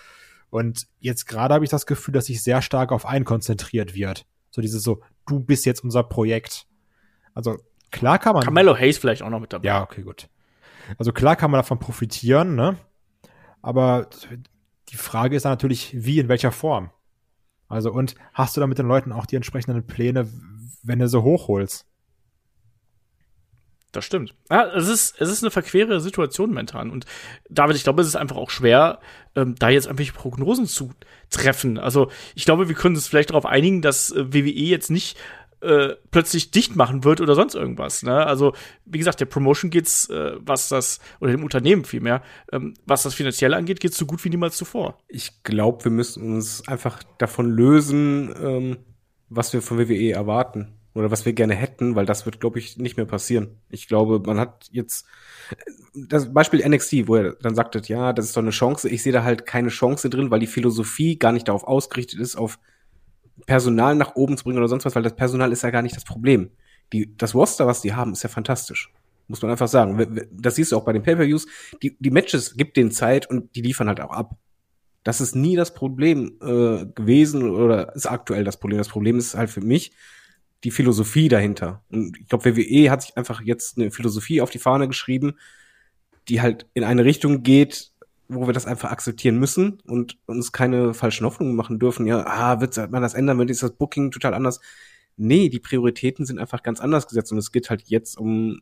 Und 0.52 0.86
jetzt 1.00 1.26
gerade 1.26 1.56
habe 1.56 1.66
ich 1.66 1.72
das 1.72 1.88
Gefühl, 1.88 2.14
dass 2.14 2.28
sich 2.28 2.44
sehr 2.44 2.62
stark 2.62 2.92
auf 2.92 3.08
einen 3.08 3.26
konzentriert 3.26 3.96
wird. 3.96 4.28
So 4.52 4.62
dieses 4.62 4.84
so, 4.84 5.02
du 5.26 5.40
bist 5.40 5.66
jetzt 5.66 5.84
unser 5.84 6.04
Projekt. 6.04 6.68
Also 7.34 7.58
klar 7.90 8.20
kann 8.20 8.34
man. 8.34 8.44
Carmelo 8.44 8.78
Hayes 8.78 9.00
vielleicht 9.00 9.24
auch 9.24 9.32
noch 9.32 9.40
mit 9.40 9.54
dabei. 9.54 9.66
Ja, 9.66 9.82
okay, 9.82 10.04
gut. 10.04 10.30
Also 11.00 11.12
klar 11.12 11.36
kann 11.36 11.50
man 11.50 11.58
davon 11.58 11.80
profitieren, 11.80 12.56
ne? 12.56 12.78
Aber 13.64 14.08
die 14.90 14.98
Frage 14.98 15.36
ist 15.36 15.46
dann 15.46 15.54
natürlich, 15.54 15.96
wie, 15.96 16.20
in 16.20 16.30
welcher 16.30 16.52
Form? 16.52 16.92
Also, 17.68 17.92
und 17.92 18.14
hast 18.34 18.56
du 18.56 18.62
da 18.62 18.68
mit 18.68 18.78
den 18.78 18.88
Leuten 18.88 19.12
auch 19.12 19.26
die 19.26 19.36
entsprechenden 19.36 19.88
Pläne, 19.88 20.30
wenn 20.84 21.00
du 21.00 21.08
so 21.08 21.24
hochholst? 21.24 21.88
Das 23.96 24.04
stimmt. 24.04 24.36
Ja, 24.52 24.68
es 24.76 24.90
ist, 24.90 25.16
es 25.20 25.30
ist 25.30 25.42
eine 25.42 25.52
verquere 25.52 26.02
Situation 26.02 26.50
momentan. 26.50 26.90
Und 26.90 27.06
David, 27.50 27.78
ich 27.78 27.84
glaube, 27.84 28.02
es 28.02 28.10
ist 28.10 28.18
einfach 28.18 28.36
auch 28.36 28.50
schwer, 28.50 29.00
ähm, 29.36 29.56
da 29.58 29.70
jetzt 29.70 29.86
irgendwelche 29.86 30.12
Prognosen 30.12 30.66
zu 30.66 30.92
treffen. 31.30 31.78
Also, 31.78 32.12
ich 32.36 32.44
glaube, 32.44 32.68
wir 32.68 32.76
können 32.76 32.96
uns 32.96 33.08
vielleicht 33.08 33.30
darauf 33.30 33.46
einigen, 33.46 33.82
dass 33.82 34.12
äh, 34.12 34.34
WWE 34.34 34.50
jetzt 34.50 34.92
nicht 34.92 35.18
äh, 35.62 35.96
plötzlich 36.12 36.52
dicht 36.52 36.76
machen 36.76 37.06
wird 37.06 37.22
oder 37.22 37.36
sonst 37.36 37.56
irgendwas. 37.56 38.04
Ne? 38.04 38.28
Also, 38.28 38.54
wie 38.84 38.98
gesagt, 38.98 39.22
der 39.22 39.28
Promotion 39.28 39.72
geht's, 39.72 40.10
äh, 40.10 40.34
was 40.40 40.68
das, 40.68 41.00
oder 41.22 41.32
dem 41.32 41.44
Unternehmen 41.44 41.86
vielmehr, 41.86 42.22
ähm, 42.52 42.74
was 42.86 43.04
das 43.04 43.14
Finanzielle 43.14 43.56
angeht, 43.56 43.80
geht's 43.80 43.98
so 43.98 44.06
gut 44.06 44.26
wie 44.26 44.30
niemals 44.30 44.58
zuvor. 44.58 44.98
Ich 45.08 45.42
glaube, 45.44 45.86
wir 45.86 45.92
müssen 45.92 46.36
uns 46.36 46.68
einfach 46.68 47.02
davon 47.18 47.50
lösen, 47.50 48.36
ähm, 48.44 48.78
was 49.30 49.54
wir 49.54 49.62
von 49.62 49.78
WWE 49.78 50.12
erwarten 50.12 50.74
oder 50.96 51.12
was 51.12 51.26
wir 51.26 51.34
gerne 51.34 51.54
hätten, 51.54 51.96
weil 51.96 52.06
das 52.06 52.26
wird, 52.26 52.40
glaube 52.40 52.58
ich, 52.58 52.78
nicht 52.78 52.96
mehr 52.96 53.06
passieren. 53.06 53.60
Ich 53.70 53.88
glaube, 53.88 54.22
man 54.26 54.40
hat 54.40 54.70
jetzt 54.72 55.06
das 55.94 56.34
Beispiel 56.34 56.68
NXT, 56.68 57.08
wo 57.08 57.18
er 57.18 57.34
dann 57.34 57.54
sagte, 57.54 57.82
ja, 57.86 58.14
das 58.14 58.26
ist 58.26 58.38
doch 58.38 58.42
eine 58.42 58.52
Chance. 58.52 58.90
Ich 58.90 59.04
sehe 59.04 59.12
da 59.12 59.24
halt 59.24 59.46
keine 59.46 59.68
Chance 59.68 60.10
drin, 60.10 60.32
weil 60.32 60.40
die 60.40 60.48
Philosophie 60.48 61.20
gar 61.20 61.34
nicht 61.34 61.50
darauf 61.50 61.66
ausgerichtet 61.66 62.20
ist, 62.20 62.38
auf 62.38 62.60
Personal 63.46 63.96
nach 63.96 64.16
oben 64.16 64.38
zu 64.38 64.46
bringen 64.46 64.58
oder 64.58 64.70
sonst 64.70 64.86
was, 64.86 64.96
weil 64.96 65.04
das 65.04 65.18
Personal 65.18 65.52
ist 65.52 65.64
ja 65.64 65.70
gar 65.70 65.82
nicht 65.82 65.98
das 65.98 66.06
Problem. 66.06 66.50
Die, 66.94 67.14
das 67.18 67.36
Roster, 67.36 67.68
was 67.68 67.82
die 67.82 67.94
haben, 67.94 68.14
ist 68.14 68.24
ja 68.24 68.30
fantastisch. 68.30 68.94
Muss 69.28 69.42
man 69.42 69.52
einfach 69.52 69.68
sagen. 69.68 70.28
Das 70.32 70.56
siehst 70.56 70.72
du 70.72 70.78
auch 70.78 70.86
bei 70.86 70.94
den 70.94 71.04
Pay-Per-Views. 71.04 71.46
Die, 71.84 71.98
die 72.00 72.12
Matches 72.12 72.56
gibt 72.56 72.78
denen 72.78 72.92
Zeit 72.92 73.30
und 73.30 73.54
die 73.56 73.62
liefern 73.62 73.90
halt 73.90 74.00
auch 74.00 74.12
ab. 74.12 74.38
Das 75.04 75.20
ist 75.20 75.36
nie 75.36 75.58
das 75.58 75.74
Problem 75.74 76.38
äh, 76.42 76.86
gewesen 76.86 77.50
oder 77.50 77.94
ist 77.96 78.06
aktuell 78.06 78.46
das 78.46 78.58
Problem. 78.58 78.78
Das 78.78 78.88
Problem 78.88 79.18
ist 79.18 79.36
halt 79.36 79.50
für 79.50 79.62
mich 79.62 79.92
die 80.64 80.72
Philosophie 80.72 81.28
dahinter. 81.28 81.84
Und 81.90 82.18
ich 82.18 82.28
glaube, 82.28 82.46
WWE 82.46 82.90
hat 82.90 83.02
sich 83.04 83.18
einfach 83.18 83.42
jetzt 83.42 83.78
eine 83.78 83.92
Philosophie 83.92 84.42
auf 84.42 84.50
die 84.50 84.60
Fahne 84.60 84.88
geschrieben, 84.88 85.38
die 86.28 86.42
halt 86.42 86.68
in 86.74 86.84
eine 86.84 87.06
Richtung 87.06 87.44
geht, 87.44 87.92
wo 88.28 88.48
wir 88.48 88.54
das 88.54 88.66
einfach 88.66 88.92
akzeptieren 88.92 89.38
müssen 89.38 89.80
und 89.86 90.18
uns 90.26 90.52
keine 90.52 90.94
falschen 90.94 91.26
Hoffnungen 91.26 91.56
machen 91.56 91.78
dürfen. 91.78 92.08
Ja, 92.08 92.26
ah, 92.26 92.60
wird 92.62 92.76
man 92.92 93.02
das 93.02 93.14
ändern, 93.14 93.38
wird 93.38 93.50
das 93.50 93.72
Booking 93.72 94.12
total 94.12 94.34
anders? 94.34 94.60
Nee, 95.18 95.50
die 95.50 95.60
Prioritäten 95.60 96.26
sind 96.26 96.40
einfach 96.40 96.64
ganz 96.64 96.82
anders 96.82 97.08
gesetzt 97.08 97.32
und 97.32 97.38
es 97.38 97.52
geht 97.52 97.70
halt 97.70 97.84
jetzt 97.84 98.18
um 98.18 98.62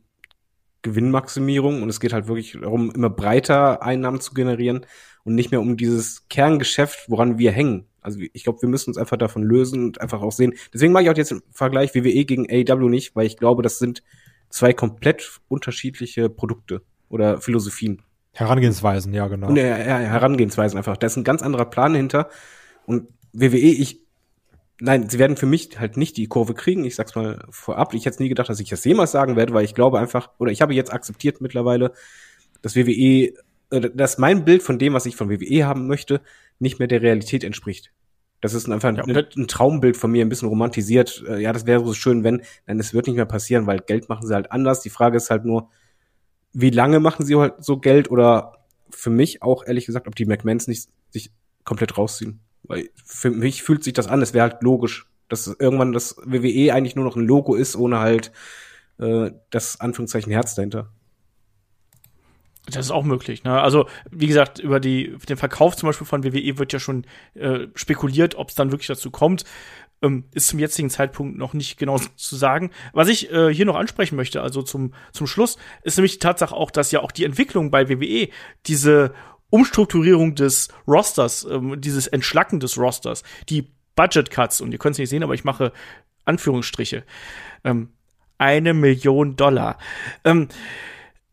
Gewinnmaximierung 0.82 1.82
und 1.82 1.88
es 1.88 1.98
geht 1.98 2.12
halt 2.12 2.28
wirklich 2.28 2.52
darum, 2.60 2.90
immer 2.90 3.10
breiter 3.10 3.82
Einnahmen 3.82 4.20
zu 4.20 4.34
generieren 4.34 4.86
und 5.24 5.34
nicht 5.34 5.50
mehr 5.50 5.60
um 5.60 5.76
dieses 5.76 6.28
Kerngeschäft, 6.28 7.06
woran 7.08 7.38
wir 7.38 7.50
hängen. 7.50 7.86
Also 8.04 8.20
ich 8.20 8.44
glaube, 8.44 8.62
wir 8.62 8.68
müssen 8.68 8.90
uns 8.90 8.98
einfach 8.98 9.16
davon 9.16 9.42
lösen 9.42 9.84
und 9.84 10.00
einfach 10.00 10.22
auch 10.22 10.32
sehen. 10.32 10.54
Deswegen 10.72 10.92
mache 10.92 11.04
ich 11.04 11.10
auch 11.10 11.16
jetzt 11.16 11.30
den 11.30 11.42
Vergleich 11.50 11.94
WWE 11.94 12.24
gegen 12.24 12.46
AEW 12.48 12.88
nicht, 12.88 13.16
weil 13.16 13.26
ich 13.26 13.36
glaube, 13.36 13.62
das 13.62 13.78
sind 13.78 14.02
zwei 14.50 14.72
komplett 14.72 15.40
unterschiedliche 15.48 16.28
Produkte 16.28 16.82
oder 17.08 17.40
Philosophien. 17.40 18.02
Herangehensweisen, 18.32 19.14
ja, 19.14 19.26
genau. 19.28 19.48
Und, 19.48 19.56
ja, 19.56 19.78
ja, 19.78 19.98
Herangehensweisen 19.98 20.76
einfach. 20.76 20.96
Da 20.96 21.06
ist 21.06 21.16
ein 21.16 21.24
ganz 21.24 21.42
anderer 21.42 21.64
Plan 21.64 21.94
hinter. 21.94 22.28
Und 22.84 23.08
WWE, 23.32 23.56
ich, 23.56 24.00
nein, 24.80 25.08
sie 25.08 25.18
werden 25.18 25.36
für 25.36 25.46
mich 25.46 25.78
halt 25.78 25.96
nicht 25.96 26.16
die 26.18 26.26
Kurve 26.26 26.52
kriegen. 26.52 26.84
Ich 26.84 26.96
sag's 26.96 27.14
mal 27.14 27.44
vorab. 27.48 27.94
Ich 27.94 28.04
hätte 28.04 28.22
nie 28.22 28.28
gedacht, 28.28 28.48
dass 28.48 28.60
ich 28.60 28.68
das 28.68 28.84
jemals 28.84 29.12
sagen 29.12 29.36
werde, 29.36 29.54
weil 29.54 29.64
ich 29.64 29.74
glaube 29.74 29.98
einfach, 29.98 30.30
oder 30.38 30.52
ich 30.52 30.60
habe 30.60 30.74
jetzt 30.74 30.92
akzeptiert 30.92 31.40
mittlerweile, 31.40 31.92
dass 32.60 32.76
WWE, 32.76 33.32
äh, 33.70 33.90
dass 33.94 34.18
mein 34.18 34.44
Bild 34.44 34.62
von 34.62 34.78
dem, 34.78 34.92
was 34.92 35.06
ich 35.06 35.16
von 35.16 35.30
WWE 35.30 35.64
haben 35.64 35.86
möchte, 35.86 36.20
nicht 36.58 36.78
mehr 36.78 36.88
der 36.88 37.02
Realität 37.02 37.44
entspricht. 37.44 37.92
Das 38.44 38.52
ist 38.52 38.68
einfach 38.68 38.90
ein, 38.90 38.96
ja, 38.96 39.22
ein, 39.36 39.48
Traumbild 39.48 39.96
von 39.96 40.10
mir, 40.10 40.22
ein 40.22 40.28
bisschen 40.28 40.48
romantisiert. 40.48 41.24
Äh, 41.26 41.40
ja, 41.40 41.54
das 41.54 41.64
wäre 41.64 41.82
so 41.82 41.94
schön, 41.94 42.24
wenn, 42.24 42.42
nein, 42.66 42.78
es 42.78 42.92
wird 42.92 43.06
nicht 43.06 43.16
mehr 43.16 43.24
passieren, 43.24 43.66
weil 43.66 43.78
Geld 43.78 44.10
machen 44.10 44.26
sie 44.26 44.34
halt 44.34 44.52
anders. 44.52 44.82
Die 44.82 44.90
Frage 44.90 45.16
ist 45.16 45.30
halt 45.30 45.46
nur, 45.46 45.70
wie 46.52 46.68
lange 46.68 47.00
machen 47.00 47.24
sie 47.24 47.36
halt 47.36 47.64
so 47.64 47.78
Geld 47.78 48.10
oder 48.10 48.58
für 48.90 49.08
mich 49.08 49.42
auch 49.42 49.64
ehrlich 49.66 49.86
gesagt, 49.86 50.06
ob 50.06 50.14
die 50.14 50.26
McMahons 50.26 50.68
nicht 50.68 50.90
sich 51.08 51.30
komplett 51.64 51.96
rausziehen. 51.96 52.40
Weil 52.64 52.90
für 53.02 53.30
mich 53.30 53.62
fühlt 53.62 53.82
sich 53.82 53.94
das 53.94 54.08
an, 54.08 54.20
es 54.20 54.34
wäre 54.34 54.50
halt 54.50 54.62
logisch, 54.62 55.08
dass 55.30 55.46
irgendwann 55.46 55.94
das 55.94 56.18
WWE 56.22 56.74
eigentlich 56.74 56.96
nur 56.96 57.06
noch 57.06 57.16
ein 57.16 57.26
Logo 57.26 57.54
ist, 57.54 57.76
ohne 57.76 58.00
halt 58.00 58.30
äh, 58.98 59.30
das 59.48 59.80
Anführungszeichen 59.80 60.30
Herz 60.30 60.54
dahinter. 60.54 60.92
Das 62.66 62.86
ist 62.86 62.90
auch 62.90 63.04
möglich. 63.04 63.44
Ne? 63.44 63.60
Also, 63.60 63.86
wie 64.10 64.26
gesagt, 64.26 64.58
über 64.58 64.80
die, 64.80 65.16
den 65.28 65.36
Verkauf 65.36 65.76
zum 65.76 65.88
Beispiel 65.88 66.06
von 66.06 66.24
WWE 66.24 66.58
wird 66.58 66.72
ja 66.72 66.78
schon 66.78 67.06
äh, 67.34 67.66
spekuliert, 67.74 68.36
ob 68.36 68.48
es 68.48 68.54
dann 68.54 68.70
wirklich 68.70 68.86
dazu 68.86 69.10
kommt. 69.10 69.44
Ähm, 70.00 70.24
ist 70.32 70.48
zum 70.48 70.58
jetzigen 70.58 70.88
Zeitpunkt 70.90 71.36
noch 71.36 71.52
nicht 71.52 71.76
genau 71.76 71.98
zu 72.16 72.36
sagen. 72.36 72.70
Was 72.92 73.08
ich 73.08 73.30
äh, 73.30 73.52
hier 73.52 73.66
noch 73.66 73.76
ansprechen 73.76 74.16
möchte, 74.16 74.40
also 74.40 74.62
zum, 74.62 74.94
zum 75.12 75.26
Schluss, 75.26 75.58
ist 75.82 75.98
nämlich 75.98 76.14
die 76.14 76.18
Tatsache 76.20 76.54
auch, 76.54 76.70
dass 76.70 76.90
ja 76.90 77.00
auch 77.00 77.12
die 77.12 77.24
Entwicklung 77.24 77.70
bei 77.70 77.88
WWE 77.88 78.28
diese 78.66 79.12
Umstrukturierung 79.50 80.34
des 80.34 80.68
Rosters, 80.88 81.46
ähm, 81.48 81.80
dieses 81.80 82.06
Entschlacken 82.06 82.60
des 82.60 82.78
Rosters, 82.78 83.22
die 83.48 83.68
Budget 83.94 84.30
Cuts, 84.30 84.60
und 84.60 84.72
ihr 84.72 84.78
könnt 84.78 84.94
es 84.94 84.98
nicht 84.98 85.10
sehen, 85.10 85.22
aber 85.22 85.34
ich 85.34 85.44
mache 85.44 85.72
Anführungsstriche, 86.24 87.04
ähm, 87.62 87.90
eine 88.38 88.74
Million 88.74 89.36
Dollar. 89.36 89.78
Ähm, 90.24 90.48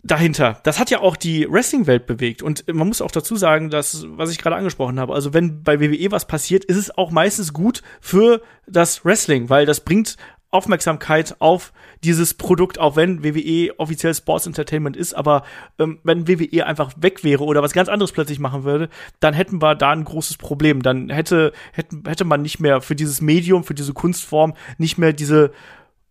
dahinter. 0.03 0.59
Das 0.63 0.79
hat 0.79 0.89
ja 0.89 0.99
auch 0.99 1.15
die 1.15 1.47
Wrestling-Welt 1.49 2.07
bewegt. 2.07 2.41
Und 2.41 2.67
man 2.73 2.87
muss 2.87 3.01
auch 3.01 3.11
dazu 3.11 3.35
sagen, 3.35 3.69
dass, 3.69 4.05
was 4.09 4.31
ich 4.31 4.39
gerade 4.39 4.55
angesprochen 4.55 4.99
habe, 4.99 5.13
also 5.13 5.33
wenn 5.33 5.63
bei 5.63 5.79
WWE 5.79 6.11
was 6.11 6.25
passiert, 6.25 6.65
ist 6.65 6.77
es 6.77 6.97
auch 6.97 7.11
meistens 7.11 7.53
gut 7.53 7.81
für 7.99 8.41
das 8.67 9.05
Wrestling, 9.05 9.49
weil 9.49 9.65
das 9.65 9.81
bringt 9.81 10.17
Aufmerksamkeit 10.51 11.37
auf 11.39 11.71
dieses 12.03 12.33
Produkt, 12.33 12.77
auch 12.77 12.97
wenn 12.97 13.23
WWE 13.23 13.73
offiziell 13.79 14.13
Sports 14.13 14.47
Entertainment 14.47 14.97
ist, 14.97 15.13
aber 15.13 15.43
ähm, 15.79 15.99
wenn 16.03 16.27
WWE 16.27 16.65
einfach 16.65 16.91
weg 16.97 17.23
wäre 17.23 17.45
oder 17.45 17.63
was 17.63 17.71
ganz 17.71 17.87
anderes 17.87 18.11
plötzlich 18.11 18.39
machen 18.39 18.65
würde, 18.65 18.89
dann 19.21 19.33
hätten 19.33 19.61
wir 19.61 19.75
da 19.75 19.91
ein 19.91 20.03
großes 20.03 20.37
Problem. 20.37 20.81
Dann 20.81 21.09
hätte, 21.09 21.53
hätte, 21.71 22.01
hätte 22.05 22.25
man 22.25 22.41
nicht 22.41 22.59
mehr 22.59 22.81
für 22.81 22.95
dieses 22.95 23.21
Medium, 23.21 23.63
für 23.63 23.75
diese 23.75 23.93
Kunstform 23.93 24.53
nicht 24.77 24.97
mehr 24.97 25.13
diese 25.13 25.51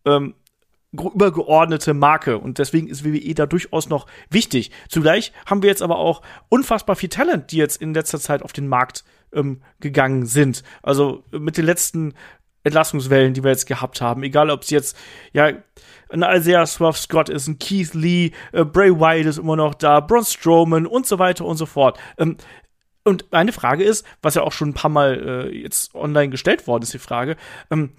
ähm, 0.07 0.35
übergeordnete 0.93 1.95
Marke 1.95 2.39
und 2.39 2.59
deswegen 2.59 2.89
ist 2.89 3.05
WWE 3.05 3.35
da 3.35 3.47
durchaus 3.47 3.89
noch 3.89 4.07
wichtig. 4.29 4.71
Zugleich 4.89 5.33
haben 5.47 5.63
wir 5.63 5.71
jetzt 5.71 5.83
aber 5.83 5.99
auch 5.99 6.23
unfassbar 6.49 6.97
viel 6.97 7.09
Talent, 7.09 7.53
die 7.53 7.59
jetzt 7.59 7.81
in 7.81 7.95
letzter 7.95 8.19
Zeit 8.19 8.43
auf 8.43 8.53
den 8.53 8.67
Markt 8.67 9.05
ähm, 9.33 9.63
gegangen 9.79 10.27
sind. 10.27 10.65
Also 10.83 11.23
mit 11.31 11.57
den 11.57 11.65
letzten 11.65 12.15
Entlassungswellen, 12.65 13.35
die 13.35 13.43
wir 13.43 13.51
jetzt 13.51 13.67
gehabt 13.67 14.01
haben, 14.01 14.23
egal 14.23 14.51
ob 14.51 14.63
es 14.63 14.71
jetzt 14.71 14.97
ja 15.33 15.51
ein 16.11 16.23
Isaiah 16.23 16.67
Swerve 16.67 16.99
Scott 16.99 17.29
ist, 17.29 17.47
ein 17.47 17.59
Keith 17.59 17.95
Lee, 17.95 18.33
äh, 18.53 18.65
Bray 18.65 18.91
Wyatt 18.91 19.27
ist 19.27 19.39
immer 19.39 19.57
noch 19.57 19.75
da, 19.75 20.01
Braun 20.01 20.25
Strowman 20.25 20.87
und 20.87 21.07
so 21.07 21.19
weiter 21.19 21.45
und 21.45 21.57
so 21.57 21.67
fort. 21.67 21.99
Ähm, 22.19 22.37
und 23.05 23.33
eine 23.33 23.53
Frage 23.53 23.83
ist, 23.83 24.05
was 24.21 24.35
ja 24.35 24.43
auch 24.43 24.53
schon 24.53 24.71
ein 24.71 24.75
paar 24.75 24.91
Mal 24.91 25.49
äh, 25.51 25.57
jetzt 25.57 25.95
online 25.95 26.29
gestellt 26.29 26.67
worden 26.67 26.83
ist, 26.83 26.93
die 26.93 26.99
Frage, 26.99 27.37
ähm, 27.71 27.93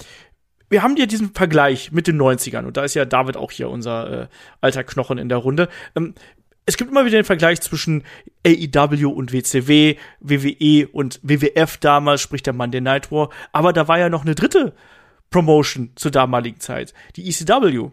wir 0.71 0.83
haben 0.83 0.95
ja 0.95 1.05
diesen 1.05 1.33
Vergleich 1.33 1.91
mit 1.91 2.07
den 2.07 2.19
90ern 2.19 2.65
und 2.65 2.77
da 2.77 2.83
ist 2.83 2.95
ja 2.95 3.05
David 3.05 3.35
auch 3.35 3.51
hier 3.51 3.69
unser 3.69 4.23
äh, 4.23 4.27
alter 4.61 4.83
Knochen 4.83 5.17
in 5.17 5.29
der 5.29 5.37
Runde. 5.37 5.67
Ähm, 5.95 6.15
es 6.65 6.77
gibt 6.77 6.91
immer 6.91 7.05
wieder 7.05 7.19
den 7.19 7.25
Vergleich 7.25 7.59
zwischen 7.59 8.03
AEW 8.45 9.09
und 9.09 9.33
WCW, 9.33 9.97
WWE 10.21 10.87
und 10.87 11.19
WWF 11.23 11.77
damals, 11.77 12.21
sprich 12.21 12.43
der 12.43 12.53
Monday 12.53 12.79
Night 12.79 13.11
War. 13.11 13.29
Aber 13.51 13.73
da 13.73 13.87
war 13.89 13.99
ja 13.99 14.09
noch 14.09 14.21
eine 14.21 14.35
dritte 14.35 14.73
Promotion 15.29 15.91
zur 15.95 16.11
damaligen 16.11 16.59
Zeit, 16.59 16.93
die 17.15 17.27
ECW. 17.27 17.89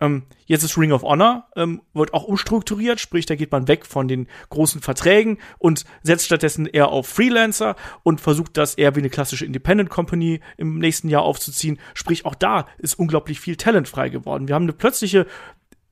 Ähm, 0.00 0.22
jetzt 0.46 0.62
ist 0.62 0.78
Ring 0.78 0.92
of 0.92 1.02
Honor, 1.02 1.48
ähm, 1.56 1.82
wird 1.92 2.14
auch 2.14 2.24
umstrukturiert, 2.24 3.00
sprich, 3.00 3.26
da 3.26 3.34
geht 3.34 3.52
man 3.52 3.68
weg 3.68 3.84
von 3.84 4.08
den 4.08 4.28
großen 4.48 4.80
Verträgen 4.80 5.38
und 5.58 5.84
setzt 6.02 6.24
stattdessen 6.24 6.66
eher 6.66 6.88
auf 6.88 7.06
Freelancer 7.06 7.76
und 8.02 8.20
versucht 8.20 8.56
das 8.56 8.74
eher 8.74 8.96
wie 8.96 9.00
eine 9.00 9.10
klassische 9.10 9.44
Independent 9.44 9.90
Company 9.90 10.40
im 10.56 10.78
nächsten 10.78 11.10
Jahr 11.10 11.22
aufzuziehen. 11.22 11.78
Sprich, 11.92 12.24
auch 12.24 12.34
da 12.34 12.66
ist 12.78 12.98
unglaublich 12.98 13.40
viel 13.40 13.56
Talent 13.56 13.88
frei 13.88 14.08
geworden. 14.08 14.48
Wir 14.48 14.54
haben 14.54 14.64
eine 14.64 14.72
plötzliche 14.72 15.26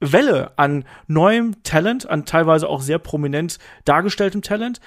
Welle 0.00 0.56
an 0.56 0.84
neuem 1.06 1.62
Talent, 1.62 2.09
an 2.09 2.24
teilweise 2.24 2.68
auch 2.68 2.80
sehr 2.80 2.98
prominent 2.98 3.59
dargestelltem 3.84 4.42
Talent. 4.42 4.80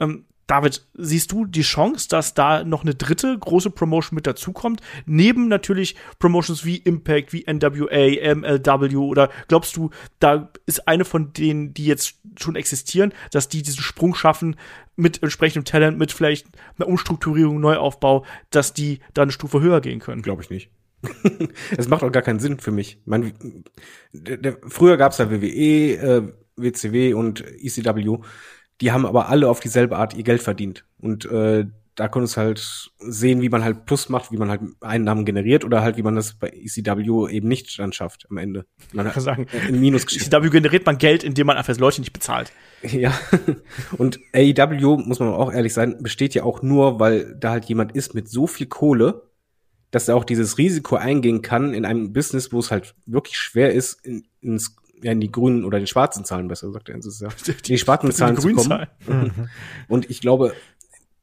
Ähm, 0.00 0.24
David, 0.52 0.86
siehst 0.92 1.32
du 1.32 1.46
die 1.46 1.62
Chance, 1.62 2.10
dass 2.10 2.34
da 2.34 2.62
noch 2.62 2.82
eine 2.82 2.94
dritte 2.94 3.38
große 3.38 3.70
Promotion 3.70 4.16
mit 4.16 4.26
dazukommt? 4.26 4.82
Neben 5.06 5.48
natürlich 5.48 5.96
Promotions 6.18 6.66
wie 6.66 6.76
Impact, 6.76 7.32
wie 7.32 7.46
NWA, 7.50 8.34
MLW 8.34 8.96
oder 8.96 9.30
glaubst 9.48 9.74
du, 9.78 9.88
da 10.18 10.50
ist 10.66 10.86
eine 10.86 11.06
von 11.06 11.32
denen, 11.32 11.72
die 11.72 11.86
jetzt 11.86 12.16
schon 12.38 12.54
existieren, 12.54 13.14
dass 13.30 13.48
die 13.48 13.62
diesen 13.62 13.82
Sprung 13.82 14.14
schaffen 14.14 14.56
mit 14.94 15.22
entsprechendem 15.22 15.64
Talent, 15.64 15.98
mit 15.98 16.12
vielleicht 16.12 16.48
einer 16.76 16.86
Umstrukturierung, 16.86 17.58
Neuaufbau, 17.58 18.26
dass 18.50 18.74
die 18.74 19.00
da 19.14 19.22
eine 19.22 19.32
Stufe 19.32 19.62
höher 19.62 19.80
gehen 19.80 20.00
können? 20.00 20.20
Glaube 20.20 20.42
ich 20.42 20.50
nicht. 20.50 20.70
Es 21.78 21.88
macht 21.88 22.02
auch 22.02 22.12
gar 22.12 22.20
keinen 22.20 22.40
Sinn 22.40 22.58
für 22.58 22.72
mich. 22.72 23.00
Man, 23.06 23.32
der, 24.12 24.36
der, 24.36 24.58
früher 24.68 24.98
gab 24.98 25.12
es 25.12 25.18
ja 25.18 25.30
WWE, 25.30 25.94
äh, 25.96 26.22
WCW 26.56 27.14
und 27.14 27.40
ECW 27.40 28.18
die 28.80 28.92
haben 28.92 29.06
aber 29.06 29.28
alle 29.28 29.48
auf 29.48 29.60
dieselbe 29.60 29.96
Art 29.96 30.14
ihr 30.14 30.24
Geld 30.24 30.42
verdient. 30.42 30.84
Und 30.98 31.24
äh, 31.26 31.66
da 31.94 32.08
konntest 32.08 32.36
halt 32.36 32.90
sehen, 32.98 33.42
wie 33.42 33.50
man 33.50 33.62
halt 33.62 33.84
Plus 33.84 34.08
macht, 34.08 34.32
wie 34.32 34.38
man 34.38 34.48
halt 34.48 34.62
Einnahmen 34.80 35.24
generiert 35.24 35.64
oder 35.64 35.82
halt, 35.82 35.96
wie 35.98 36.02
man 36.02 36.16
das 36.16 36.34
bei 36.34 36.48
ECW 36.48 37.30
eben 37.30 37.48
nicht 37.48 37.78
dann 37.78 37.92
schafft 37.92 38.26
am 38.30 38.38
Ende. 38.38 38.64
Man 38.92 39.10
kann 39.10 39.22
sagen, 39.22 39.46
in 39.68 39.78
Minus 39.78 40.04
ECW 40.04 40.48
generiert 40.48 40.86
man 40.86 40.98
Geld, 40.98 41.22
indem 41.22 41.48
man 41.48 41.58
einfach 41.58 41.76
Leute 41.76 42.00
nicht 42.00 42.12
bezahlt. 42.12 42.52
Ja. 42.82 43.12
Und 43.98 44.20
AEW, 44.32 44.96
muss 45.04 45.20
man 45.20 45.28
auch 45.28 45.52
ehrlich 45.52 45.74
sein, 45.74 46.02
besteht 46.02 46.34
ja 46.34 46.44
auch 46.44 46.62
nur, 46.62 46.98
weil 46.98 47.36
da 47.38 47.50
halt 47.50 47.66
jemand 47.66 47.92
ist 47.92 48.14
mit 48.14 48.28
so 48.28 48.46
viel 48.46 48.66
Kohle, 48.66 49.28
dass 49.90 50.08
er 50.08 50.16
auch 50.16 50.24
dieses 50.24 50.56
Risiko 50.56 50.96
eingehen 50.96 51.42
kann 51.42 51.74
in 51.74 51.84
einem 51.84 52.14
Business, 52.14 52.52
wo 52.52 52.58
es 52.58 52.70
halt 52.70 52.94
wirklich 53.04 53.36
schwer 53.36 53.72
ist, 53.72 54.04
in, 54.04 54.26
ins, 54.40 54.76
ja, 55.02 55.12
in 55.12 55.20
die 55.20 55.30
grünen 55.30 55.64
oder 55.64 55.80
die 55.80 55.86
schwarzen 55.86 56.24
Zahlen 56.24 56.48
besser, 56.48 56.70
sagt 56.72 56.88
er. 56.88 56.96
Das 56.96 57.06
ist 57.06 57.20
ja, 57.20 57.28
in 57.46 57.54
die 57.66 57.78
schwarzen 57.78 58.12
Zahlen 58.12 58.38
zu 58.38 58.52
kommen. 58.52 58.86
Mhm. 59.06 59.48
Und 59.88 60.10
ich 60.10 60.20
glaube, 60.20 60.54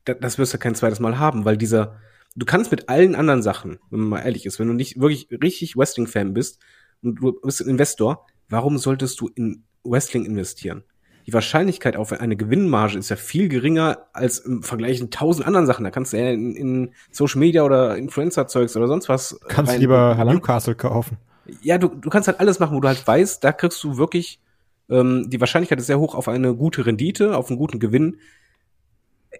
das 0.06 0.38
wirst 0.38 0.54
du 0.54 0.58
kein 0.58 0.76
zweites 0.76 1.00
Mal 1.00 1.20
haben, 1.20 1.46
weil 1.46 1.58
dieser, 1.58 1.98
du 2.36 2.46
kannst 2.46 2.72
mit 2.72 2.90
allen 2.90 3.16
anderen 3.16 3.42
Sachen, 3.42 3.80
wenn 3.90 4.00
man 4.02 4.10
mal 4.10 4.20
ehrlich 4.20 4.46
ist, 4.46 4.60
wenn 4.60 4.68
du 4.68 4.74
nicht 4.74 5.00
wirklich 5.00 5.30
richtig 5.32 5.78
Wrestling-Fan 5.78 6.34
bist 6.34 6.60
und 7.02 7.16
du 7.16 7.40
bist 7.42 7.62
ein 7.62 7.70
Investor, 7.70 8.26
warum 8.50 8.78
solltest 8.78 9.20
du 9.22 9.30
in 9.34 9.64
Wrestling 9.84 10.26
investieren? 10.26 10.84
Die 11.28 11.34
Wahrscheinlichkeit 11.34 11.96
auf 11.96 12.12
eine 12.12 12.36
Gewinnmarge 12.36 12.98
ist 12.98 13.10
ja 13.10 13.16
viel 13.16 13.50
geringer 13.50 14.08
als 14.14 14.40
im 14.40 14.64
Vergleich 14.64 15.00
in 15.00 15.12
tausend 15.12 15.46
anderen 15.46 15.68
Sachen. 15.68 15.84
Da 15.84 15.92
kannst 15.92 16.12
du 16.12 16.18
ja 16.18 16.32
in, 16.32 16.56
in 16.56 16.94
Social 17.12 17.40
Media 17.40 17.64
oder 17.64 17.98
Influencer-Zeugs 17.98 18.76
oder 18.76 18.88
sonst 18.88 19.10
was. 19.10 19.40
Kannst 19.48 19.74
du 19.74 19.78
lieber 19.78 20.16
Newcastle 20.26 20.74
kaufen. 20.74 21.18
Ja, 21.62 21.78
du, 21.78 21.90
du 21.90 22.10
kannst 22.10 22.28
halt 22.28 22.40
alles 22.40 22.60
machen, 22.60 22.76
wo 22.76 22.80
du 22.80 22.88
halt 22.88 23.06
weißt, 23.06 23.44
da 23.44 23.52
kriegst 23.52 23.84
du 23.84 23.98
wirklich, 23.98 24.42
ähm, 24.90 25.30
die 25.30 25.40
Wahrscheinlichkeit 25.40 25.80
ist 25.80 25.88
sehr 25.88 26.00
hoch 26.00 26.16
auf 26.16 26.28
eine 26.28 26.56
gute 26.56 26.86
Rendite, 26.86 27.36
auf 27.36 27.50
einen 27.50 27.58
guten 27.58 27.80
Gewinn. 27.80 28.18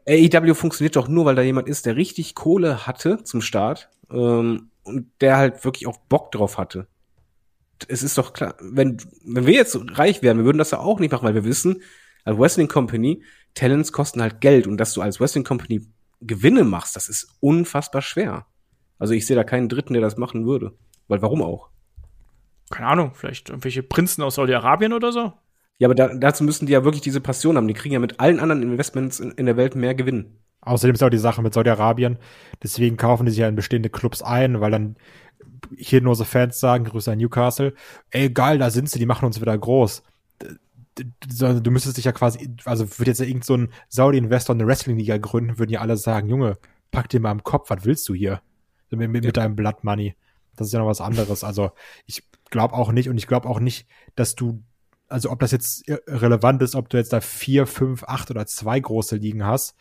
AEW 0.08 0.54
funktioniert 0.54 0.96
doch 0.96 1.08
nur, 1.08 1.26
weil 1.26 1.36
da 1.36 1.42
jemand 1.42 1.68
ist, 1.68 1.86
der 1.86 1.96
richtig 1.96 2.36
Kohle 2.36 2.86
hatte 2.86 3.24
zum 3.24 3.42
Start 3.42 3.90
ähm, 4.12 4.70
und 4.84 5.08
der 5.22 5.38
halt 5.38 5.66
wirklich 5.66 5.88
auch 5.88 5.98
Bock 5.98 6.32
drauf 6.32 6.58
hatte. 6.58 6.88
Es 7.88 8.04
ist 8.04 8.18
doch 8.18 8.34
klar, 8.34 8.56
wenn, 8.60 8.98
wenn 9.24 9.46
wir 9.46 9.54
jetzt 9.54 9.78
reich 9.98 10.22
wären, 10.22 10.38
wir 10.38 10.46
würden 10.46 10.58
das 10.58 10.72
ja 10.72 10.80
auch 10.80 11.00
nicht 11.00 11.12
machen, 11.12 11.26
weil 11.26 11.36
wir 11.36 11.46
wissen, 11.46 11.82
als 12.26 12.38
Wrestling 12.38 12.68
Company, 12.68 13.24
Talents 13.54 13.92
kosten 13.92 14.22
halt 14.22 14.42
Geld 14.42 14.68
und 14.68 14.78
dass 14.78 14.94
du 14.94 15.02
als 15.02 15.20
Wrestling 15.20 15.44
Company 15.44 15.88
Gewinne 16.22 16.64
machst, 16.66 16.96
das 16.96 17.08
ist 17.10 17.30
unfassbar 17.40 18.02
schwer. 18.02 18.46
Also 18.98 19.14
ich 19.14 19.26
sehe 19.26 19.36
da 19.36 19.44
keinen 19.44 19.70
Dritten, 19.70 19.94
der 19.94 20.02
das 20.02 20.18
machen 20.18 20.46
würde. 20.46 20.74
Weil 21.08 21.22
warum 21.22 21.42
auch? 21.42 21.70
Keine 22.70 22.88
Ahnung, 22.88 23.12
vielleicht 23.14 23.50
irgendwelche 23.50 23.84
Prinzen 23.84 24.22
aus 24.22 24.36
Saudi-Arabien 24.36 24.94
oder 24.94 25.12
so? 25.12 25.34
Ja, 25.80 25.88
aber 25.88 25.96
da, 25.96 26.14
dazu 26.14 26.44
müssen 26.44 26.66
die 26.66 26.74
ja 26.74 26.84
wirklich 26.84 27.02
diese 27.02 27.22
Passion 27.22 27.56
haben. 27.58 27.68
Die 27.68 27.74
kriegen 27.74 27.94
ja 27.94 28.00
mit 28.00 28.20
allen 28.20 28.40
anderen 28.40 28.64
Investments 28.64 29.20
in, 29.20 29.32
in 29.32 29.46
der 29.46 29.58
Welt 29.58 29.76
mehr 29.76 29.96
Gewinn. 29.96 30.38
Außerdem 30.62 30.94
ist 30.94 31.04
auch 31.04 31.10
die 31.10 31.18
Sache 31.18 31.42
mit 31.42 31.54
Saudi-Arabien. 31.54 32.18
Deswegen 32.62 32.98
kaufen 32.98 33.26
die 33.26 33.32
sich 33.32 33.40
ja 33.40 33.48
in 33.48 33.56
bestehende 33.56 33.90
Clubs 33.90 34.22
ein, 34.22 34.60
weil 34.60 34.72
dann 34.72 34.98
hier 35.78 36.02
nur 36.02 36.16
so 36.16 36.26
Fans 36.26 36.60
sagen, 36.60 36.84
Grüße 36.84 37.12
an 37.12 37.18
Newcastle, 37.18 37.74
ey 38.12 38.30
geil, 38.30 38.58
da 38.58 38.70
sind 38.70 38.90
sie, 38.90 39.00
die 39.00 39.06
machen 39.06 39.26
uns 39.26 39.40
wieder 39.40 39.58
groß. 39.58 40.04
Du 40.96 41.72
müsstest 41.72 41.98
dich 41.98 42.06
ja 42.06 42.12
quasi, 42.12 42.50
also 42.66 43.00
würde 43.00 43.12
jetzt 43.12 43.20
ja 43.20 43.26
irgend 43.26 43.46
so 43.46 43.56
ein 43.56 43.70
Saudi-Investor 43.88 44.54
eine 44.54 44.68
Wrestling-Liga 44.68 45.18
gründen, 45.18 45.58
würden 45.58 45.72
ja 45.72 45.80
alle 45.80 45.96
sagen, 45.96 46.28
Junge, 46.28 46.58
pack 46.92 47.08
dir 47.08 47.22
mal 47.22 47.32
im 47.32 47.44
Kopf, 47.44 47.70
was 47.70 47.86
willst 47.86 48.08
du 48.10 48.14
hier? 48.14 48.42
Mit, 48.90 49.10
mit, 49.10 49.24
mit 49.24 49.38
deinem 49.38 49.56
Blood 49.56 49.84
Money. 49.84 50.16
Das 50.58 50.68
ist 50.68 50.74
ja 50.74 50.80
noch 50.80 50.88
was 50.88 51.00
anderes. 51.00 51.44
Also 51.44 51.72
ich 52.06 52.24
glaube 52.50 52.74
auch 52.74 52.92
nicht 52.92 53.10
und 53.10 53.18
ich 53.18 53.28
glaube 53.28 53.48
auch 53.48 53.60
nicht, 53.60 53.88
dass 54.16 54.36
du 54.36 54.64
also 55.10 55.32
ob 55.32 55.40
das 55.40 55.52
jetzt 55.52 55.84
relevant 56.08 56.62
ist, 56.62 56.76
ob 56.76 56.90
du 56.90 56.98
jetzt 56.98 57.12
da 57.14 57.20
vier, 57.20 57.66
fünf, 57.68 58.04
acht 58.04 58.30
oder 58.32 58.46
zwei 58.46 58.80
große 58.80 59.18
Ligen 59.18 59.46
hast. 59.46 59.76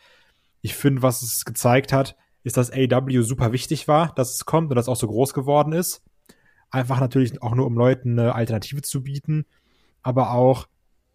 Ich 0.61 0.73
finde, 0.75 1.01
was 1.01 1.21
es 1.21 1.45
gezeigt 1.45 1.93
hat, 1.93 2.17
ist, 2.43 2.57
dass 2.57 2.71
AW 2.71 3.21
super 3.21 3.51
wichtig 3.51 3.87
war, 3.87 4.13
dass 4.15 4.33
es 4.33 4.45
kommt 4.45 4.69
und 4.71 4.75
dass 4.75 4.85
es 4.85 4.89
auch 4.89 4.95
so 4.95 5.07
groß 5.07 5.33
geworden 5.33 5.71
ist. 5.71 6.01
Einfach 6.71 6.99
natürlich 6.99 7.41
auch 7.41 7.55
nur, 7.55 7.65
um 7.65 7.77
Leuten 7.77 8.19
eine 8.19 8.35
Alternative 8.35 8.81
zu 8.81 9.03
bieten, 9.03 9.45
aber 10.01 10.31
auch, 10.31 10.67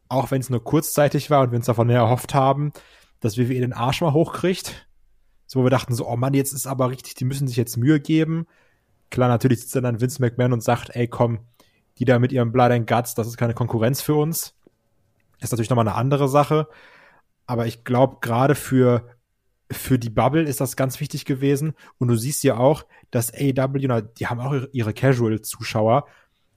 auch 0.08 0.30
wenn 0.30 0.40
es 0.40 0.50
nur 0.50 0.62
kurzzeitig 0.62 1.30
war 1.30 1.42
und 1.42 1.50
wir 1.50 1.56
uns 1.56 1.66
davon 1.66 1.86
mehr 1.86 1.98
erhofft 1.98 2.34
haben, 2.34 2.72
dass 3.20 3.38
WWE 3.38 3.60
den 3.60 3.72
Arsch 3.72 4.00
mal 4.00 4.12
hochkriegt. 4.12 4.88
So, 5.46 5.60
wo 5.60 5.64
wir 5.64 5.70
dachten 5.70 5.94
so, 5.94 6.08
oh 6.08 6.16
Mann, 6.16 6.34
jetzt 6.34 6.52
ist 6.52 6.66
aber 6.66 6.90
richtig, 6.90 7.14
die 7.14 7.24
müssen 7.24 7.48
sich 7.48 7.56
jetzt 7.56 7.76
Mühe 7.76 8.00
geben. 8.00 8.46
Klar, 9.14 9.28
natürlich 9.28 9.60
sitzt 9.60 9.76
dann 9.76 10.00
Vince 10.00 10.20
McMahon 10.20 10.52
und 10.52 10.64
sagt, 10.64 10.90
ey, 10.96 11.06
komm, 11.06 11.38
die 11.98 12.04
da 12.04 12.18
mit 12.18 12.32
ihrem 12.32 12.50
Blood 12.50 12.72
and 12.72 12.88
Guts, 12.88 13.14
das 13.14 13.28
ist 13.28 13.36
keine 13.36 13.54
Konkurrenz 13.54 14.00
für 14.00 14.16
uns. 14.16 14.56
Ist 15.40 15.52
natürlich 15.52 15.70
nochmal 15.70 15.86
eine 15.86 15.96
andere 15.96 16.28
Sache. 16.28 16.66
Aber 17.46 17.68
ich 17.68 17.84
glaube, 17.84 18.16
gerade 18.20 18.56
für, 18.56 19.08
für 19.70 20.00
die 20.00 20.10
Bubble 20.10 20.42
ist 20.42 20.60
das 20.60 20.74
ganz 20.74 20.98
wichtig 20.98 21.26
gewesen. 21.26 21.74
Und 21.98 22.08
du 22.08 22.16
siehst 22.16 22.42
ja 22.42 22.56
auch, 22.56 22.86
dass 23.12 23.32
AW, 23.32 24.02
die 24.18 24.26
haben 24.26 24.40
auch 24.40 24.66
ihre 24.72 24.92
Casual-Zuschauer, 24.92 26.08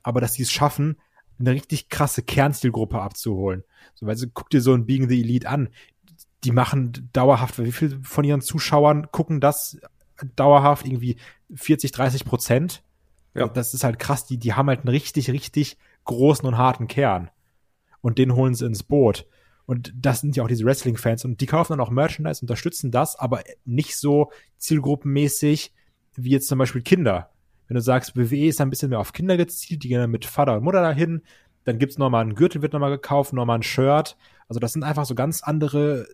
aber 0.01 0.19
dass 0.19 0.33
sie 0.33 0.41
es 0.41 0.51
schaffen, 0.51 0.97
eine 1.37 1.51
richtig 1.51 1.89
krasse 1.89 2.23
Kernstilgruppe 2.23 2.99
abzuholen. 2.99 3.65
So, 3.93 4.07
weil 4.07 4.17
sie, 4.17 4.31
guck 4.33 4.49
dir 4.49 4.61
so 4.61 4.73
ein 4.73 4.87
Being 4.87 5.07
the 5.07 5.21
Elite 5.21 5.47
an. 5.47 5.69
Die 6.43 6.51
machen 6.51 7.07
dauerhaft, 7.13 7.63
wie 7.63 7.71
viel 7.71 7.99
von 8.01 8.23
ihren 8.23 8.41
Zuschauern 8.41 9.11
gucken 9.11 9.41
das 9.41 9.77
dauerhaft? 10.36 10.86
Irgendwie 10.86 11.18
40, 11.53 11.91
30 11.91 12.26
Prozent. 12.26 12.84
Ja. 13.34 13.47
Das 13.47 13.74
ist 13.74 13.84
halt 13.84 13.99
krass. 13.99 14.26
Die, 14.26 14.38
die 14.38 14.53
haben 14.53 14.68
halt 14.68 14.80
einen 14.80 14.89
richtig, 14.89 15.30
richtig 15.32 15.78
großen 16.05 16.47
und 16.47 16.57
harten 16.57 16.88
Kern. 16.88 17.30
Und 18.01 18.18
den 18.18 18.36
holen 18.36 18.55
sie 18.55 18.65
ins 18.65 18.84
Boot. 18.84 19.28
Und 19.65 19.93
das 19.95 20.22
sind 20.22 20.36
ja 20.36 20.43
auch 20.43 20.47
diese 20.47 20.65
Wrestling-Fans. 20.65 21.26
Und 21.26 21.41
die 21.41 21.45
kaufen 21.45 21.74
dann 21.74 21.82
auch 21.82 21.91
Merchandise, 21.91 22.41
unterstützen 22.41 22.89
das, 22.89 23.18
aber 23.18 23.43
nicht 23.65 23.97
so 23.97 24.32
zielgruppenmäßig 24.57 25.74
wie 26.15 26.32
jetzt 26.32 26.47
zum 26.47 26.57
Beispiel 26.57 26.82
Kinder. 26.82 27.30
Wenn 27.68 27.76
du 27.76 27.82
sagst, 27.82 28.15
WWE 28.15 28.47
ist 28.47 28.61
ein 28.61 28.70
bisschen 28.70 28.89
mehr 28.89 28.99
auf 28.99 29.13
Kinder 29.13 29.36
gezielt, 29.36 29.84
die 29.84 29.89
gehen 29.89 29.99
dann 29.99 30.09
mit 30.09 30.26
Vater 30.26 30.55
und 30.55 30.63
Mutter 30.63 30.82
dahin, 30.82 31.22
dann 31.65 31.80
gibt's 31.80 31.97
noch 31.97 32.09
mal 32.09 32.22
einen 32.22 32.36
Gürtel, 32.36 32.61
wird 32.61 32.72
noch 32.72 32.80
mal 32.80 32.89
gekauft, 32.89 33.34
noch 33.34 33.45
mal 33.45 33.55
ein 33.55 33.63
Shirt. 33.63 34.15
Also 34.47 34.59
das 34.59 34.72
sind 34.72 34.84
einfach 34.84 35.05
so 35.05 35.15
ganz 35.15 35.43
andere, 35.43 36.07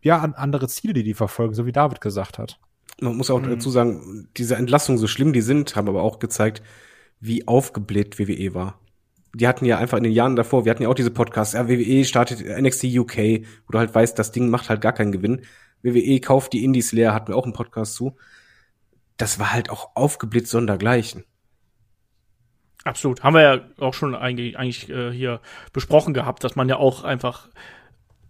ja, 0.00 0.20
andere 0.20 0.68
Ziele, 0.68 0.94
die 0.94 1.04
die 1.04 1.12
verfolgen, 1.12 1.54
so 1.54 1.66
wie 1.66 1.72
David 1.72 2.00
gesagt 2.00 2.38
hat. 2.38 2.58
Man 3.00 3.16
muss 3.16 3.30
auch 3.30 3.40
mhm. 3.40 3.50
dazu 3.50 3.70
sagen, 3.70 4.28
diese 4.36 4.56
Entlassungen, 4.56 4.98
so 4.98 5.06
schlimm 5.06 5.32
die 5.32 5.40
sind, 5.40 5.76
haben 5.76 5.88
aber 5.88 6.02
auch 6.02 6.18
gezeigt, 6.18 6.62
wie 7.20 7.46
aufgebläht 7.46 8.18
WWE 8.18 8.54
war. 8.54 8.80
Die 9.34 9.46
hatten 9.46 9.64
ja 9.64 9.78
einfach 9.78 9.98
in 9.98 10.04
den 10.04 10.12
Jahren 10.12 10.36
davor, 10.36 10.64
wir 10.64 10.70
hatten 10.70 10.82
ja 10.82 10.88
auch 10.88 10.94
diese 10.94 11.12
Podcasts, 11.12 11.54
ja, 11.54 11.68
WWE 11.68 12.04
startet 12.04 12.40
NXT 12.40 12.84
UK, 12.84 13.16
wo 13.66 13.72
du 13.72 13.78
halt 13.78 13.94
weißt, 13.94 14.18
das 14.18 14.32
Ding 14.32 14.50
macht 14.50 14.68
halt 14.68 14.80
gar 14.80 14.92
keinen 14.92 15.12
Gewinn. 15.12 15.42
WWE 15.82 16.20
kauft 16.20 16.52
die 16.52 16.64
Indies 16.64 16.92
leer, 16.92 17.14
hatten 17.14 17.28
wir 17.28 17.36
auch 17.36 17.44
einen 17.44 17.52
Podcast 17.52 17.94
zu. 17.94 18.16
Das 19.16 19.38
war 19.38 19.52
halt 19.52 19.70
auch 19.70 19.90
aufgebläht 19.94 20.48
sondergleichen. 20.48 21.24
Absolut. 22.84 23.22
Haben 23.22 23.34
wir 23.34 23.42
ja 23.42 23.60
auch 23.78 23.94
schon 23.94 24.14
eigentlich, 24.14 24.58
eigentlich 24.58 24.88
äh, 24.88 25.12
hier 25.12 25.40
besprochen 25.72 26.14
gehabt, 26.14 26.42
dass 26.44 26.56
man 26.56 26.68
ja 26.68 26.76
auch 26.76 27.04
einfach 27.04 27.48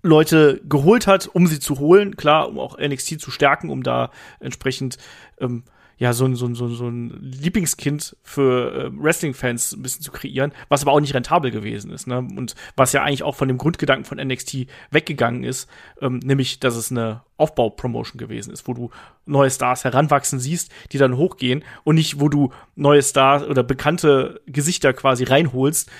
Leute 0.02 0.60
geholt 0.68 1.06
hat, 1.06 1.26
um 1.26 1.46
sie 1.46 1.60
zu 1.60 1.78
holen, 1.78 2.16
klar, 2.16 2.48
um 2.48 2.58
auch 2.58 2.78
NXT 2.78 3.20
zu 3.20 3.30
stärken, 3.30 3.70
um 3.70 3.82
da 3.82 4.10
entsprechend 4.40 4.96
ähm, 5.38 5.64
ja 6.00 6.14
so 6.14 6.24
ein, 6.24 6.34
so 6.34 6.46
ein, 6.46 6.54
so 6.54 6.88
ein, 6.88 7.20
Lieblingskind 7.20 8.16
für 8.22 8.74
äh, 8.74 8.90
Wrestling-Fans 8.90 9.72
ein 9.72 9.82
bisschen 9.82 10.02
zu 10.02 10.10
kreieren, 10.10 10.52
was 10.70 10.80
aber 10.80 10.92
auch 10.92 11.00
nicht 11.00 11.14
rentabel 11.14 11.50
gewesen 11.50 11.90
ist, 11.90 12.06
ne? 12.06 12.18
Und 12.18 12.54
was 12.74 12.94
ja 12.94 13.02
eigentlich 13.02 13.22
auch 13.22 13.34
von 13.34 13.48
dem 13.48 13.58
Grundgedanken 13.58 14.06
von 14.06 14.16
NXT 14.16 14.66
weggegangen 14.90 15.44
ist, 15.44 15.68
ähm, 16.00 16.18
nämlich, 16.20 16.58
dass 16.58 16.74
es 16.74 16.90
eine 16.90 17.22
Aufbau-Promotion 17.36 18.16
gewesen 18.18 18.50
ist, 18.50 18.66
wo 18.66 18.72
du 18.72 18.90
neue 19.26 19.50
Stars 19.50 19.84
heranwachsen 19.84 20.40
siehst, 20.40 20.72
die 20.90 20.98
dann 20.98 21.18
hochgehen 21.18 21.62
und 21.84 21.96
nicht, 21.96 22.18
wo 22.18 22.30
du 22.30 22.50
neue 22.76 23.02
Stars 23.02 23.42
oder 23.42 23.62
bekannte 23.62 24.40
Gesichter 24.46 24.94
quasi 24.94 25.24
reinholst, 25.24 25.90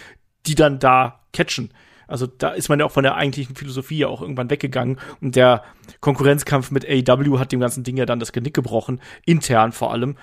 die 0.47 0.55
dann 0.55 0.79
da 0.79 1.21
catchen. 1.35 1.75
Also 2.11 2.27
da 2.27 2.51
ist 2.51 2.69
man 2.69 2.81
ja 2.81 2.87
auch 2.87 2.91
von 2.91 3.05
der 3.05 3.15
eigentlichen 3.15 3.57
Philosophie 3.57 3.99
ja 3.99 4.09
auch 4.09 4.21
irgendwann 4.21 4.51
weggegangen 4.51 4.99
und 5.21 5.37
der 5.37 5.63
Konkurrenzkampf 6.01 6.71
mit 6.71 6.85
AEW 6.85 7.39
hat 7.39 7.53
dem 7.53 7.61
ganzen 7.61 7.85
Ding 7.85 7.97
ja 7.97 8.07
dann 8.07 8.21
das 8.21 8.33
Genick 8.33 8.55
gebrochen, 8.55 9.01
intern 9.25 9.73
vor 9.73 9.93
allem. 9.93 10.17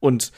Und 0.00 0.32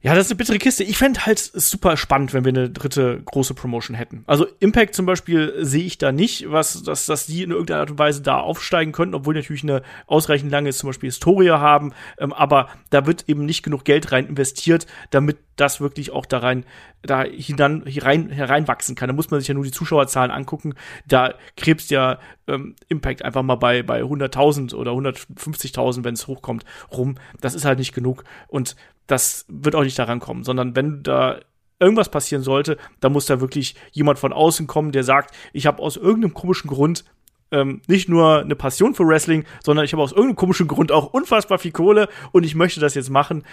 ja, 0.00 0.14
das 0.14 0.26
ist 0.26 0.30
eine 0.30 0.36
bittere 0.36 0.58
Kiste. 0.58 0.84
Ich 0.84 0.96
fände 0.96 1.26
halt 1.26 1.40
super 1.40 1.96
spannend, 1.96 2.32
wenn 2.32 2.44
wir 2.44 2.50
eine 2.50 2.70
dritte 2.70 3.20
große 3.24 3.54
Promotion 3.54 3.96
hätten. 3.96 4.22
Also 4.26 4.46
Impact 4.60 4.94
zum 4.94 5.06
Beispiel 5.06 5.54
sehe 5.58 5.84
ich 5.84 5.98
da 5.98 6.12
nicht, 6.12 6.50
was, 6.52 6.84
dass, 6.84 7.06
dass 7.06 7.26
die 7.26 7.42
in 7.42 7.50
irgendeiner 7.50 7.80
Art 7.80 7.90
und 7.90 7.98
Weise 7.98 8.22
da 8.22 8.38
aufsteigen 8.38 8.92
könnten, 8.92 9.16
obwohl 9.16 9.34
natürlich 9.34 9.64
eine 9.64 9.82
ausreichend 10.06 10.52
lange 10.52 10.72
zum 10.72 10.90
Beispiel 10.90 11.08
Historie 11.08 11.50
haben. 11.50 11.94
Ähm, 12.18 12.32
aber 12.32 12.68
da 12.90 13.06
wird 13.06 13.24
eben 13.28 13.44
nicht 13.44 13.64
genug 13.64 13.84
Geld 13.84 14.12
rein 14.12 14.26
investiert, 14.26 14.86
damit 15.10 15.38
das 15.56 15.80
wirklich 15.80 16.12
auch 16.12 16.26
da 16.26 16.38
rein, 16.38 16.64
da 17.02 17.24
hinan, 17.24 17.84
herein, 17.84 18.30
hereinwachsen 18.30 18.94
kann. 18.94 19.08
Da 19.08 19.14
muss 19.14 19.32
man 19.32 19.40
sich 19.40 19.48
ja 19.48 19.54
nur 19.54 19.64
die 19.64 19.72
Zuschauerzahlen 19.72 20.30
angucken. 20.30 20.74
Da 21.08 21.34
krebst 21.56 21.90
ja 21.90 22.20
ähm, 22.46 22.76
Impact 22.88 23.24
einfach 23.24 23.42
mal 23.42 23.56
bei, 23.56 23.82
bei 23.82 24.02
100.000 24.02 24.76
oder 24.76 24.92
150.000, 24.92 26.04
wenn 26.04 26.14
es 26.14 26.28
hochkommt, 26.28 26.64
rum. 26.92 27.16
Das 27.40 27.56
ist 27.56 27.64
halt 27.64 27.80
nicht 27.80 27.94
genug. 27.94 28.22
Und 28.46 28.76
das 29.08 29.44
wird 29.48 29.74
auch 29.74 29.82
nicht 29.82 29.98
daran 29.98 30.20
kommen, 30.20 30.44
sondern 30.44 30.76
wenn 30.76 31.02
da 31.02 31.40
irgendwas 31.80 32.08
passieren 32.08 32.42
sollte, 32.42 32.76
dann 33.00 33.12
muss 33.12 33.26
da 33.26 33.40
wirklich 33.40 33.74
jemand 33.92 34.18
von 34.18 34.32
außen 34.32 34.66
kommen, 34.66 34.92
der 34.92 35.04
sagt, 35.04 35.34
ich 35.52 35.66
habe 35.66 35.82
aus 35.82 35.96
irgendeinem 35.96 36.34
komischen 36.34 36.68
Grund 36.68 37.04
ähm, 37.50 37.80
nicht 37.86 38.08
nur 38.08 38.40
eine 38.40 38.56
Passion 38.56 38.94
für 38.94 39.06
Wrestling, 39.06 39.44
sondern 39.64 39.84
ich 39.84 39.92
habe 39.92 40.02
aus 40.02 40.12
irgendeinem 40.12 40.36
komischen 40.36 40.68
Grund 40.68 40.92
auch 40.92 41.12
unfassbar 41.12 41.58
viel 41.58 41.72
Kohle 41.72 42.08
und 42.32 42.44
ich 42.44 42.54
möchte 42.54 42.80
das 42.80 42.94
jetzt 42.94 43.10
machen. 43.10 43.44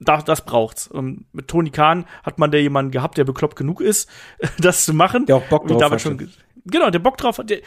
Das, 0.00 0.24
das 0.24 0.44
braucht's. 0.44 0.88
Und 0.88 1.26
mit 1.32 1.48
Tony 1.48 1.70
Khan 1.70 2.06
hat 2.22 2.38
man 2.38 2.50
da 2.50 2.58
jemanden 2.58 2.90
gehabt, 2.90 3.16
der 3.16 3.24
bekloppt 3.24 3.56
genug 3.56 3.80
ist, 3.80 4.10
das 4.58 4.84
zu 4.84 4.94
machen. 4.94 5.26
Der 5.26 5.36
auch 5.36 5.48
Bock 5.48 5.66
drauf 5.66 5.90
hat. 5.90 6.00
Schon, 6.00 6.30
genau, 6.64 6.90
der 6.90 6.98
Bock 6.98 7.16
drauf 7.16 7.38
hat. 7.38 7.50
Der, 7.50 7.60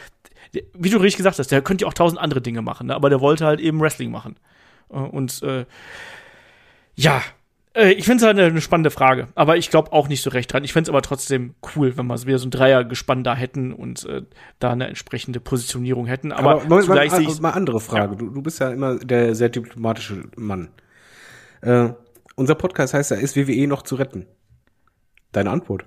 der, 0.54 0.64
wie 0.74 0.90
du 0.90 0.98
richtig 0.98 1.18
gesagt 1.18 1.38
hast, 1.38 1.52
der 1.52 1.62
könnte 1.62 1.84
ja 1.84 1.90
auch 1.90 1.94
tausend 1.94 2.20
andere 2.20 2.42
Dinge 2.42 2.62
machen, 2.62 2.88
ne? 2.88 2.96
aber 2.96 3.10
der 3.10 3.22
wollte 3.22 3.46
halt 3.46 3.60
eben 3.60 3.80
Wrestling 3.80 4.12
machen. 4.12 4.38
Äh, 4.90 4.98
und 4.98 5.42
äh, 5.44 5.66
Ja, 6.98 7.22
äh, 7.78 7.92
ich 7.92 8.06
finde 8.06 8.18
es 8.18 8.24
halt 8.24 8.38
eine, 8.38 8.48
eine, 8.48 8.62
spannende 8.62 8.90
Frage, 8.90 9.28
aber 9.36 9.56
ich 9.56 9.70
glaube 9.70 9.94
auch 9.94 10.08
nicht 10.08 10.24
so 10.24 10.32
recht 10.32 10.52
dran. 10.52 10.64
Ich 10.64 10.74
finde 10.74 10.88
es 10.88 10.90
aber 10.90 11.04
trotzdem 11.04 11.54
cool, 11.76 11.96
wenn 11.96 12.08
wir 12.08 12.22
wieder 12.26 12.40
so 12.40 12.48
ein 12.48 12.52
Dreiergespann 12.52 13.24
da 13.24 13.36
hätten 13.36 13.72
und 13.72 14.04
äh, 14.06 14.24
da 14.60 14.72
eine 14.72 14.88
entsprechende 14.88 15.40
Positionierung 15.40 16.08
hätten. 16.08 16.32
Aber, 16.32 16.54
aber 16.54 16.64
Moment, 16.64 16.86
zugleich 16.86 17.12
mal, 17.12 17.22
mal, 17.22 17.42
mal 17.42 17.50
andere 17.52 17.80
Frage. 17.80 18.14
Ja. 18.14 18.20
Du, 18.20 18.30
du 18.32 18.42
bist 18.42 18.60
ja 18.60 18.72
immer 18.72 18.98
der 18.98 19.36
sehr 19.36 19.50
diplomatische 19.50 20.24
Mann. 20.36 20.70
Äh, 21.62 21.90
unser 22.36 22.56
Podcast 22.56 22.96
heißt 22.96 23.12
ja, 23.12 23.18
ist 23.18 23.36
WWE 23.36 23.68
noch 23.68 23.84
zu 23.84 23.96
retten? 23.96 24.26
Deine 25.32 25.52
Antwort? 25.52 25.86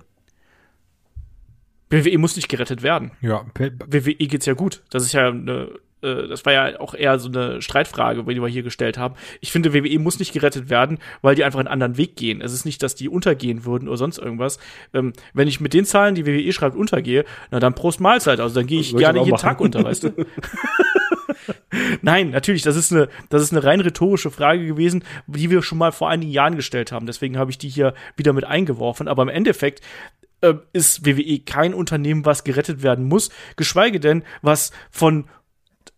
WWE 1.89 2.17
muss 2.17 2.37
nicht 2.37 2.47
gerettet 2.47 2.83
werden. 2.83 3.11
Ja. 3.19 3.45
WWE 3.57 4.15
geht's 4.15 4.45
ja 4.45 4.53
gut. 4.53 4.81
Das 4.91 5.03
ist 5.03 5.11
ja 5.11 5.27
eine 5.27 5.71
äh, 6.01 6.27
das 6.27 6.45
war 6.45 6.53
ja 6.53 6.79
auch 6.79 6.93
eher 6.93 7.19
so 7.19 7.29
eine 7.29 7.61
Streitfrage, 7.61 8.23
die 8.23 8.41
wir 8.41 8.47
hier 8.47 8.63
gestellt 8.63 8.97
haben. 8.97 9.15
Ich 9.39 9.51
finde, 9.51 9.73
WWE 9.73 9.99
muss 9.99 10.19
nicht 10.19 10.33
gerettet 10.33 10.69
werden, 10.69 10.99
weil 11.21 11.35
die 11.35 11.43
einfach 11.43 11.59
einen 11.59 11.67
anderen 11.67 11.97
Weg 11.97 12.15
gehen. 12.15 12.41
Es 12.41 12.53
ist 12.53 12.65
nicht, 12.65 12.83
dass 12.83 12.95
die 12.95 13.09
untergehen 13.09 13.65
würden 13.65 13.87
oder 13.87 13.97
sonst 13.97 14.17
irgendwas. 14.17 14.59
Ähm, 14.93 15.13
wenn 15.33 15.47
ich 15.47 15.59
mit 15.59 15.73
den 15.73 15.85
Zahlen, 15.85 16.15
die 16.15 16.25
WWE 16.25 16.51
schreibt, 16.53 16.75
untergehe, 16.75 17.25
na 17.51 17.59
dann 17.59 17.75
Prost 17.75 17.99
Mahlzeit. 17.99 18.39
Also 18.39 18.55
dann 18.55 18.67
gehe 18.67 18.79
ich 18.79 18.95
gerne 18.95 19.19
jeden 19.19 19.31
machen. 19.31 19.41
Tag 19.41 19.61
unter, 19.61 19.83
weißt 19.83 20.03
du? 20.03 20.11
Nein, 22.01 22.29
natürlich, 22.29 22.61
das 22.61 22.75
ist 22.75 22.91
eine, 22.91 23.09
das 23.29 23.41
ist 23.41 23.51
eine 23.51 23.63
rein 23.63 23.81
rhetorische 23.81 24.31
Frage 24.31 24.65
gewesen, 24.65 25.03
die 25.27 25.49
wir 25.49 25.61
schon 25.61 25.77
mal 25.77 25.91
vor 25.91 26.09
einigen 26.09 26.31
Jahren 26.31 26.55
gestellt 26.55 26.91
haben. 26.91 27.05
Deswegen 27.05 27.37
habe 27.37 27.51
ich 27.51 27.57
die 27.57 27.69
hier 27.69 27.93
wieder 28.15 28.33
mit 28.33 28.45
eingeworfen. 28.45 29.07
Aber 29.07 29.23
im 29.23 29.29
Endeffekt 29.29 29.81
äh, 30.41 30.55
ist 30.73 31.05
WWE 31.05 31.39
kein 31.39 31.73
Unternehmen, 31.73 32.25
was 32.25 32.43
gerettet 32.43 32.83
werden 32.83 33.05
muss, 33.05 33.29
geschweige 33.55 33.99
denn, 33.99 34.23
was 34.41 34.71
von 34.89 35.25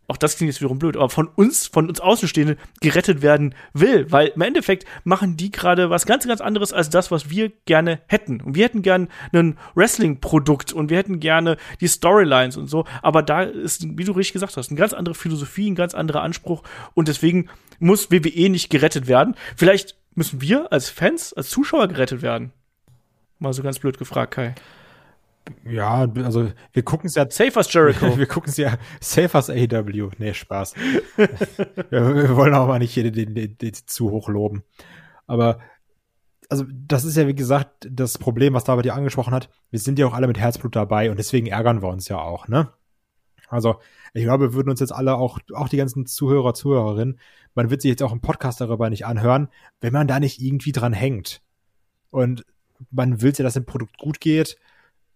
auch 0.08 0.18
das 0.18 0.36
klingt 0.36 0.52
jetzt 0.52 0.60
wiederum 0.60 0.80
blöd, 0.80 0.98
aber 0.98 1.10
von 1.10 1.28
uns, 1.28 1.68
von 1.68 1.88
uns 1.88 2.00
Außenstehenden 2.00 2.58
gerettet 2.82 3.22
werden 3.22 3.56
will, 3.74 4.12
weil 4.12 4.28
im 4.28 4.42
Endeffekt 4.42 4.86
machen 5.04 5.38
die 5.38 5.50
gerade 5.50 5.90
was 5.90 6.06
ganz, 6.06 6.28
ganz 6.28 6.42
anderes 6.42 6.74
als 6.74 6.90
das, 6.90 7.10
was 7.10 7.30
wir 7.30 7.52
gerne 7.66 8.02
hätten. 8.08 8.42
Und 8.42 8.56
wir 8.56 8.66
hätten 8.66 8.82
gern 8.82 9.08
ein 9.32 9.58
Wrestling-Produkt 9.76 10.74
und 10.74 10.90
wir 10.90 10.98
hätten 10.98 11.20
gerne 11.20 11.58
die 11.80 11.88
Storylines 11.88 12.58
und 12.58 12.68
so, 12.68 12.86
aber 13.02 13.24
da 13.24 13.44
ist, 13.44 13.86
wie 13.98 14.04
du 14.04 14.12
richtig 14.12 14.34
gesagt 14.34 14.58
hast, 14.58 14.70
eine 14.70 14.80
ganz 14.80 14.94
andere 14.94 15.16
Philosophie, 15.16 15.72
ein 15.72 15.76
ganz 15.76 15.94
anderer 15.94 16.22
Anspruch 16.22 16.64
und 16.94 17.08
deswegen 17.08 17.50
muss 17.80 18.12
WWE 18.12 18.50
nicht 18.50 18.70
gerettet 18.70 19.08
werden. 19.08 19.36
Vielleicht 19.56 19.96
müssen 20.16 20.42
wir 20.42 20.72
als 20.72 20.90
Fans, 20.90 21.34
als 21.34 21.50
Zuschauer 21.50 21.88
gerettet 21.88 22.22
werden. 22.22 22.52
Mal 23.40 23.54
so 23.54 23.64
ganz 23.64 23.80
blöd 23.80 23.98
gefragt, 23.98 24.36
Kai. 24.36 24.56
Ja, 25.66 26.08
also 26.24 26.52
wir 26.72 26.84
gucken 26.84 27.08
es 27.08 27.16
ja. 27.16 27.30
Safe 27.30 27.60
as 27.60 27.72
Jericho. 27.72 28.18
wir 28.18 28.26
gucken 28.26 28.50
es 28.50 28.58
ja 28.58 28.78
safe 29.00 29.38
as 29.38 29.50
AEW. 29.50 30.12
Nee, 30.18 30.34
Spaß. 30.34 30.76
wir, 31.16 32.16
wir, 32.16 32.36
wollen 32.36 32.54
auch 32.54 32.68
mal 32.68 32.80
nicht 32.80 32.94
hier 32.94 33.10
den, 33.10 33.34
den, 33.34 33.58
den, 33.58 33.74
zu 33.74 34.12
hoch 34.12 34.30
loben. 34.30 34.64
Aber 35.28 35.60
also 36.50 36.66
das 36.70 37.04
ist 37.04 37.18
ja 37.18 37.28
wie 37.28 37.36
gesagt 37.36 37.88
das 37.90 38.18
Problem, 38.18 38.54
was 38.54 38.64
David 38.64 38.86
ja 38.86 38.94
angesprochen 38.94 39.34
hat. 39.34 39.50
Wir 39.72 39.80
sind 39.80 40.00
ja 40.00 40.06
auch 40.06 40.14
alle 40.14 40.28
mit 40.28 40.38
Herzblut 40.38 40.76
dabei 40.76 41.10
und 41.10 41.18
deswegen 41.18 41.48
ärgern 41.48 41.82
wir 41.82 41.90
uns 41.90 42.08
ja 42.08 42.20
auch, 42.20 42.48
ne? 42.48 42.70
Also 43.50 43.76
ich 44.14 44.24
glaube, 44.24 44.50
wir 44.50 44.54
würden 44.54 44.70
uns 44.70 44.80
jetzt 44.80 44.94
alle 44.94 45.16
auch 45.16 45.40
auch 45.54 45.70
die 45.70 45.78
ganzen 45.78 46.06
Zuhörer, 46.06 46.54
Zuhörerinnen, 46.54 47.20
man 47.56 47.70
wird 47.70 47.82
sich 47.82 47.90
jetzt 47.90 48.04
auch 48.04 48.12
im 48.12 48.22
Podcast 48.22 48.62
darüber 48.62 48.90
nicht 48.90 49.06
anhören, 49.06 49.50
wenn 49.82 49.94
man 49.94 50.08
da 50.08 50.20
nicht 50.20 50.42
irgendwie 50.42 50.72
dran 50.72 50.94
hängt. 50.94 51.42
Und 52.10 52.46
man 52.92 53.22
will 53.22 53.34
ja, 53.36 53.44
dass 53.44 53.54
dem 53.54 53.66
Produkt 53.66 53.98
gut 53.98 54.20
geht 54.20 54.58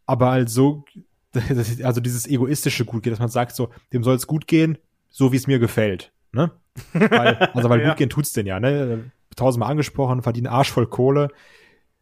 aber 0.08 0.32
halt 0.32 0.49
so, 0.49 0.86
also 1.84 2.01
dieses 2.01 2.26
egoistische 2.26 2.86
gut 2.86 3.03
geht, 3.03 3.14
dass 3.14 3.20
man 3.20 3.30
sagt 3.30 3.55
so, 3.55 3.70
dem 3.93 4.03
soll 4.03 4.16
es 4.16 4.26
gut 4.26 4.47
gehen, 4.47 4.80
so 5.10 5.32
wie 5.32 5.36
es 5.36 5.45
mir 5.45 5.60
gefällt. 5.60 6.12
Ne? 6.32 6.51
Weil, 6.93 7.36
also 7.53 7.70
weil 7.70 7.82
ja. 7.82 7.89
gut 7.89 7.97
gehen 7.97 8.10
tut's 8.10 8.34
denn 8.34 8.47
ja, 8.47 8.60
ne? 8.60 9.12
Tausendmal 9.36 9.70
angesprochen, 9.70 10.24
verdienen 10.24 10.47
Arsch 10.47 10.72
voll 10.72 10.88
Kohle. 10.88 11.28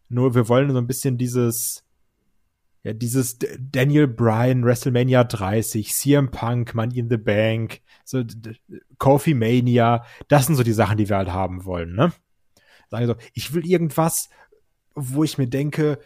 Nur 0.08 0.36
wir 0.36 0.48
wollen 0.48 0.72
so 0.72 0.78
ein 0.78 0.88
bisschen 0.88 1.18
dieses, 1.18 1.84
ja, 2.84 2.94
dieses 2.94 3.40
Daniel 3.60 4.08
Bryan, 4.08 4.64
WrestleMania 4.64 5.24
30, 5.24 5.92
CM 5.92 6.32
Punk, 6.32 6.76
Money 6.76 7.00
in 7.00 7.10
the 7.10 7.18
Bank, 7.18 7.82
so 8.06 8.24
Coffee 9.00 9.34
Mania, 9.34 10.06
das 10.28 10.46
sind 10.46 10.56
so 10.56 10.64
die 10.64 10.72
Sachen, 10.72 10.98
die 10.98 11.10
wir 11.10 11.18
halt 11.18 11.34
haben 11.34 11.66
wollen, 11.66 11.96
ne? 11.96 12.14
Sagen 12.90 13.08
so, 13.08 13.16
ich 13.34 13.54
will 13.54 13.66
irgendwas, 13.66 14.30
wo 14.94 15.24
ich 15.24 15.38
mir 15.38 15.48
denke, 15.48 16.00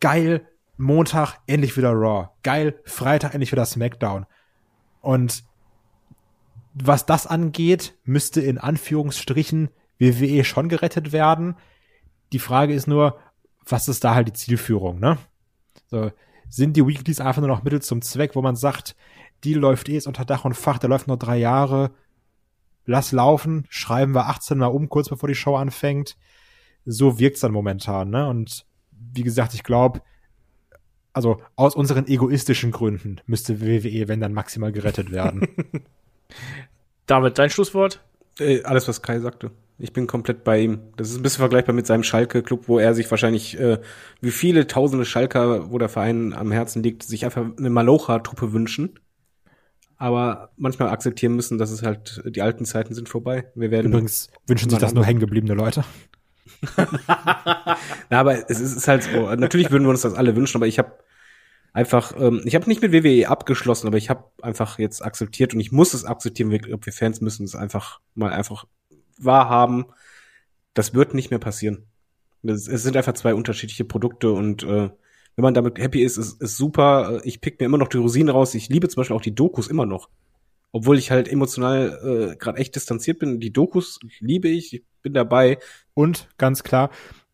geil, 0.00 0.48
Montag 0.76 1.38
endlich 1.46 1.76
wieder 1.76 1.92
Raw. 1.92 2.28
Geil, 2.42 2.78
Freitag 2.84 3.34
endlich 3.34 3.52
wieder 3.52 3.64
SmackDown. 3.64 4.26
Und 5.00 5.44
was 6.74 7.06
das 7.06 7.26
angeht, 7.26 7.94
müsste 8.04 8.40
in 8.40 8.58
Anführungsstrichen 8.58 9.70
WWE 9.98 10.44
schon 10.44 10.68
gerettet 10.68 11.12
werden. 11.12 11.56
Die 12.32 12.38
Frage 12.38 12.74
ist 12.74 12.86
nur, 12.86 13.18
was 13.64 13.88
ist 13.88 14.04
da 14.04 14.14
halt 14.14 14.28
die 14.28 14.32
Zielführung, 14.34 15.00
ne? 15.00 15.18
So, 15.88 16.10
sind 16.48 16.76
die 16.76 16.86
Weeklies 16.86 17.20
einfach 17.20 17.40
nur 17.40 17.48
noch 17.48 17.62
Mittel 17.62 17.80
zum 17.80 18.02
Zweck, 18.02 18.36
wo 18.36 18.42
man 18.42 18.56
sagt, 18.56 18.94
die 19.44 19.54
läuft 19.54 19.88
eh 19.88 19.94
jetzt 19.94 20.06
unter 20.06 20.24
Dach 20.24 20.44
und 20.44 20.54
Fach, 20.54 20.78
der 20.78 20.90
läuft 20.90 21.08
nur 21.08 21.16
drei 21.16 21.38
Jahre, 21.38 21.92
lass 22.84 23.12
laufen, 23.12 23.66
schreiben 23.68 24.14
wir 24.14 24.26
18 24.26 24.58
Mal 24.58 24.66
um, 24.66 24.88
kurz 24.88 25.08
bevor 25.08 25.28
die 25.28 25.34
Show 25.34 25.56
anfängt. 25.56 26.16
So 26.84 27.18
wirkt's 27.18 27.40
dann 27.40 27.52
momentan, 27.52 28.10
ne? 28.10 28.28
Und 28.28 28.66
wie 28.90 29.22
gesagt, 29.22 29.54
ich 29.54 29.62
glaube, 29.62 30.02
also 31.16 31.40
aus 31.56 31.74
unseren 31.74 32.06
egoistischen 32.06 32.72
Gründen 32.72 33.22
müsste 33.26 33.62
WWE, 33.62 34.06
wenn 34.06 34.20
dann 34.20 34.34
maximal 34.34 34.70
gerettet 34.70 35.10
werden. 35.10 35.48
David, 37.06 37.38
dein 37.38 37.48
Schlusswort? 37.48 38.04
Äh, 38.38 38.62
alles, 38.64 38.86
was 38.86 39.00
Kai 39.00 39.18
sagte. 39.20 39.50
Ich 39.78 39.94
bin 39.94 40.06
komplett 40.06 40.44
bei 40.44 40.60
ihm. 40.60 40.80
Das 40.98 41.08
ist 41.08 41.16
ein 41.16 41.22
bisschen 41.22 41.38
vergleichbar 41.38 41.74
mit 41.74 41.86
seinem 41.86 42.02
Schalke-Club, 42.02 42.68
wo 42.68 42.78
er 42.78 42.94
sich 42.94 43.10
wahrscheinlich, 43.10 43.58
äh, 43.58 43.78
wie 44.20 44.30
viele 44.30 44.66
tausende 44.66 45.06
Schalker, 45.06 45.70
wo 45.70 45.78
der 45.78 45.88
Verein 45.88 46.34
am 46.34 46.52
Herzen 46.52 46.82
liegt, 46.82 47.02
sich 47.02 47.24
einfach 47.24 47.46
eine 47.56 47.70
Malocha-Truppe 47.70 48.52
wünschen. 48.52 48.98
Aber 49.96 50.50
manchmal 50.58 50.90
akzeptieren 50.90 51.34
müssen, 51.34 51.56
dass 51.56 51.70
es 51.70 51.82
halt, 51.82 52.22
die 52.26 52.42
alten 52.42 52.66
Zeiten 52.66 52.92
sind 52.92 53.08
vorbei. 53.08 53.50
Wir 53.54 53.70
werden 53.70 53.86
Übrigens 53.86 54.28
wünschen 54.46 54.68
sich 54.68 54.78
das 54.78 54.92
nur 54.92 55.06
hängengebliebene 55.06 55.54
Leute. 55.54 55.82
Na, 57.06 57.76
aber 58.10 58.50
es 58.50 58.60
ist 58.60 58.88
halt 58.88 59.02
so. 59.04 59.34
Natürlich 59.34 59.70
würden 59.70 59.84
wir 59.84 59.90
uns 59.90 60.02
das 60.02 60.14
alle 60.14 60.36
wünschen, 60.36 60.56
aber 60.56 60.66
ich 60.66 60.78
habe 60.78 60.92
einfach, 61.72 62.14
ähm, 62.18 62.42
ich 62.44 62.54
habe 62.54 62.68
nicht 62.68 62.82
mit 62.82 62.92
WWE 62.92 63.28
abgeschlossen, 63.28 63.86
aber 63.86 63.98
ich 63.98 64.08
habe 64.10 64.24
einfach 64.42 64.78
jetzt 64.78 65.04
akzeptiert 65.04 65.54
und 65.54 65.60
ich 65.60 65.72
muss 65.72 65.94
es 65.94 66.04
akzeptieren, 66.04 66.50
wir, 66.50 66.60
wir 66.62 66.92
Fans 66.92 67.20
müssen 67.20 67.44
es 67.44 67.54
einfach 67.54 68.00
mal 68.14 68.32
einfach 68.32 68.66
wahrhaben. 69.18 69.86
Das 70.74 70.94
wird 70.94 71.14
nicht 71.14 71.30
mehr 71.30 71.38
passieren. 71.38 71.86
Es, 72.42 72.68
es 72.68 72.82
sind 72.82 72.96
einfach 72.96 73.14
zwei 73.14 73.34
unterschiedliche 73.34 73.84
Produkte 73.84 74.32
und 74.32 74.62
äh, 74.62 74.90
wenn 75.36 75.42
man 75.42 75.54
damit 75.54 75.78
happy 75.78 76.02
ist, 76.02 76.16
ist, 76.16 76.40
ist 76.40 76.56
super. 76.56 77.20
Ich 77.24 77.42
pick 77.42 77.60
mir 77.60 77.66
immer 77.66 77.78
noch 77.78 77.88
die 77.88 77.98
Rosinen 77.98 78.30
raus. 78.30 78.54
Ich 78.54 78.70
liebe 78.70 78.88
zum 78.88 79.02
Beispiel 79.02 79.16
auch 79.16 79.20
die 79.20 79.34
Dokus 79.34 79.68
immer 79.68 79.84
noch. 79.84 80.08
Obwohl 80.76 80.98
ich 80.98 81.10
halt 81.10 81.28
emotional 81.28 82.32
äh, 82.32 82.36
gerade 82.36 82.58
echt 82.58 82.74
distanziert 82.74 83.18
bin. 83.18 83.40
Die 83.40 83.52
Dokus 83.52 83.98
liebe 84.20 84.48
ich, 84.48 84.74
ich 84.74 84.84
bin 85.00 85.14
dabei. 85.14 85.58
Und 85.94 86.28
ganz 86.36 86.62
klar, 86.62 86.90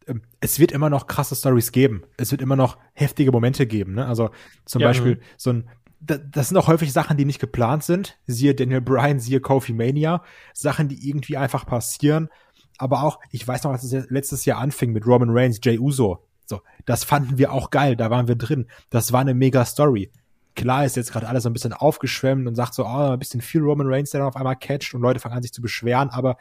ähm, 0.07 0.23
es 0.41 0.61
wird 0.61 0.71
immer 0.71 0.91
noch 0.91 1.09
krasse 1.09 1.35
Stories 1.35 1.73
geben. 1.73 2.05
Es 2.17 2.31
wird 2.31 2.41
immer 2.41 2.55
noch 2.55 2.79
heftige 2.93 3.33
Momente 3.33 3.67
geben. 3.67 3.95
Ne? 3.95 4.07
Also 4.07 4.31
zum 4.65 4.81
ja, 4.81 4.89
Beispiel 4.89 5.17
mh. 5.17 5.23
so 5.37 5.51
ein 5.51 5.69
das 6.05 6.49
sind 6.49 6.57
auch 6.57 6.67
häufig 6.67 6.93
Sachen, 6.93 7.17
die 7.17 7.25
nicht 7.25 7.39
geplant 7.39 7.85
sind. 7.85 8.19
Siehe 8.27 8.57
Daniel 8.57 8.81
Bryan, 8.81 9.21
siehe 9.21 9.39
Kofi 9.39 9.73
Mania. 9.73 10.25
Sachen, 10.53 10.89
die 10.89 11.09
irgendwie 11.09 11.37
einfach 11.37 11.65
passieren. 11.65 12.29
Aber 12.77 13.05
auch, 13.05 13.21
ich 13.31 13.47
weiß 13.47 13.63
noch, 13.63 13.71
als 13.71 13.85
es 13.85 14.11
letztes 14.11 14.45
Jahr 14.45 14.59
anfing 14.59 14.91
mit 14.93 15.07
Roman 15.07 15.31
Reigns, 15.31 15.61
Jay 15.63 15.79
Uso. 15.79 16.27
So, 16.47 16.61
das 16.87 17.05
fanden 17.05 17.39
wir 17.39 17.53
auch 17.53 17.71
geil. 17.71 17.95
Da 17.95 18.11
waren 18.11 18.27
wir 18.27 18.35
drin. 18.35 18.67
Das 18.91 19.13
war 19.13 19.21
eine 19.21 19.35
mega 19.35 19.65
Story. 19.65 20.11
Klar 20.55 20.85
ist 20.85 20.97
jetzt 20.97 21.13
gerade 21.13 21.29
alles 21.29 21.45
so 21.45 21.51
ein 21.51 21.53
bisschen 21.53 21.73
aufgeschwemmt 21.73 22.47
und 22.47 22.55
sagt 22.55 22.75
so, 22.75 22.85
oh, 22.85 23.13
ein 23.13 23.19
bisschen 23.19 23.41
viel 23.41 23.63
Roman 23.63 23.87
Reigns, 23.87 24.11
der 24.11 24.21
dann 24.21 24.29
auf 24.29 24.37
einmal 24.37 24.57
catcht 24.57 24.95
und 24.95 25.01
Leute 25.01 25.21
fangen 25.21 25.37
an 25.37 25.43
sich 25.43 25.53
zu 25.53 25.63
beschweren. 25.63 26.11
Aber 26.11 26.37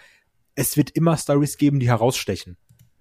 es 0.55 0.75
wird 0.77 0.91
immer 0.91 1.17
Stories 1.17 1.57
geben, 1.57 1.79
die 1.79 1.88
herausstechen. 1.88 2.57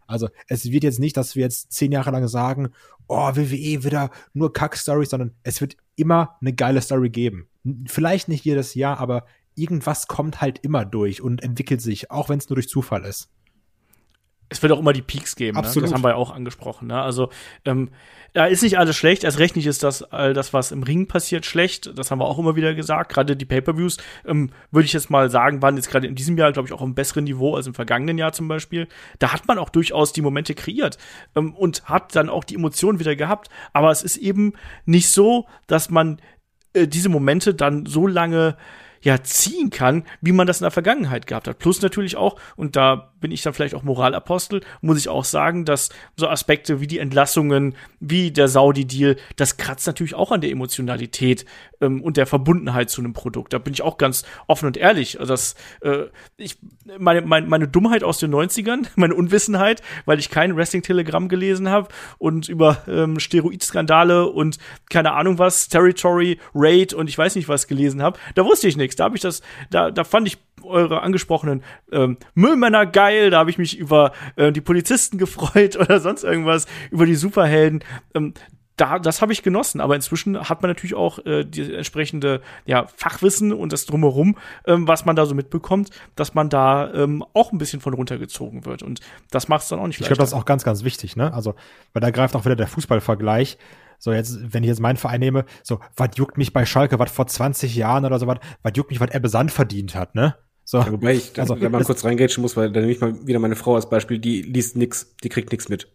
Also 0.07 0.29
es 0.49 0.71
wird 0.71 0.85
jetzt 0.85 0.99
nicht, 0.99 1.17
dass 1.17 1.37
wir 1.37 1.43
jetzt 1.43 1.73
zehn 1.73 1.93
Jahre 1.93 2.11
lang 2.11 2.27
sagen, 2.29 2.71
oh, 3.07 3.37
WWE 3.37 3.85
wieder 3.85 4.11
nur 4.33 4.53
Kack-Stories, 4.53 5.11
sondern 5.11 5.35
es 5.43 5.61
wird 5.61 5.77
immer 5.97 6.37
eine 6.41 6.53
geile 6.53 6.81
Story 6.81 7.11
geben. 7.11 7.49
Vielleicht 7.87 8.29
nicht 8.29 8.45
jedes 8.45 8.75
Jahr, 8.75 8.99
aber 8.99 9.27
irgendwas 9.55 10.07
kommt 10.07 10.41
halt 10.41 10.59
immer 10.61 10.85
durch 10.85 11.23
und 11.23 11.43
entwickelt 11.43 11.81
sich, 11.81 12.11
auch 12.11 12.29
wenn 12.29 12.39
es 12.39 12.49
nur 12.49 12.57
durch 12.57 12.69
Zufall 12.69 13.05
ist 13.05 13.31
es 14.51 14.63
wird 14.63 14.73
auch 14.73 14.81
immer 14.81 14.93
die 14.93 15.01
Peaks 15.01 15.37
geben. 15.37 15.57
Absolut. 15.57 15.77
Ne? 15.77 15.83
Das 15.89 15.95
haben 15.95 16.05
wir 16.05 16.11
ja 16.11 16.17
auch 16.17 16.33
angesprochen. 16.33 16.89
Ne? 16.89 17.01
Also 17.01 17.31
ähm, 17.65 17.91
da 18.33 18.47
ist 18.47 18.63
nicht 18.63 18.79
alles 18.79 18.97
schlecht. 18.97 19.25
Erst 19.25 19.39
recht 19.39 19.57
nicht 19.57 19.67
ist 19.67 19.83
das 19.83 20.03
all 20.03 20.35
das, 20.35 20.53
was 20.53 20.73
im 20.73 20.83
Ring 20.83 21.07
passiert, 21.07 21.47
schlecht. 21.47 21.97
Das 21.97 22.11
haben 22.11 22.21
wir 22.21 22.27
auch 22.27 22.39
immer 22.39 22.57
wieder 22.57 22.75
gesagt. 22.75 23.13
Gerade 23.13 23.37
die 23.37 23.45
Pay-per-Views 23.45 23.99
ähm, 24.27 24.51
würde 24.73 24.87
ich 24.87 24.93
jetzt 24.93 25.09
mal 25.09 25.31
sagen, 25.31 25.63
waren 25.63 25.77
jetzt 25.77 25.91
gerade 25.91 26.07
in 26.07 26.17
diesem 26.17 26.37
Jahr, 26.37 26.53
glaube 26.53 26.69
ich, 26.69 26.73
auch 26.73 26.81
auf 26.81 26.85
einem 26.85 26.95
besseren 26.95 27.25
Niveau 27.25 27.55
als 27.55 27.69
im 27.69 27.75
vergangenen 27.75 28.19
Jahr 28.19 28.33
zum 28.33 28.49
Beispiel. 28.49 28.89
Da 29.21 29.33
hat 29.33 29.47
man 29.47 29.59
auch 29.59 29.69
durchaus 29.69 30.13
die 30.13 30.23
Momente 30.23 30.55
kreiert 30.55 30.99
ähm, 31.37 31.55
und 31.55 31.85
hat 31.85 32.15
dann 32.17 32.29
auch 32.29 32.43
die 32.43 32.57
Emotionen 32.57 32.99
wieder 32.99 33.15
gehabt. 33.15 33.51
Aber 33.73 33.91
es 33.91 34.03
ist 34.03 34.17
eben 34.17 34.55
nicht 34.85 35.11
so, 35.11 35.47
dass 35.69 35.91
man 35.91 36.21
äh, 36.73 36.89
diese 36.89 37.09
Momente 37.09 37.55
dann 37.55 37.87
so 37.87 38.07
lange 38.07 38.57
ja 39.03 39.23
ziehen 39.23 39.71
kann, 39.71 40.05
wie 40.21 40.33
man 40.33 40.47
das 40.47 40.61
in 40.61 40.65
der 40.65 40.71
Vergangenheit 40.71 41.27
gehabt 41.27 41.49
hat. 41.49 41.59
Plus 41.59 41.81
natürlich 41.81 42.17
auch, 42.17 42.39
und 42.57 42.77
da 42.77 43.13
bin 43.21 43.33
ich 43.33 43.43
dann 43.43 43.55
vielleicht 43.55 43.75
auch 43.75 43.83
Moralapostel, 43.83 44.61
muss 44.81 44.99
ich 44.99 45.09
auch 45.09 45.25
sagen, 45.25 45.65
dass 45.65 45.91
so 46.17 46.29
Aspekte 46.29 46.81
wie 46.81 46.87
die 46.87 46.99
Entlassungen, 46.99 47.75
wie 47.99 48.31
der 48.31 48.49
Saudi-Deal, 48.49 49.17
das 49.37 49.57
kratzt 49.57 49.87
natürlich 49.87 50.15
auch 50.15 50.33
an 50.33 50.41
der 50.41 50.51
Emotionalität 50.51 51.45
ähm, 51.81 52.03
und 52.03 52.17
der 52.17 52.27
Verbundenheit 52.27 52.91
zu 52.91 53.01
einem 53.01 53.13
Produkt. 53.13 53.53
Da 53.53 53.59
bin 53.59 53.73
ich 53.73 53.83
auch 53.83 53.99
ganz 53.99 54.25
offen 54.47 54.67
und 54.67 54.77
ehrlich. 54.77 55.19
Also 55.21 55.33
das, 55.33 55.55
äh, 55.83 56.05
ich, 56.37 56.59
meine, 56.99 57.23
meine, 57.23 57.47
meine 57.47 57.69
Dummheit 57.69 58.05
aus 58.05 58.19
den 58.19 58.33
90ern, 58.35 58.87
meine 58.97 59.15
Unwissenheit, 59.15 59.83
weil 60.05 60.19
ich 60.19 60.31
kein 60.31 60.57
Wrestling-Telegramm 60.57 61.29
gelesen 61.29 61.69
habe 61.69 61.89
und 62.19 62.49
über 62.49 62.79
ähm, 62.89 63.19
Steroid-Skandale 63.19 64.27
und 64.27 64.59
keine 64.89 65.13
Ahnung 65.13 65.39
was, 65.39 65.69
Territory, 65.69 66.39
Raid 66.55 66.95
und 66.95 67.09
ich 67.09 67.17
weiß 67.17 67.37
nicht 67.37 67.49
was 67.49 67.67
gelesen 67.67 68.03
habe, 68.03 68.19
da 68.35 68.45
wusste 68.45 68.69
ich 68.69 68.77
nichts. 68.77 68.97
Da 68.97 69.05
habe 69.05 69.17
ich 69.17 69.23
das, 69.23 69.43
da, 69.71 69.91
da 69.91 70.05
fand 70.05 70.27
ich 70.27 70.39
eure 70.63 71.03
angesprochenen 71.03 71.63
ähm, 71.93 72.19
Müllmänner 72.35 72.87
geil, 72.87 73.31
da 73.31 73.39
habe 73.39 73.51
ich 73.51 73.59
mich 73.59 73.79
über 73.79 74.13
äh, 74.37 74.53
die 74.53 74.61
Polizisten 74.61 75.19
gefreut 75.19 75.77
oder 75.77 76.01
sonst 76.01 76.25
irgendwas, 76.25 76.67
über 76.91 77.07
die 77.07 77.15
Superhelden. 77.15 77.83
Ähm, 78.15 78.35
da, 78.81 78.99
das 78.99 79.21
habe 79.21 79.33
ich 79.33 79.43
genossen, 79.43 79.81
aber 79.81 79.95
inzwischen 79.95 80.49
hat 80.49 80.63
man 80.63 80.71
natürlich 80.71 80.95
auch 80.95 81.19
äh, 81.27 81.45
die 81.45 81.75
entsprechende 81.75 82.41
ja, 82.65 82.87
Fachwissen 82.97 83.53
und 83.53 83.73
das 83.73 83.85
drumherum, 83.85 84.39
ähm, 84.67 84.89
was 84.89 85.05
man 85.05 85.17
da 85.17 85.27
so 85.27 85.35
mitbekommt, 85.35 85.91
dass 86.17 86.35
man 86.35 86.49
da 86.49 86.93
ähm, 86.95 87.23
auch 87.35 87.53
ein 87.53 87.59
bisschen 87.59 87.81
von 87.81 87.93
runtergezogen 87.93 88.65
wird. 88.65 88.83
Und 88.83 89.01
das 89.31 89.49
macht 89.49 89.65
es 89.65 89.69
dann 89.69 89.81
auch 89.81 89.87
nicht 89.87 90.01
Ich 90.01 90.07
glaube, 90.07 90.19
das 90.19 90.31
ist 90.31 90.35
auch 90.35 90.47
ganz, 90.47 90.65
ganz 90.65 90.83
wichtig, 90.83 91.15
ne? 91.15 91.33
Also, 91.35 91.55
weil 91.93 92.01
da 92.01 92.11
greift 92.11 92.35
auch 92.35 92.47
wieder 92.47 92.57
der 92.57 92.69
Fußballvergleich. 92.69 93.59
So, 93.99 94.13
jetzt, 94.13 94.55
wenn 94.55 94.63
ich 94.63 94.69
jetzt 94.69 94.81
meinen 94.81 94.97
Verein 94.97 95.21
nehme, 95.21 95.45
so, 95.63 95.81
was 95.95 96.11
juckt 96.15 96.39
mich 96.39 96.55
bei 96.55 96.65
Schalke, 96.65 96.99
was 96.99 97.11
vor 97.11 97.27
20 97.27 97.75
Jahren 97.77 98.07
oder 98.07 98.19
so 98.19 98.27
was, 98.27 98.39
was 98.63 98.73
juckt 98.75 98.91
mich, 98.91 99.01
was 99.01 99.11
Ebbe 99.11 99.29
Sand 99.29 99.53
verdient 99.53 99.95
hat, 99.95 100.15
ne? 100.15 100.37
So. 100.65 100.79
Ja, 100.79 100.91
wobei 100.91 101.15
ich 101.15 101.35
da, 101.35 101.43
also, 101.43 101.55
da 101.55 101.69
mal 101.69 101.85
kurz 101.85 102.05
reingrätschen 102.05 102.41
muss, 102.41 102.57
weil 102.57 102.73
da 102.73 102.81
nehme 102.81 102.93
ich 102.93 103.01
mal 103.01 103.27
wieder 103.27 103.41
meine 103.41 103.57
Frau 103.57 103.75
als 103.75 103.91
Beispiel, 103.91 104.19
die 104.19 104.41
liest 104.41 104.77
nix, 104.77 105.15
die 105.23 105.29
kriegt 105.29 105.53
nix 105.53 105.69
mit. 105.69 105.89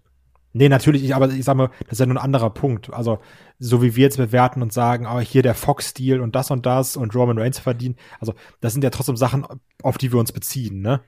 Nee, 0.57 0.69
natürlich, 0.69 1.13
aber 1.13 1.29
ich 1.31 1.43
sag 1.43 1.57
mal, 1.57 1.69
das 1.81 1.93
ist 1.93 1.99
ja 1.99 2.05
nur 2.05 2.15
ein 2.15 2.23
anderer 2.23 2.49
Punkt. 2.49 2.93
Also, 2.93 3.19
so 3.59 3.81
wie 3.81 3.97
wir 3.97 4.03
jetzt 4.03 4.15
bewerten 4.15 4.61
und 4.61 4.71
sagen, 4.71 5.05
aber 5.05 5.19
oh, 5.19 5.21
hier 5.21 5.41
der 5.41 5.53
Fox-Deal 5.53 6.21
und 6.21 6.33
das 6.33 6.49
und 6.49 6.65
das 6.65 6.95
und 6.95 7.13
Roman 7.13 7.37
Reigns 7.37 7.59
verdienen, 7.59 7.97
also 8.21 8.33
das 8.61 8.71
sind 8.71 8.81
ja 8.81 8.89
trotzdem 8.89 9.17
Sachen, 9.17 9.45
auf 9.83 9.97
die 9.97 10.13
wir 10.13 10.19
uns 10.19 10.31
beziehen, 10.31 10.79
ne? 10.79 11.01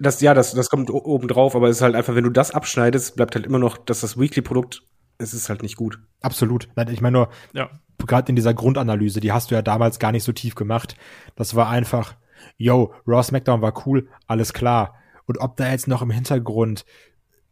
Das, 0.00 0.22
ja, 0.22 0.32
das, 0.32 0.54
das 0.54 0.70
kommt 0.70 0.88
oben 0.88 1.28
drauf, 1.28 1.54
aber 1.54 1.68
es 1.68 1.76
ist 1.76 1.82
halt 1.82 1.94
einfach, 1.94 2.14
wenn 2.14 2.24
du 2.24 2.30
das 2.30 2.50
abschneidest, 2.50 3.16
bleibt 3.16 3.34
halt 3.34 3.44
immer 3.44 3.58
noch, 3.58 3.76
dass 3.76 4.00
das 4.00 4.18
Weekly-Produkt, 4.18 4.82
es 5.18 5.34
ist 5.34 5.50
halt 5.50 5.62
nicht 5.62 5.76
gut. 5.76 6.00
Absolut. 6.22 6.70
Ich 6.90 7.02
meine 7.02 7.18
nur, 7.18 7.28
ja. 7.52 7.68
gerade 7.98 8.30
in 8.30 8.36
dieser 8.36 8.54
Grundanalyse, 8.54 9.20
die 9.20 9.32
hast 9.32 9.50
du 9.50 9.56
ja 9.56 9.62
damals 9.62 9.98
gar 9.98 10.12
nicht 10.12 10.24
so 10.24 10.32
tief 10.32 10.54
gemacht. 10.54 10.96
Das 11.36 11.54
war 11.54 11.68
einfach, 11.68 12.14
yo, 12.56 12.94
Raw 13.06 13.22
SmackDown 13.22 13.60
war 13.60 13.86
cool, 13.86 14.08
alles 14.26 14.54
klar. 14.54 14.94
Und 15.26 15.36
ob 15.36 15.58
da 15.58 15.70
jetzt 15.70 15.86
noch 15.86 16.00
im 16.00 16.10
Hintergrund 16.10 16.86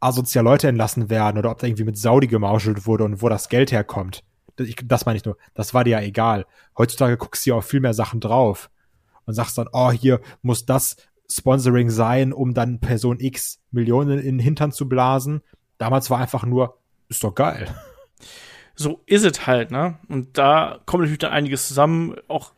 asozial 0.01 0.44
Leute 0.44 0.68
entlassen 0.68 1.10
werden 1.10 1.39
oder 1.39 1.51
ob 1.51 1.59
da 1.59 1.66
irgendwie 1.66 1.85
mit 1.85 1.98
Saudi 1.98 2.27
gemauschelt 2.27 2.86
wurde 2.86 3.05
und 3.05 3.23
wo 3.23 3.28
das 3.28 3.48
Geld 3.48 3.73
herkommt. 3.73 4.23
Das, 4.56 4.66
ich, 4.66 4.77
das 4.85 5.06
meine 5.06 5.16
ich 5.16 5.24
nur. 5.24 5.36
Das 5.55 5.74
war 5.74 5.85
dir 5.85 5.90
ja 5.90 6.01
egal. 6.01 6.47
Heutzutage 6.77 7.16
guckst 7.16 7.44
du 7.47 7.51
ja 7.51 7.56
auf 7.56 7.66
viel 7.66 7.81
mehr 7.81 7.94
Sachen 7.94 8.20
drauf 8.20 8.70
und 9.24 9.35
sagst 9.35 9.59
dann, 9.59 9.68
oh, 9.73 9.90
hier 9.90 10.20
muss 10.43 10.66
das 10.66 10.97
Sponsoring 11.31 11.90
sein, 11.90 12.32
um 12.32 12.55
dann 12.55 12.81
Person 12.81 13.18
X 13.20 13.60
Millionen 13.70 14.18
in 14.18 14.36
den 14.36 14.39
Hintern 14.39 14.73
zu 14.73 14.89
blasen. 14.89 15.43
Damals 15.78 16.10
war 16.10 16.18
einfach 16.18 16.44
nur, 16.44 16.78
ist 17.09 17.24
doch 17.24 17.35
geil. 17.35 17.68
So 18.74 19.01
ist 19.06 19.24
es 19.24 19.47
halt, 19.47 19.70
ne? 19.70 19.98
Und 20.09 20.36
da 20.36 20.81
kommt 20.85 21.02
natürlich 21.02 21.18
dann 21.18 21.32
einiges 21.32 21.66
zusammen, 21.66 22.14
auch 22.28 22.52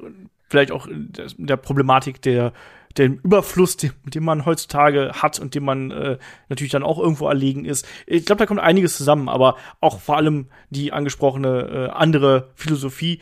vielleicht 0.49 0.73
auch 0.73 0.87
in 0.87 1.13
der 1.39 1.57
Problematik 1.57 2.21
der 2.23 2.53
den 2.97 3.19
Überfluss, 3.19 3.77
den, 3.77 3.93
den 4.05 4.25
man 4.25 4.47
heutzutage 4.47 5.13
hat 5.13 5.39
und 5.39 5.55
den 5.55 5.65
man 5.65 5.91
äh, 5.91 6.19
natürlich 6.49 6.73
dann 6.73 6.83
auch 6.83 6.99
irgendwo 6.99 7.29
erlegen 7.29 7.65
ist. 7.65 7.87
Ich 8.07 8.25
glaube, 8.25 8.41
da 8.41 8.47
kommt 8.47 8.61
einiges 8.61 8.97
zusammen, 8.97 9.29
aber 9.29 9.57
auch 9.81 10.01
vor 10.01 10.17
allem 10.17 10.49
die 10.71 10.93
angesprochene 10.93 11.89
äh, 11.89 11.91
andere 11.91 12.51
Philosophie, 12.55 13.21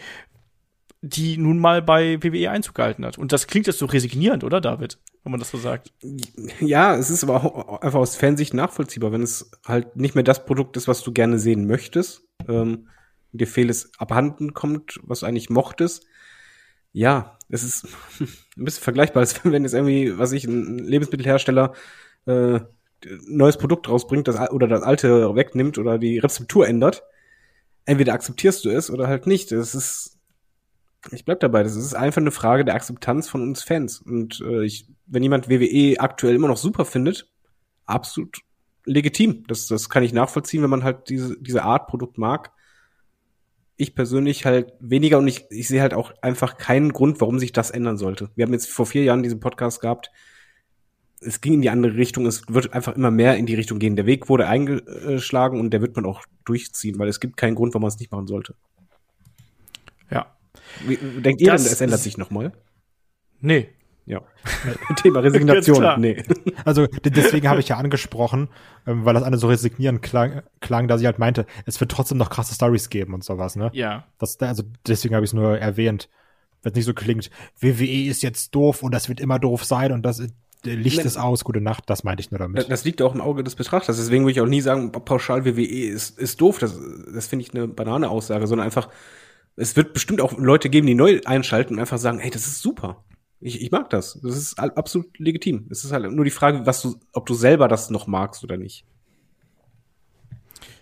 die 1.02 1.36
nun 1.36 1.58
mal 1.58 1.82
bei 1.82 2.22
WWE 2.22 2.50
Einzug 2.50 2.74
gehalten 2.74 3.04
hat. 3.04 3.18
Und 3.18 3.32
das 3.32 3.46
klingt 3.46 3.66
jetzt 3.66 3.78
so 3.78 3.86
resignierend, 3.86 4.44
oder 4.44 4.60
David, 4.60 4.98
wenn 5.22 5.30
man 5.30 5.40
das 5.40 5.50
so 5.50 5.58
sagt? 5.58 5.92
Ja, 6.60 6.96
es 6.96 7.10
ist 7.10 7.22
aber 7.22 7.44
auch 7.44 7.80
einfach 7.80 7.98
aus 7.98 8.16
Fansicht 8.16 8.54
nachvollziehbar, 8.54 9.12
wenn 9.12 9.22
es 9.22 9.50
halt 9.66 9.96
nicht 9.96 10.14
mehr 10.14 10.24
das 10.24 10.44
Produkt 10.44 10.76
ist, 10.76 10.88
was 10.88 11.02
du 11.02 11.12
gerne 11.12 11.38
sehen 11.38 11.66
möchtest. 11.66 12.22
Ähm, 12.48 12.88
dir 13.32 13.46
vieles 13.46 13.90
abhanden 13.98 14.54
kommt, 14.54 14.98
was 15.02 15.20
du 15.20 15.26
eigentlich 15.26 15.50
mochtest. 15.50 16.06
Ja, 16.96 17.36
es 17.50 17.62
ist 17.62 17.84
ein 18.56 18.64
bisschen 18.64 18.82
vergleichbar, 18.82 19.20
als 19.20 19.44
wenn 19.44 19.64
jetzt 19.64 19.74
irgendwie, 19.74 20.18
was 20.18 20.32
ich, 20.32 20.44
ein 20.44 20.78
Lebensmittelhersteller 20.78 21.74
äh, 22.24 22.60
neues 23.26 23.58
Produkt 23.58 23.90
rausbringt 23.90 24.26
das, 24.28 24.50
oder 24.50 24.66
das 24.66 24.82
alte 24.82 25.34
wegnimmt 25.34 25.76
oder 25.76 25.98
die 25.98 26.18
Rezeptur 26.18 26.66
ändert. 26.66 27.02
Entweder 27.84 28.14
akzeptierst 28.14 28.64
du 28.64 28.70
es 28.70 28.90
oder 28.90 29.08
halt 29.08 29.26
nicht. 29.26 29.52
Es 29.52 29.74
ist, 29.74 30.18
ich 31.12 31.26
bleib 31.26 31.40
dabei, 31.40 31.62
das 31.62 31.76
ist 31.76 31.92
einfach 31.92 32.22
eine 32.22 32.30
Frage 32.30 32.64
der 32.64 32.74
Akzeptanz 32.74 33.28
von 33.28 33.42
uns 33.42 33.62
Fans. 33.62 34.00
Und 34.00 34.40
äh, 34.40 34.64
ich, 34.64 34.88
wenn 35.04 35.22
jemand 35.22 35.50
WWE 35.50 36.00
aktuell 36.00 36.34
immer 36.34 36.48
noch 36.48 36.56
super 36.56 36.86
findet, 36.86 37.30
absolut 37.84 38.38
legitim. 38.86 39.44
Das, 39.48 39.66
das 39.66 39.90
kann 39.90 40.02
ich 40.02 40.14
nachvollziehen, 40.14 40.62
wenn 40.62 40.70
man 40.70 40.82
halt 40.82 41.10
diese, 41.10 41.36
diese 41.42 41.62
Art 41.62 41.88
Produkt 41.88 42.16
mag 42.16 42.52
ich 43.76 43.94
persönlich 43.94 44.46
halt 44.46 44.72
weniger 44.80 45.18
und 45.18 45.28
ich, 45.28 45.44
ich 45.50 45.68
sehe 45.68 45.82
halt 45.82 45.94
auch 45.94 46.12
einfach 46.22 46.56
keinen 46.56 46.92
Grund, 46.92 47.20
warum 47.20 47.38
sich 47.38 47.52
das 47.52 47.70
ändern 47.70 47.98
sollte. 47.98 48.30
Wir 48.34 48.46
haben 48.46 48.52
jetzt 48.52 48.70
vor 48.70 48.86
vier 48.86 49.04
Jahren 49.04 49.22
diesen 49.22 49.40
Podcast 49.40 49.80
gehabt. 49.80 50.10
Es 51.20 51.40
ging 51.40 51.54
in 51.54 51.62
die 51.62 51.70
andere 51.70 51.94
Richtung. 51.94 52.26
Es 52.26 52.42
wird 52.48 52.72
einfach 52.72 52.94
immer 52.96 53.10
mehr 53.10 53.36
in 53.36 53.46
die 53.46 53.54
Richtung 53.54 53.78
gehen. 53.78 53.96
Der 53.96 54.06
Weg 54.06 54.28
wurde 54.28 54.48
eingeschlagen 54.48 55.60
und 55.60 55.70
der 55.70 55.80
wird 55.82 55.96
man 55.96 56.06
auch 56.06 56.24
durchziehen, 56.44 56.98
weil 56.98 57.08
es 57.08 57.20
gibt 57.20 57.36
keinen 57.36 57.54
Grund, 57.54 57.74
warum 57.74 57.82
man 57.82 57.88
es 57.88 57.98
nicht 57.98 58.12
machen 58.12 58.26
sollte. 58.26 58.54
Ja. 60.10 60.36
Wie, 60.86 60.96
denkt 60.96 61.40
ihr 61.40 61.52
das 61.52 61.64
denn, 61.64 61.72
es 61.72 61.80
ändert 61.80 62.00
sich 62.00 62.16
nochmal? 62.16 62.52
Nee, 63.40 63.68
ja. 64.06 64.22
Thema 64.96 65.20
Resignation. 65.20 66.00
nee. 66.00 66.22
Also 66.64 66.86
deswegen 67.04 67.48
habe 67.48 67.60
ich 67.60 67.68
ja 67.68 67.76
angesprochen, 67.76 68.48
ähm, 68.86 69.04
weil 69.04 69.14
das 69.14 69.24
eine 69.24 69.36
so 69.36 69.48
resignieren 69.48 70.00
klang, 70.00 70.42
klang, 70.60 70.88
dass 70.88 71.00
ich 71.00 71.06
halt 71.06 71.18
meinte, 71.18 71.44
es 71.66 71.80
wird 71.80 71.90
trotzdem 71.90 72.18
noch 72.18 72.30
krasse 72.30 72.54
Stories 72.54 72.88
geben 72.88 73.14
und 73.14 73.24
sowas, 73.24 73.56
ne? 73.56 73.70
Ja. 73.72 74.06
Das, 74.18 74.40
also 74.40 74.62
deswegen 74.86 75.14
habe 75.14 75.24
ich 75.24 75.30
es 75.30 75.34
nur 75.34 75.58
erwähnt. 75.58 76.08
Wenn 76.62 76.72
es 76.72 76.76
nicht 76.76 76.84
so 76.86 76.94
klingt, 76.94 77.30
WWE 77.60 78.06
ist 78.06 78.22
jetzt 78.22 78.54
doof 78.54 78.82
und 78.82 78.92
das 78.92 79.08
wird 79.08 79.20
immer 79.20 79.38
doof 79.38 79.64
sein 79.64 79.92
und 79.92 80.02
das 80.02 80.22
Licht 80.64 80.98
ist 80.98 81.16
aus, 81.16 81.44
gute 81.44 81.60
Nacht, 81.60 81.84
das 81.86 82.02
meinte 82.02 82.20
ich 82.20 82.30
nur 82.30 82.38
damit. 82.38 82.70
Das 82.70 82.84
liegt 82.84 83.02
auch 83.02 83.14
im 83.14 83.20
Auge 83.20 83.44
des 83.44 83.54
Betrachters. 83.54 83.96
Deswegen 83.96 84.24
würde 84.24 84.32
ich 84.32 84.40
auch 84.40 84.46
nie 84.46 84.60
sagen, 84.60 84.90
pauschal 84.90 85.44
WWE 85.44 85.62
ist, 85.62 86.18
ist 86.18 86.40
doof. 86.40 86.58
Das, 86.58 86.78
das 87.12 87.26
finde 87.26 87.44
ich 87.44 87.54
eine 87.54 87.68
banane 87.68 88.08
Aussage, 88.08 88.46
sondern 88.46 88.64
einfach, 88.64 88.88
es 89.54 89.76
wird 89.76 89.92
bestimmt 89.92 90.20
auch 90.20 90.36
Leute 90.38 90.68
geben, 90.68 90.86
die 90.86 90.94
neu 90.94 91.20
einschalten 91.24 91.74
und 91.74 91.80
einfach 91.80 91.98
sagen, 91.98 92.18
hey, 92.18 92.30
das 92.30 92.46
ist 92.46 92.62
super. 92.62 93.04
Ich, 93.40 93.60
ich 93.60 93.70
mag 93.70 93.90
das. 93.90 94.18
Das 94.22 94.36
ist 94.36 94.58
absolut 94.58 95.18
legitim. 95.18 95.66
Es 95.70 95.84
ist 95.84 95.92
halt 95.92 96.10
nur 96.10 96.24
die 96.24 96.30
Frage, 96.30 96.64
was 96.64 96.82
du, 96.82 96.96
ob 97.12 97.26
du 97.26 97.34
selber 97.34 97.68
das 97.68 97.90
noch 97.90 98.06
magst 98.06 98.42
oder 98.42 98.56
nicht. 98.56 98.84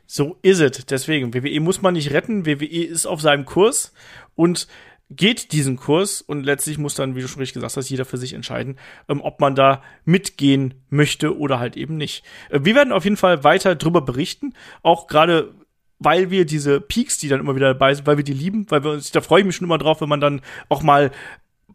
So 0.07 0.39
ist 0.43 0.61
es. 0.61 0.87
Deswegen, 0.87 1.35
WWE 1.35 1.61
muss 1.61 1.83
man 1.83 1.95
nicht 1.95 2.13
retten. 2.13 2.47
WWE 2.47 2.85
ist 2.85 3.07
auf 3.07 3.21
seinem 3.21 3.45
Kurs 3.45 3.93
und 4.37 4.69
geht 5.11 5.53
diesen 5.53 5.77
Kurs 5.77 6.23
und 6.23 6.45
letztlich 6.45 6.79
muss 6.79 6.95
dann, 6.95 7.15
wie 7.15 7.21
du 7.21 7.29
schon 7.29 7.41
richtig 7.41 7.55
gesagt 7.55 7.77
hast, 7.77 7.91
jeder 7.91 8.05
für 8.05 8.17
sich 8.17 8.33
entscheiden, 8.33 8.79
ähm, 9.09 9.21
ob 9.21 9.41
man 9.41 9.55
da 9.55 9.83
mitgehen 10.05 10.75
möchte 10.89 11.37
oder 11.37 11.59
halt 11.59 11.77
eben 11.77 11.97
nicht. 11.97 12.25
Äh, 12.51 12.61
wir 12.63 12.75
werden 12.75 12.93
auf 12.93 13.05
jeden 13.05 13.17
Fall 13.17 13.45
weiter 13.45 13.75
drüber 13.77 14.01
berichten, 14.01 14.55
auch 14.83 15.07
gerade 15.07 15.53
weil 15.99 16.31
wir 16.31 16.45
diese 16.45 16.81
Peaks, 16.81 17.19
die 17.19 17.29
dann 17.29 17.41
immer 17.41 17.55
wieder 17.55 17.69
dabei 17.69 17.95
sind, 17.95 18.07
weil 18.07 18.17
wir 18.17 18.25
die 18.25 18.33
lieben, 18.33 18.67
weil 18.71 18.83
wir 18.85 18.91
uns, 18.91 19.11
da 19.13 19.21
freue 19.21 19.41
ich 19.41 19.47
mich 19.47 19.57
schon 19.57 19.67
immer 19.67 19.79
drauf, 19.79 20.01
wenn 20.01 20.09
man 20.09 20.21
dann 20.21 20.41
auch 20.69 20.83
mal 20.83 21.11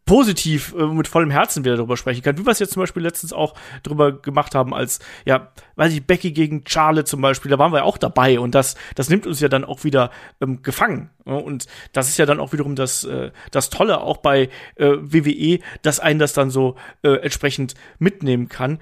positiv 0.10 0.74
äh, 0.76 0.88
mit 0.88 1.08
vollem 1.08 1.30
Herzen 1.30 1.64
wieder 1.64 1.76
darüber 1.76 1.96
sprechen 1.96 2.24
kann. 2.24 2.36
Wie 2.40 2.44
wir 2.44 2.52
es 2.52 2.58
jetzt 2.58 2.74
zum 2.74 2.82
Beispiel 2.82 3.04
letztens 3.04 3.32
auch 3.32 3.54
darüber 3.84 4.12
gemacht 4.12 4.56
haben, 4.56 4.74
als, 4.74 4.98
ja, 5.24 5.52
weiß 5.76 5.94
ich, 5.94 6.04
Becky 6.04 6.32
gegen 6.32 6.64
Charlotte 6.68 7.06
zum 7.06 7.22
Beispiel, 7.22 7.52
da 7.52 7.60
waren 7.60 7.72
wir 7.72 7.78
ja 7.78 7.84
auch 7.84 8.00
dabei 8.00 8.40
und 8.40 8.56
das, 8.56 8.74
das 8.96 9.10
nimmt 9.10 9.28
uns 9.28 9.40
ja 9.40 9.50
dann 9.50 9.64
auch 9.64 9.84
wieder 9.84 10.10
ähm, 10.42 10.64
gefangen. 10.64 11.12
Und 11.26 11.68
das 11.94 12.10
ist 12.10 12.18
ja 12.18 12.26
dann 12.26 12.40
auch 12.40 12.54
wiederum 12.54 12.76
das, 12.76 13.04
äh, 13.04 13.30
das 13.52 13.70
Tolle 13.70 14.02
auch 14.02 14.18
bei 14.18 14.50
äh, 14.78 14.94
WWE, 15.00 15.60
dass 15.84 16.00
einen 16.00 16.18
das 16.18 16.34
dann 16.34 16.50
so 16.50 16.76
äh, 17.04 17.14
entsprechend 17.18 17.76
mitnehmen 18.00 18.50
kann 18.50 18.80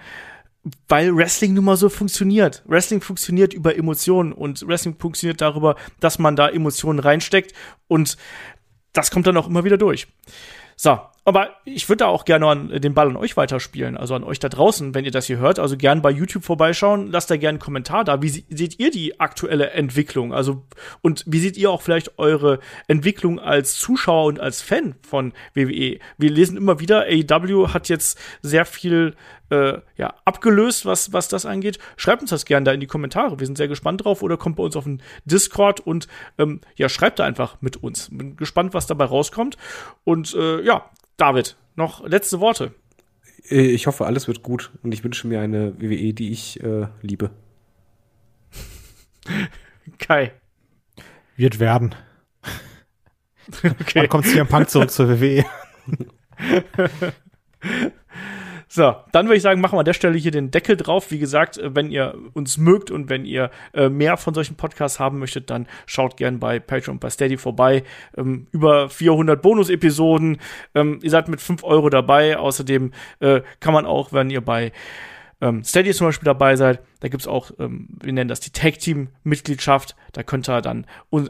weil 0.89 1.15
Wrestling 1.15 1.53
nun 1.53 1.63
mal 1.63 1.77
so 1.77 1.87
funktioniert. 1.87 2.61
Wrestling 2.65 2.99
funktioniert 2.99 3.53
über 3.53 3.77
Emotionen 3.77 4.33
und 4.33 4.67
Wrestling 4.67 4.97
funktioniert 4.99 5.39
darüber, 5.39 5.77
dass 6.01 6.19
man 6.19 6.35
da 6.35 6.49
Emotionen 6.49 6.99
reinsteckt 6.99 7.53
und 7.87 8.17
das 8.91 9.09
kommt 9.09 9.27
dann 9.27 9.37
auch 9.37 9.47
immer 9.47 9.63
wieder 9.63 9.77
durch. 9.77 10.07
So, 10.75 10.99
aber 11.27 11.49
ich 11.65 11.89
würde 11.89 12.05
da 12.05 12.07
auch 12.07 12.23
gerne 12.23 12.47
an, 12.47 12.69
den 12.69 12.93
Ball 12.93 13.09
an 13.09 13.17
euch 13.17 13.35
weiterspielen, 13.35 13.97
also 13.97 14.15
an 14.15 14.23
euch 14.23 14.39
da 14.39 14.47
draußen, 14.47 14.95
wenn 14.95 15.03
ihr 15.03 15.11
das 15.11 15.25
hier 15.25 15.39
hört. 15.39 15.59
Also 15.59 15.75
gern 15.75 16.01
bei 16.01 16.09
YouTube 16.09 16.45
vorbeischauen, 16.45 17.11
lasst 17.11 17.29
da 17.29 17.35
gerne 17.35 17.55
einen 17.55 17.59
Kommentar 17.59 18.05
da. 18.05 18.21
Wie 18.21 18.29
seht 18.29 18.79
ihr 18.79 18.91
die 18.91 19.19
aktuelle 19.19 19.71
Entwicklung? 19.71 20.33
Also, 20.33 20.63
und 21.01 21.25
wie 21.27 21.39
seht 21.39 21.57
ihr 21.57 21.69
auch 21.69 21.81
vielleicht 21.81 22.17
eure 22.17 22.59
Entwicklung 22.87 23.41
als 23.41 23.77
Zuschauer 23.77 24.23
und 24.23 24.39
als 24.39 24.61
Fan 24.61 24.95
von 25.01 25.33
WWE? 25.53 25.99
Wir 26.17 26.29
lesen 26.29 26.55
immer 26.55 26.79
wieder, 26.79 27.01
AEW 27.01 27.73
hat 27.73 27.89
jetzt 27.89 28.17
sehr 28.41 28.63
viel 28.63 29.13
äh, 29.49 29.79
ja, 29.97 30.13
abgelöst, 30.23 30.85
was, 30.85 31.13
was 31.13 31.27
das 31.27 31.45
angeht. 31.45 31.77
Schreibt 31.95 32.21
uns 32.21 32.31
das 32.31 32.45
gerne 32.45 32.63
da 32.63 32.71
in 32.71 32.79
die 32.79 32.87
Kommentare. 32.87 33.39
Wir 33.39 33.45
sind 33.45 33.57
sehr 33.57 33.67
gespannt 33.67 34.05
drauf 34.05 34.21
oder 34.21 34.37
kommt 34.37 34.55
bei 34.55 34.63
uns 34.63 34.75
auf 34.75 34.83
den 34.83 35.01
Discord 35.25 35.79
und 35.79 36.07
ähm, 36.37 36.61
ja, 36.75 36.89
schreibt 36.89 37.19
da 37.19 37.25
einfach 37.25 37.57
mit 37.61 37.77
uns. 37.77 38.09
Bin 38.11 38.35
gespannt, 38.37 38.73
was 38.73 38.87
dabei 38.87 39.05
rauskommt. 39.05 39.57
Und 40.03 40.33
äh, 40.33 40.61
ja, 40.61 40.89
David, 41.17 41.57
noch 41.75 42.05
letzte 42.07 42.39
Worte. 42.39 42.73
Äh, 43.49 43.61
ich 43.61 43.87
hoffe, 43.87 44.05
alles 44.05 44.27
wird 44.27 44.43
gut 44.43 44.71
und 44.83 44.93
ich 44.93 45.03
wünsche 45.03 45.27
mir 45.27 45.41
eine 45.41 45.79
WWE, 45.81 46.13
die 46.13 46.31
ich 46.31 46.63
äh, 46.63 46.87
liebe. 47.01 47.31
Kai. 49.97 50.31
Wird 51.35 51.59
werden. 51.59 51.95
Okay. 53.63 54.01
Dann 54.01 54.09
kommt 54.09 54.25
hier 54.25 54.41
ein 54.41 54.47
Punk 54.49 54.69
zurück 54.69 54.91
zur 54.91 55.07
WWE. 55.07 55.45
So, 58.69 58.95
dann 59.11 59.27
würde 59.27 59.37
ich 59.37 59.43
sagen, 59.43 59.61
machen 59.61 59.75
wir 59.75 59.79
an 59.79 59.85
der 59.85 59.93
Stelle 59.93 60.17
hier 60.17 60.31
den 60.31 60.51
Deckel 60.51 60.75
drauf. 60.75 61.11
Wie 61.11 61.19
gesagt, 61.19 61.57
äh, 61.57 61.73
wenn 61.75 61.89
ihr 61.89 62.15
uns 62.33 62.57
mögt 62.57 62.91
und 62.91 63.09
wenn 63.09 63.25
ihr 63.25 63.49
äh, 63.73 63.89
mehr 63.89 64.17
von 64.17 64.33
solchen 64.33 64.55
Podcasts 64.55 64.99
haben 64.99 65.19
möchtet, 65.19 65.49
dann 65.49 65.67
schaut 65.85 66.17
gern 66.17 66.39
bei 66.39 66.59
Patreon 66.59 66.99
bei 66.99 67.09
Steady 67.09 67.37
vorbei. 67.37 67.83
Ähm, 68.17 68.47
über 68.51 68.89
400 68.89 69.41
Bonus-Episoden. 69.41 70.39
Ähm, 70.75 70.99
ihr 71.01 71.09
seid 71.09 71.29
mit 71.29 71.41
5 71.41 71.63
Euro 71.63 71.89
dabei. 71.89 72.37
Außerdem 72.37 72.91
äh, 73.19 73.41
kann 73.59 73.73
man 73.73 73.85
auch, 73.85 74.11
wenn 74.11 74.29
ihr 74.29 74.41
bei 74.41 74.71
ähm, 75.41 75.63
Steady 75.63 75.93
zum 75.93 76.07
Beispiel 76.07 76.25
dabei 76.25 76.55
seid, 76.55 76.81
da 76.99 77.09
gibt's 77.09 77.27
auch, 77.27 77.51
ähm, 77.59 77.87
wir 78.01 78.11
nennen 78.11 78.27
das 78.27 78.39
die 78.39 78.49
Tag-Team-Mitgliedschaft. 78.49 79.95
Da 80.13 80.23
könnt 80.23 80.49
ihr 80.49 80.61
dann 80.61 80.85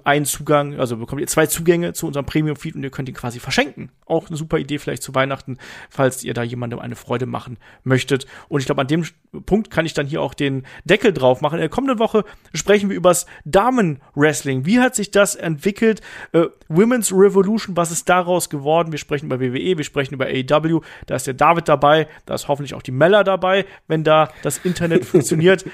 einen 0.06 0.26
Zugang, 0.26 0.80
also 0.80 0.96
bekommt 0.96 1.20
ihr 1.20 1.28
zwei 1.28 1.46
Zugänge 1.48 1.92
zu 1.92 2.08
unserem 2.08 2.26
Premium-Feed 2.26 2.76
und 2.76 2.84
ihr 2.84 2.90
könnt 2.90 3.10
ihn 3.10 3.16
quasi 3.16 3.40
verschenken. 3.40 3.92
Auch 4.06 4.28
eine 4.28 4.38
super 4.38 4.60
Idee 4.60 4.78
vielleicht 4.78 5.04
zu 5.04 5.14
Weihnachten, 5.14 5.58
falls 5.90 6.24
ihr 6.24 6.34
da 6.34 6.44
jemandem 6.44 6.80
eine 6.80 6.96
Freude 6.96 7.26
machen 7.26 7.58
möchtet. 7.84 8.28
Und 8.48 8.62
ich 8.62 8.66
glaube, 8.66 8.82
an 8.82 8.88
dem 8.88 9.06
Punkt 9.46 9.70
kann 9.70 9.86
ich 9.86 9.94
dann 9.94 10.08
hier 10.08 10.22
auch 10.22 10.34
den 10.34 10.64
Deckel 10.86 11.12
drauf 11.12 11.42
machen. 11.42 11.56
In 11.56 11.62
der 11.62 11.70
kommenden 11.70 12.00
Woche 12.00 12.24
sprechen 12.54 12.90
wir 12.90 12.96
übers 12.96 13.26
Damen-Wrestling. 13.44 14.66
Wie 14.66 14.80
hat 14.80 14.96
sich 14.96 15.12
das 15.12 15.36
entwickelt? 15.36 16.02
Äh, 16.32 16.46
Women's 16.70 17.12
Revolution, 17.12 17.76
was 17.76 17.92
ist 17.92 18.08
daraus 18.08 18.50
geworden? 18.50 18.94
Wir 18.94 19.00
sprechen 19.00 19.26
über 19.26 19.42
WWE, 19.42 19.78
wir 19.78 19.84
sprechen 19.84 20.14
über 20.14 20.28
AEW. 20.28 20.82
Da 21.08 21.16
ist 21.16 21.28
der 21.28 21.34
David 21.34 21.68
dabei, 21.68 22.08
da 22.26 22.36
ist 22.36 22.48
hoffentlich 22.48 22.74
auch 22.74 22.82
die 22.82 22.92
Mella 22.92 23.26
dabei, 23.26 23.66
wenn 23.88 23.97
da 24.04 24.32
das 24.42 24.60
Internet 24.60 25.06
funktioniert. 25.06 25.66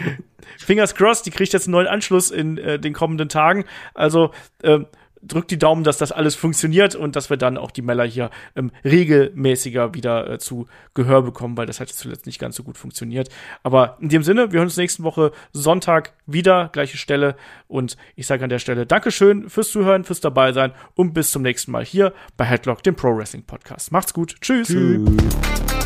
Fingers 0.58 0.94
crossed, 0.94 1.26
die 1.26 1.30
kriegt 1.30 1.52
jetzt 1.52 1.66
einen 1.66 1.72
neuen 1.72 1.86
Anschluss 1.86 2.30
in 2.30 2.58
äh, 2.58 2.78
den 2.78 2.92
kommenden 2.92 3.28
Tagen. 3.28 3.64
Also 3.94 4.30
äh, 4.62 4.80
drückt 5.26 5.50
die 5.50 5.58
Daumen, 5.58 5.84
dass 5.84 5.98
das 5.98 6.12
alles 6.12 6.34
funktioniert 6.34 6.94
und 6.94 7.16
dass 7.16 7.30
wir 7.30 7.36
dann 7.36 7.56
auch 7.56 7.70
die 7.70 7.82
Meller 7.82 8.04
hier 8.04 8.30
ähm, 8.54 8.70
regelmäßiger 8.84 9.94
wieder 9.94 10.30
äh, 10.30 10.38
zu 10.38 10.66
Gehör 10.94 11.22
bekommen, 11.22 11.56
weil 11.56 11.66
das 11.66 11.80
hat 11.80 11.88
zuletzt 11.88 12.26
nicht 12.26 12.38
ganz 12.38 12.56
so 12.56 12.62
gut 12.62 12.78
funktioniert. 12.78 13.28
Aber 13.62 13.96
in 14.00 14.08
dem 14.08 14.22
Sinne, 14.22 14.52
wir 14.52 14.58
hören 14.58 14.68
uns 14.68 14.76
nächste 14.76 15.02
Woche 15.02 15.32
Sonntag 15.52 16.12
wieder, 16.26 16.70
gleiche 16.72 16.96
Stelle. 16.96 17.36
Und 17.68 17.96
ich 18.14 18.26
sage 18.26 18.44
an 18.44 18.50
der 18.50 18.58
Stelle 18.58 18.86
Dankeschön 18.86 19.48
fürs 19.48 19.70
Zuhören, 19.70 20.04
fürs 20.04 20.20
dabei 20.20 20.52
sein 20.52 20.72
und 20.94 21.12
bis 21.12 21.30
zum 21.30 21.42
nächsten 21.42 21.72
Mal 21.72 21.84
hier 21.84 22.12
bei 22.36 22.44
Headlock, 22.44 22.82
dem 22.82 22.94
Pro 22.94 23.16
Wrestling 23.16 23.44
Podcast. 23.44 23.92
Macht's 23.92 24.14
gut. 24.14 24.36
Tschüss. 24.40 24.68
Tschüss. 24.68 25.85